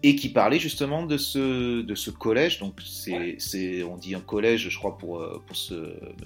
et 0.08 0.14
qui 0.14 0.28
parlait 0.28 0.60
justement 0.60 1.04
de 1.04 1.16
ce, 1.16 1.82
de 1.82 1.94
ce 1.96 2.12
collège. 2.12 2.60
Donc, 2.60 2.74
c'est, 2.84 3.82
on 3.82 3.96
dit 3.96 4.14
un 4.14 4.20
collège, 4.20 4.68
je 4.70 4.78
crois, 4.78 4.96
pour, 4.96 5.20
euh, 5.20 5.42
pour, 5.44 5.56
ce, 5.56 5.74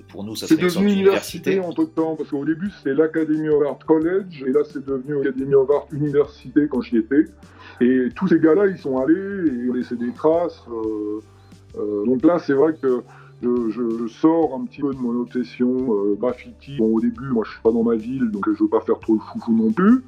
pour 0.08 0.22
nous, 0.22 0.36
ça 0.36 0.46
c'est 0.46 0.60
devenu 0.60 0.92
université 0.92 1.58
en 1.60 1.72
peu 1.72 1.86
de 1.86 1.90
temps, 1.90 2.14
parce 2.14 2.28
qu'au 2.28 2.44
début, 2.44 2.70
c'était 2.76 2.94
l'Academy 2.94 3.48
of 3.48 3.62
Art 3.66 3.78
College, 3.86 4.44
et 4.46 4.50
là, 4.50 4.60
c'est 4.70 4.84
devenu 4.84 5.24
l'Academy 5.24 5.54
of 5.54 5.70
Art 5.70 5.86
Université 5.92 6.68
quand 6.68 6.82
j'y 6.82 6.98
étais. 6.98 7.24
Et 7.80 8.10
tous 8.14 8.28
ces 8.28 8.38
gars-là, 8.38 8.66
ils 8.66 8.76
sont 8.76 8.98
allés 8.98 9.14
et 9.14 9.70
ont 9.70 9.72
laissé 9.72 9.96
des 9.96 10.12
traces. 10.12 10.62
Euh, 10.70 11.20
euh, 11.78 12.04
donc 12.04 12.22
là, 12.22 12.38
c'est 12.38 12.52
vrai 12.52 12.74
que 12.74 13.02
je, 13.42 13.70
je, 13.70 14.06
sors 14.08 14.54
un 14.54 14.64
petit 14.64 14.80
peu 14.80 14.92
de 14.92 14.98
mon 14.98 15.20
obsession 15.20 15.94
euh, 15.94 16.14
graffiti. 16.14 16.76
Bon, 16.78 16.94
au 16.94 17.00
début, 17.00 17.28
moi, 17.30 17.44
je 17.46 17.52
suis 17.52 17.60
pas 17.62 17.72
dans 17.72 17.82
ma 17.82 17.96
ville, 17.96 18.30
donc 18.30 18.44
je 18.46 18.62
veux 18.62 18.68
pas 18.68 18.80
faire 18.80 18.98
trop 18.98 19.14
le 19.14 19.20
foufou 19.20 19.52
non 19.54 19.72
plus. 19.72 20.04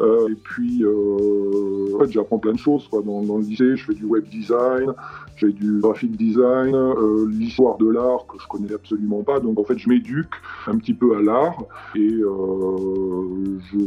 Euh, 0.00 0.28
et 0.28 0.34
puis, 0.34 0.82
euh, 0.82 1.94
en 1.94 2.00
fait, 2.00 2.12
j'apprends 2.12 2.38
plein 2.38 2.52
de 2.52 2.58
choses. 2.58 2.86
Quoi. 2.88 3.02
Dans, 3.02 3.22
dans, 3.22 3.38
le 3.38 3.44
lycée, 3.44 3.76
je 3.76 3.84
fais 3.84 3.94
du 3.94 4.04
web 4.04 4.24
design, 4.28 4.92
j'ai 5.36 5.52
du 5.52 5.80
graphic 5.80 6.16
design, 6.16 6.74
euh, 6.74 7.28
l'histoire 7.30 7.76
de 7.78 7.88
l'art 7.88 8.26
que 8.26 8.38
je 8.40 8.46
connais 8.46 8.72
absolument 8.72 9.22
pas. 9.22 9.40
Donc, 9.40 9.58
en 9.58 9.64
fait, 9.64 9.78
je 9.78 9.88
m'éduque 9.88 10.34
un 10.66 10.78
petit 10.78 10.94
peu 10.94 11.16
à 11.16 11.22
l'art 11.22 11.62
et 11.94 12.00
euh, 12.00 13.58
je, 13.72 13.78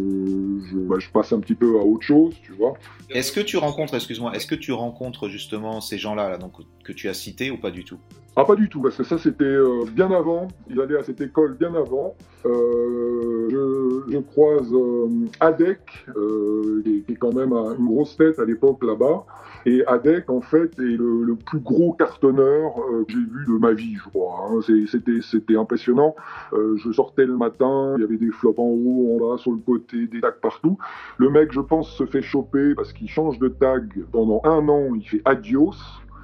je, 0.72 0.78
bah, 0.80 0.95
je, 1.00 1.10
passe 1.10 1.34
un 1.34 1.39
petit 1.39 1.56
peu 1.56 1.80
à 1.80 1.84
autre 1.84 2.04
chose, 2.04 2.36
tu 2.43 2.54
vois. 2.54 2.74
Est-ce 3.10 3.32
que 3.32 3.41
tu 3.41 3.58
rencontres, 3.58 3.95
excuse-moi, 3.95 4.34
est-ce 4.36 4.48
que 4.48 4.56
tu 4.56 4.72
rencontres 4.72 5.30
justement 5.30 5.82
ces 5.82 5.98
gens-là 5.98 6.30
là, 6.30 6.38
donc, 6.38 6.54
que 6.84 6.93
tu 6.93 7.10
as 7.10 7.14
cités 7.14 7.52
ou 7.52 7.58
pas 7.58 7.72
du 7.72 7.84
tout? 7.84 7.98
Ah, 8.39 8.45
pas 8.45 8.56
du 8.56 8.70
tout, 8.70 8.82
parce 8.82 8.95
que 8.95 9.04
ça, 9.04 9.18
c'était 9.18 9.43
euh, 9.43 9.84
bien 9.91 10.12
avant. 10.12 10.48
Il 10.70 10.80
allait 10.80 11.00
à 11.00 11.02
cette 11.02 11.20
école 11.22 11.58
bien 11.58 11.74
avant. 11.74 12.14
Euh, 12.45 13.48
je, 13.50 14.12
je, 14.12 14.18
croise 14.20 14.72
euh, 14.72 15.08
Adek, 15.39 15.80
qui, 16.84 17.04
est 17.12 17.16
quand 17.16 17.34
même 17.34 17.52
une 17.52 17.88
grosse 17.88 18.16
tête 18.16 18.38
à 18.38 18.45
l'époque 18.45 18.84
là-bas. 18.84 19.26
Et 19.66 19.86
Adek, 19.86 20.30
en 20.30 20.41
fait, 20.41 20.78
est 20.80 20.97
le, 20.97 21.24
le 21.24 21.36
plus 21.36 21.60
gros 21.60 21.93
cartonneur 21.93 22.80
euh, 22.80 23.05
que 23.05 23.14
j'ai 23.14 23.20
vu 23.20 23.45
de 23.47 23.60
ma 23.60 23.74
vie, 23.74 23.95
je 23.95 24.10
crois. 24.10 24.49
Hein. 24.49 24.60
C'était, 25.22 25.55
impressionnant. 25.55 26.16
je 26.53 26.91
sortais 26.91 27.26
le 27.26 27.38
matin, 27.38 27.95
il 27.97 28.01
y 28.01 28.03
avait 28.03 28.18
des 28.18 28.32
flops 28.32 28.60
en 28.60 28.64
haut, 28.64 29.16
en 29.16 29.32
bas, 29.32 29.38
sur 29.38 29.51
le 29.51 29.58
côté, 29.58 30.08
des 30.08 30.22
tags 30.22 30.32
partout. 30.32 30.78
Le 31.18 31.30
mec, 31.30 31.51
je 31.51 31.62
pense, 31.62 31.89
se 31.89 32.05
fait 32.05 32.22
choper 32.22 32.76
parce 32.76 32.93
qu'il 32.93 33.10
change 33.10 33.39
de 33.39 33.47
tag 33.47 33.91
pendant 34.12 34.41
un 34.43 34.68
an. 34.70 34.95
Il 34.95 35.08
fait 35.08 35.22
adios. 35.26 35.76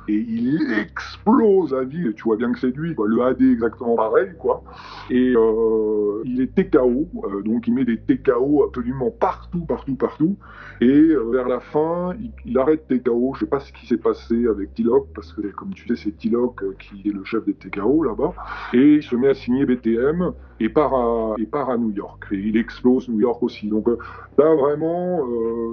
Et 0.07 0.15
il 0.15 0.73
explose 0.79 1.71
la 1.71 1.83
ville. 1.83 2.13
Tu 2.15 2.23
vois 2.23 2.35
bien 2.35 2.51
que 2.51 2.59
c'est 2.59 2.75
lui, 2.75 2.93
quoi. 2.95 3.07
Le 3.07 3.21
AD 3.21 3.41
exactement 3.41 3.95
pareil, 3.95 4.31
quoi. 4.37 4.63
Et 5.09 5.33
euh, 5.35 6.21
il 6.25 6.41
est 6.41 6.53
TKO, 6.53 7.07
euh, 7.23 7.41
donc 7.41 7.67
il 7.67 7.73
met 7.73 7.85
des 7.85 7.97
TKO 7.97 8.65
absolument 8.67 9.11
partout, 9.11 9.65
partout, 9.65 9.95
partout. 9.95 10.37
Et 10.81 10.87
euh, 10.87 11.29
vers 11.31 11.47
la 11.47 11.59
fin, 11.59 12.15
il, 12.45 12.57
arrête 12.57 12.87
TKO. 12.87 13.33
Je 13.35 13.41
sais 13.41 13.45
pas 13.45 13.59
ce 13.59 13.71
qui 13.71 13.87
s'est 13.87 13.97
passé 13.97 14.47
avec 14.47 14.73
Tilok, 14.73 15.07
parce 15.15 15.31
que 15.33 15.41
comme 15.47 15.73
tu 15.73 15.87
sais, 15.87 15.95
c'est 15.95 16.17
Tilok 16.17 16.77
qui 16.77 17.07
est 17.07 17.13
le 17.13 17.23
chef 17.23 17.45
des 17.45 17.53
TKO 17.53 18.03
là-bas. 18.03 18.33
Et 18.73 18.95
il 18.95 19.03
se 19.03 19.15
met 19.15 19.29
à 19.29 19.33
signer 19.33 19.65
BTM 19.65 20.33
et 20.59 20.69
part 20.69 20.93
à, 20.93 21.35
et 21.37 21.45
part 21.45 21.69
à 21.69 21.77
New 21.77 21.91
York. 21.91 22.25
Et 22.31 22.37
il 22.37 22.57
explose 22.57 23.07
New 23.07 23.21
York 23.21 23.41
aussi. 23.41 23.67
Donc 23.67 23.87
là, 23.87 24.55
vraiment, 24.55 25.19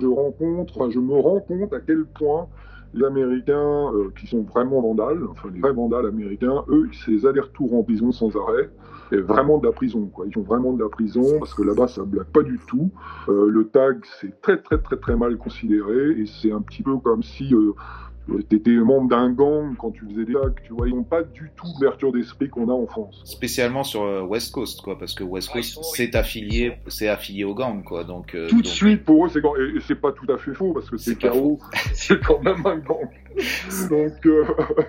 je 0.00 0.06
rencontre, 0.06 0.90
je 0.90 1.00
me 1.00 1.14
rends 1.14 1.40
compte 1.40 1.72
à 1.72 1.80
quel 1.80 2.04
point 2.04 2.48
les 2.94 3.04
Américains 3.04 3.92
euh, 3.92 4.12
qui 4.18 4.26
sont 4.26 4.42
vraiment 4.42 4.80
vandales, 4.80 5.20
enfin 5.30 5.48
les 5.52 5.60
vrais 5.60 5.72
vandales 5.72 6.06
américains, 6.06 6.64
eux, 6.68 6.88
c'est 6.92 7.12
les 7.12 7.26
allers-retours 7.26 7.74
en 7.74 7.82
prison 7.82 8.12
sans 8.12 8.36
arrêt. 8.36 8.70
Et 9.12 9.16
vraiment 9.16 9.58
de 9.58 9.66
la 9.66 9.72
prison, 9.72 10.06
quoi. 10.06 10.26
Ils 10.28 10.32
font 10.32 10.42
vraiment 10.42 10.72
de 10.72 10.82
la 10.82 10.88
prison 10.88 11.40
parce 11.40 11.52
que 11.52 11.62
là-bas, 11.62 11.88
ça 11.88 12.04
blague 12.04 12.26
pas 12.26 12.42
du 12.42 12.60
tout. 12.68 12.90
Euh, 13.28 13.48
le 13.48 13.66
tag, 13.66 13.98
c'est 14.20 14.40
très, 14.40 14.56
très, 14.62 14.78
très, 14.78 14.96
très 14.96 15.16
mal 15.16 15.36
considéré 15.36 16.12
et 16.12 16.26
c'est 16.26 16.52
un 16.52 16.60
petit 16.60 16.84
peu 16.84 16.96
comme 16.98 17.24
si 17.24 17.52
euh, 17.52 17.72
tu 18.48 18.56
étais 18.56 18.70
membre 18.72 19.08
d'un 19.08 19.30
gang 19.32 19.76
quand 19.76 19.90
tu 19.90 20.04
faisais 20.06 20.24
des 20.24 20.32
tags, 20.32 20.50
tu 20.62 20.72
vois, 20.72 20.88
ils 20.88 20.94
n'ont 20.94 21.02
pas 21.02 21.22
du 21.22 21.50
tout 21.56 21.66
l'ouverture 21.74 22.12
d'esprit 22.12 22.48
qu'on 22.48 22.68
a 22.68 22.72
en 22.72 22.86
France. 22.86 23.22
Spécialement 23.24 23.82
sur 23.82 24.02
euh, 24.02 24.22
West 24.22 24.52
Coast, 24.52 24.80
quoi, 24.82 24.98
parce 24.98 25.14
que 25.14 25.24
West 25.24 25.50
Coast, 25.52 25.78
c'est 25.94 26.14
affilié, 26.14 26.78
c'est 26.88 27.08
affilié 27.08 27.44
au 27.44 27.54
gang, 27.54 27.82
quoi, 27.82 28.04
donc... 28.04 28.34
Euh, 28.34 28.48
tout 28.48 28.62
de 28.62 28.66
suite, 28.66 29.04
pour 29.04 29.26
eux, 29.26 29.28
c'est 29.28 29.40
et, 29.40 29.80
c'est 29.86 30.00
pas 30.00 30.12
tout 30.12 30.30
à 30.32 30.38
fait 30.38 30.54
faux, 30.54 30.72
parce 30.72 30.88
que 30.90 30.96
c'est 30.96 31.18
KO, 31.18 31.58
c'est 31.94 32.20
quand 32.20 32.42
même 32.42 32.64
un 32.64 32.78
gang. 32.78 33.08
donc, 33.88 34.26
euh, 34.26 34.44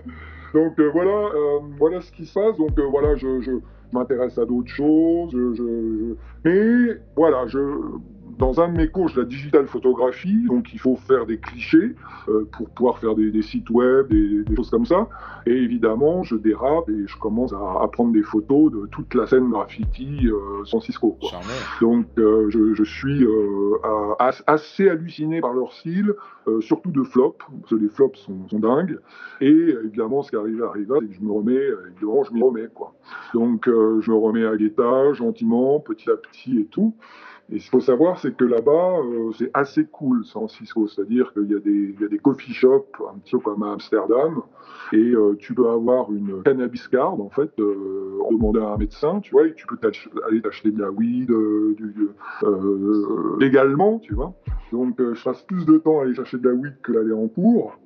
donc 0.53 0.79
voilà, 0.93 1.29
voilà 1.77 2.01
ce 2.01 2.11
qui 2.11 2.25
se 2.25 2.33
passe, 2.33 2.57
donc 2.57 2.77
voilà, 2.79 3.15
je, 3.15 3.41
je 3.41 3.51
m'intéresse 3.91 4.37
à 4.37 4.45
d'autres 4.45 4.71
choses, 4.71 5.31
je, 5.31 5.53
je, 5.53 6.15
mais 6.43 6.97
voilà, 7.15 7.47
je 7.47 7.59
dans 8.37 8.59
un 8.61 8.69
de 8.69 8.77
mes 8.77 8.87
cours, 8.87 9.09
la 9.15 9.23
digital 9.23 9.67
photographie, 9.67 10.45
donc 10.47 10.73
il 10.73 10.79
faut 10.79 10.95
faire 10.95 11.25
des 11.25 11.39
clichés 11.39 11.95
euh, 12.27 12.47
pour 12.51 12.69
pouvoir 12.69 12.99
faire 12.99 13.15
des, 13.15 13.41
sites 13.41 13.69
web, 13.69 14.09
des, 14.09 14.43
des, 14.43 14.55
choses 14.55 14.69
comme 14.69 14.85
ça. 14.85 15.07
Et 15.45 15.53
évidemment, 15.53 16.23
je 16.23 16.35
dérape 16.35 16.89
et 16.89 17.07
je 17.07 17.17
commence 17.17 17.53
à, 17.53 17.81
à 17.81 17.87
prendre 17.87 18.11
des 18.11 18.23
photos 18.23 18.71
de 18.71 18.87
toute 18.87 19.13
la 19.15 19.27
scène 19.27 19.49
graffiti 19.49 20.27
euh, 20.27 20.63
San 20.65 20.81
Francisco. 20.81 21.17
Quoi. 21.19 21.39
Donc 21.79 22.07
euh, 22.17 22.49
je, 22.49 22.73
je, 22.73 22.83
suis 22.83 23.23
euh, 23.23 24.15
assez 24.47 24.89
halluciné 24.89 25.41
par 25.41 25.53
leur 25.53 25.71
style, 25.73 26.13
euh, 26.47 26.61
surtout 26.61 26.91
de 26.91 27.03
flops, 27.03 27.37
parce 27.37 27.69
que 27.69 27.75
les 27.75 27.89
flops 27.89 28.19
sont, 28.19 28.47
sont, 28.49 28.59
dingues. 28.59 28.97
Et 29.39 29.75
évidemment, 29.83 30.23
ce 30.23 30.31
qui 30.31 30.37
arrive 30.37 30.63
arrive, 30.63 30.91
c'est 30.99 31.07
que 31.07 31.13
je 31.13 31.21
me 31.21 31.31
remets, 31.31 31.67
évidemment, 31.91 32.23
je 32.23 32.33
m'y 32.33 32.41
remets. 32.41 32.67
Quoi. 32.73 32.93
Donc 33.33 33.65
je 33.67 34.11
me 34.11 34.15
remets 34.15 34.45
à 34.45 34.55
guetta, 34.55 35.13
gentiment, 35.13 35.79
petit 35.79 36.09
à 36.09 36.15
petit 36.15 36.59
et 36.59 36.65
tout. 36.65 36.95
Et 37.51 37.59
ce 37.59 37.63
qu'il 37.63 37.71
faut 37.71 37.81
savoir, 37.81 38.17
c'est 38.17 38.33
que 38.33 38.45
là-bas, 38.45 38.99
euh, 39.03 39.31
c'est 39.37 39.51
assez 39.53 39.85
cool, 39.85 40.23
San 40.23 40.47
Francisco. 40.47 40.87
C'est-à-dire 40.87 41.33
qu'il 41.33 41.51
y, 41.51 41.55
a 41.55 41.59
des, 41.59 41.95
y 41.99 42.05
a 42.05 42.07
des 42.07 42.17
coffee 42.17 42.53
shops, 42.53 43.01
un 43.13 43.17
petit 43.19 43.31
peu 43.31 43.39
comme 43.39 43.61
à 43.63 43.73
Amsterdam, 43.73 44.41
et 44.93 44.97
euh, 44.97 45.35
tu 45.37 45.53
peux 45.53 45.69
avoir 45.69 46.09
une 46.13 46.41
cannabis 46.43 46.87
card, 46.87 47.19
en 47.19 47.29
fait, 47.29 47.51
euh, 47.59 48.19
en 48.25 48.31
demandant 48.31 48.71
à 48.71 48.75
un 48.75 48.77
médecin, 48.77 49.19
tu 49.19 49.31
vois, 49.31 49.47
et 49.47 49.53
tu 49.53 49.67
peux 49.67 49.77
aller 50.29 50.41
t'acheter 50.41 50.71
de 50.71 50.79
la 50.79 50.91
weed 50.91 51.27
du, 51.27 52.09
légalement, 53.37 53.99
tu 53.99 54.13
vois. 54.13 54.33
Donc, 54.71 54.95
je 54.97 55.21
passe 55.21 55.41
plus 55.41 55.65
de 55.65 55.77
temps 55.77 55.99
à 55.99 56.03
aller 56.03 56.15
chercher 56.15 56.37
de 56.37 56.47
la 56.47 56.55
weed 56.55 56.75
que 56.81 56.93
d'aller 56.93 57.11
en 57.11 57.27
cours. 57.27 57.77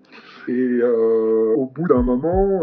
Et 0.48 0.82
au 0.84 1.66
bout 1.66 1.88
d'un 1.88 2.02
moment, 2.04 2.62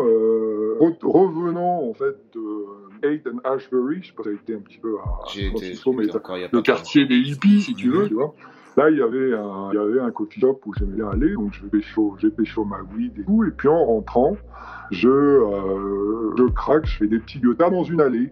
revenant, 1.02 1.82
en 1.82 1.94
fait, 1.94 2.16
de 2.34 3.06
Hayden 3.06 3.40
Ashbury, 3.44 4.02
je 4.02 4.08
sais 4.08 4.12
pas 4.14 4.22
si 4.22 4.30
été 4.30 4.54
un 4.54 4.60
petit 4.60 4.78
peu 4.78 4.96
à 4.98 5.26
Francisco, 5.50 5.92
mais 5.92 6.04
le 6.04 6.62
quartier 6.62 7.06
des 7.06 7.16
hippies, 7.16 7.62
si 7.62 7.74
tu 7.74 7.90
veux, 7.90 8.08
tu 8.08 8.14
vois. 8.14 8.34
Là, 8.76 8.88
il 8.88 8.96
y 8.96 9.02
avait 9.02 9.34
un, 9.34 9.70
il 9.72 9.76
y 9.76 9.78
avait 9.78 10.00
un 10.00 10.10
coffee 10.10 10.40
shop 10.40 10.60
où 10.64 10.72
j'aimais 10.74 10.96
bien 10.96 11.10
aller, 11.10 11.34
donc 11.34 11.52
je 11.52 11.66
pécho, 11.66 12.16
j'ai 12.18 12.30
pécho 12.30 12.64
ma 12.64 12.80
weed 12.80 13.18
et 13.18 13.24
tout. 13.24 13.44
Et 13.44 13.50
puis 13.50 13.68
en 13.68 13.84
rentrant, 13.84 14.36
je, 14.90 15.08
euh, 15.10 16.34
je 16.38 16.44
craque, 16.44 16.86
je 16.86 16.96
fais 16.96 17.06
des 17.06 17.18
petits 17.18 17.38
guettas 17.38 17.68
dans 17.68 17.84
une 17.84 18.00
allée. 18.00 18.30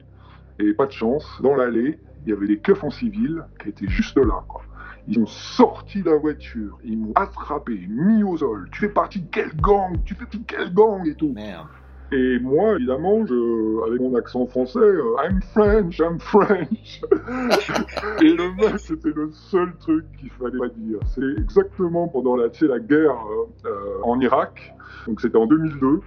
Et 0.59 0.73
pas 0.73 0.87
de 0.87 0.93
chance, 0.93 1.27
dans 1.43 1.55
l'allée, 1.55 1.99
il 2.25 2.31
y 2.31 2.33
avait 2.33 2.47
des 2.47 2.59
keufs 2.59 2.83
en 2.85 2.91
civil 2.91 3.45
qui 3.63 3.69
étaient 3.69 3.89
juste 3.89 4.17
là, 4.17 4.45
quoi. 4.49 4.63
Ils 5.09 5.19
ont 5.19 5.27
sorti 5.27 6.03
de 6.03 6.11
la 6.11 6.17
voiture, 6.17 6.79
ils 6.85 6.99
m'ont 6.99 7.13
attrapé, 7.15 7.87
mis 7.89 8.23
au 8.23 8.37
sol. 8.37 8.69
Tu 8.73 8.81
fais 8.81 8.89
partie 8.89 9.21
de 9.21 9.29
quel 9.31 9.55
gang? 9.57 9.97
Tu 10.05 10.15
fais 10.15 10.21
partie 10.21 10.39
de 10.39 10.45
quel 10.47 10.73
gang 10.73 11.07
et 11.07 11.15
tout. 11.15 11.33
Merde. 11.33 11.67
Et 12.13 12.41
moi, 12.41 12.75
évidemment, 12.75 13.25
je, 13.25 13.87
avec 13.87 14.01
mon 14.01 14.17
accent 14.17 14.45
français, 14.47 14.81
euh, 14.81 15.15
I'm 15.23 15.41
French, 15.41 16.01
I'm 16.01 16.19
French. 16.19 17.03
et 18.21 18.33
le 18.33 18.53
mec, 18.57 18.81
c'était 18.81 19.13
le 19.15 19.31
seul 19.31 19.73
truc 19.79 20.05
qu'il 20.19 20.31
fallait 20.31 20.59
pas 20.59 20.69
dire. 20.77 20.99
C'est 21.07 21.41
exactement 21.41 22.09
pendant 22.09 22.35
la, 22.35 22.47
la 22.63 22.79
guerre 22.81 23.13
euh, 23.13 23.69
euh, 23.69 24.03
en 24.03 24.19
Irak. 24.19 24.75
Donc 25.07 25.21
c'était 25.21 25.37
en 25.37 25.47
2002. 25.47 26.01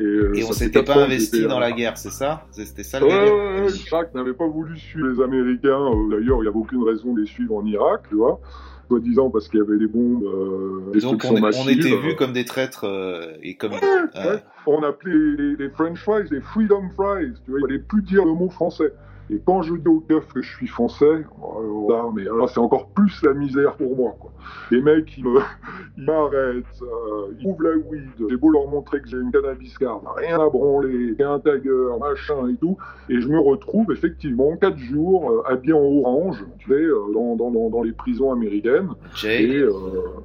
Et, 0.00 0.02
euh, 0.04 0.32
et 0.34 0.44
on 0.44 0.52
s'était 0.52 0.82
pas 0.82 0.96
investi 0.96 1.46
dans 1.46 1.58
la 1.58 1.72
guerre, 1.72 1.98
c'est 1.98 2.10
ça? 2.10 2.46
C'était 2.52 2.84
ça 2.84 3.00
le 3.00 3.06
ouais, 3.06 3.62
ouais, 3.70 4.08
n'avait 4.14 4.32
pas 4.32 4.46
voulu 4.46 4.78
suivre 4.78 5.08
les 5.08 5.22
Américains. 5.22 5.90
D'ailleurs, 6.10 6.38
il 6.38 6.42
n'y 6.42 6.48
avait 6.48 6.56
aucune 6.56 6.84
raison 6.84 7.14
de 7.14 7.20
les 7.20 7.26
suivre 7.26 7.56
en 7.56 7.66
Irak, 7.66 8.02
tu 8.08 8.14
vois 8.14 8.40
soi-disant 8.88 9.30
parce 9.30 9.48
qu'il 9.48 9.60
y 9.60 9.62
avait 9.62 9.78
des 9.78 9.86
bombes, 9.86 10.24
euh, 10.24 11.00
Donc 11.00 11.24
on, 11.24 11.36
on 11.42 11.68
était 11.68 11.96
vus 11.96 12.16
comme 12.16 12.32
des 12.32 12.44
traîtres 12.44 12.84
euh, 12.84 13.36
et 13.42 13.54
comme. 13.54 13.72
Ouais, 13.72 14.42
On 14.66 14.82
appelait 14.82 15.12
les, 15.14 15.56
les, 15.56 15.68
French 15.70 15.98
fries 16.02 16.28
les 16.30 16.40
Freedom 16.40 16.88
fries. 16.96 17.34
Tu 17.44 17.50
vois, 17.50 17.60
il 17.60 17.66
fallait 17.66 17.78
plus 17.78 18.02
dire 18.02 18.24
le 18.24 18.32
mot 18.32 18.48
français. 18.48 18.92
Et 19.30 19.40
quand 19.44 19.62
je 19.62 19.74
dis 19.74 19.88
au 19.88 20.00
keuf 20.00 20.32
que 20.32 20.42
je 20.42 20.56
suis 20.56 20.66
français, 20.66 21.24
alors 21.42 22.12
mais 22.14 22.22
alors 22.22 22.48
c'est 22.48 22.60
encore 22.60 22.88
plus 22.90 23.22
la 23.22 23.34
misère 23.34 23.76
pour 23.76 23.96
moi. 23.96 24.16
Quoi. 24.18 24.32
Les 24.70 24.80
mecs, 24.80 25.16
ils 25.18 25.24
m'arrêtent, 25.96 26.64
euh, 26.82 27.34
ils 27.38 27.46
ouvrent 27.46 27.62
la 27.62 27.76
weed, 27.76 28.08
j'ai 28.28 28.36
beau 28.36 28.50
leur 28.50 28.68
montrer 28.68 29.00
que 29.00 29.08
j'ai 29.08 29.18
une 29.18 29.30
cannabis 29.30 29.76
card, 29.76 30.00
rien 30.16 30.40
à 30.40 30.48
branler, 30.48 31.14
j'ai 31.18 31.24
un 31.24 31.38
tagger, 31.38 31.70
machin 32.00 32.48
et 32.48 32.56
tout, 32.56 32.76
et 33.08 33.20
je 33.20 33.28
me 33.28 33.38
retrouve 33.38 33.92
effectivement 33.92 34.56
quatre 34.56 34.78
jours 34.78 35.30
euh, 35.30 35.52
habillé 35.52 35.72
en 35.72 35.82
orange, 35.82 36.44
tu 36.58 36.68
sais, 36.68 36.74
euh, 36.74 37.12
dans, 37.12 37.36
dans, 37.36 37.70
dans, 37.70 37.82
les 37.82 37.92
prisons 37.92 38.32
américaines. 38.32 38.90
Jail. 39.14 39.44
Et, 39.44 39.58
euh, 39.58 39.72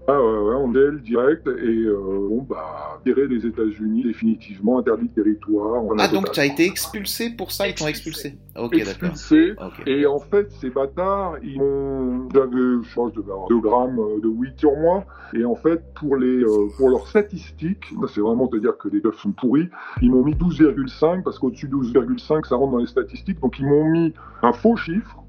ah 0.08 0.22
ouais, 0.22 0.38
ouais, 0.40 0.56
en 0.56 0.74
jail 0.74 1.02
direct, 1.02 1.48
et 1.48 1.86
euh, 1.86 1.98
bon, 2.30 2.46
bah, 2.50 3.00
tiré 3.04 3.28
des 3.28 3.46
États-Unis 3.46 4.04
définitivement, 4.04 4.80
interdit 4.80 5.08
de 5.08 5.24
territoire. 5.24 5.84
Ah, 5.98 6.08
donc 6.08 6.32
tu 6.32 6.40
as 6.40 6.46
été 6.46 6.66
expulsé 6.66 7.32
pour 7.32 7.52
ça, 7.52 7.68
ils 7.68 7.76
t'ont 7.76 7.88
expulsé 7.88 8.38
Ok, 8.56 8.76
expulsé. 8.94 9.56
Et 9.86 10.06
en 10.06 10.20
fait, 10.20 10.52
ces 10.52 10.70
bâtards, 10.70 11.38
ils 11.44 11.60
m'ont. 11.60 12.30
J'avais, 12.34 12.84
je 12.84 12.94
pense, 12.94 13.14
de 13.14 13.24
2 13.50 13.60
grammes 13.62 14.00
de 14.22 14.28
weed 14.28 14.58
sur 14.58 14.76
moi. 14.76 15.06
Et 15.34 15.46
en 15.46 15.56
fait, 15.56 15.82
pour, 15.96 16.16
les, 16.16 16.44
euh, 16.44 16.68
pour 16.78 16.90
leurs 16.90 17.08
statistiques, 17.08 17.94
c'est 18.08 18.22
vraiment 18.22 18.48
te 18.48 18.58
dire 18.58 18.78
que 18.78 18.88
les 18.88 19.02
keufs 19.02 19.18
sont 19.18 19.32
pourris, 19.32 19.70
ils 20.02 20.12
m'ont 20.12 20.24
mis 20.24 20.36
12,5 20.36 21.24
parce 21.24 21.40
qu'au-dessus 21.40 21.68
de 21.68 21.76
12,5, 21.76 22.48
ça 22.48 22.56
rentre 22.56 22.74
dans 22.74 22.78
les 22.78 22.88
statistiques. 22.88 23.40
Donc 23.40 23.60
ils 23.60 23.66
m'ont 23.66 23.86
mis 23.86 24.14
un 24.42 24.54
faux 24.54 24.76
chiffre. 24.76 25.20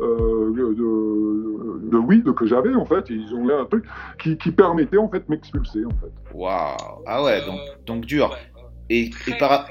Euh, 0.00 0.52
de, 0.52 1.90
de 1.90 1.96
weed 1.96 2.32
que 2.32 2.46
j'avais 2.46 2.72
en 2.72 2.84
fait, 2.84 3.10
ils 3.10 3.34
ont 3.34 3.44
mis 3.44 3.50
un 3.50 3.64
truc 3.64 3.84
qui, 4.20 4.38
qui 4.38 4.52
permettait 4.52 4.96
en 4.96 5.08
fait 5.08 5.28
m'expulser 5.28 5.84
en 5.84 5.90
fait. 5.90 6.12
Waouh 6.32 7.02
Ah 7.04 7.24
ouais, 7.24 7.44
donc, 7.44 7.58
donc 7.84 8.06
dur. 8.06 8.36
Et, 8.90 9.10
et 9.26 9.34
par, 9.40 9.66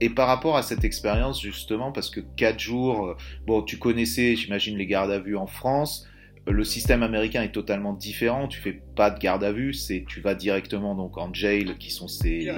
et 0.00 0.10
par 0.10 0.28
rapport 0.28 0.56
à 0.56 0.62
cette 0.62 0.84
expérience, 0.84 1.40
justement, 1.42 1.92
parce 1.92 2.10
que 2.10 2.20
4 2.36 2.58
jours, 2.58 3.06
euh, 3.06 3.16
bon, 3.46 3.62
tu 3.62 3.78
connaissais, 3.78 4.36
j'imagine, 4.36 4.76
les 4.76 4.86
gardes 4.86 5.10
à 5.10 5.18
vue 5.18 5.36
en 5.36 5.46
France. 5.46 6.06
Euh, 6.48 6.52
le 6.52 6.64
système 6.64 7.02
américain 7.02 7.42
est 7.42 7.52
totalement 7.52 7.92
différent. 7.92 8.48
Tu 8.48 8.60
fais 8.60 8.82
pas 8.96 9.10
de 9.10 9.18
garde 9.18 9.44
à 9.44 9.52
vue, 9.52 9.74
c'est 9.74 10.04
tu 10.08 10.20
vas 10.20 10.34
directement 10.34 10.94
donc 10.94 11.18
en 11.18 11.32
jail, 11.34 11.76
qui 11.78 11.90
sont 11.90 12.08
ces, 12.08 12.50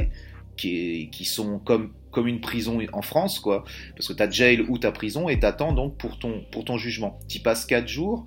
qui, 0.56 1.10
qui 1.10 1.24
sont 1.24 1.58
comme 1.58 1.92
comme 2.10 2.28
une 2.28 2.40
prison 2.42 2.78
en 2.92 3.00
France, 3.00 3.40
quoi. 3.40 3.64
Parce 3.96 4.06
que 4.06 4.12
tu 4.12 4.22
as 4.22 4.30
jail 4.30 4.60
ou 4.68 4.76
ta 4.78 4.92
prison 4.92 5.30
et 5.30 5.38
t'attends 5.38 5.72
donc 5.72 5.96
pour 5.96 6.18
ton 6.18 6.44
pour 6.52 6.64
ton 6.64 6.76
jugement. 6.76 7.18
Tu 7.28 7.40
passes 7.40 7.64
4 7.66 7.88
jours. 7.88 8.26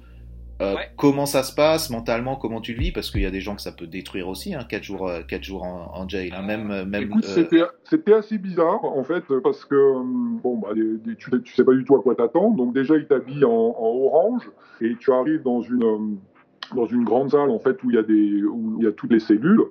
Euh, 0.62 0.76
comment 0.98 1.26
ça 1.26 1.44
se 1.44 1.54
passe 1.54 1.90
mentalement 1.90 2.38
Comment 2.38 2.62
tu 2.62 2.74
le 2.74 2.80
vis? 2.80 2.92
Parce 2.92 3.12
qu'il 3.12 3.22
y 3.22 3.26
a 3.26 3.32
des 3.32 3.42
gens 3.42 3.56
que 3.56 3.62
ça 3.62 3.72
peut 3.72 3.88
détruire 3.88 4.30
aussi, 4.30 4.54
hein, 4.54 4.66
4 4.68 4.84
jours, 4.84 5.08
euh, 5.08 5.22
quatre 5.22 5.44
jours 5.44 5.64
en, 5.64 5.92
en 5.94 6.08
jail. 6.08 6.32
Hein, 6.34 6.44
même, 6.44 6.72
euh, 6.72 6.86
même, 6.86 7.04
Écoute, 7.04 7.26
c'était 7.26 8.14
assez 8.14 8.38
bizarre 8.38 8.84
en 8.86 9.04
fait, 9.04 9.24
parce 9.44 9.66
que 9.66 9.76
bon, 10.42 10.58
bah, 10.58 10.70
tu, 11.18 11.42
tu 11.44 11.54
sais 11.54 11.66
pas 11.66 11.74
du 11.74 11.84
tout 11.84 11.96
à 11.96 12.02
quoi 12.02 12.16
t'attendre. 12.16 12.56
Donc 12.56 12.74
déjà, 12.74 12.96
ils 12.96 13.06
t'habillent 13.06 13.46
en, 13.46 13.52
en, 13.52 14.06
orange 14.06 14.50
et 14.82 14.96
tu 15.00 15.12
arrives 15.12 15.44
dans 15.44 15.62
une 15.62 16.18
dans 16.74 16.86
une 16.86 17.04
grande 17.04 17.30
salle 17.30 17.52
en 17.52 17.60
fait 17.60 17.84
où 17.84 17.92
il 17.92 17.96
y 17.96 18.00
a 18.00 18.04
des 18.04 18.44
où 18.44 18.78
il 18.80 18.86
y 18.86 18.88
a 18.88 18.92
toutes 18.92 19.12
les 19.12 19.20
cellules 19.20 19.66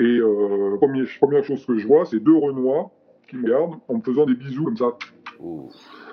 et 0.00 0.18
euh, 0.18 0.76
première, 0.78 1.06
première 1.20 1.44
chose 1.44 1.64
que 1.64 1.78
je 1.78 1.86
vois 1.86 2.04
c'est 2.06 2.18
deux 2.18 2.36
renois 2.36 2.90
qui 3.28 3.36
me 3.36 3.44
regardent 3.44 3.78
en 3.86 3.94
me 3.94 4.02
faisant 4.02 4.26
des 4.26 4.34
bisous 4.34 4.64
comme 4.64 4.76
ça. 4.76 4.96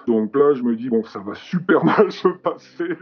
Donc 0.08 0.34
là, 0.38 0.53
je 0.53 0.64
me 0.64 0.74
dis, 0.76 0.88
bon, 0.88 1.03
ça 1.03 1.20
va 1.20 1.36
super 1.36 1.84
mal 1.86 2.10
se 2.12 2.30
passer. 2.30 2.95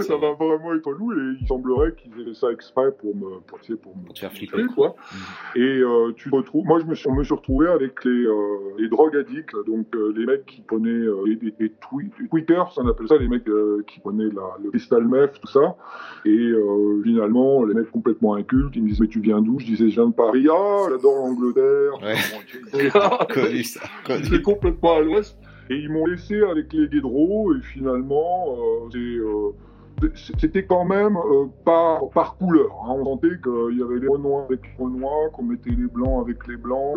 ça 0.00 0.16
va 0.16 0.32
vraiment 0.32 0.74
être 0.74 0.90
loup. 0.90 1.12
Et 1.12 1.36
il 1.38 1.46
semblerait 1.46 1.94
qu'ils 1.94 2.12
aient 2.18 2.24
fait 2.24 2.34
ça 2.34 2.50
exprès 2.50 2.92
pour 2.92 3.14
me, 3.14 3.40
pour, 3.40 3.58
pour 3.82 3.96
me 3.96 4.14
faire 4.18 4.32
flipper. 4.32 4.64
Quoi. 4.74 4.96
Mhm. 5.12 5.62
Et 5.62 5.80
euh, 5.80 6.12
tu 6.16 6.30
retrouves, 6.30 6.64
moi, 6.64 6.80
je 6.80 6.86
me 6.86 6.94
suis, 6.94 7.10
me 7.10 7.22
suis 7.22 7.34
retrouvé 7.34 7.68
avec 7.68 8.02
les, 8.06 8.24
euh, 8.24 8.74
les 8.78 8.88
drogues 8.88 9.16
addicts, 9.16 9.54
donc 9.66 9.94
euh, 9.94 10.14
les 10.16 10.24
mecs 10.24 10.46
qui 10.46 10.62
prenaient 10.62 10.88
les, 11.26 11.52
les, 11.58 11.72
tweakers, 12.30 12.72
on 12.78 12.88
appelle 12.88 13.08
ça, 13.08 13.18
les 13.18 13.28
mecs 13.28 13.44
qui 13.86 14.00
prenaient 14.00 14.30
la, 14.34 14.56
le 14.62 14.70
cristal 14.70 15.06
meth, 15.06 15.38
tout 15.40 15.48
ça. 15.48 15.76
Et 16.24 16.52
finalement, 17.04 17.64
les 17.64 17.74
mecs 17.74 17.90
complètement 17.90 18.34
incultes, 18.34 18.74
ils 18.76 18.82
me 18.82 18.88
disent, 18.88 19.00
mais 19.00 19.08
tu 19.08 19.20
viens 19.20 19.42
d'où? 19.42 19.58
Je 19.58 19.66
disais, 19.66 19.90
je 19.90 19.94
viens 19.96 20.06
de 20.06 20.14
Paris. 20.14 20.46
Ah, 20.50 20.86
j'adore 20.88 21.16
l'Angleterre. 21.16 21.92
Ouais. 22.02 22.14
C'est 24.24 24.42
complètement 24.42 24.94
à 24.94 25.00
l'ouest. 25.00 25.36
Et 25.70 25.76
ils 25.76 25.88
m'ont 25.88 26.04
laissé 26.04 26.42
avec 26.42 26.72
les 26.72 26.88
guédros 26.88 27.54
et 27.54 27.62
finalement, 27.62 28.56
euh, 28.58 28.98
euh 28.98 29.52
c'était 30.14 30.64
quand 30.64 30.84
même 30.84 31.16
euh, 31.16 31.46
par, 31.64 32.08
par 32.10 32.36
couleur. 32.36 32.70
Hein. 32.84 32.96
On 32.98 33.04
sentait 33.04 33.40
qu'il 33.42 33.78
y 33.78 33.82
avait 33.82 33.98
les 33.98 34.08
renois 34.08 34.44
avec 34.44 34.60
les 34.62 34.84
renois, 34.84 35.30
qu'on 35.32 35.44
mettait 35.44 35.70
les 35.70 35.86
blancs 35.86 36.22
avec 36.22 36.46
les 36.46 36.56
blancs. 36.56 36.96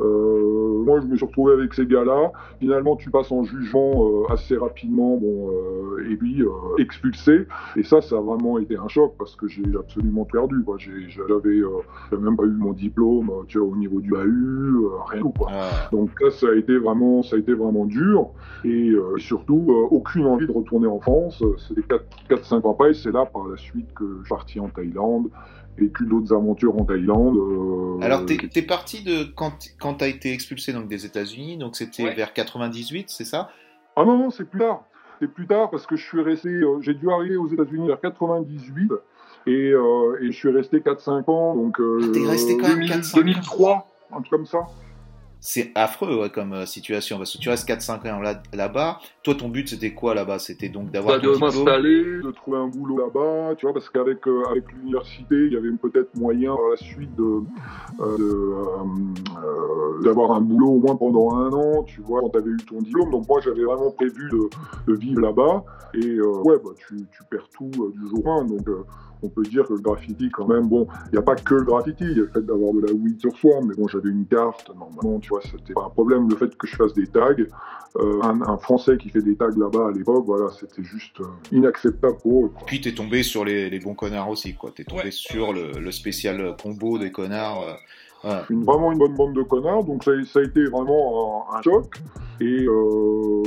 Euh, 0.00 0.82
moi, 0.84 1.00
je 1.00 1.06
me 1.06 1.16
suis 1.16 1.24
retrouvé 1.24 1.54
avec 1.54 1.74
ces 1.74 1.86
gars-là. 1.86 2.32
Finalement, 2.60 2.96
tu 2.96 3.10
passes 3.10 3.30
en 3.32 3.44
jugement 3.44 3.92
euh, 4.04 4.32
assez 4.32 4.56
rapidement, 4.56 5.16
bon, 5.16 5.50
euh, 5.50 6.10
et 6.10 6.16
puis 6.16 6.44
expulsé. 6.78 7.46
Et 7.76 7.82
ça, 7.82 8.00
ça 8.00 8.16
a 8.16 8.20
vraiment 8.20 8.58
été 8.58 8.76
un 8.76 8.88
choc 8.88 9.14
parce 9.18 9.36
que 9.36 9.46
j'ai 9.48 9.62
absolument 9.78 10.24
perdu. 10.24 10.64
J'avais 11.08 12.20
même 12.20 12.36
pas 12.36 12.44
eu 12.44 12.52
mon 12.52 12.72
diplôme, 12.72 13.30
tu 13.48 13.58
vois, 13.58 13.68
au 13.68 13.76
niveau 13.76 14.00
du 14.00 14.14
AU, 14.14 14.92
rien 15.10 15.22
du 15.22 15.32
Quoi. 15.32 15.48
Ah. 15.50 15.88
Donc 15.92 16.20
là, 16.20 16.30
ça 16.30 16.48
a 16.48 16.54
été 16.54 16.76
vraiment, 16.76 17.22
ça 17.22 17.36
a 17.36 17.38
été 17.38 17.54
vraiment 17.54 17.86
dur. 17.86 18.30
Et 18.64 18.92
surtout, 19.18 19.72
aucune 19.90 20.26
envie 20.26 20.46
de 20.46 20.52
retourner 20.52 20.86
en 20.86 21.00
France. 21.00 21.42
C'était 21.68 21.82
4 22.28 22.41
5 22.44 22.64
ans 22.64 22.72
après, 22.72 22.94
c'est 22.94 23.12
là 23.12 23.26
par 23.26 23.46
la 23.48 23.56
suite 23.56 23.92
que 23.94 24.04
je 24.20 24.24
suis 24.24 24.28
parti 24.28 24.60
en 24.60 24.68
Thaïlande 24.68 25.28
et 25.78 25.86
puis 25.86 26.06
d'autres 26.06 26.34
aventures 26.34 26.78
en 26.78 26.84
Thaïlande. 26.84 27.36
Euh, 27.36 28.04
Alors, 28.04 28.26
tu 28.26 28.34
es, 28.54 28.62
parti 28.62 29.02
de 29.02 29.24
quand, 29.34 29.52
quand 29.80 29.94
tu 29.94 30.04
as 30.04 30.08
été 30.08 30.32
expulsé 30.32 30.72
donc, 30.72 30.88
des 30.88 31.06
États-Unis, 31.06 31.56
donc 31.56 31.76
c'était 31.76 32.12
vers 32.14 32.32
98, 32.32 33.06
c'est 33.08 33.24
ça? 33.24 33.50
Ah 33.96 34.04
non, 34.04 34.18
non, 34.18 34.30
c'est 34.30 34.44
plus 34.44 34.60
tard. 34.60 34.84
C'est 35.20 35.28
plus 35.28 35.46
tard 35.46 35.70
parce 35.70 35.86
que 35.86 35.96
je 35.96 36.04
suis 36.04 36.20
resté, 36.20 36.48
euh, 36.48 36.80
j'ai 36.80 36.94
dû 36.94 37.10
arriver 37.10 37.36
aux 37.36 37.48
États-Unis 37.48 37.86
vers 37.86 38.00
98 38.00 38.92
et, 39.46 39.50
euh, 39.50 40.18
et 40.20 40.26
je 40.26 40.36
suis 40.36 40.50
resté 40.50 40.80
4-5 40.80 41.30
ans. 41.30 41.54
Donc, 41.54 41.76
ah, 41.78 42.06
T'es 42.12 42.26
resté 42.26 42.56
quand 42.58 42.68
même 42.68 42.86
4 42.86 43.14
2003, 43.14 43.86
un 44.12 44.16
truc 44.16 44.30
comme 44.30 44.46
ça 44.46 44.66
c'est 45.44 45.72
affreux 45.74 46.28
comme 46.32 46.52
euh, 46.52 46.66
situation 46.66 47.18
parce 47.18 47.32
que 47.32 47.38
tu 47.38 47.48
restes 47.48 47.68
4-5 47.68 48.08
ans 48.08 48.20
là-bas. 48.54 49.00
Toi, 49.24 49.34
ton 49.34 49.48
but 49.48 49.68
c'était 49.68 49.92
quoi 49.92 50.14
là-bas? 50.14 50.38
C'était 50.38 50.68
donc 50.68 50.92
d'avoir 50.92 51.20
bah, 51.20 51.26
de 51.26 51.36
m'installer, 51.36 52.20
de 52.22 52.30
trouver 52.30 52.58
un 52.58 52.68
boulot 52.68 52.98
là-bas, 52.98 53.56
tu 53.56 53.66
vois, 53.66 53.74
parce 53.74 53.90
qu'avec 53.90 54.24
euh, 54.28 54.44
avec 54.48 54.70
l'université, 54.72 55.34
il 55.34 55.52
y 55.52 55.56
avait 55.56 55.72
peut-être 55.72 56.14
moyen 56.14 56.54
par 56.54 56.68
la 56.70 56.76
suite 56.76 57.12
de 57.16 57.40
euh, 58.00 58.54
d'avoir 60.04 60.30
un 60.30 60.40
boulot 60.40 60.68
au 60.68 60.78
moins 60.78 60.94
pendant 60.94 61.34
un 61.34 61.50
an, 61.52 61.82
tu 61.82 62.02
vois, 62.02 62.20
quand 62.20 62.30
tu 62.30 62.38
avais 62.38 62.50
eu 62.50 62.56
ton 62.58 62.80
diplôme. 62.80 63.10
Donc 63.10 63.28
moi, 63.28 63.40
j'avais 63.44 63.64
vraiment 63.64 63.90
prévu 63.90 64.30
de, 64.30 64.94
vivre 64.94 65.22
là-bas. 65.22 65.64
Et 65.94 66.20
ouais, 66.20 66.56
bah, 66.64 66.70
tu, 66.76 66.94
tu, 67.10 67.24
perds 67.28 67.48
tout 67.52 67.68
du 67.68 68.08
jour 68.08 68.24
au 68.24 68.28
lendemain. 68.28 68.58
Donc 68.58 68.68
on 69.22 69.28
peut 69.28 69.42
dire 69.42 69.66
que 69.66 69.74
le 69.74 69.80
graffiti, 69.80 70.30
quand 70.30 70.46
même, 70.46 70.68
bon, 70.68 70.86
il 71.06 71.12
n'y 71.12 71.18
a 71.18 71.22
pas 71.22 71.36
que 71.36 71.54
le 71.54 71.64
graffiti, 71.64 72.04
il 72.04 72.16
y 72.16 72.20
a 72.20 72.24
le 72.24 72.28
fait 72.28 72.44
d'avoir 72.44 72.72
de 72.74 72.80
la 72.80 72.92
weed 72.92 73.20
sur 73.20 73.36
soi, 73.36 73.60
mais 73.66 73.74
bon, 73.74 73.88
j'avais 73.88 74.10
une 74.10 74.26
carte, 74.26 74.70
normalement, 74.74 75.18
tu 75.20 75.30
vois, 75.30 75.40
c'était 75.42 75.74
pas 75.74 75.84
un 75.86 75.90
problème. 75.90 76.28
Le 76.28 76.36
fait 76.36 76.56
que 76.56 76.66
je 76.66 76.76
fasse 76.76 76.92
des 76.94 77.06
tags, 77.06 77.34
euh, 77.96 78.22
un, 78.22 78.56
Français 78.58 78.96
qui 78.96 79.10
fait 79.10 79.22
des 79.22 79.36
tags 79.36 79.50
là-bas 79.56 79.88
à 79.88 79.92
l'époque, 79.92 80.24
voilà, 80.26 80.50
c'était 80.50 80.82
juste 80.82 81.20
euh, 81.20 81.26
inacceptable 81.50 82.16
pour 82.18 82.46
eux. 82.46 82.48
Quoi. 82.48 82.66
Puis 82.66 82.80
t'es 82.80 82.94
tombé 82.94 83.22
sur 83.22 83.44
les, 83.44 83.78
bons 83.80 83.94
connards 83.94 84.30
aussi, 84.30 84.54
quoi. 84.54 84.72
T'es 84.74 84.84
tombé 84.84 85.10
sur 85.10 85.52
le, 85.52 85.90
spécial 85.90 86.56
combo 86.60 86.98
des 86.98 87.12
connards. 87.12 87.68
Euh, 87.68 87.74
une, 88.50 88.64
vraiment 88.64 88.92
une 88.92 88.98
bonne 88.98 89.14
bande 89.14 89.34
de 89.34 89.42
connards, 89.42 89.84
donc 89.84 90.04
ça, 90.04 90.12
ça 90.24 90.40
a 90.40 90.42
été 90.42 90.64
vraiment 90.64 91.46
un, 91.52 91.62
choc. 91.62 91.96
Et 92.40 92.64
euh, 92.64 93.42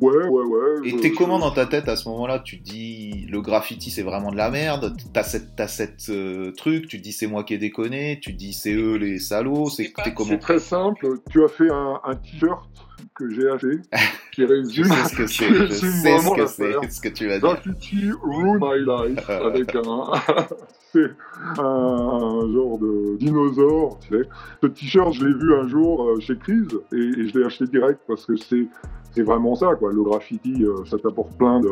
ouais, 0.00 0.28
ouais, 0.28 0.44
ouais. 0.44 0.88
Et 0.88 0.96
t'es 0.96 1.10
comment 1.10 1.38
dans 1.38 1.50
ta 1.50 1.66
tête 1.66 1.88
à 1.88 1.96
ce 1.96 2.08
moment-là? 2.08 2.38
Tu 2.38 2.56
dis 2.56 3.26
le 3.30 3.40
graffiti 3.42 3.90
c'est 3.90 4.02
vraiment 4.02 4.30
de 4.30 4.36
la 4.36 4.50
merde, 4.50 4.96
t'as 5.12 5.22
cette, 5.22 5.58
as 5.60 5.68
cette 5.68 6.08
euh, 6.08 6.52
truc, 6.52 6.88
tu 6.88 6.98
dis 6.98 7.12
c'est 7.12 7.26
moi 7.26 7.44
qui 7.44 7.54
ai 7.54 7.58
déconné, 7.58 8.18
tu 8.20 8.32
dis 8.32 8.52
c'est 8.52 8.74
eux 8.74 8.96
les 8.96 9.18
salauds, 9.18 9.68
c'est 9.68 9.92
comment 9.92 10.30
C'est 10.30 10.38
très 10.38 10.58
simple, 10.58 11.18
tu 11.30 11.44
as 11.44 11.48
fait 11.48 11.70
un, 11.70 12.00
un 12.04 12.14
t-shirt 12.14 12.68
que 13.14 13.30
j'ai 13.30 13.48
acheté, 13.48 13.78
qui 14.32 14.44
résume, 14.44 14.84
je 14.84 14.92
sais 14.92 15.08
ce 15.08 15.16
que 15.16 15.26
c'est, 15.26 15.48
je 15.54 15.72
sais 15.72 16.18
ce 16.18 16.34
que 16.34 16.46
c'est, 16.46 16.90
ce 16.90 17.00
que 17.00 17.08
tu 17.08 17.26
vas 17.26 17.38
dire. 17.38 17.60
Graffiti 17.62 18.10
Ruin 18.22 18.58
My 18.60 18.80
Life, 18.80 19.28
avec 19.28 19.74
un, 19.74 19.82
un, 20.96 22.52
genre 22.52 22.78
de 22.78 23.16
dinosaure, 23.16 23.98
tu 24.00 24.16
sais. 24.16 24.28
Ce 24.62 24.66
t-shirt, 24.66 25.12
je 25.12 25.26
l'ai 25.26 25.34
vu 25.34 25.54
un 25.54 25.68
jour 25.68 26.08
euh, 26.08 26.20
chez 26.20 26.36
Chris, 26.36 26.66
et, 26.92 27.26
je 27.26 27.38
l'ai 27.38 27.44
acheté 27.44 27.66
direct 27.66 28.00
parce 28.06 28.26
que 28.26 28.36
c'est, 28.36 28.66
c'est 29.12 29.22
vraiment 29.22 29.54
ça, 29.54 29.74
quoi. 29.74 29.92
Le 29.92 30.02
graffiti, 30.02 30.64
euh, 30.64 30.84
ça 30.84 30.98
t'apporte 30.98 31.36
plein 31.36 31.60
de, 31.60 31.70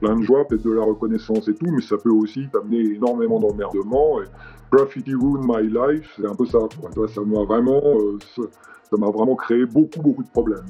plein 0.00 0.16
de 0.16 0.22
joie, 0.22 0.46
peut-être 0.46 0.64
de 0.64 0.72
la 0.72 0.84
reconnaissance 0.84 1.48
et 1.48 1.54
tout, 1.54 1.70
mais 1.70 1.82
ça 1.82 1.96
peut 1.96 2.10
aussi 2.10 2.48
t'amener 2.52 2.80
énormément 2.94 3.40
d'emmerdement. 3.40 4.20
Graffiti 4.72 5.14
Ruin 5.14 5.40
My 5.44 5.68
Life, 5.68 6.14
c'est 6.16 6.26
un 6.26 6.34
peu 6.34 6.46
ça, 6.46 6.58
quoi. 6.80 7.08
ça 7.08 7.20
m'a 7.20 7.44
vraiment, 7.44 7.82
euh, 7.84 8.18
ça 8.36 8.96
m'a 8.96 9.10
vraiment 9.10 9.36
créé 9.36 9.66
beaucoup, 9.66 10.00
beaucoup 10.00 10.22
de 10.22 10.30
problèmes. 10.30 10.64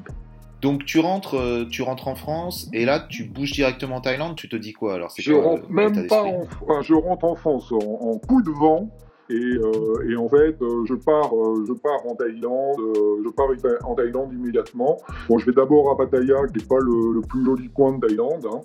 Donc 0.65 0.83
tu 0.83 0.97
rentres, 0.97 1.35
euh, 1.35 1.65
tu 1.69 1.83
rentres 1.83 2.07
en 2.07 2.15
France 2.15 2.71
et 2.73 2.85
là 2.85 2.99
tu 2.99 3.25
bouges 3.25 3.51
directement 3.51 3.97
en 3.97 4.01
Thaïlande. 4.01 4.35
Tu 4.35 4.49
te 4.49 4.55
dis 4.55 4.73
quoi 4.73 4.95
alors 4.95 5.13
Je 5.15 5.31
rentre 5.31 5.69
même 5.69 6.07
pas 6.07 6.23
en, 6.23 6.81
je 6.81 6.95
rentre 6.95 7.23
en 7.23 7.35
France 7.35 7.71
en 7.71 8.17
coup 8.17 8.41
de 8.41 8.49
vent. 8.49 8.89
Et, 9.29 9.33
euh, 9.33 10.07
et, 10.07 10.15
en 10.15 10.29
fait, 10.29 10.55
euh, 10.61 10.85
je 10.85 10.93
pars, 10.93 11.35
euh, 11.35 11.65
je 11.67 11.73
pars 11.73 12.05
en 12.05 12.15
Thaïlande, 12.15 12.77
je 13.23 13.29
pars 13.29 13.47
en 13.83 13.95
Thaïlande 13.95 14.31
immédiatement. 14.33 14.99
Bon, 15.27 15.39
je 15.39 15.47
vais 15.47 15.51
d'abord 15.51 15.89
à 15.89 15.97
Pattaya, 15.97 16.35
qui 16.47 16.59
n'est 16.59 16.65
pas 16.65 16.77
le, 16.79 17.13
le, 17.13 17.21
plus 17.21 17.43
joli 17.43 17.69
coin 17.69 17.97
de 17.97 18.05
Thaïlande. 18.05 18.45
Hein. 18.45 18.61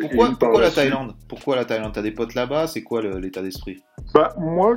pourquoi, 0.00 0.30
pourquoi 0.38 0.60
la, 0.60 0.70
Thaïlande? 0.70 1.14
Pourquoi 1.28 1.54
la 1.54 1.64
Thaïlande? 1.64 1.92
T'as 1.94 2.02
des 2.02 2.10
potes 2.10 2.34
là-bas? 2.34 2.66
C'est 2.66 2.82
quoi 2.82 3.02
l'état 3.02 3.40
d'esprit? 3.40 3.84
Bah 4.12 4.34
moi, 4.36 4.74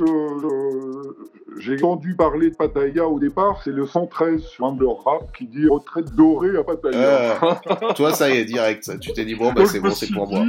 j'ai 1.57 1.75
entendu 1.75 2.15
parler 2.15 2.49
de 2.49 2.55
Pattaya 2.55 3.07
au 3.07 3.19
départ. 3.19 3.61
C'est 3.63 3.71
le 3.71 3.85
113 3.85 4.41
sur 4.41 4.65
un 4.65 4.73
de 4.73 4.85
rap 4.85 5.35
qui 5.35 5.45
dit 5.47 5.67
retraite 5.67 6.13
dorée 6.15 6.57
à 6.57 6.63
Pattaya. 6.63 7.39
toi, 7.95 8.13
ça 8.13 8.29
y 8.29 8.37
est, 8.37 8.45
direct. 8.45 8.99
Tu 8.99 9.13
t'es 9.13 9.25
dit 9.25 9.35
bon, 9.35 9.53
bah, 9.53 9.65
c'est 9.65 9.79
bon, 9.79 9.91
c'est 9.91 10.11
pour 10.11 10.27
moi. 10.27 10.45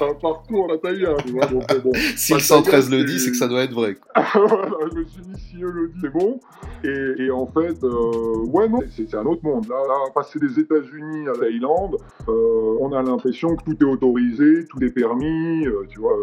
Un 0.00 0.14
parcours 0.14 0.70
à 0.70 0.78
Pattaya. 0.78 1.14
Tu 1.24 1.32
vois, 1.32 1.46
donc, 1.46 1.64
bon, 1.82 1.92
si 2.16 2.34
le 2.34 2.40
113 2.40 2.90
le 2.90 3.04
dit, 3.04 3.18
c'est 3.18 3.30
que 3.30 3.36
ça 3.36 3.48
doit 3.48 3.62
être 3.62 3.74
vrai. 3.74 3.96
voilà, 4.34 4.76
je 4.92 4.98
me 4.98 5.04
suis 5.04 5.22
dit, 5.22 5.40
si 5.40 5.62
eux 5.62 5.70
le 5.70 5.88
disent, 5.88 6.00
c'est 6.02 6.12
bon. 6.12 6.40
Et, 6.84 7.24
et, 7.24 7.30
en 7.30 7.46
fait, 7.46 7.82
euh, 7.82 8.44
ouais, 8.46 8.68
non, 8.68 8.80
c'est 8.94 9.14
un 9.14 9.24
autre 9.26 9.42
monde. 9.42 9.68
Là, 9.68 9.76
là 9.88 9.94
passer 10.14 10.38
des 10.38 10.58
États-Unis 10.58 11.28
à 11.28 11.38
Thaïlande, 11.38 11.96
euh, 12.28 12.76
on 12.80 12.92
a 12.92 13.02
l'impression 13.02 13.56
que 13.56 13.64
tout 13.64 13.76
est 13.80 13.84
autorisé, 13.84 14.64
tout 14.68 14.82
est 14.82 14.90
permis, 14.90 15.66
euh, 15.66 15.86
tu 15.88 16.00
vois. 16.00 16.16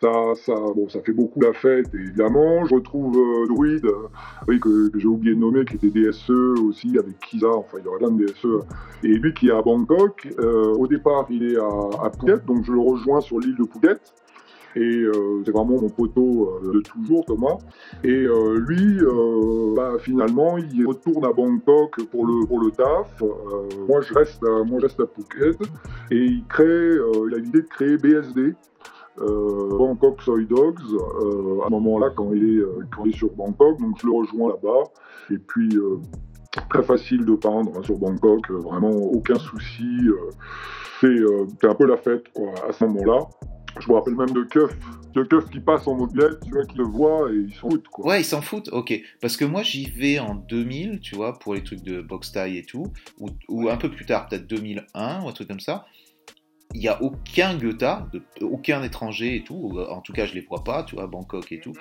Ça, 0.00 0.12
ça, 0.36 0.54
bon, 0.54 0.88
ça 0.88 1.00
fait 1.00 1.12
beaucoup 1.12 1.40
la 1.40 1.52
fête, 1.52 1.92
évidemment. 1.92 2.64
Je 2.66 2.74
retrouve 2.76 3.16
euh, 3.16 3.46
Druid, 3.48 3.84
euh, 3.84 4.08
oui, 4.46 4.60
que, 4.60 4.92
j'ai 4.94 5.08
oublié 5.08 5.34
de 5.34 5.40
nommer, 5.40 5.64
qui 5.64 5.74
était 5.74 5.90
DSE 5.90 6.30
aussi, 6.62 6.96
avec 6.96 7.18
Kiza, 7.18 7.48
enfin, 7.48 7.78
il 7.80 7.84
y 7.84 7.88
aura 7.88 7.98
plein 7.98 8.12
de 8.12 8.24
DSE. 8.24 8.46
Et 9.02 9.08
lui 9.08 9.34
qui 9.34 9.48
est 9.48 9.52
à 9.52 9.60
Bangkok, 9.60 10.28
euh, 10.38 10.72
au 10.74 10.86
départ, 10.86 11.26
il 11.30 11.52
est 11.52 11.56
à, 11.56 12.04
à 12.04 12.10
Phuket, 12.10 12.44
donc 12.46 12.64
je 12.64 12.72
le 12.72 12.78
rejoins 12.78 13.20
sur 13.20 13.40
l'île 13.40 13.56
de 13.56 13.64
Phuket. 13.64 14.00
Et 14.76 14.80
euh, 14.80 15.42
c'est 15.44 15.50
vraiment 15.50 15.80
mon 15.80 15.88
poteau 15.88 16.60
euh, 16.62 16.74
de 16.74 16.80
toujours, 16.80 17.24
Thomas. 17.24 17.58
Et 18.04 18.10
euh, 18.10 18.58
lui, 18.58 19.00
bah, 19.74 19.94
finalement, 19.98 20.58
il 20.58 20.86
retourne 20.86 21.24
à 21.24 21.32
Bangkok 21.32 22.04
pour 22.10 22.24
le, 22.24 22.46
pour 22.46 22.60
le 22.60 22.70
taf. 22.70 23.20
moi, 23.88 24.00
je 24.00 24.14
reste 24.14 24.44
à, 24.44 24.62
moi, 24.62 24.78
je 24.78 24.86
reste 24.86 25.00
à 25.00 25.06
Phuket. 25.06 25.60
Et 26.12 26.24
il 26.24 26.44
crée, 26.48 26.92
il 26.94 27.34
a 27.34 27.38
l'idée 27.38 27.62
de 27.62 27.66
créer 27.66 27.96
BSD. 27.96 28.54
Bangkok 29.20 30.22
Soy 30.22 30.46
Dogs, 30.46 30.80
à 31.62 31.66
un 31.66 31.70
moment-là, 31.70 32.08
est, 32.08 32.14
quand 32.14 32.32
il 32.32 33.10
est 33.10 33.16
sur 33.16 33.30
Bangkok, 33.32 33.78
donc 33.80 33.98
je 34.00 34.06
le 34.06 34.12
rejoins 34.12 34.50
là-bas. 34.50 34.84
Et 35.30 35.38
puis, 35.38 35.70
très 36.70 36.82
facile 36.82 37.24
de 37.24 37.34
peindre 37.34 37.72
hein, 37.76 37.82
sur 37.82 37.98
Bangkok, 37.98 38.50
vraiment 38.50 38.90
aucun 38.90 39.38
souci. 39.38 40.08
c'est 41.00 41.66
un 41.66 41.74
peu 41.74 41.86
la 41.86 41.96
fête 41.96 42.24
à 42.68 42.72
ce 42.72 42.84
moment-là. 42.84 43.26
Je 43.80 43.88
me 43.88 43.94
rappelle 43.94 44.16
même 44.16 44.30
de 44.30 44.42
Keuf, 44.42 44.76
de 45.14 45.50
qui 45.50 45.60
passe 45.60 45.86
en 45.86 45.94
mobilette, 45.94 46.40
tu 46.44 46.50
vois, 46.50 46.64
qui 46.64 46.78
le 46.78 46.84
voit 46.84 47.30
et 47.30 47.36
ils 47.36 47.54
s'en 47.54 47.70
foutent, 47.70 47.88
quoi. 47.88 48.06
Ouais, 48.06 48.20
ils 48.20 48.24
s'en 48.24 48.40
foutent, 48.40 48.68
ok. 48.72 48.92
Parce 49.20 49.36
que 49.36 49.44
moi, 49.44 49.62
j'y 49.62 49.90
vais 49.90 50.18
en 50.18 50.34
2000, 50.34 51.00
tu 51.00 51.16
vois, 51.16 51.38
pour 51.38 51.54
les 51.54 51.62
trucs 51.62 51.82
de 51.82 52.00
box 52.00 52.32
taille 52.32 52.58
et 52.58 52.64
tout, 52.64 52.86
ou, 53.48 53.68
un 53.68 53.76
peu 53.76 53.90
plus 53.90 54.06
tard, 54.06 54.28
peut-être 54.28 54.46
2001 54.46 55.22
ou 55.22 55.28
un 55.28 55.32
truc 55.32 55.48
comme 55.48 55.60
ça. 55.60 55.86
Il 56.74 56.80
n'y 56.80 56.88
a 56.88 57.02
aucun 57.02 57.56
Goethe, 57.56 57.84
aucun 58.42 58.82
étranger 58.82 59.36
et 59.36 59.42
tout, 59.42 59.78
en 59.88 60.00
tout 60.00 60.12
cas, 60.12 60.26
je 60.26 60.34
les 60.34 60.42
vois 60.42 60.64
pas, 60.64 60.84
tu 60.84 60.96
vois, 60.96 61.06
Bangkok 61.06 61.50
et 61.52 61.60
tout. 61.60 61.72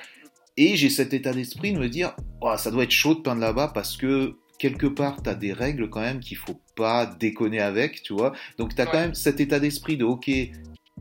Et 0.56 0.76
j'ai 0.76 0.90
cet 0.90 1.14
état 1.14 1.34
d'esprit 1.34 1.74
de 1.74 1.80
me 1.80 1.90
dire, 1.90 2.16
oh, 2.42 2.54
ça 2.58 2.72
doit 2.72 2.84
être 2.84 2.92
chaud 2.92 3.14
de 3.14 3.20
peindre 3.20 3.42
là-bas 3.42 3.72
parce 3.74 3.98
que 3.98 4.38
quelque 4.58 4.88
part, 4.88 5.22
tu 5.22 5.30
as 5.30 5.36
des 5.36 5.54
règles 5.54 5.90
quand 5.90 6.02
même 6.02 6.20
qu'il 6.20 6.38
faut 6.38 6.60
pas 6.76 7.06
déconner 7.06 7.60
avec, 7.60 8.02
tu 8.02 8.14
vois. 8.14 8.34
Donc, 8.58 8.74
tu 8.76 8.82
as 8.82 8.86
quand 8.86 8.98
même 8.98 9.14
cet 9.14 9.40
état 9.40 9.60
d'esprit 9.60 9.98
de, 9.98 10.06
ok, 10.06 10.32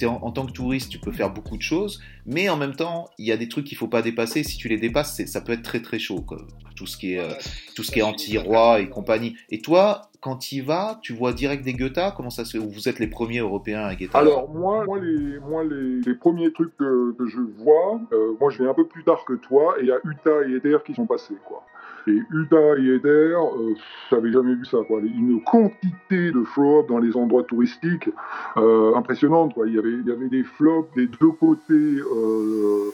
en, 0.05 0.07
en, 0.07 0.31
tant 0.31 0.45
que 0.45 0.53
touriste, 0.53 0.91
tu 0.91 0.99
peux 0.99 1.13
faire 1.13 1.33
beaucoup 1.33 1.57
de 1.57 1.63
choses, 1.63 2.03
mais 2.27 2.51
en 2.51 2.59
même 2.59 2.77
temps, 2.77 3.09
il 3.19 3.27
y 3.27 3.33
a 3.33 3.39
des 3.39 3.49
trucs 3.49 3.67
qu'il 3.67 3.79
faut 3.79 3.89
pas 3.89 4.03
dépasser. 4.03 4.43
Si 4.43 4.59
tu 4.59 4.69
les 4.69 4.77
dépasses, 4.77 5.25
ça 5.25 5.41
peut 5.41 5.53
être 5.53 5.63
très 5.63 5.81
très 5.81 5.99
chaud. 5.99 6.21
Quoi. 6.21 6.47
Tout 6.77 6.87
ce 6.87 6.97
qui 6.97 7.15
est, 7.15 7.21
euh, 7.21 7.33
tout 7.75 7.83
ce 7.83 7.91
qui 7.91 8.01
est 8.01 8.03
anti-roi 8.03 8.81
et 8.81 8.89
compagnie. 8.89 9.35
Et 9.51 9.61
toi, 9.61 10.03
quand 10.21 10.37
tu 10.37 10.57
y 10.57 10.61
vas, 10.61 10.99
tu 11.03 11.13
vois 11.15 11.33
direct 11.33 11.65
des 11.65 11.73
Goethe 11.73 11.99
Comment 12.17 12.31
ça 12.31 12.45
se 12.45 12.59
fait 12.59 12.65
Vous 12.65 12.89
êtes 12.89 12.99
les 12.99 13.07
premiers 13.07 13.39
Européens 13.39 13.85
à 13.85 13.95
Goethe? 13.95 14.15
Alors 14.15 14.49
moi, 14.51 14.85
moi, 14.85 14.99
les, 15.01 15.39
moi 15.41 15.65
les, 15.65 16.01
les 16.01 16.15
premiers 16.15 16.53
trucs 16.53 16.77
que, 16.77 17.13
que 17.13 17.27
je 17.27 17.41
vois, 17.41 18.01
euh, 18.13 18.33
moi 18.41 18.51
je 18.51 18.59
viens 18.59 18.71
un 18.71 18.75
peu 18.75 18.87
plus 18.87 19.05
tard 19.05 19.25
que 19.25 19.35
toi, 19.35 19.77
et 19.79 19.83
il 19.83 19.89
y 19.89 19.93
a 19.93 19.99
Utah 20.05 20.47
et 20.47 20.53
Eder 20.57 20.79
qui 20.85 20.95
sont 20.95 21.07
passés, 21.07 21.37
quoi. 21.45 21.65
Et 22.09 22.19
Utah 22.31 22.79
et 22.79 22.87
Eder, 22.87 23.35
euh, 23.35 23.75
j'avais 24.11 24.31
jamais 24.31 24.55
vu 24.55 24.65
ça, 24.65 24.79
quoi. 24.87 25.01
Une 25.01 25.43
quantité 25.43 26.31
de 26.31 26.45
flops 26.45 26.89
dans 26.89 26.99
les 26.99 27.17
endroits 27.17 27.43
touristiques 27.43 28.11
euh, 28.57 28.95
impressionnante, 28.95 29.55
quoi. 29.55 29.67
Il 29.67 29.75
y 29.75 29.79
avait, 29.79 29.91
il 29.91 30.07
y 30.07 30.13
avait 30.13 30.29
des 30.29 30.45
flops 30.45 30.89
des 30.95 31.09
deux 31.09 31.33
côtés 31.33 31.63
euh, 31.73 32.93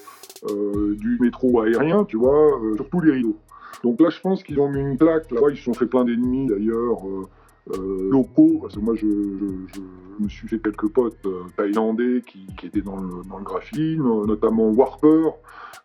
euh, 0.51 0.97
du 0.99 1.19
métro 1.21 1.61
aérien, 1.61 2.05
tu 2.05 2.17
vois, 2.17 2.59
euh, 2.63 2.75
sur 2.77 2.89
tous 2.89 3.01
les 3.01 3.13
rideaux. 3.13 3.37
Donc 3.85 4.01
là, 4.01 4.11
je 4.11 4.21
pense 4.21 4.43
qu'ils 4.43 4.61
ont 4.61 4.71
mis 4.71 4.81
une 4.81 4.97
claque. 4.97 5.31
Là-bas, 5.31 5.49
ils 5.51 5.57
se 5.57 5.65
sont 5.65 5.75
fait 5.75 5.87
plein 5.87 6.05
d'ennemis, 6.05 6.47
d'ailleurs. 6.47 7.07
Euh, 7.07 7.23
euh, 7.71 8.11
locaux, 8.11 8.59
parce 8.61 8.75
que 8.75 8.81
moi 8.81 8.97
je, 8.97 9.07
je, 9.07 9.47
je, 9.73 10.25
me 10.25 10.29
suis 10.29 10.49
fait 10.49 10.59
quelques 10.59 10.89
potes 10.89 11.25
euh, 11.27 11.45
thaïlandais 11.57 12.21
qui, 12.27 12.45
qui, 12.59 12.67
étaient 12.67 12.81
dans 12.81 12.97
le, 12.97 13.23
dans 13.31 13.39
le 13.39 13.45
graphine, 13.45 14.03
notamment 14.27 14.69
Warper, 14.71 15.31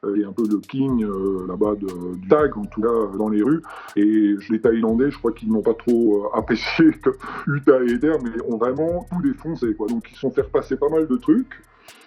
euh, 0.04 0.16
et 0.16 0.24
un 0.24 0.32
peu 0.32 0.44
le 0.48 0.60
king 0.60 1.04
euh, 1.04 1.46
là-bas 1.48 1.76
du 1.76 2.28
tag, 2.28 2.56
en 2.58 2.66
tout 2.66 2.82
cas 2.82 3.18
dans 3.18 3.30
les 3.30 3.42
rues. 3.42 3.62
Et 3.96 4.36
les 4.50 4.62
Thaïlandais, 4.62 5.10
je 5.10 5.18
crois 5.18 5.32
qu'ils 5.32 5.52
n'ont 5.52 5.62
pas 5.62 5.74
trop 5.74 6.26
euh, 6.26 6.38
apprécié 6.38 6.92
que 7.04 7.10
Utah 7.48 7.82
et 7.84 7.94
Eder, 7.94 8.18
mais 8.24 8.30
ont 8.48 8.58
vraiment 8.58 9.06
tout 9.12 9.22
défoncé. 9.22 9.74
Quoi. 9.74 9.88
Donc 9.88 10.08
ils 10.12 10.14
se 10.14 10.22
sont 10.22 10.32
fait 10.32 10.42
repasser 10.42 10.78
pas 10.78 10.90
mal 10.90 11.08
de 11.08 11.18
trucs. 11.18 11.62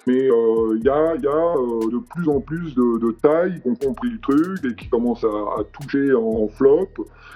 Mais 0.07 0.25
il 0.25 0.31
euh, 0.31 0.79
y 0.83 0.89
a, 0.89 1.15
y 1.17 1.27
a 1.27 1.57
euh, 1.57 1.91
de 1.91 1.99
plus 1.99 2.29
en 2.29 2.41
plus 2.41 2.75
de, 2.75 2.99
de 2.99 3.13
tailles 3.13 3.61
qui 3.61 3.69
ont 3.69 3.75
compris 3.75 4.11
le 4.11 4.19
truc 4.19 4.65
et 4.65 4.75
qui 4.75 4.89
commencent 4.89 5.25
à, 5.25 5.61
à 5.61 5.65
toucher 5.73 6.15
en, 6.15 6.49
flop. 6.49 6.89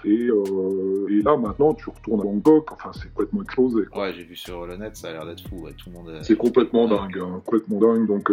Et, 0.04 0.28
euh, 0.28 1.06
et, 1.10 1.22
là, 1.22 1.36
maintenant, 1.36 1.74
tu 1.74 1.90
retournes 1.90 2.20
à 2.20 2.24
Bangkok, 2.24 2.72
enfin, 2.72 2.90
c'est 2.92 3.08
complètement 3.08 3.42
explosé. 3.42 3.82
Quoi. 3.92 4.02
Ouais, 4.04 4.14
j'ai 4.14 4.24
vu 4.24 4.36
sur 4.36 4.66
le 4.66 4.76
net, 4.76 4.96
ça 4.96 5.08
a 5.08 5.12
l'air 5.12 5.26
d'être 5.26 5.46
fou. 5.48 5.56
Ouais, 5.56 5.72
tout 5.72 5.90
le 5.90 5.96
monde. 5.96 6.18
C'est 6.22 6.36
complètement 6.36 6.88
dingue, 6.88 7.18
hein, 7.20 7.40
complètement 7.44 7.80
dingue. 7.80 8.06
Donc, 8.06 8.30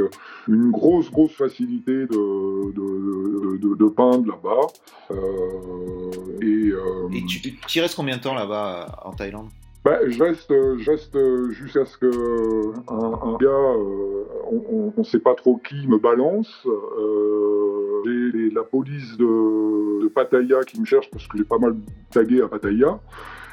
une 0.48 0.72
grosse, 0.72 1.12
grosse 1.12 1.34
facilité 1.34 2.08
de, 2.08 2.72
de, 2.72 3.58
de, 3.58 3.76
de 3.76 3.90
peindre 3.90 4.28
là-bas. 4.28 4.68
Euh, 5.12 6.42
et, 6.42 7.18
et 7.18 7.26
tu, 7.26 7.56
tu 7.56 7.82
restes 7.82 7.96
combien 7.96 8.18
de 8.18 8.22
temps 8.22 8.36
là-bas 8.36 9.02
en 9.04 9.12
Thaïlande? 9.12 9.50
Bah, 9.84 10.00
je 10.08 10.24
reste, 10.24 10.50
je 10.50 10.92
reste 10.92 11.18
jusqu'à 11.54 11.86
ce 11.86 11.98
que 11.98 12.72
un, 12.88 13.30
un 13.30 13.38
gars, 13.38 13.48
euh, 13.48 14.26
on 14.52 14.94
ne 14.96 15.04
sait 15.04 15.20
pas 15.20 15.34
trop 15.34 15.58
qui, 15.58 15.88
me 15.88 15.98
balance. 15.98 16.68
Euh, 16.68 18.04
j'ai 18.06 18.52
la 18.52 18.64
police 18.64 19.18
de, 19.18 20.04
de, 20.04 20.08
Pattaya 20.08 20.62
qui 20.62 20.80
me 20.80 20.86
cherche 20.86 21.10
parce 21.10 21.28
que 21.28 21.38
j'ai 21.38 21.44
pas 21.44 21.58
mal 21.58 21.76
tagué 22.12 22.42
à 22.42 22.48
Pattaya. 22.48 23.00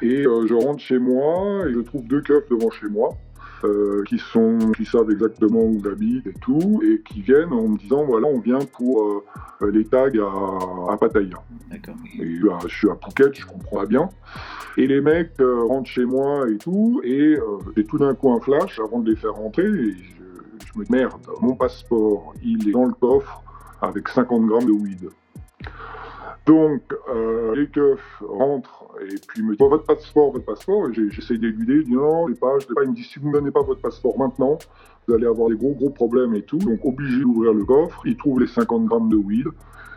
Et 0.01 0.25
euh, 0.25 0.45
je 0.45 0.53
rentre 0.53 0.79
chez 0.79 0.99
moi 0.99 1.67
et 1.67 1.73
je 1.73 1.79
trouve 1.79 2.05
deux 2.05 2.21
keufs 2.21 2.47
devant 2.49 2.69
chez 2.69 2.87
moi. 2.87 3.09
Euh, 3.65 4.03
qui 4.05 4.17
sont, 4.17 4.57
qui 4.77 4.85
savent 4.85 5.11
exactement 5.11 5.59
où 5.59 5.81
j'habite 5.83 6.25
et 6.27 6.33
tout, 6.33 6.81
et 6.81 7.01
qui 7.01 7.21
viennent 7.21 7.51
en 7.51 7.67
me 7.67 7.77
disant 7.77 8.05
voilà, 8.05 8.27
on 8.27 8.39
vient 8.39 8.59
pour 8.77 9.03
euh, 9.03 9.69
les 9.69 9.83
tags 9.83 10.07
à, 10.07 10.93
à 10.93 10.97
Pattaya. 10.97 11.43
D'accord. 11.69 11.95
Et 12.17 12.39
bah, 12.39 12.57
je 12.63 12.73
suis 12.73 12.89
à 12.89 12.95
Phuket, 12.95 13.35
je 13.37 13.45
comprends 13.45 13.79
pas 13.81 13.85
bien. 13.85 14.09
Et 14.77 14.87
les 14.87 15.01
mecs 15.01 15.33
euh, 15.41 15.65
rentrent 15.65 15.89
chez 15.89 16.05
moi 16.05 16.49
et 16.49 16.57
tout, 16.57 17.01
et 17.03 17.37
j'ai 17.75 17.83
tout 17.83 17.97
d'un 17.97 18.13
coup 18.13 18.31
un 18.31 18.39
flash 18.39 18.79
avant 18.79 18.99
de 18.99 19.09
les 19.09 19.17
faire 19.17 19.33
rentrer, 19.33 19.65
et 19.65 19.91
je, 19.91 20.67
je 20.73 20.79
me 20.79 20.85
dis 20.85 20.91
merde, 20.93 21.19
mon 21.41 21.55
passeport, 21.55 22.33
il 22.41 22.69
est 22.69 22.71
dans 22.71 22.85
le 22.85 22.93
coffre 22.93 23.43
avec 23.81 24.07
50 24.07 24.45
grammes 24.45 24.67
de 24.67 24.71
weed. 24.71 25.09
Donc, 26.49 26.81
euh, 27.13 27.53
les 27.53 27.67
keufs 27.67 28.23
rentrent 28.27 28.87
et 28.99 29.19
puis 29.27 29.43
me 29.43 29.55
disent 29.55 29.69
votre 29.69 29.83
passeport, 29.83 30.31
votre 30.31 30.45
passeport. 30.45 30.89
Et 30.89 30.93
j'essaie 31.11 31.37
d'éluder, 31.37 31.81
je 31.81 31.85
dis 31.85 31.93
non, 31.93 32.27
je 32.27 32.33
pas, 32.33 32.57
je 32.57 32.65
pas. 32.65 32.81
Il 32.85 32.89
me 32.89 32.95
dit 32.95 33.03
si 33.03 33.19
vous 33.19 33.27
ne 33.27 33.33
donnez 33.33 33.51
pas 33.51 33.61
votre 33.61 33.81
passeport 33.81 34.17
maintenant, 34.17 34.57
vous 35.07 35.13
allez 35.13 35.27
avoir 35.27 35.49
des 35.49 35.55
gros 35.55 35.75
gros 35.75 35.91
problèmes 35.91 36.33
et 36.33 36.41
tout. 36.41 36.57
Donc, 36.57 36.83
obligé 36.83 37.21
d'ouvrir 37.21 37.53
le 37.53 37.63
coffre. 37.65 38.01
Il 38.05 38.17
trouve 38.17 38.39
les 38.39 38.47
50 38.47 38.85
grammes 38.85 39.09
de 39.09 39.15
weed. 39.15 39.45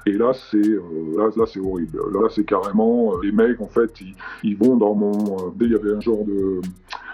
Et 0.04 0.12
là, 0.12 0.32
c'est 0.32 0.56
euh, 0.56 0.80
là, 1.16 1.28
là 1.36 1.44
c'est 1.46 1.60
horrible. 1.60 1.98
Là, 2.12 2.28
c'est 2.30 2.44
carrément 2.44 3.14
euh, 3.14 3.20
les 3.22 3.30
mecs 3.30 3.60
en 3.60 3.68
fait, 3.68 4.00
ils, 4.42 4.56
vont 4.56 4.76
dans 4.76 4.94
mon. 4.94 5.12
Euh, 5.12 5.50
il 5.60 5.70
y 5.70 5.74
avait 5.74 5.92
un 5.92 6.00
genre 6.00 6.24
de, 6.24 6.60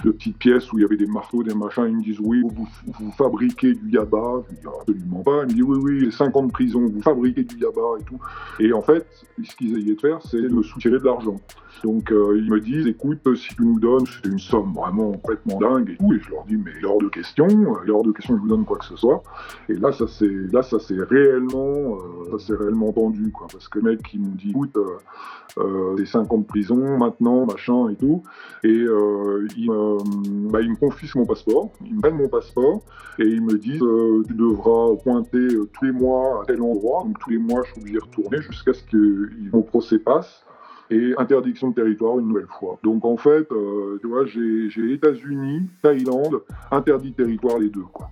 de 0.04 0.10
petite 0.10 0.38
pièce 0.38 0.72
où 0.72 0.78
il 0.78 0.82
y 0.82 0.84
avait 0.84 0.96
des 0.96 1.06
marteaux, 1.06 1.42
des 1.42 1.54
machins. 1.54 1.84
Ils 1.86 1.96
me 1.96 2.02
disent 2.02 2.20
oui, 2.20 2.42
vous, 2.42 3.12
fabriquez 3.12 3.74
du 3.74 3.90
yaba. 3.90 4.42
Je 4.48 4.54
dis 4.54 4.66
absolument 4.66 5.22
pas. 5.22 5.42
Ils 5.42 5.48
me 5.48 5.54
disent 5.54 5.62
oui, 5.64 6.04
oui, 6.04 6.12
50 6.12 6.52
prisons, 6.52 6.86
vous 6.86 7.02
fabriquez 7.02 7.44
du 7.44 7.58
yaba 7.58 7.98
et 8.00 8.04
tout. 8.04 8.18
Et 8.58 8.72
en 8.72 8.82
fait, 8.82 9.06
ce 9.42 9.54
qu'ils 9.56 9.76
essayaient 9.76 9.94
de 9.94 10.00
faire, 10.00 10.20
c'est 10.22 10.40
de 10.40 10.48
me 10.48 10.62
soutirer 10.62 10.98
de 10.98 11.04
l'argent. 11.04 11.36
Donc 11.84 12.08
ils 12.10 12.50
me 12.50 12.58
disent, 12.58 12.88
écoute, 12.88 13.20
si 13.36 13.54
tu 13.54 13.62
nous 13.62 13.78
donnes, 13.78 14.04
c'est 14.06 14.28
une 14.28 14.40
somme 14.40 14.72
vraiment 14.74 15.12
complètement 15.12 15.60
dingue 15.60 15.90
et 15.90 15.96
tout, 15.96 16.12
et 16.12 16.18
je 16.18 16.30
leur 16.30 16.44
dis, 16.44 16.56
mais 16.56 16.72
hors 16.84 16.98
de 16.98 17.08
question, 17.08 17.46
hors 17.46 18.02
de 18.02 18.10
question 18.10 18.34
que 18.34 18.40
je 18.40 18.42
vous 18.42 18.48
donne 18.48 18.64
quoi 18.64 18.78
que 18.78 18.84
ce 18.84 18.96
soit. 18.96 19.22
Et 19.68 19.74
là, 19.74 19.92
ça 19.92 20.06
c'est, 20.08 20.26
là, 20.52 20.62
ça 20.62 20.78
c'est 20.80 21.00
réellement, 21.00 21.98
ça 22.32 22.38
c'est 22.40 22.56
réellement 22.56 22.77
tendu, 22.92 23.30
quoi, 23.30 23.46
parce 23.52 23.68
que 23.68 23.78
les 23.78 23.84
mecs 23.84 24.02
qui 24.02 24.18
m'ont 24.18 24.34
dit, 24.34 24.50
écoute, 24.50 24.76
euh, 24.76 24.98
euh, 25.58 25.94
des 25.96 26.06
5 26.06 26.32
ans 26.32 26.38
de 26.38 26.44
prison 26.44 26.98
maintenant, 26.98 27.46
machin 27.46 27.88
et 27.90 27.96
tout, 27.96 28.22
et 28.62 28.68
euh, 28.68 29.46
ils, 29.56 29.70
me, 29.70 30.50
bah, 30.50 30.60
ils 30.60 30.70
me 30.70 30.76
confisquent 30.76 31.16
mon 31.16 31.26
passeport, 31.26 31.70
ils 31.84 31.94
me 31.94 32.00
prennent 32.00 32.16
mon 32.16 32.28
passeport 32.28 32.82
et 33.18 33.26
ils 33.26 33.42
me 33.42 33.58
disent, 33.58 33.82
euh, 33.82 34.22
tu 34.26 34.34
devras 34.34 34.94
pointer 35.02 35.48
tous 35.72 35.84
les 35.84 35.92
mois 35.92 36.42
à 36.42 36.46
tel 36.46 36.62
endroit, 36.62 37.02
donc 37.04 37.18
tous 37.18 37.30
les 37.30 37.38
mois 37.38 37.62
je 37.64 37.72
suis 37.72 37.80
obligé 37.80 37.98
de 37.98 38.04
retourner 38.04 38.40
jusqu'à 38.42 38.72
ce 38.72 38.82
que 38.84 39.30
mon 39.52 39.62
procès 39.62 39.98
passe 39.98 40.44
et 40.90 41.14
interdiction 41.18 41.70
de 41.70 41.74
territoire 41.74 42.18
une 42.18 42.28
nouvelle 42.28 42.46
fois. 42.58 42.78
Donc 42.82 43.04
en 43.04 43.16
fait, 43.16 43.50
euh, 43.52 43.98
tu 44.00 44.08
vois, 44.08 44.24
j'ai 44.26 44.92
États-Unis, 44.92 45.68
Thaïlande, 45.82 46.42
interdit 46.70 47.10
de 47.10 47.16
territoire 47.16 47.58
les 47.58 47.68
deux, 47.68 47.82
quoi. 47.92 48.10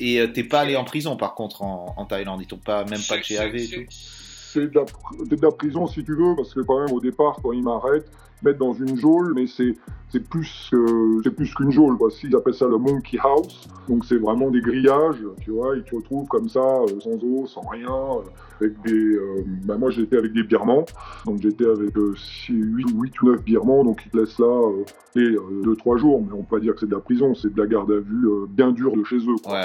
Et 0.00 0.20
euh, 0.20 0.26
t'es 0.26 0.44
pas 0.44 0.60
allé 0.60 0.76
en 0.76 0.84
prison 0.84 1.16
par 1.16 1.34
contre 1.34 1.62
en, 1.62 1.94
en 1.96 2.04
Thaïlande, 2.04 2.40
ils 2.42 2.46
t'ont 2.46 2.56
pas 2.56 2.84
même 2.84 3.00
pas 3.08 3.16
de 3.16 3.34
GAV 3.34 3.56
et 3.56 3.66
tout. 3.66 3.80
C'est 3.90 4.72
de, 4.72 5.26
de, 5.26 5.42
la 5.42 5.50
prison 5.50 5.86
si 5.86 6.04
tu 6.04 6.14
veux, 6.14 6.34
parce 6.36 6.54
que 6.54 6.60
quand 6.60 6.80
même 6.80 6.92
au 6.92 7.00
départ, 7.00 7.38
quand 7.42 7.52
ils 7.52 7.62
m'arrêtent, 7.62 8.10
ils 8.46 8.50
mettent 8.50 8.58
dans 8.58 8.72
une 8.72 8.96
geôle, 8.96 9.32
mais 9.34 9.46
c'est 9.46 9.74
c'est 10.08 10.20
plus 10.20 10.68
que 10.70 11.20
c'est 11.24 11.30
plus 11.30 11.52
qu'une 11.54 11.70
geôle 11.70 11.96
quoi. 11.98 12.08
Ils 12.22 12.36
appellent 12.36 12.54
ça 12.54 12.68
le 12.68 12.78
monkey 12.78 13.18
house. 13.22 13.68
Donc 13.88 14.04
c'est 14.04 14.16
vraiment 14.16 14.50
des 14.50 14.60
grillages, 14.60 15.22
tu 15.40 15.52
vois, 15.52 15.76
tu 15.76 15.82
te 15.82 15.96
retrouves 15.96 16.26
comme 16.28 16.48
ça, 16.48 16.60
euh, 16.60 17.00
sans 17.00 17.22
eau, 17.22 17.46
sans 17.46 17.62
rien, 17.62 17.88
euh, 17.88 18.22
avec 18.60 18.80
des. 18.82 18.92
Euh, 18.92 19.44
bah 19.64 19.76
moi 19.78 19.90
j'étais 19.90 20.16
avec 20.16 20.32
des 20.32 20.42
birmans, 20.42 20.84
donc 21.24 21.40
j'étais 21.40 21.66
avec 21.66 21.96
euh, 21.96 22.14
8, 22.48 22.86
8 22.94 23.22
ou 23.22 23.26
9 23.30 23.42
birmans, 23.44 23.84
donc 23.84 24.02
ils 24.04 24.10
te 24.10 24.18
laissent 24.18 24.38
là 24.38 24.46
euh, 24.46 24.84
et 25.14 25.36
2-3 25.64 25.98
jours, 25.98 26.20
mais 26.20 26.32
on 26.32 26.42
peut 26.42 26.56
pas 26.56 26.60
dire 26.60 26.74
que 26.74 26.80
c'est 26.80 26.88
de 26.88 26.94
la 26.94 27.00
prison, 27.00 27.34
c'est 27.34 27.52
de 27.52 27.60
la 27.60 27.66
garde 27.66 27.90
à 27.90 27.98
vue 27.98 28.28
bien 28.48 28.72
dure 28.72 28.96
de 28.96 29.04
chez 29.04 29.16
eux. 29.16 29.36
Quoi. 29.42 29.52
Ouais, 29.52 29.60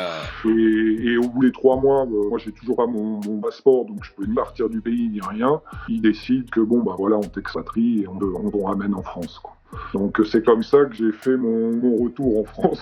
ouais. 0.45 0.51
Et, 0.51 1.11
et, 1.11 1.17
au 1.17 1.27
bout 1.27 1.41
des 1.41 1.51
3 1.51 1.81
mois, 1.81 2.05
moi 2.05 2.37
j'ai 2.37 2.51
toujours 2.51 2.77
pas 2.77 2.85
mon, 2.85 3.19
mon, 3.25 3.39
passeport, 3.39 3.85
donc 3.85 4.03
je 4.03 4.11
peux 4.15 4.25
ni 4.25 4.35
partir 4.35 4.69
du 4.69 4.81
pays 4.81 5.09
ni 5.09 5.19
rien. 5.19 5.61
Ils 5.89 6.01
décident 6.01 6.45
que 6.51 6.61
bon 6.61 6.81
bah 6.83 6.95
voilà, 6.97 7.17
on 7.17 7.21
t'expatrie 7.21 8.01
et 8.03 8.07
on, 8.07 8.13
on 8.21 8.49
te 8.49 8.57
ramène 8.71 8.93
en 8.95 9.03
France. 9.03 9.39
Quoi. 9.39 9.55
Donc 9.93 10.21
c'est 10.29 10.43
comme 10.43 10.63
ça 10.63 10.85
que 10.85 10.95
j'ai 10.95 11.11
fait 11.11 11.35
mon, 11.37 12.03
retour 12.03 12.39
en 12.39 12.43
France. 12.43 12.81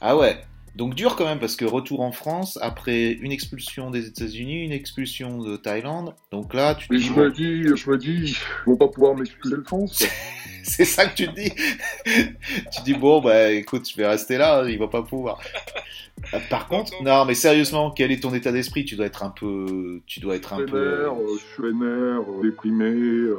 Ah 0.00 0.16
ouais 0.16 0.44
donc 0.76 0.94
dur 0.94 1.16
quand 1.16 1.24
même 1.24 1.38
parce 1.38 1.56
que 1.56 1.64
retour 1.64 2.02
en 2.02 2.12
France 2.12 2.58
après 2.60 3.12
une 3.12 3.32
expulsion 3.32 3.90
des 3.90 4.06
États-Unis, 4.06 4.62
une 4.62 4.72
expulsion 4.72 5.38
de 5.38 5.56
Thaïlande. 5.56 6.14
Donc 6.30 6.52
là, 6.52 6.74
tu 6.74 6.88
dis, 6.90 7.02
je 7.02 7.14
me 7.14 7.30
dis, 7.30 7.62
je 7.74 7.90
me 7.90 7.96
dis, 7.96 8.36
ils 8.66 8.70
vont 8.70 8.76
pas 8.76 8.88
pouvoir 8.88 9.16
m'expulser 9.16 9.56
de 9.56 9.62
France. 9.62 10.06
C'est 10.62 10.84
ça 10.84 11.06
que 11.06 11.14
tu 11.14 11.28
te 11.28 11.34
dis. 11.34 11.50
tu 12.72 12.82
dis 12.84 12.92
bon 12.92 13.22
bah 13.22 13.52
écoute, 13.52 13.88
je 13.88 13.96
vais 13.96 14.06
rester 14.06 14.36
là, 14.36 14.68
il 14.68 14.78
va 14.78 14.88
pas 14.88 15.02
pouvoir. 15.02 15.40
Par 16.50 16.66
contre, 16.66 16.92
non 17.02 17.24
mais 17.24 17.34
sérieusement, 17.34 17.90
quel 17.90 18.12
est 18.12 18.22
ton 18.22 18.34
état 18.34 18.52
d'esprit? 18.52 18.84
Tu 18.84 18.96
dois 18.96 19.06
être 19.06 19.22
un 19.22 19.30
peu, 19.30 20.02
tu 20.06 20.20
dois 20.20 20.34
être 20.36 20.52
un 20.52 20.58
vénère, 20.58 20.70
peu. 20.70 20.78
Euh, 20.78 21.36
je 21.38 21.54
suis 21.54 21.62
vénère, 21.62 22.20
euh, 22.20 22.42
déprimé, 22.42 22.84
euh, 22.84 23.36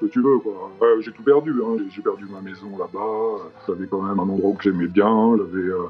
que 0.00 0.06
tu 0.06 0.22
veux 0.22 0.38
quoi. 0.38 0.72
Ouais, 0.80 1.02
j'ai 1.02 1.12
tout 1.12 1.22
perdu. 1.22 1.52
Hein. 1.64 1.76
J'ai 1.94 2.02
perdu 2.02 2.24
ma 2.24 2.40
maison 2.40 2.76
là-bas. 2.78 3.50
J'avais 3.68 3.86
quand 3.86 4.02
même 4.02 4.18
un 4.18 4.28
endroit 4.28 4.56
que 4.56 4.64
j'aimais 4.64 4.88
bien. 4.88 5.36
J'avais 5.36 5.68
euh, 5.68 5.88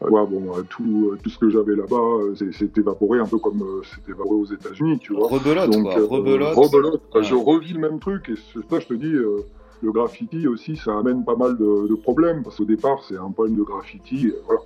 Bon, 0.00 0.52
tout, 0.68 1.16
tout 1.22 1.28
ce 1.28 1.38
que 1.38 1.50
j'avais 1.50 1.74
là-bas, 1.74 2.34
s'est 2.52 2.70
évaporé 2.76 3.18
un 3.18 3.26
peu 3.26 3.38
comme 3.38 3.62
euh, 3.62 3.82
c'était 3.82 4.12
évaporé 4.12 4.36
aux 4.36 4.44
États-Unis, 4.46 4.98
tu 5.00 5.12
vois. 5.14 5.28
Rebelote, 5.28 5.70
Donc, 5.70 5.82
quoi. 5.84 5.98
euh, 5.98 6.06
Rebelote. 6.06 6.54
rebelote. 6.54 7.02
Ouais. 7.14 7.22
Je 7.24 7.34
revis 7.34 7.72
le 7.72 7.80
même 7.80 7.98
truc, 7.98 8.28
et 8.28 8.34
c'est 8.36 8.60
ça, 8.70 8.78
je 8.78 8.86
te 8.86 8.94
dis, 8.94 9.12
euh, 9.12 9.38
le 9.82 9.90
graffiti 9.92 10.46
aussi, 10.46 10.76
ça 10.76 10.96
amène 10.98 11.24
pas 11.24 11.34
mal 11.36 11.56
de, 11.56 11.88
de 11.88 11.94
problèmes, 11.96 12.42
parce 12.44 12.56
qu'au 12.56 12.64
départ, 12.64 13.02
c'est 13.08 13.16
un 13.16 13.30
problème 13.32 13.56
de 13.56 13.62
graffiti, 13.62 14.32
voilà. 14.46 14.60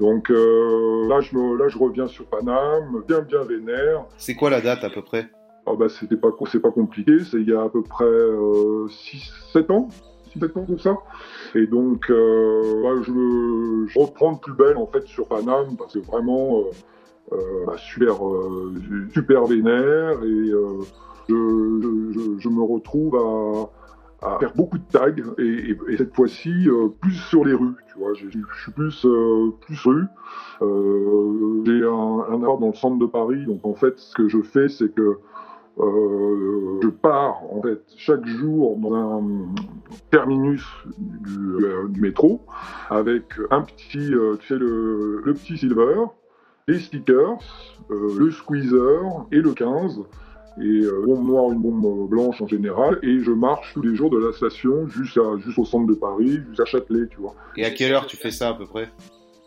Donc 0.00 0.30
euh, 0.30 1.06
là, 1.08 1.20
je 1.20 1.36
me, 1.36 1.56
là, 1.56 1.68
je 1.68 1.78
reviens 1.78 2.08
sur 2.08 2.24
Paname, 2.26 3.02
bien, 3.06 3.20
bien 3.20 3.42
vénère. 3.44 4.04
C'est 4.16 4.34
quoi 4.34 4.50
la 4.50 4.60
date 4.60 4.82
à 4.84 4.90
peu 4.90 5.02
près? 5.02 5.28
Ah 5.64 5.74
bah 5.78 5.88
c'était 5.88 6.16
pas 6.16 6.30
c'est 6.50 6.58
pas 6.58 6.72
compliqué, 6.72 7.20
c'est 7.22 7.36
il 7.40 7.48
y 7.48 7.52
a 7.52 7.62
à 7.62 7.68
peu 7.68 7.82
près 7.82 8.04
6 8.88 9.30
7 9.52 9.70
ans, 9.70 9.88
6 10.32 10.40
7 10.40 10.56
ans 10.56 10.64
comme 10.66 10.78
ça. 10.78 10.96
Et 11.54 11.66
donc 11.66 12.10
euh, 12.10 13.02
je, 13.02 13.86
je, 13.88 13.98
reprends 13.98 14.32
de 14.32 14.38
plus 14.38 14.54
belle 14.54 14.76
en 14.76 14.86
fait 14.86 15.06
sur 15.06 15.26
Paname 15.28 15.76
parce 15.76 15.94
que 15.94 15.98
vraiment 16.00 16.60
euh, 16.60 17.36
euh, 17.36 17.66
bah, 17.66 17.76
super 17.76 18.16
super 19.12 19.46
vénère 19.46 20.22
et 20.24 20.52
je, 21.28 22.48
me 22.48 22.62
retrouve 22.62 23.70
à, 24.22 24.38
faire 24.38 24.54
beaucoup 24.54 24.78
de 24.78 24.84
tags 24.90 25.10
et, 25.38 25.76
et, 25.88 25.96
cette 25.96 26.14
fois-ci 26.14 26.68
plus 27.00 27.14
sur 27.14 27.44
les 27.44 27.54
rues. 27.54 27.74
Tu 27.92 27.98
vois, 27.98 28.14
je, 28.14 28.28
suis 28.28 28.72
plus 28.72 29.06
plus 29.60 29.86
rue. 29.86 30.06
J'ai 30.60 31.84
un, 31.84 32.34
un 32.34 32.38
dans 32.38 32.68
le 32.68 32.74
centre 32.74 32.98
de 32.98 33.06
Paris, 33.06 33.44
donc 33.46 33.64
en 33.64 33.74
fait 33.74 33.98
ce 33.98 34.14
que 34.14 34.28
je 34.28 34.40
fais 34.42 34.68
c'est 34.68 34.94
que 34.94 35.02
euh, 35.02 35.18
je 35.78 36.88
pars 36.88 37.42
en 37.50 37.62
fait 37.62 37.80
chaque 37.96 38.26
jour 38.26 38.76
dans 38.76 38.94
un 38.94 39.24
terminus 40.10 40.64
du, 40.98 41.64
euh, 41.64 41.88
métro 41.96 42.42
avec 42.90 43.24
un 43.50 43.62
petit, 43.62 44.12
euh, 44.12 44.36
tu 44.40 44.48
sais, 44.48 44.58
le, 44.58 45.22
petit 45.34 45.56
silver, 45.56 46.04
les 46.68 46.78
stickers, 46.78 47.38
le 47.90 48.30
squeezer 48.30 49.26
et 49.32 49.38
le 49.38 49.52
15 49.52 50.00
et 50.58 50.62
une 50.62 51.06
bombe 51.06 51.26
noire, 51.26 51.52
une 51.52 51.60
bombe 51.60 52.10
blanche 52.10 52.42
en 52.42 52.46
général, 52.46 52.98
et 53.02 53.20
je 53.20 53.30
marche 53.30 53.72
tous 53.72 53.80
les 53.80 53.94
jours 53.94 54.10
de 54.10 54.18
la 54.18 54.32
station 54.32 54.86
jusqu'au 54.86 55.64
centre 55.64 55.86
de 55.86 55.94
Paris, 55.94 56.40
jusqu'à 56.48 56.66
Châtelet, 56.66 57.06
tu 57.10 57.20
vois. 57.20 57.34
Et 57.56 57.64
à 57.64 57.70
quelle 57.70 57.92
heure 57.92 58.06
tu 58.06 58.18
fais 58.18 58.30
ça 58.30 58.50
à 58.50 58.54
peu 58.54 58.66
près? 58.66 58.90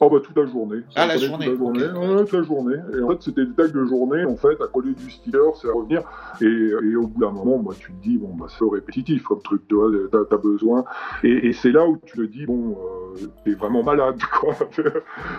Oh 0.02 0.10
bah 0.10 0.18
toute 0.22 0.36
la 0.36 0.46
journée. 0.46 0.82
Ah 0.96 1.06
la 1.08 1.16
journée. 1.18 1.46
Toute 1.46 1.54
la 1.54 1.58
journée. 1.58 1.84
Ouais, 1.84 2.20
toute 2.26 2.34
la 2.34 2.44
journée. 2.44 2.76
Et 2.94 3.02
en 3.02 3.10
fait 3.10 3.22
c'était 3.22 3.46
des 3.46 3.54
tags 3.54 3.68
de 3.68 3.86
journée 3.86 4.26
en 4.26 4.36
fait 4.36 4.62
à 4.62 4.68
coller 4.68 4.94
du 4.94 5.10
sticker, 5.10 5.56
c'est 5.56 5.70
à 5.70 5.72
revenir. 5.72 6.02
Et, 6.42 6.46
et, 6.46 6.96
au 6.98 7.08
bout 7.08 7.22
d'un 7.22 7.32
moment, 7.32 7.60
bah, 7.60 7.74
tu 7.80 7.94
te 7.94 8.04
dis 8.04 8.18
bon 8.18 8.34
bah 8.36 8.48
c'est 8.50 8.66
répétitif 8.70 9.24
comme 9.24 9.42
truc, 9.42 9.62
tu 9.70 9.76
vois, 9.76 9.90
t'as 10.12 10.36
as 10.36 10.38
besoin. 10.38 10.84
Et, 11.24 11.48
et 11.48 11.54
c'est 11.54 11.72
là 11.72 11.88
où 11.88 11.98
tu 12.06 12.18
te 12.18 12.22
dis 12.24 12.46
bon 12.46 12.78
euh, 13.16 13.28
t'es 13.46 13.54
vraiment 13.54 13.84
malade 13.84 14.20
quoi. 14.40 14.54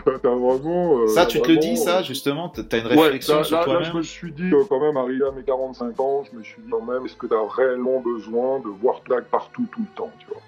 t'as 0.05 0.35
vraiment. 0.35 1.01
Euh, 1.01 1.07
ça 1.09 1.27
tu 1.27 1.43
te 1.43 1.49
le 1.51 1.59
dis 1.59 1.77
ça 1.77 1.99
euh, 1.99 2.03
justement, 2.03 2.49
t'as 2.49 2.79
une 2.79 2.87
réflexion 2.87 3.39
ouais, 3.39 3.45
sur 3.45 3.61
toi-même. 3.61 3.83
Là 3.83 3.91
je 3.91 3.97
me 3.97 4.03
suis 4.03 4.33
dit 4.33 4.51
euh, 4.55 4.65
quand 4.71 4.81
même 4.81 4.97
arrivé 4.97 5.23
à 5.27 5.33
mes 5.33 5.43
45 5.43 6.01
ans, 6.01 6.25
je 6.31 6.37
me 6.37 6.43
suis 6.43 6.63
dit 6.63 6.71
quand 6.71 6.83
même 6.83 7.05
est-ce 7.05 7.17
que 7.17 7.27
t'as 7.27 7.37
réellement 7.47 8.01
besoin 8.01 8.61
de 8.61 8.69
voir 8.69 9.03
tag 9.07 9.25
partout 9.25 9.67
tout 9.71 9.83
le 9.83 9.97
temps, 9.97 10.11
tu 10.19 10.29
vois? 10.29 10.41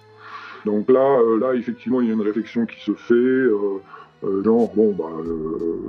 Donc 0.64 0.90
là, 0.90 1.18
euh, 1.20 1.39
là, 1.39 1.55
effectivement, 1.55 2.01
il 2.01 2.09
y 2.09 2.10
a 2.10 2.14
une 2.14 2.20
réflexion 2.20 2.66
qui 2.66 2.80
se 2.80 2.93
fait. 2.93 3.14
Euh, 4.24 4.27
euh, 4.27 4.45
genre, 4.45 4.70
bon, 4.74 4.95
bah, 4.99 5.11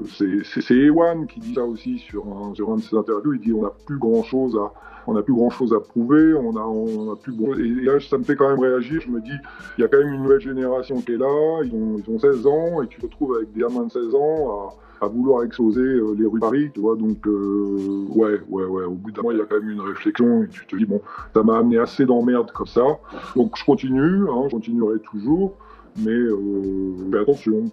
c'est 0.07 0.75
Ewan 0.75 1.25
qui 1.27 1.39
dit 1.39 1.53
ça 1.55 1.63
aussi 1.63 1.97
sur 1.99 2.25
un, 2.27 2.53
sur 2.53 2.71
un 2.71 2.77
de 2.77 2.81
ses 2.81 2.95
interviews. 2.95 3.33
Il 3.33 3.39
dit 3.39 3.53
on 3.53 3.63
n'a 3.63 3.73
plus 3.85 3.97
grand 3.97 4.23
chose 4.23 4.55
à, 4.55 4.71
on 5.07 5.13
n'a 5.13 5.21
plus 5.21 5.33
grand 5.33 5.49
chose 5.49 5.73
à 5.73 5.79
prouver, 5.79 6.33
on 6.35 6.55
a, 6.55 6.61
on 6.61 7.11
a 7.11 7.15
plus 7.15 7.33
et 7.59 7.85
là 7.85 7.99
ça 7.99 8.17
me 8.17 8.23
fait 8.23 8.35
quand 8.35 8.49
même 8.49 8.59
réagir. 8.59 9.01
Je 9.01 9.09
me 9.09 9.21
dis, 9.21 9.31
il 9.77 9.81
y 9.81 9.83
a 9.83 9.87
quand 9.87 9.97
même 9.97 10.13
une 10.13 10.23
nouvelle 10.23 10.41
génération 10.41 11.01
qui 11.01 11.13
est 11.13 11.17
là, 11.17 11.61
ils 11.63 11.73
ont, 11.73 11.97
ils 11.97 12.13
ont 12.13 12.19
16 12.19 12.45
ans 12.45 12.81
et 12.83 12.87
tu 12.87 12.99
te 12.99 13.05
retrouves 13.05 13.35
avec 13.35 13.51
des 13.53 13.61
gamins 13.61 13.85
de 13.85 13.91
16 13.91 14.15
ans 14.15 14.51
à 14.51 14.73
à 15.01 15.07
vouloir 15.07 15.43
exploser 15.43 15.81
euh, 15.81 16.15
les 16.17 16.25
rues 16.25 16.39
de 16.39 16.45
Paris, 16.45 16.71
tu 16.73 16.79
vois. 16.79 16.95
Donc, 16.95 17.25
euh, 17.27 18.05
ouais, 18.09 18.39
ouais, 18.49 18.65
ouais. 18.65 18.83
Au 18.83 18.91
bout 18.91 19.11
d'un 19.11 19.21
moment, 19.21 19.31
il 19.31 19.37
y 19.37 19.41
a 19.41 19.45
quand 19.45 19.59
même 19.59 19.69
une 19.69 19.81
réflexion 19.81 20.43
et 20.43 20.47
tu 20.49 20.65
te 20.65 20.75
dis, 20.75 20.85
bon, 20.85 21.01
ça 21.33 21.43
m'a 21.43 21.57
amené 21.57 21.77
assez 21.77 22.05
d'emmerdes 22.05 22.51
comme 22.51 22.67
ça. 22.67 22.99
Donc, 23.35 23.57
je 23.57 23.63
continue, 23.63 24.29
hein, 24.29 24.43
je 24.45 24.51
continuerai 24.51 24.99
toujours, 24.99 25.55
mais, 25.97 26.11
euh, 26.11 27.21
attention. 27.21 27.71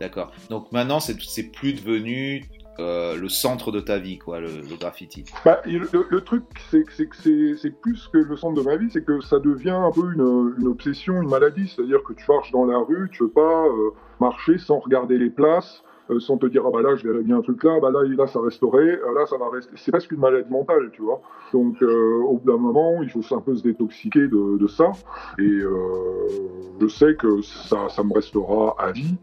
D'accord. 0.00 0.32
Donc 0.50 0.70
maintenant, 0.72 1.00
c'est 1.00 1.50
plus 1.50 1.72
devenu 1.74 2.44
le 2.78 3.28
centre 3.28 3.72
de 3.72 3.80
ta 3.80 3.98
vie, 3.98 4.18
quoi, 4.18 4.38
le, 4.40 4.48
graffiti. 4.78 5.24
Bah, 5.44 5.60
le, 5.66 6.20
truc, 6.20 6.44
c'est 6.70 6.84
que 6.84 7.56
c'est 7.56 7.80
plus 7.80 8.08
que 8.12 8.18
le 8.18 8.36
centre 8.36 8.54
de 8.54 8.64
ma 8.64 8.76
vie, 8.76 8.88
c'est 8.92 9.04
que 9.04 9.20
ça 9.20 9.40
devient 9.40 9.70
un 9.70 9.90
peu 9.90 10.12
une, 10.12 10.68
obsession, 10.68 11.20
une 11.20 11.28
maladie. 11.28 11.72
C'est-à-dire 11.74 12.02
que 12.04 12.12
tu 12.12 12.24
marches 12.28 12.52
dans 12.52 12.64
la 12.64 12.78
rue, 12.78 13.10
tu 13.12 13.24
veux 13.24 13.30
pas 13.30 13.64
marcher 14.20 14.58
sans 14.58 14.78
regarder 14.78 15.18
les 15.18 15.30
places, 15.30 15.82
euh, 16.10 16.20
sans 16.20 16.38
te 16.38 16.46
dire 16.46 16.62
ah 16.66 16.70
bah 16.72 16.80
là 16.80 16.96
je 16.96 17.06
verrais 17.06 17.22
bien 17.22 17.36
un 17.36 17.42
truc 17.42 17.62
là, 17.64 17.78
bah 17.80 17.90
là, 17.90 18.00
là 18.02 18.26
ça 18.26 18.40
resterait, 18.40 18.98
euh, 18.98 19.14
là 19.14 19.26
ça 19.26 19.36
va 19.36 19.50
rester. 19.50 19.72
C'est 19.76 19.90
presque 19.90 20.10
une 20.12 20.20
maladie 20.20 20.50
mentale, 20.50 20.90
tu 20.92 21.02
vois. 21.02 21.20
Donc 21.52 21.82
euh, 21.82 22.22
au 22.22 22.38
bout 22.38 22.50
d'un 22.50 22.58
moment, 22.58 23.02
il 23.02 23.10
faut 23.10 23.22
un 23.34 23.40
peu 23.40 23.54
se 23.54 23.62
détoxiquer 23.62 24.26
de, 24.28 24.58
de 24.58 24.66
ça. 24.66 24.92
Et 25.38 25.60
je 26.80 26.88
sais 26.88 27.14
que 27.14 27.42
ça, 27.42 27.88
ça 27.88 28.02
me 28.02 28.14
restera 28.14 28.74
à 28.78 28.92
vie 28.92 29.16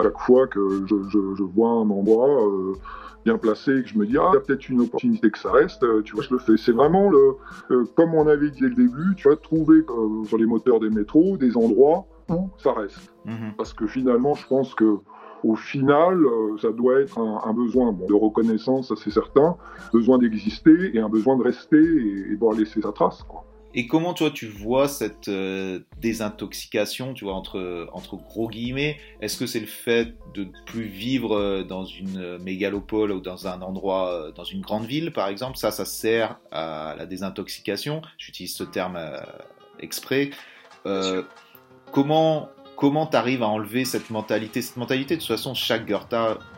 à 0.00 0.02
chaque 0.04 0.18
fois 0.18 0.46
que 0.46 0.86
je, 0.88 0.96
je, 1.08 1.18
je 1.36 1.42
vois 1.42 1.70
un 1.70 1.90
endroit 1.90 2.26
bien 3.24 3.36
placé 3.36 3.82
que 3.82 3.88
je 3.88 3.98
me 3.98 4.06
dis 4.06 4.16
ah 4.16 4.30
il 4.32 4.34
y 4.34 4.36
a 4.38 4.40
peut-être 4.40 4.68
une 4.68 4.80
opportunité 4.80 5.30
que 5.30 5.38
ça 5.38 5.52
reste 5.52 5.84
tu 6.04 6.14
vois 6.14 6.24
je 6.24 6.32
le 6.32 6.38
fais 6.38 6.56
c'est 6.56 6.72
vraiment 6.72 7.10
le 7.10 7.36
comme 7.94 8.14
on 8.14 8.26
avait 8.26 8.50
dit 8.50 8.60
dès 8.60 8.68
le 8.68 8.74
début 8.74 9.14
tu 9.16 9.28
vois 9.28 9.36
trouver 9.36 9.84
sur 10.24 10.38
les 10.38 10.46
moteurs 10.46 10.80
des 10.80 10.88
métros 10.88 11.36
des 11.36 11.56
endroits 11.56 12.06
où 12.30 12.48
ça 12.56 12.72
reste 12.72 13.12
mhm. 13.26 13.52
parce 13.58 13.74
que 13.74 13.86
finalement 13.86 14.34
je 14.34 14.46
pense 14.46 14.74
que 14.74 15.00
au 15.44 15.56
final, 15.56 16.24
euh, 16.24 16.56
ça 16.60 16.70
doit 16.70 17.00
être 17.00 17.18
un, 17.18 17.52
besoin 17.52 17.92
de 17.92 18.14
reconnaissance, 18.14 18.88
ça 18.88 18.94
c'est 18.96 19.10
certain, 19.10 19.56
besoin 19.92 20.18
d'exister 20.18 20.94
et 20.94 21.00
un 21.00 21.08
besoin 21.08 21.36
de 21.36 21.42
rester 21.42 21.78
et, 21.78 22.36
de 22.36 22.58
laisser 22.58 22.82
sa 22.82 22.92
trace. 22.92 23.24
Et 23.74 23.86
comment 23.86 24.14
toi 24.14 24.30
tu 24.30 24.46
vois 24.46 24.88
cette 24.88 25.28
euh, 25.28 25.80
désintoxication, 26.00 27.14
tu 27.14 27.24
vois 27.24 27.34
entre 27.34 27.88
entre 27.92 28.16
gros 28.16 28.48
guillemets? 28.48 28.98
Est-ce 29.20 29.36
que 29.36 29.46
c'est 29.46 29.60
le 29.60 29.66
fait 29.66 30.14
de 30.34 30.44
ne 30.44 30.64
plus 30.66 30.84
vivre 30.84 31.36
euh, 31.36 31.62
dans 31.62 31.84
une 31.84 32.38
mégalopole 32.38 33.12
ou 33.12 33.20
dans 33.20 33.46
un 33.46 33.62
endroit, 33.62 34.32
dans 34.34 34.44
une 34.44 34.60
grande 34.60 34.86
ville 34.86 35.12
par 35.12 35.28
exemple? 35.28 35.56
Ça, 35.56 35.70
ça 35.70 35.84
sert 35.84 36.38
à 36.50 36.94
la 36.98 37.06
désintoxication. 37.06 38.02
J'utilise 38.18 38.54
ce 38.54 38.64
terme 38.64 38.98
exprès. 39.78 40.30
comment 41.92 42.48
comment 42.80 43.06
tu 43.06 43.14
arrives 43.14 43.42
à 43.42 43.48
enlever 43.48 43.84
cette 43.84 44.08
mentalité? 44.08 44.62
Cette 44.62 44.78
mentalité, 44.78 45.14
de 45.16 45.20
toute 45.20 45.28
façon, 45.28 45.52
chaque 45.52 45.86
Goethe 45.86 46.14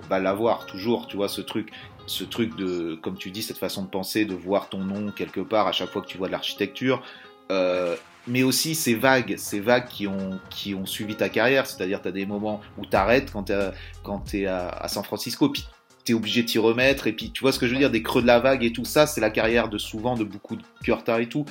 va 0.09 0.19
l'avoir 0.21 0.67
toujours, 0.67 1.09
tu 1.09 1.17
vois, 1.17 1.29
ce 1.29 1.41
truc, 1.41 1.73
ce 2.07 2.25
truc 2.25 2.57
de, 2.57 2.99
comme 3.03 3.17
tu 3.17 3.31
dis, 3.31 3.43
cette 3.43 3.59
façon 3.59 3.83
de 3.83 3.89
penser, 3.89 4.25
de 4.25 4.35
voir 4.35 4.69
ton 4.69 4.79
nom 4.79 5.11
quelque 5.11 5.41
part 5.41 5.67
à 5.67 5.73
chaque 5.73 5.91
fois 5.91 6.03
que 6.03 6.07
tu 6.07 6.19
vois 6.19 6.27
de 6.27 6.33
l'architecture. 6.33 7.03
Euh, 7.51 7.97
mais 8.27 8.43
aussi 8.43 8.75
ces 8.75 8.95
vagues, 8.95 9.35
ces 9.37 9.61
vagues 9.61 9.89
qui 9.89 10.07
ont, 10.07 10.39
qui 10.49 10.75
ont 10.75 10.87
suivi 10.87 11.17
ta 11.17 11.29
carrière, 11.29 11.67
c'est-à-dire 11.67 12.01
tu 12.01 12.09
as 12.09 12.13
des 12.13 12.27
moments 12.27 12.61
où 12.79 12.87
tu 12.87 12.97
arrêtes 12.97 13.33
quand 13.33 13.45
tu 13.45 14.43
es, 14.43 14.47
à, 14.47 14.69
à, 14.69 14.89
San 14.89 15.03
Francisco, 15.03 15.49
puis 15.49 15.67
tu 16.05 16.13
es 16.13 16.15
obligé 16.15 16.43
de 16.43 16.47
t'y 16.47 16.59
remettre, 16.59 17.07
et 17.07 17.13
puis 17.13 17.31
tu 17.31 17.41
vois 17.41 17.53
ce 17.53 17.59
que 17.59 17.67
je 17.67 17.73
veux 17.73 17.79
dire, 17.79 17.91
des 17.91 18.03
creux 18.03 18.23
de 18.23 18.27
la 18.27 18.39
vague 18.39 18.63
et 18.65 18.73
tout 18.73 18.85
ça, 18.85 19.07
c'est 19.07 19.21
la 19.21 19.31
carrière 19.31 19.69
de 19.69 19.79
souvent 19.79 20.15
de 20.15 20.25
beaucoup 20.25 20.57
de 20.57 20.63
Curta 20.85 21.21
et 21.21 21.29
tout. 21.29 21.45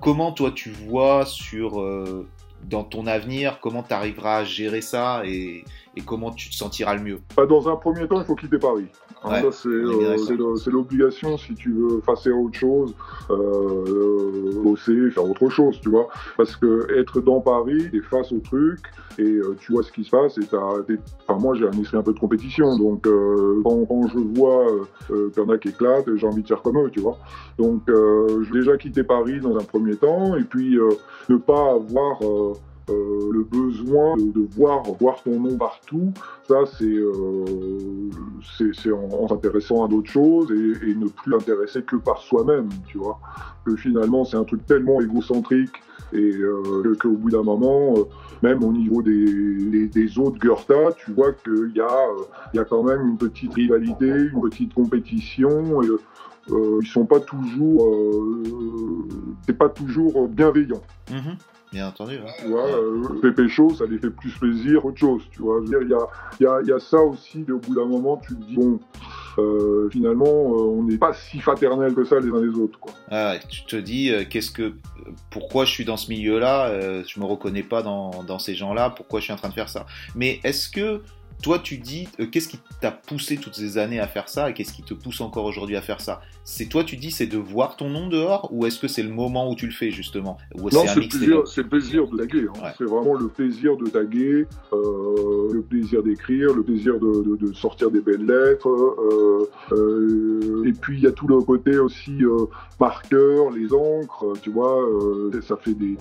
Comment 0.00 0.32
toi 0.32 0.50
tu 0.52 0.70
vois 0.70 1.24
sur, 1.24 1.80
euh, 1.80 2.28
dans 2.64 2.84
ton 2.84 3.06
avenir, 3.06 3.60
comment 3.60 3.82
tu 3.82 3.94
arriveras 3.94 4.38
à 4.38 4.44
gérer 4.44 4.80
ça 4.80 5.22
comment 6.00 6.30
tu 6.30 6.50
te 6.50 6.54
sentiras 6.54 6.94
le 6.94 7.02
mieux 7.02 7.20
bah, 7.36 7.46
Dans 7.46 7.68
un 7.68 7.76
premier 7.76 8.06
temps, 8.06 8.20
il 8.20 8.24
faut 8.24 8.34
quitter 8.34 8.58
Paris. 8.58 8.86
Hein, 9.24 9.42
euh, 9.66 10.56
c'est 10.56 10.70
l'obligation 10.70 11.36
si 11.38 11.54
tu 11.54 11.72
veux 11.72 11.98
passer 11.98 12.30
à 12.30 12.34
autre 12.34 12.56
chose, 12.56 12.94
euh, 13.30 14.62
bosser, 14.62 15.10
faire 15.10 15.28
autre 15.28 15.48
chose, 15.48 15.80
tu 15.80 15.90
vois. 15.90 16.08
Parce 16.36 16.56
que 16.56 16.86
être 16.98 17.20
dans 17.20 17.40
Paris, 17.40 17.88
et 17.92 18.00
face 18.00 18.32
au 18.32 18.38
truc, 18.38 18.80
et 19.18 19.22
euh, 19.22 19.56
tu 19.58 19.72
vois 19.72 19.82
ce 19.82 19.90
qui 19.90 20.04
se 20.04 20.10
passe, 20.10 20.38
et 20.38 20.44
enfin, 20.52 21.40
moi 21.40 21.54
j'ai 21.56 21.66
un 21.66 21.72
esprit 21.72 21.96
un 21.96 22.02
peu 22.02 22.12
de 22.12 22.18
compétition, 22.18 22.78
donc 22.78 23.06
euh, 23.06 23.60
quand, 23.64 24.06
je 24.08 24.18
vois 24.38 24.66
qui 25.58 25.68
éclatent, 25.68 26.14
j'ai 26.14 26.26
envie 26.26 26.42
de 26.42 26.48
faire 26.48 26.62
comme 26.62 26.78
eux, 26.78 26.90
tu 26.90 27.00
vois. 27.00 27.18
Donc 27.58 27.82
déjà 28.52 28.76
quitter 28.76 29.02
Paris 29.02 29.40
dans 29.40 29.56
un 29.56 29.64
premier 29.64 29.96
temps, 29.96 30.36
et 30.36 30.44
puis 30.44 30.78
ne 31.28 31.36
pas 31.36 31.72
avoir 31.72 32.20
euh, 32.90 33.30
le 33.32 33.44
besoin 33.44 34.16
de, 34.16 34.46
voir, 34.56 34.82
voir 34.98 35.22
ton 35.22 35.38
nom 35.38 35.56
partout, 35.56 36.12
ça 36.46 36.60
c'est 36.78 36.84
euh, 36.84 37.44
c'est 38.50 38.92
en, 38.92 39.28
s'intéressant 39.28 39.84
à 39.84 39.88
d'autres 39.88 40.10
choses 40.10 40.50
et, 40.50 40.94
ne 40.94 41.06
plus 41.06 41.34
intéresser 41.34 41.82
que 41.82 41.96
par 41.96 42.18
soi-même, 42.18 42.68
tu 42.86 42.98
vois. 42.98 43.18
Que 43.66 43.76
finalement 43.76 44.24
c'est 44.24 44.36
un 44.36 44.44
truc 44.44 44.64
tellement 44.64 45.00
égocentrique 45.00 45.82
et 46.14 46.32
euh, 46.38 46.94
qu'au 46.98 47.10
bout 47.10 47.30
d'un 47.30 47.42
moment, 47.42 47.94
même 48.42 48.64
au 48.64 48.72
niveau 48.72 49.02
des, 49.02 49.88
des, 49.88 50.18
autres 50.18 50.38
Goethe, 50.38 50.96
tu 50.96 51.12
vois 51.12 51.32
qu'il 51.32 51.72
y, 51.74 51.80
a, 51.80 52.06
il 52.54 52.56
y 52.56 52.60
a 52.60 52.64
quand 52.64 52.82
même 52.82 53.06
une 53.06 53.18
petite 53.18 53.52
rivalité, 53.52 54.06
une 54.06 54.40
petite 54.40 54.72
compétition. 54.72 55.82
Et, 55.82 55.88
ils 56.50 56.86
sont 56.86 57.04
pas 57.04 57.20
toujours, 57.20 57.86
c'est 59.44 59.58
pas 59.58 59.68
toujours 59.68 60.28
bienveillant. 60.28 60.80
Mm-hmm. 61.10 61.36
Bien 61.72 61.88
entendu. 61.88 62.16
Hein. 62.16 62.30
Tu 62.38 62.46
vois, 62.46 62.66
euh, 62.66 63.20
Pépé 63.20 63.48
chaud, 63.48 63.74
ça 63.74 63.84
les 63.84 63.98
fait 63.98 64.10
plus 64.10 64.30
plaisir 64.38 64.84
autre 64.86 64.98
chose. 64.98 65.22
Tu 65.30 65.42
vois, 65.42 65.60
il 65.64 65.70
y 65.70 65.74
a, 65.74 65.80
y, 66.40 66.46
a, 66.46 66.62
y 66.62 66.72
a, 66.72 66.78
ça 66.78 66.98
aussi. 66.98 67.44
Au 67.50 67.58
bout 67.58 67.74
d'un 67.74 67.84
moment, 67.84 68.16
tu 68.16 68.34
te 68.34 68.42
dis 68.42 68.56
bon, 68.56 68.80
euh, 69.38 69.88
finalement, 69.90 70.24
euh, 70.26 70.78
on 70.78 70.84
n'est 70.84 70.96
pas 70.96 71.12
si 71.12 71.40
fraternel 71.40 71.94
que 71.94 72.04
ça 72.04 72.20
les 72.20 72.30
uns 72.30 72.40
les 72.40 72.58
autres. 72.58 72.78
Quoi. 72.78 72.92
Ah, 73.10 73.34
tu 73.48 73.64
te 73.64 73.76
dis 73.76 74.10
qu'est-ce 74.30 74.50
que, 74.50 74.72
pourquoi 75.30 75.66
je 75.66 75.72
suis 75.72 75.84
dans 75.84 75.98
ce 75.98 76.10
milieu-là 76.10 77.02
Je 77.02 77.20
me 77.20 77.26
reconnais 77.26 77.62
pas 77.62 77.82
dans, 77.82 78.22
dans 78.24 78.38
ces 78.38 78.54
gens-là. 78.54 78.90
Pourquoi 78.90 79.20
je 79.20 79.24
suis 79.24 79.32
en 79.32 79.36
train 79.36 79.50
de 79.50 79.54
faire 79.54 79.68
ça 79.68 79.84
Mais 80.14 80.40
est-ce 80.44 80.70
que 80.70 81.02
toi, 81.42 81.58
tu 81.58 81.78
dis, 81.78 82.08
euh, 82.18 82.26
qu'est-ce 82.26 82.48
qui 82.48 82.58
t'a 82.80 82.90
poussé 82.90 83.36
toutes 83.36 83.54
ces 83.54 83.78
années 83.78 84.00
à 84.00 84.08
faire 84.08 84.28
ça 84.28 84.50
et 84.50 84.54
qu'est-ce 84.54 84.72
qui 84.72 84.82
te 84.82 84.94
pousse 84.94 85.20
encore 85.20 85.44
aujourd'hui 85.44 85.76
à 85.76 85.82
faire 85.82 86.00
ça? 86.00 86.20
C'est 86.44 86.66
toi, 86.66 86.82
tu 86.82 86.96
dis, 86.96 87.10
c'est 87.10 87.26
de 87.26 87.38
voir 87.38 87.76
ton 87.76 87.88
nom 87.90 88.08
dehors 88.08 88.48
ou 88.52 88.66
est-ce 88.66 88.80
que 88.80 88.88
c'est 88.88 89.02
le 89.02 89.10
moment 89.10 89.50
où 89.50 89.54
tu 89.54 89.66
le 89.66 89.72
fais 89.72 89.90
justement? 89.90 90.38
Non, 90.56 90.84
c'est 90.86 90.96
le, 90.96 91.68
plaisir 91.68 92.08
de 92.08 92.16
taguer. 92.16 92.46
Hein. 92.48 92.72
C'est 92.76 92.84
vraiment 92.84 93.14
le 93.14 93.28
plaisir 93.28 93.76
de 93.76 93.88
taguer, 93.88 94.46
euh, 94.72 95.52
le 95.52 95.62
plaisir 95.62 96.02
d'écrire, 96.02 96.54
le 96.54 96.62
plaisir 96.62 96.94
de, 96.98 97.52
sortir 97.52 97.90
des 97.90 98.00
belles 98.00 98.26
lettres. 98.26 98.68
Euh, 98.68 100.64
et 100.66 100.72
puis, 100.72 100.98
il 100.98 101.04
y 101.04 101.06
a 101.06 101.12
tout 101.12 101.28
le 101.28 101.40
côté 101.40 101.78
aussi 101.78 102.18
marqueur, 102.80 103.50
les 103.50 103.72
encres, 103.72 104.24
tu 104.42 104.50
vois, 104.50 104.84
ça 105.46 105.56
fait 105.56 105.74
des, 105.74 105.96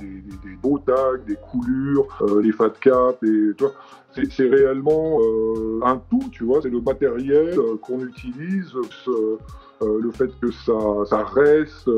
beaux 0.62 0.80
tags, 0.80 1.18
des 1.28 1.36
coulures, 1.36 2.08
les 2.42 2.52
fat 2.52 2.74
caps, 2.82 3.22
et, 3.24 3.54
tu 3.58 3.64
vois, 3.64 3.74
c'est 4.14 4.50
réellement 4.50 5.20
euh, 5.22 5.80
un 5.84 6.02
tout, 6.10 6.24
tu 6.32 6.44
vois, 6.44 6.62
c'est 6.62 6.70
le 6.70 6.82
matériel 6.82 7.58
euh, 7.58 7.78
qu'on 7.82 8.06
utilise, 8.06 8.74
euh, 9.08 9.38
le 9.82 10.12
fait 10.12 10.30
que 10.40 10.52
ça, 10.52 10.74
ça 11.10 11.24
reste. 11.24 11.90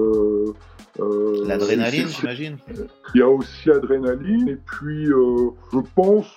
L'adrénaline, 1.46 2.08
j'imagine 2.08 2.58
Il 3.16 3.20
y 3.20 3.22
a 3.22 3.30
aussi 3.30 3.70
l'adrénaline, 3.70 4.50
et 4.50 4.58
puis 4.58 5.06
je 5.06 5.80
pense, 5.96 6.28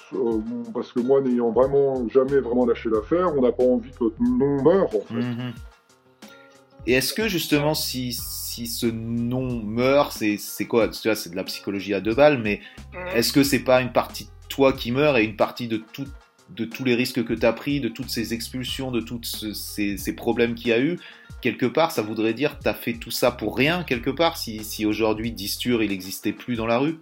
parce 0.72 0.92
que 0.92 1.00
moi 1.00 1.20
n'ayant 1.20 1.50
vraiment 1.50 2.08
jamais 2.08 2.38
vraiment 2.38 2.64
lâché 2.64 2.88
l'affaire, 2.90 3.36
on 3.36 3.42
n'a 3.42 3.50
pas 3.50 3.64
envie 3.64 3.90
que 3.90 4.04
notre 4.04 4.22
nom 4.22 4.62
meure 4.62 4.94
en 4.94 5.00
fait. 5.00 5.14
Mhm. 5.14 5.52
Et 6.86 6.94
est-ce 6.94 7.12
que 7.12 7.26
justement, 7.28 7.74
si, 7.74 8.12
si 8.12 8.66
ce 8.66 8.86
nom 8.86 9.62
meurt, 9.62 10.12
c'est 10.12 10.64
quoi? 10.66 10.88
Tu 10.88 11.08
vois, 11.08 11.16
c'est 11.16 11.30
de 11.30 11.36
la 11.36 11.44
psychologie 11.44 11.94
à 11.94 12.00
deux 12.00 12.14
balles, 12.14 12.38
mais 12.38 12.60
est-ce 13.14 13.32
que 13.32 13.42
c'est 13.42 13.64
pas 13.64 13.82
une 13.82 13.92
partie 13.92 14.28
toi 14.52 14.74
qui 14.74 14.92
meurs 14.92 15.16
et 15.16 15.24
une 15.24 15.36
partie 15.36 15.66
de, 15.66 15.82
de 16.50 16.64
tous 16.66 16.84
les 16.84 16.94
risques 16.94 17.24
que 17.24 17.32
tu 17.32 17.46
as 17.46 17.54
pris, 17.54 17.80
de 17.80 17.88
toutes 17.88 18.10
ces 18.10 18.34
expulsions, 18.34 18.90
de 18.90 19.00
tous 19.00 19.22
ces, 19.54 20.14
problèmes 20.14 20.54
qu'il 20.54 20.68
y 20.68 20.72
a 20.72 20.80
eu, 20.80 20.98
quelque 21.40 21.64
part, 21.64 21.90
ça 21.90 22.02
voudrait 22.02 22.34
dire 22.34 22.58
que 22.58 22.64
tu 22.64 22.68
as 22.68 22.74
fait 22.74 22.92
tout 22.92 23.10
ça 23.10 23.30
pour 23.30 23.56
rien, 23.56 23.82
quelque 23.82 24.10
part, 24.10 24.36
si, 24.36 24.84
aujourd'hui 24.84 25.32
Distur, 25.32 25.82
il 25.82 25.88
n'existait 25.88 26.32
plus 26.32 26.56
dans 26.56 26.66
la 26.66 26.78
rue? 26.78 26.98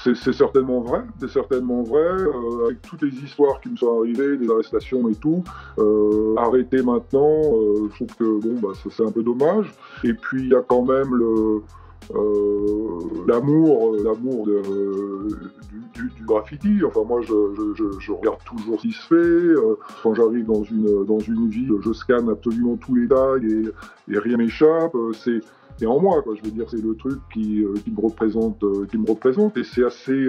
C'est 0.00 0.32
certainement 0.32 0.80
vrai, 0.80 1.02
c'est 1.20 1.28
certainement 1.28 1.82
vrai. 1.82 2.00
Euh, 2.00 2.66
avec 2.66 2.82
toutes 2.82 3.02
les 3.02 3.14
histoires 3.22 3.60
qui 3.60 3.68
me 3.68 3.76
sont 3.76 4.00
arrivées, 4.00 4.36
des 4.36 4.50
arrestations 4.50 5.08
et 5.08 5.14
tout, 5.14 5.44
euh, 5.78 6.34
arrêter 6.36 6.82
maintenant, 6.82 7.40
euh, 7.40 7.88
je 7.90 7.94
trouve 7.94 8.16
que 8.16 8.40
bon, 8.40 8.58
bah, 8.60 8.70
c'est 8.90 9.04
un 9.04 9.12
peu 9.12 9.22
dommage. 9.22 9.72
Et 10.02 10.14
puis 10.14 10.42
il 10.42 10.48
y 10.48 10.54
a 10.56 10.62
quand 10.62 10.82
même 10.82 11.14
le, 11.14 11.62
l'amour, 13.26 13.94
euh, 13.94 14.04
l'amour 14.04 14.46
du, 15.94 16.10
graffiti. 16.24 16.84
Enfin, 16.84 17.02
moi, 17.04 17.20
je, 17.22 18.12
regarde 18.12 18.38
toujours 18.44 18.80
ce 18.80 18.86
qui 18.88 18.92
se 18.92 19.06
fait. 19.06 19.14
Euh, 19.14 19.76
quand 20.02 20.14
j'arrive 20.14 20.46
dans 20.46 20.64
une, 20.64 21.04
dans 21.04 21.18
une 21.18 21.48
ville, 21.48 21.72
je 21.84 21.92
scanne 21.92 22.28
absolument 22.28 22.76
tous 22.76 22.94
les 22.94 23.08
tags 23.08 23.38
et, 23.38 24.18
rien 24.18 24.36
m'échappe. 24.36 24.96
C'est 25.14 25.86
en 25.86 26.00
moi, 26.00 26.22
quoi. 26.22 26.34
Je 26.36 26.42
veux 26.42 26.50
dire, 26.50 26.66
c'est 26.70 26.82
le 26.82 26.94
truc 26.94 27.18
qui, 27.32 27.64
me 27.64 28.00
représente, 28.00 28.64
qui 28.90 28.98
me 28.98 29.08
représente, 29.08 29.56
et 29.56 29.64
c'est 29.64 29.84
assez 29.84 30.26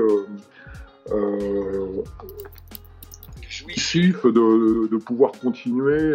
jouissif 3.50 4.26
de, 4.26 4.88
de, 4.88 4.98
pouvoir 4.98 5.32
continuer 5.34 6.14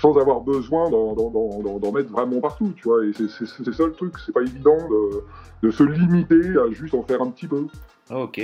sans 0.00 0.16
avoir 0.18 0.40
besoin 0.40 0.90
d'en 0.90 1.92
mettre 1.92 2.10
vraiment 2.10 2.40
partout, 2.40 2.72
tu 2.76 2.84
vois. 2.84 3.04
Et 3.04 3.12
c'est 3.12 3.72
ça 3.72 3.86
le 3.86 3.92
truc, 3.92 4.14
c'est 4.24 4.32
pas 4.32 4.42
évident 4.42 4.76
de, 5.62 5.70
se 5.70 5.82
limiter 5.82 6.58
à 6.58 6.70
juste 6.72 6.94
en 6.94 7.02
faire 7.02 7.22
un 7.22 7.30
petit 7.30 7.46
peu. 7.46 7.66
Ok. 8.10 8.40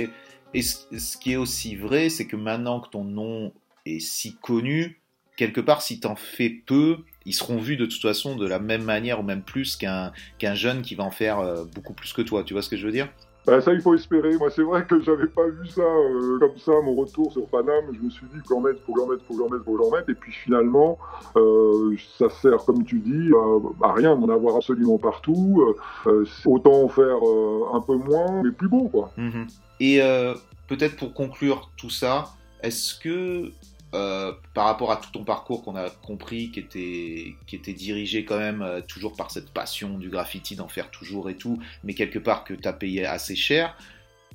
Et 0.53 0.61
ce, 0.61 1.17
qui 1.17 1.33
est 1.33 1.37
aussi 1.37 1.75
vrai, 1.75 2.09
c'est 2.09 2.25
que 2.25 2.35
maintenant 2.35 2.79
que 2.79 2.89
ton 2.89 3.03
nom 3.03 3.51
est 3.85 3.99
si 3.99 4.35
connu, 4.37 5.01
quelque 5.35 5.61
part, 5.61 5.81
si 5.81 5.99
t'en 5.99 6.15
fais 6.15 6.49
peu, 6.49 6.99
ils 7.25 7.33
seront 7.33 7.57
vus 7.57 7.77
de 7.77 7.85
toute 7.85 8.01
façon 8.01 8.35
de 8.35 8.47
la 8.47 8.59
même 8.59 8.83
manière 8.83 9.19
ou 9.19 9.23
même 9.23 9.43
plus 9.43 9.75
qu'un 9.75 10.11
jeune 10.55 10.81
qui 10.81 10.95
va 10.95 11.03
en 11.03 11.11
faire 11.11 11.39
euh, 11.39 11.65
beaucoup 11.75 11.93
plus 11.93 12.13
que 12.13 12.21
toi. 12.21 12.43
Tu 12.43 12.53
vois 12.53 12.61
ce 12.61 12.69
que 12.69 12.77
je 12.77 12.85
veux 12.85 12.93
dire? 12.93 13.09
Bah, 13.47 13.61
ça, 13.61 13.73
il 13.73 13.79
faut 13.79 13.95
espérer. 13.95 14.35
Moi, 14.37 14.49
c'est 14.51 14.61
vrai 14.61 14.85
que 14.85 15.01
j'avais 15.01 15.27
pas 15.27 15.47
vu 15.47 15.67
ça 15.69 15.81
euh, 15.81 16.37
comme 16.37 16.57
ça, 16.57 16.73
mon 16.83 16.95
retour 16.95 17.31
sur 17.31 17.47
Paname. 17.47 17.85
Je 17.93 17.99
me 18.01 18.09
suis 18.09 18.25
dit, 18.27 18.41
faut 18.45 18.57
en 18.57 18.59
mettre, 18.61 18.81
faut 18.85 19.01
en 19.01 19.07
mettre, 19.07 19.23
faut 19.23 19.41
en 19.41 19.49
mettre, 19.49 19.63
faut 19.63 19.87
en 19.87 19.95
mettre. 19.95 20.09
Et 20.09 20.15
puis 20.15 20.33
finalement, 20.33 20.97
euh, 21.37 21.95
ça 22.19 22.29
sert, 22.29 22.57
comme 22.65 22.83
tu 22.83 22.99
dis, 22.99 23.31
à, 23.81 23.93
rien 23.93 24.17
d'en 24.17 24.27
avoir 24.27 24.57
absolument 24.57 24.97
partout. 24.97 25.73
Euh, 26.05 26.25
autant 26.45 26.83
en 26.83 26.89
faire 26.89 27.17
un 27.73 27.79
peu 27.79 27.95
moins, 27.95 28.43
mais 28.43 28.51
plus 28.51 28.67
beau, 28.67 28.89
quoi. 28.89 29.11
Mhm. 29.15 29.47
Et 29.79 30.01
peut-être 30.67 30.97
pour 30.97 31.13
conclure 31.13 31.71
tout 31.77 31.89
ça, 31.89 32.25
est-ce 32.61 32.99
que 32.99 33.51
euh, 33.93 34.33
par 34.53 34.65
rapport 34.65 34.91
à 34.91 34.97
tout 34.97 35.11
ton 35.11 35.23
parcours 35.23 35.63
qu'on 35.63 35.77
a 35.77 35.89
compris, 35.89 36.51
qui 36.51 36.59
était, 36.59 37.35
qui 37.45 37.55
était 37.55 37.73
dirigé 37.73 38.25
quand 38.25 38.37
même 38.37 38.61
euh, 38.61 38.81
toujours 38.81 39.15
par 39.15 39.31
cette 39.31 39.51
passion 39.51 39.97
du 39.97 40.09
graffiti, 40.09 40.57
d'en 40.57 40.67
faire 40.67 40.91
toujours 40.91 41.29
et 41.29 41.35
tout, 41.35 41.59
mais 41.85 41.93
quelque 41.93 42.19
part 42.19 42.43
que 42.43 42.53
tu 42.53 42.67
as 42.67 42.73
payé 42.73 43.05
assez 43.05 43.35
cher. 43.35 43.77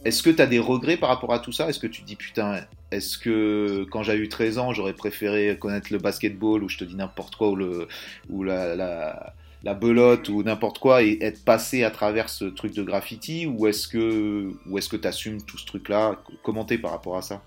Est-ce 0.06 0.22
que 0.22 0.30
tu 0.30 0.40
as 0.40 0.46
des 0.46 0.58
regrets 0.58 0.96
par 0.96 1.10
rapport 1.10 1.34
à 1.34 1.38
tout 1.38 1.52
ça? 1.52 1.68
Est-ce 1.68 1.78
que 1.78 1.86
tu 1.86 2.00
te 2.00 2.06
dis 2.06 2.16
putain, 2.16 2.66
est-ce 2.90 3.18
que 3.18 3.86
quand 3.90 4.02
j'avais 4.02 4.20
eu 4.20 4.28
13 4.28 4.58
ans, 4.58 4.72
j'aurais 4.72 4.94
préféré 4.94 5.58
connaître 5.58 5.92
le 5.92 5.98
basketball 5.98 6.64
ou 6.64 6.68
je 6.70 6.78
te 6.78 6.84
dis 6.84 6.96
n'importe 6.96 7.36
quoi 7.36 7.50
ou, 7.50 7.56
le, 7.56 7.88
ou 8.30 8.42
la, 8.42 8.74
la, 8.74 9.74
belote 9.74 10.30
ou 10.30 10.42
n'importe 10.42 10.78
quoi 10.78 11.02
et 11.02 11.18
être 11.20 11.44
passé 11.44 11.84
à 11.84 11.90
travers 11.90 12.30
ce 12.30 12.46
truc 12.46 12.74
de 12.74 12.82
graffiti? 12.82 13.46
Ou 13.46 13.66
est-ce 13.66 13.86
que 13.86 14.96
tu 14.96 15.06
assumes 15.06 15.42
tout 15.42 15.58
ce 15.58 15.66
truc 15.66 15.90
là 15.90 16.18
Commenter 16.42 16.78
par 16.78 16.92
rapport 16.92 17.18
à 17.18 17.22
ça? 17.22 17.42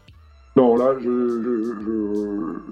Non, 0.55 0.77
là, 0.77 0.95
je, 0.99 1.03
je, 1.03 1.73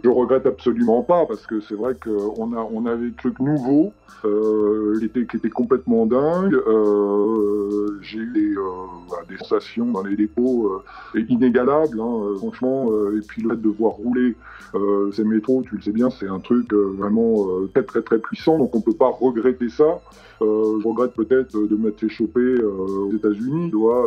je, 0.04 0.10
regrette 0.10 0.46
absolument 0.46 1.04
pas 1.04 1.26
parce 1.26 1.46
que 1.46 1.60
c'est 1.60 1.76
vrai 1.76 1.96
qu'on 2.02 2.54
a, 2.54 2.68
on 2.72 2.86
avait 2.86 3.10
des 3.10 3.16
trucs 3.16 3.40
nouveaux, 3.40 3.92
euh, 4.24 5.00
qui 5.00 5.38
étaient 5.38 5.50
complètement 5.50 6.06
dingues. 6.06 6.54
Euh, 6.54 8.00
j'ai 8.02 8.20
eu 8.20 8.32
des, 8.32 8.56
euh, 8.56 8.62
bah, 9.10 9.18
des, 9.28 9.38
sensations 9.38 9.92
dans 9.92 10.04
les 10.04 10.16
dépôts 10.16 10.82
euh, 11.16 11.26
inégalables, 11.28 12.00
hein, 12.00 12.36
franchement. 12.38 12.90
Euh, 12.90 13.18
et 13.18 13.22
puis 13.28 13.42
le 13.42 13.50
fait 13.50 13.62
de 13.62 13.70
voir 13.70 13.94
rouler 13.94 14.36
ces 15.12 15.24
métros, 15.24 15.62
tu 15.62 15.76
le 15.76 15.82
sais 15.84 15.92
bien, 15.92 16.10
c'est 16.10 16.28
un 16.28 16.40
truc 16.40 16.74
vraiment 16.74 17.46
très 17.76 17.84
très 17.84 18.02
très 18.02 18.18
puissant. 18.18 18.58
Donc 18.58 18.76
on 18.76 18.82
peut 18.82 18.96
pas 18.96 19.10
regretter 19.10 19.70
ça. 19.70 20.02
je 20.42 20.88
regrette 20.88 21.14
peut-être 21.14 21.56
de 21.56 21.76
m'être 21.76 22.00
fait 22.00 22.10
choper 22.10 22.60
aux 22.64 23.12
États-Unis, 23.14 23.70
tu 23.70 23.78
vois. 23.78 24.04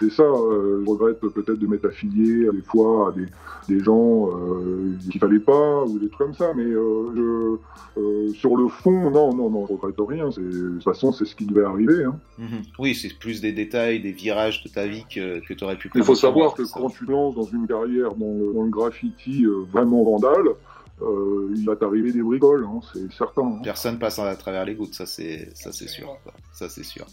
C'est 0.00 0.10
ça, 0.10 0.22
euh, 0.22 0.82
je 0.84 0.90
regrette 0.90 1.20
peut-être 1.20 1.58
de 1.58 1.66
m'être 1.66 1.86
affilié 1.86 2.48
des 2.50 2.62
fois 2.62 3.10
à 3.10 3.12
des, 3.12 3.26
des 3.68 3.84
gens 3.84 4.30
euh, 4.30 4.96
qu'il 5.10 5.20
fallait 5.20 5.38
pas 5.38 5.84
ou 5.84 5.98
des 5.98 6.08
trucs 6.08 6.28
comme 6.28 6.34
ça, 6.34 6.52
mais 6.54 6.64
euh, 6.64 7.58
euh, 7.98 8.32
sur 8.32 8.56
le 8.56 8.68
fond, 8.68 9.10
non, 9.10 9.34
non, 9.34 9.50
non, 9.50 9.66
je 9.66 9.74
regrette 9.74 9.96
rien. 9.98 10.28
De 10.28 10.72
toute 10.74 10.84
façon, 10.84 11.12
c'est 11.12 11.26
ce 11.26 11.36
qui 11.36 11.44
devait 11.44 11.64
arriver. 11.64 12.04
Hein. 12.04 12.18
Mhm. 12.38 12.62
Oui, 12.78 12.94
c'est 12.94 13.16
plus 13.18 13.40
des 13.40 13.52
détails, 13.52 14.00
des 14.00 14.12
virages 14.12 14.64
de 14.64 14.68
ta 14.68 14.86
vie 14.86 15.04
que, 15.12 15.40
que 15.40 15.52
tu 15.52 15.64
aurais 15.64 15.76
pu 15.76 15.90
Il 15.94 16.02
faut 16.02 16.14
savoir 16.14 16.54
que 16.54 16.62
quand 16.72 16.90
tu 16.90 17.04
lances 17.04 17.34
dans 17.34 17.42
une 17.42 17.66
carrière 17.66 18.14
dans 18.14 18.32
le, 18.32 18.52
dans 18.54 18.62
le 18.62 18.70
graffiti 18.70 19.44
vraiment 19.70 20.02
vandale, 20.04 20.54
euh, 21.02 21.54
il 21.56 21.64
va 21.64 21.76
t'arriver 21.76 22.12
des 22.12 22.22
bricoles, 22.22 22.64
hein, 22.64 22.80
c'est 22.92 23.12
certain. 23.12 23.42
Hein. 23.42 23.60
Personne 23.62 23.98
passe 23.98 24.18
à 24.18 24.34
travers 24.34 24.64
les 24.64 24.74
gouttes, 24.74 24.94
ça 24.94 25.06
c'est 25.06 25.50
ça 25.54 25.70
c'est 25.72 25.88
sûr. 25.88 26.16
Ça 26.52 26.68
c'est 26.68 26.82
sûr. 26.82 27.06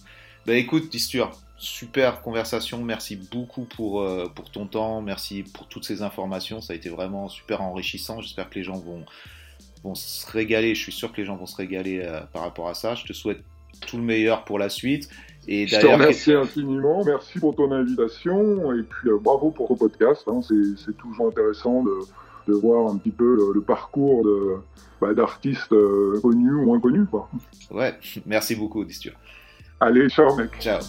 Bah 0.47 0.55
écoute, 0.55 0.89
Distur, 0.89 1.31
super 1.57 2.21
conversation. 2.21 2.83
Merci 2.83 3.15
beaucoup 3.15 3.63
pour, 3.63 4.01
euh, 4.01 4.29
pour 4.33 4.49
ton 4.49 4.65
temps. 4.65 5.01
Merci 5.01 5.43
pour 5.43 5.67
toutes 5.67 5.85
ces 5.85 6.01
informations. 6.01 6.61
Ça 6.61 6.73
a 6.73 6.75
été 6.75 6.89
vraiment 6.89 7.29
super 7.29 7.61
enrichissant. 7.61 8.21
J'espère 8.21 8.49
que 8.49 8.55
les 8.55 8.63
gens 8.63 8.77
vont, 8.77 9.03
vont 9.83 9.95
se 9.95 10.29
régaler. 10.29 10.75
Je 10.75 10.81
suis 10.81 10.91
sûr 10.91 11.11
que 11.11 11.17
les 11.17 11.25
gens 11.25 11.35
vont 11.35 11.45
se 11.45 11.55
régaler 11.55 12.01
euh, 12.03 12.21
par 12.33 12.41
rapport 12.43 12.67
à 12.67 12.73
ça. 12.73 12.95
Je 12.95 13.05
te 13.05 13.13
souhaite 13.13 13.41
tout 13.87 13.97
le 13.97 14.03
meilleur 14.03 14.45
pour 14.45 14.59
la 14.59 14.69
suite. 14.69 15.09
Et 15.47 15.67
je 15.67 15.79
te 15.79 15.85
remercie 15.85 16.33
infiniment. 16.33 17.03
Merci 17.05 17.39
pour 17.39 17.55
ton 17.55 17.71
invitation. 17.71 18.73
Et 18.73 18.83
puis 18.83 19.09
euh, 19.09 19.17
bravo 19.17 19.51
pour 19.51 19.67
ton 19.67 19.75
podcast. 19.75 20.23
Hein. 20.27 20.41
C'est 20.43 20.97
toujours 20.97 21.27
intéressant 21.27 21.83
de, 21.83 21.99
de, 22.47 22.53
voir 22.53 22.91
un 22.91 22.97
petit 22.97 23.11
peu 23.11 23.53
le, 23.53 23.61
parcours 23.61 24.25
de, 24.25 24.55
bah, 24.99 25.13
d'artistes 25.13 25.75
connus 26.21 26.53
ou 26.53 26.65
moins 26.65 26.79
connus. 26.79 27.05
Quoi. 27.05 27.29
Ouais, 27.71 27.97
merci 28.25 28.55
beaucoup, 28.55 28.83
Distur. 28.83 29.13
Allez, 29.79 30.09
ciao 30.09 30.35
mec. 30.35 30.51
Ciao. 30.59 30.79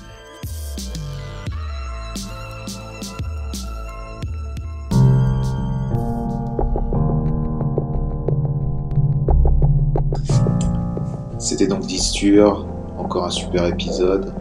C'était 11.46 11.68
donc 11.68 11.82
Distur, 11.82 12.66
encore 12.98 13.26
un 13.26 13.30
super 13.30 13.66
épisode. 13.66 14.34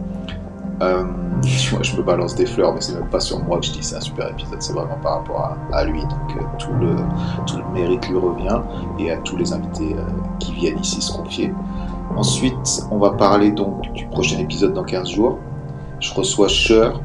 Euh, 0.82 1.04
je 1.44 1.96
me 1.96 2.02
balance 2.02 2.34
des 2.34 2.46
fleurs, 2.46 2.74
mais 2.74 2.80
c'est 2.80 2.94
même 2.94 3.08
pas 3.08 3.20
sur 3.20 3.38
moi 3.44 3.60
que 3.60 3.66
je 3.66 3.70
dis 3.70 3.78
c'est 3.80 3.94
un 3.94 4.00
super 4.00 4.28
épisode, 4.28 4.60
c'est 4.60 4.72
vraiment 4.72 4.98
par 5.00 5.18
rapport 5.18 5.56
à, 5.72 5.84
lui. 5.84 6.00
Donc 6.00 6.36
euh, 6.36 6.42
tout, 6.58 6.72
le, 6.80 7.62
mérite 7.72 8.08
lui 8.08 8.18
revient 8.18 8.60
et 8.98 9.12
à 9.12 9.18
tous 9.18 9.36
les 9.36 9.52
invités 9.52 9.94
euh, 9.94 10.02
qui 10.40 10.52
viennent 10.54 10.80
ici 10.80 11.00
se 11.00 11.12
confier. 11.12 11.52
Ensuite, 12.16 12.82
on 12.90 12.98
va 12.98 13.10
parler 13.10 13.52
donc 13.52 13.82
du 13.92 14.04
prochain 14.06 14.40
épisode 14.40 14.72
dans 14.72 14.82
15 14.82 15.08
jours. 15.08 15.38
Je 16.00 16.12
reçois 16.12 16.48
Cher, 16.48 17.00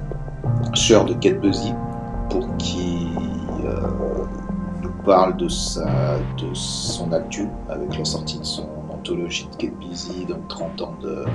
Cher 0.73 1.05
de 1.05 1.15
Get 1.21 1.33
Busy, 1.33 1.75
pour 2.27 2.47
qui 2.57 3.07
nous 4.81 4.91
parle 5.05 5.37
de 5.37 5.47
son 5.47 7.11
actu 7.11 7.47
avec 7.69 7.95
la 7.95 8.03
sortie 8.03 8.39
de 8.39 8.45
son 8.45 8.80
de 9.03 9.27
Get 9.27 9.71
Busy, 9.79 10.25
donc 10.27 10.47
30 10.47 10.81
ans 10.81 10.95
de, 11.01 11.25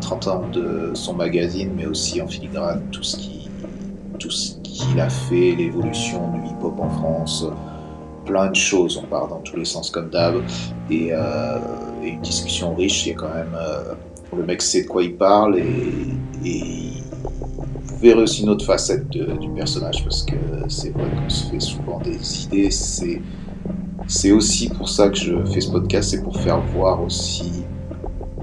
30 0.00 0.26
ans 0.28 0.42
de 0.52 0.90
son 0.94 1.14
magazine, 1.14 1.70
mais 1.76 1.86
aussi 1.86 2.20
en 2.20 2.26
filigrane 2.26 2.82
tout 2.90 3.02
ce 3.02 3.16
qu'il 3.16 5.00
a 5.00 5.08
fait, 5.08 5.52
l'évolution 5.52 6.32
du 6.32 6.48
hip-hop 6.48 6.78
en 6.78 6.90
France, 6.90 7.46
plein 8.24 8.50
de 8.50 8.56
choses, 8.56 9.00
on 9.02 9.06
part 9.06 9.28
dans 9.28 9.40
tous 9.40 9.56
les 9.56 9.64
sens 9.64 9.90
comme 9.90 10.10
d'hab, 10.10 10.42
et, 10.90 11.08
euh, 11.12 11.58
une 12.02 12.20
discussion 12.20 12.74
riche, 12.74 13.06
il 13.06 13.14
quand 13.14 13.32
même, 13.32 13.56
euh, 13.56 13.94
le 14.36 14.44
mec 14.44 14.62
sait 14.62 14.82
de 14.82 14.88
quoi 14.88 15.02
il 15.02 15.14
parle, 15.16 15.58
et, 15.58 15.72
vous 16.42 18.02
verrez 18.02 18.22
aussi 18.22 18.42
une 18.42 18.50
autre 18.50 18.64
facette 18.64 19.08
du 19.08 19.48
personnage, 19.56 20.04
parce 20.04 20.22
que 20.22 20.36
c'est 20.68 20.90
vrai 20.90 21.04
qu'on 21.08 21.30
se 21.30 21.46
fait 21.46 21.60
souvent 21.60 21.98
des 22.00 22.44
idées, 22.44 22.70
c'est 22.70 23.22
c'est 24.06 24.32
aussi 24.32 24.68
pour 24.68 24.88
ça 24.88 25.08
que 25.08 25.16
je 25.16 25.44
fais 25.46 25.60
ce 25.60 25.70
podcast, 25.70 26.10
c'est 26.10 26.22
pour 26.22 26.36
faire 26.36 26.60
voir 26.60 27.02
aussi 27.02 27.64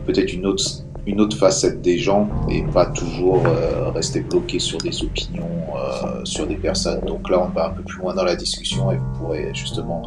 peut-être 0.05 0.33
une 0.33 0.45
autre, 0.45 0.63
une 1.07 1.21
autre 1.21 1.37
facette 1.37 1.81
des 1.81 1.97
gens 1.97 2.27
et 2.49 2.63
pas 2.63 2.85
toujours 2.87 3.41
euh, 3.45 3.89
rester 3.89 4.21
bloqué 4.21 4.59
sur 4.59 4.77
des 4.79 5.03
opinions, 5.03 5.47
euh, 5.75 6.25
sur 6.25 6.47
des 6.47 6.55
personnes. 6.55 7.01
Donc 7.05 7.29
là, 7.29 7.41
on 7.41 7.49
va 7.49 7.67
un 7.67 7.69
peu 7.69 7.83
plus 7.83 7.99
loin 7.99 8.13
dans 8.13 8.25
la 8.25 8.35
discussion 8.35 8.91
et 8.91 8.97
vous 8.97 9.19
pourrez 9.19 9.49
justement, 9.53 10.01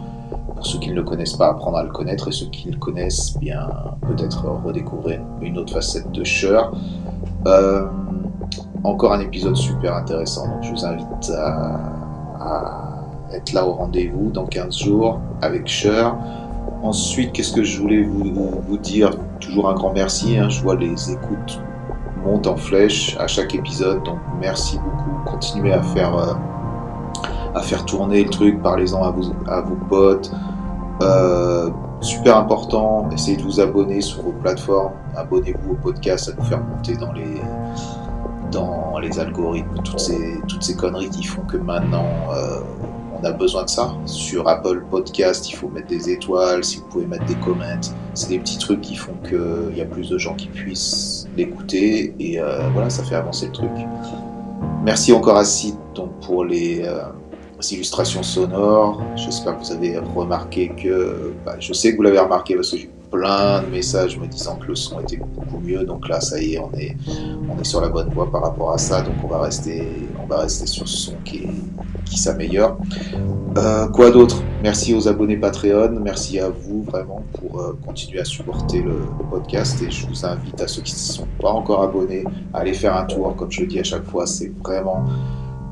pour 0.55 0.66
ceux 0.66 0.78
qui 0.78 0.91
ne 0.91 0.95
le 0.95 1.03
connaissent 1.03 1.37
pas, 1.37 1.49
apprendre 1.49 1.78
à 1.78 1.83
le 1.83 1.91
connaître 1.91 2.28
et 2.28 2.33
ceux 2.33 2.47
qui 2.47 2.70
le 2.70 2.78
connaissent, 2.78 3.39
bien 3.39 3.69
peut-être 4.07 4.45
redécouvrir 4.65 5.20
une 5.41 5.57
autre 5.59 5.73
facette 5.73 6.11
de 6.12 6.24
Cher. 6.24 6.70
Euh, 7.47 7.87
encore 8.85 9.15
un 9.15 9.20
épisode 9.20 9.57
super 9.57 9.97
intéressant, 9.97 10.47
donc 10.49 10.62
je 10.62 10.70
vous 10.70 10.85
invite 10.85 11.31
à 11.31 12.86
être 13.37 13.53
là 13.53 13.67
au 13.67 13.73
rendez-vous 13.73 14.31
dans 14.31 14.47
15 14.47 14.79
jours 14.79 15.21
avec 15.43 15.67
Cher. 15.67 16.17
Ensuite, 16.83 17.33
qu'est-ce 17.33 17.53
que 17.53 17.63
je 17.63 17.81
voulais 17.81 18.03
vous, 18.03 18.77
dire? 18.79 19.11
Toujours 19.41 19.69
un 19.69 19.75
grand 19.75 19.93
merci. 19.93 20.37
Hein. 20.37 20.49
Je 20.49 20.61
vois 20.63 20.77
les 20.77 21.13
écoutes 21.13 21.61
montent 22.25 22.47
en 22.47 22.57
flèche 22.57 23.17
à 23.21 23.27
chaque 23.27 23.55
épisode. 23.55 24.03
Donc 24.03 24.19
merci 24.41 24.79
beaucoup. 24.79 25.31
Continuez 25.31 25.73
à 25.73 25.83
faire, 25.83 26.17
euh, 26.17 26.35
à 27.55 27.63
faire 27.63 27.85
tourner 27.85 28.25
le 28.25 28.31
truc. 28.31 28.61
Parlez-en 28.63 29.03
à, 29.03 29.15
à 29.49 29.61
vos 29.61 29.77
potes. 29.89 30.33
Euh, 31.03 31.71
super 32.01 32.37
important. 32.37 33.09
Essayez 33.13 33.37
de 33.37 33.43
vous 33.43 33.61
abonner 33.61 34.01
sur 34.01 34.23
vos 34.23 34.33
plateformes. 34.33 34.93
Abonnez-vous 35.17 35.73
au 35.73 35.77
podcast. 35.77 36.27
Ça 36.27 36.33
nous 36.37 36.45
faire 36.45 36.63
monter 36.63 36.97
dans 36.97 37.13
les 37.13 37.41
dans 38.53 38.99
les 38.99 39.19
algorithmes, 39.19 39.83
toutes 39.85 39.99
ces, 39.99 40.41
toutes 40.49 40.63
ces 40.63 40.77
conneries 40.77 41.11
qui 41.11 41.25
font 41.25 41.43
que 41.43 41.57
maintenant 41.57 42.07
euh, 42.33 42.61
on 43.20 43.24
a 43.24 43.32
besoin 43.32 43.64
de 43.64 43.68
ça. 43.68 43.94
Sur 44.05 44.48
Apple 44.48 44.84
Podcast, 44.90 45.48
il 45.51 45.55
faut 45.55 45.68
mettre 45.68 45.88
des 45.88 46.10
étoiles, 46.10 46.64
si 46.64 46.78
vous 46.78 46.86
pouvez 46.86 47.06
mettre 47.06 47.24
des 47.26 47.34
comments. 47.36 47.80
C'est 48.14 48.28
des 48.28 48.38
petits 48.38 48.59
trucs 48.59 48.80
qui 48.80 48.97
font 48.97 49.14
qu'il 49.28 49.76
y 49.76 49.80
a 49.80 49.84
plus 49.84 50.09
de 50.09 50.18
gens 50.18 50.34
qui 50.34 50.48
puissent 50.48 51.28
l'écouter 51.36 52.14
et 52.18 52.40
euh, 52.40 52.68
voilà, 52.72 52.90
ça 52.90 53.02
fait 53.02 53.14
avancer 53.14 53.47
le 53.47 53.52
truc. 53.52 53.70
Merci 54.84 55.12
encore 55.12 55.36
à 55.36 55.44
Sid 55.44 55.74
pour 56.22 56.44
les, 56.44 56.82
euh, 56.84 57.02
illustrations 57.70 58.22
sonores. 58.22 59.02
J'espère 59.16 59.59
que 59.59 59.64
vous 59.64 59.72
avez 59.72 59.98
remarqué 59.98 60.68
que. 60.68 61.32
Bah, 61.44 61.56
je 61.59 61.72
sais 61.72 61.93
que 61.93 61.97
vous 61.97 62.02
l'avez 62.02 62.18
remarqué 62.18 62.55
parce 62.55 62.70
que 62.70 62.76
plein 63.16 63.62
de 63.62 63.68
messages 63.68 64.18
me 64.18 64.26
disant 64.26 64.56
que 64.56 64.66
le 64.66 64.74
son 64.74 65.01
était 65.01 65.16
beaucoup 65.16 65.59
mieux. 65.59 65.84
Donc 65.84 66.09
là, 66.09 66.20
ça 66.20 66.40
y 66.40 66.55
est, 66.55 66.59
on 66.59 66.70
est, 66.78 66.97
on 67.51 67.59
est 67.60 67.64
sur 67.64 67.80
la 67.80 67.88
bonne 67.88 68.10
voie 68.10 68.30
par 68.30 68.43
rapport 68.43 68.72
à 68.72 68.78
ça. 68.78 69.02
Donc 69.02 69.14
on 69.24 69.28
va 69.28 69.40
rester, 69.40 69.88
on 70.22 70.26
va 70.26 70.40
rester 70.40 70.66
sur 70.66 70.86
ce 70.86 70.97
son 70.97 71.14
qui, 71.24 71.47
qui 72.05 72.18
s'améliore. 72.18 72.76
Euh, 73.56 73.88
quoi 73.88 74.10
d'autre? 74.10 74.43
Merci 74.62 74.94
aux 74.94 75.09
abonnés 75.09 75.36
Patreon. 75.36 75.98
Merci 76.02 76.38
à 76.38 76.51
vous 76.51 76.82
vraiment 76.82 77.22
pour 77.32 77.60
euh, 77.60 77.78
continuer 77.86 78.20
à 78.20 78.24
supporter 78.24 78.82
le, 78.82 78.97
podcast. 79.30 79.82
Et 79.82 79.90
je 79.90 80.06
vous 80.06 80.26
invite 80.26 80.60
à 80.60 80.68
ceux 80.68 80.82
qui 80.82 80.93
ne 80.93 80.98
sont 80.98 81.28
pas 81.40 81.51
encore 81.51 81.82
abonnés 81.82 82.24
à 82.52 82.59
aller 82.59 82.74
faire 82.74 82.97
un 82.97 83.05
tour. 83.05 83.34
Comme 83.36 83.51
je 83.51 83.62
le 83.62 83.66
dis 83.66 83.80
à 83.80 83.84
chaque 83.84 84.05
fois, 84.05 84.26
c'est 84.26 84.52
vraiment 84.62 85.05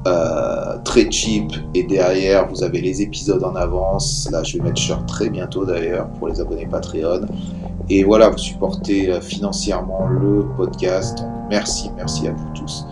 euh, 0.06 0.78
très 0.84 1.10
cheap. 1.10 1.52
Et 1.74 1.84
derrière 1.84 2.48
vous 2.48 2.62
avez 2.62 2.80
les 2.80 3.02
épisodes 3.02 3.42
en 3.44 3.54
avance. 3.54 4.28
Là 4.30 4.42
je 4.42 4.58
vais 4.58 4.64
mettre 4.64 4.80
shirt 4.80 5.06
très 5.06 5.28
bientôt 5.30 5.64
d'ailleurs 5.64 6.08
pour 6.18 6.28
les 6.28 6.40
abonnés 6.40 6.66
Patreon. 6.66 7.22
Et 7.88 8.04
voilà 8.04 8.30
vous 8.30 8.38
supportez 8.38 9.10
euh, 9.10 9.20
financièrement 9.20 10.06
le 10.06 10.46
podcast. 10.56 11.24
Merci 11.50 11.90
merci 11.96 12.28
à 12.28 12.32
vous 12.32 12.48
tous. 12.54 12.86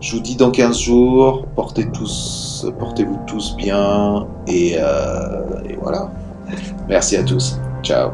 Je 0.00 0.16
vous 0.16 0.22
dis 0.22 0.36
dans 0.36 0.50
15 0.50 0.78
jours 0.78 1.46
portez 1.54 1.90
tous 1.90 2.66
portez-vous 2.78 3.18
tous 3.26 3.56
bien. 3.56 4.26
Et, 4.46 4.76
euh, 4.78 5.42
et 5.68 5.76
voilà. 5.80 6.10
Merci 6.88 7.16
à 7.16 7.22
tous. 7.22 7.58
Ciao 7.82 8.10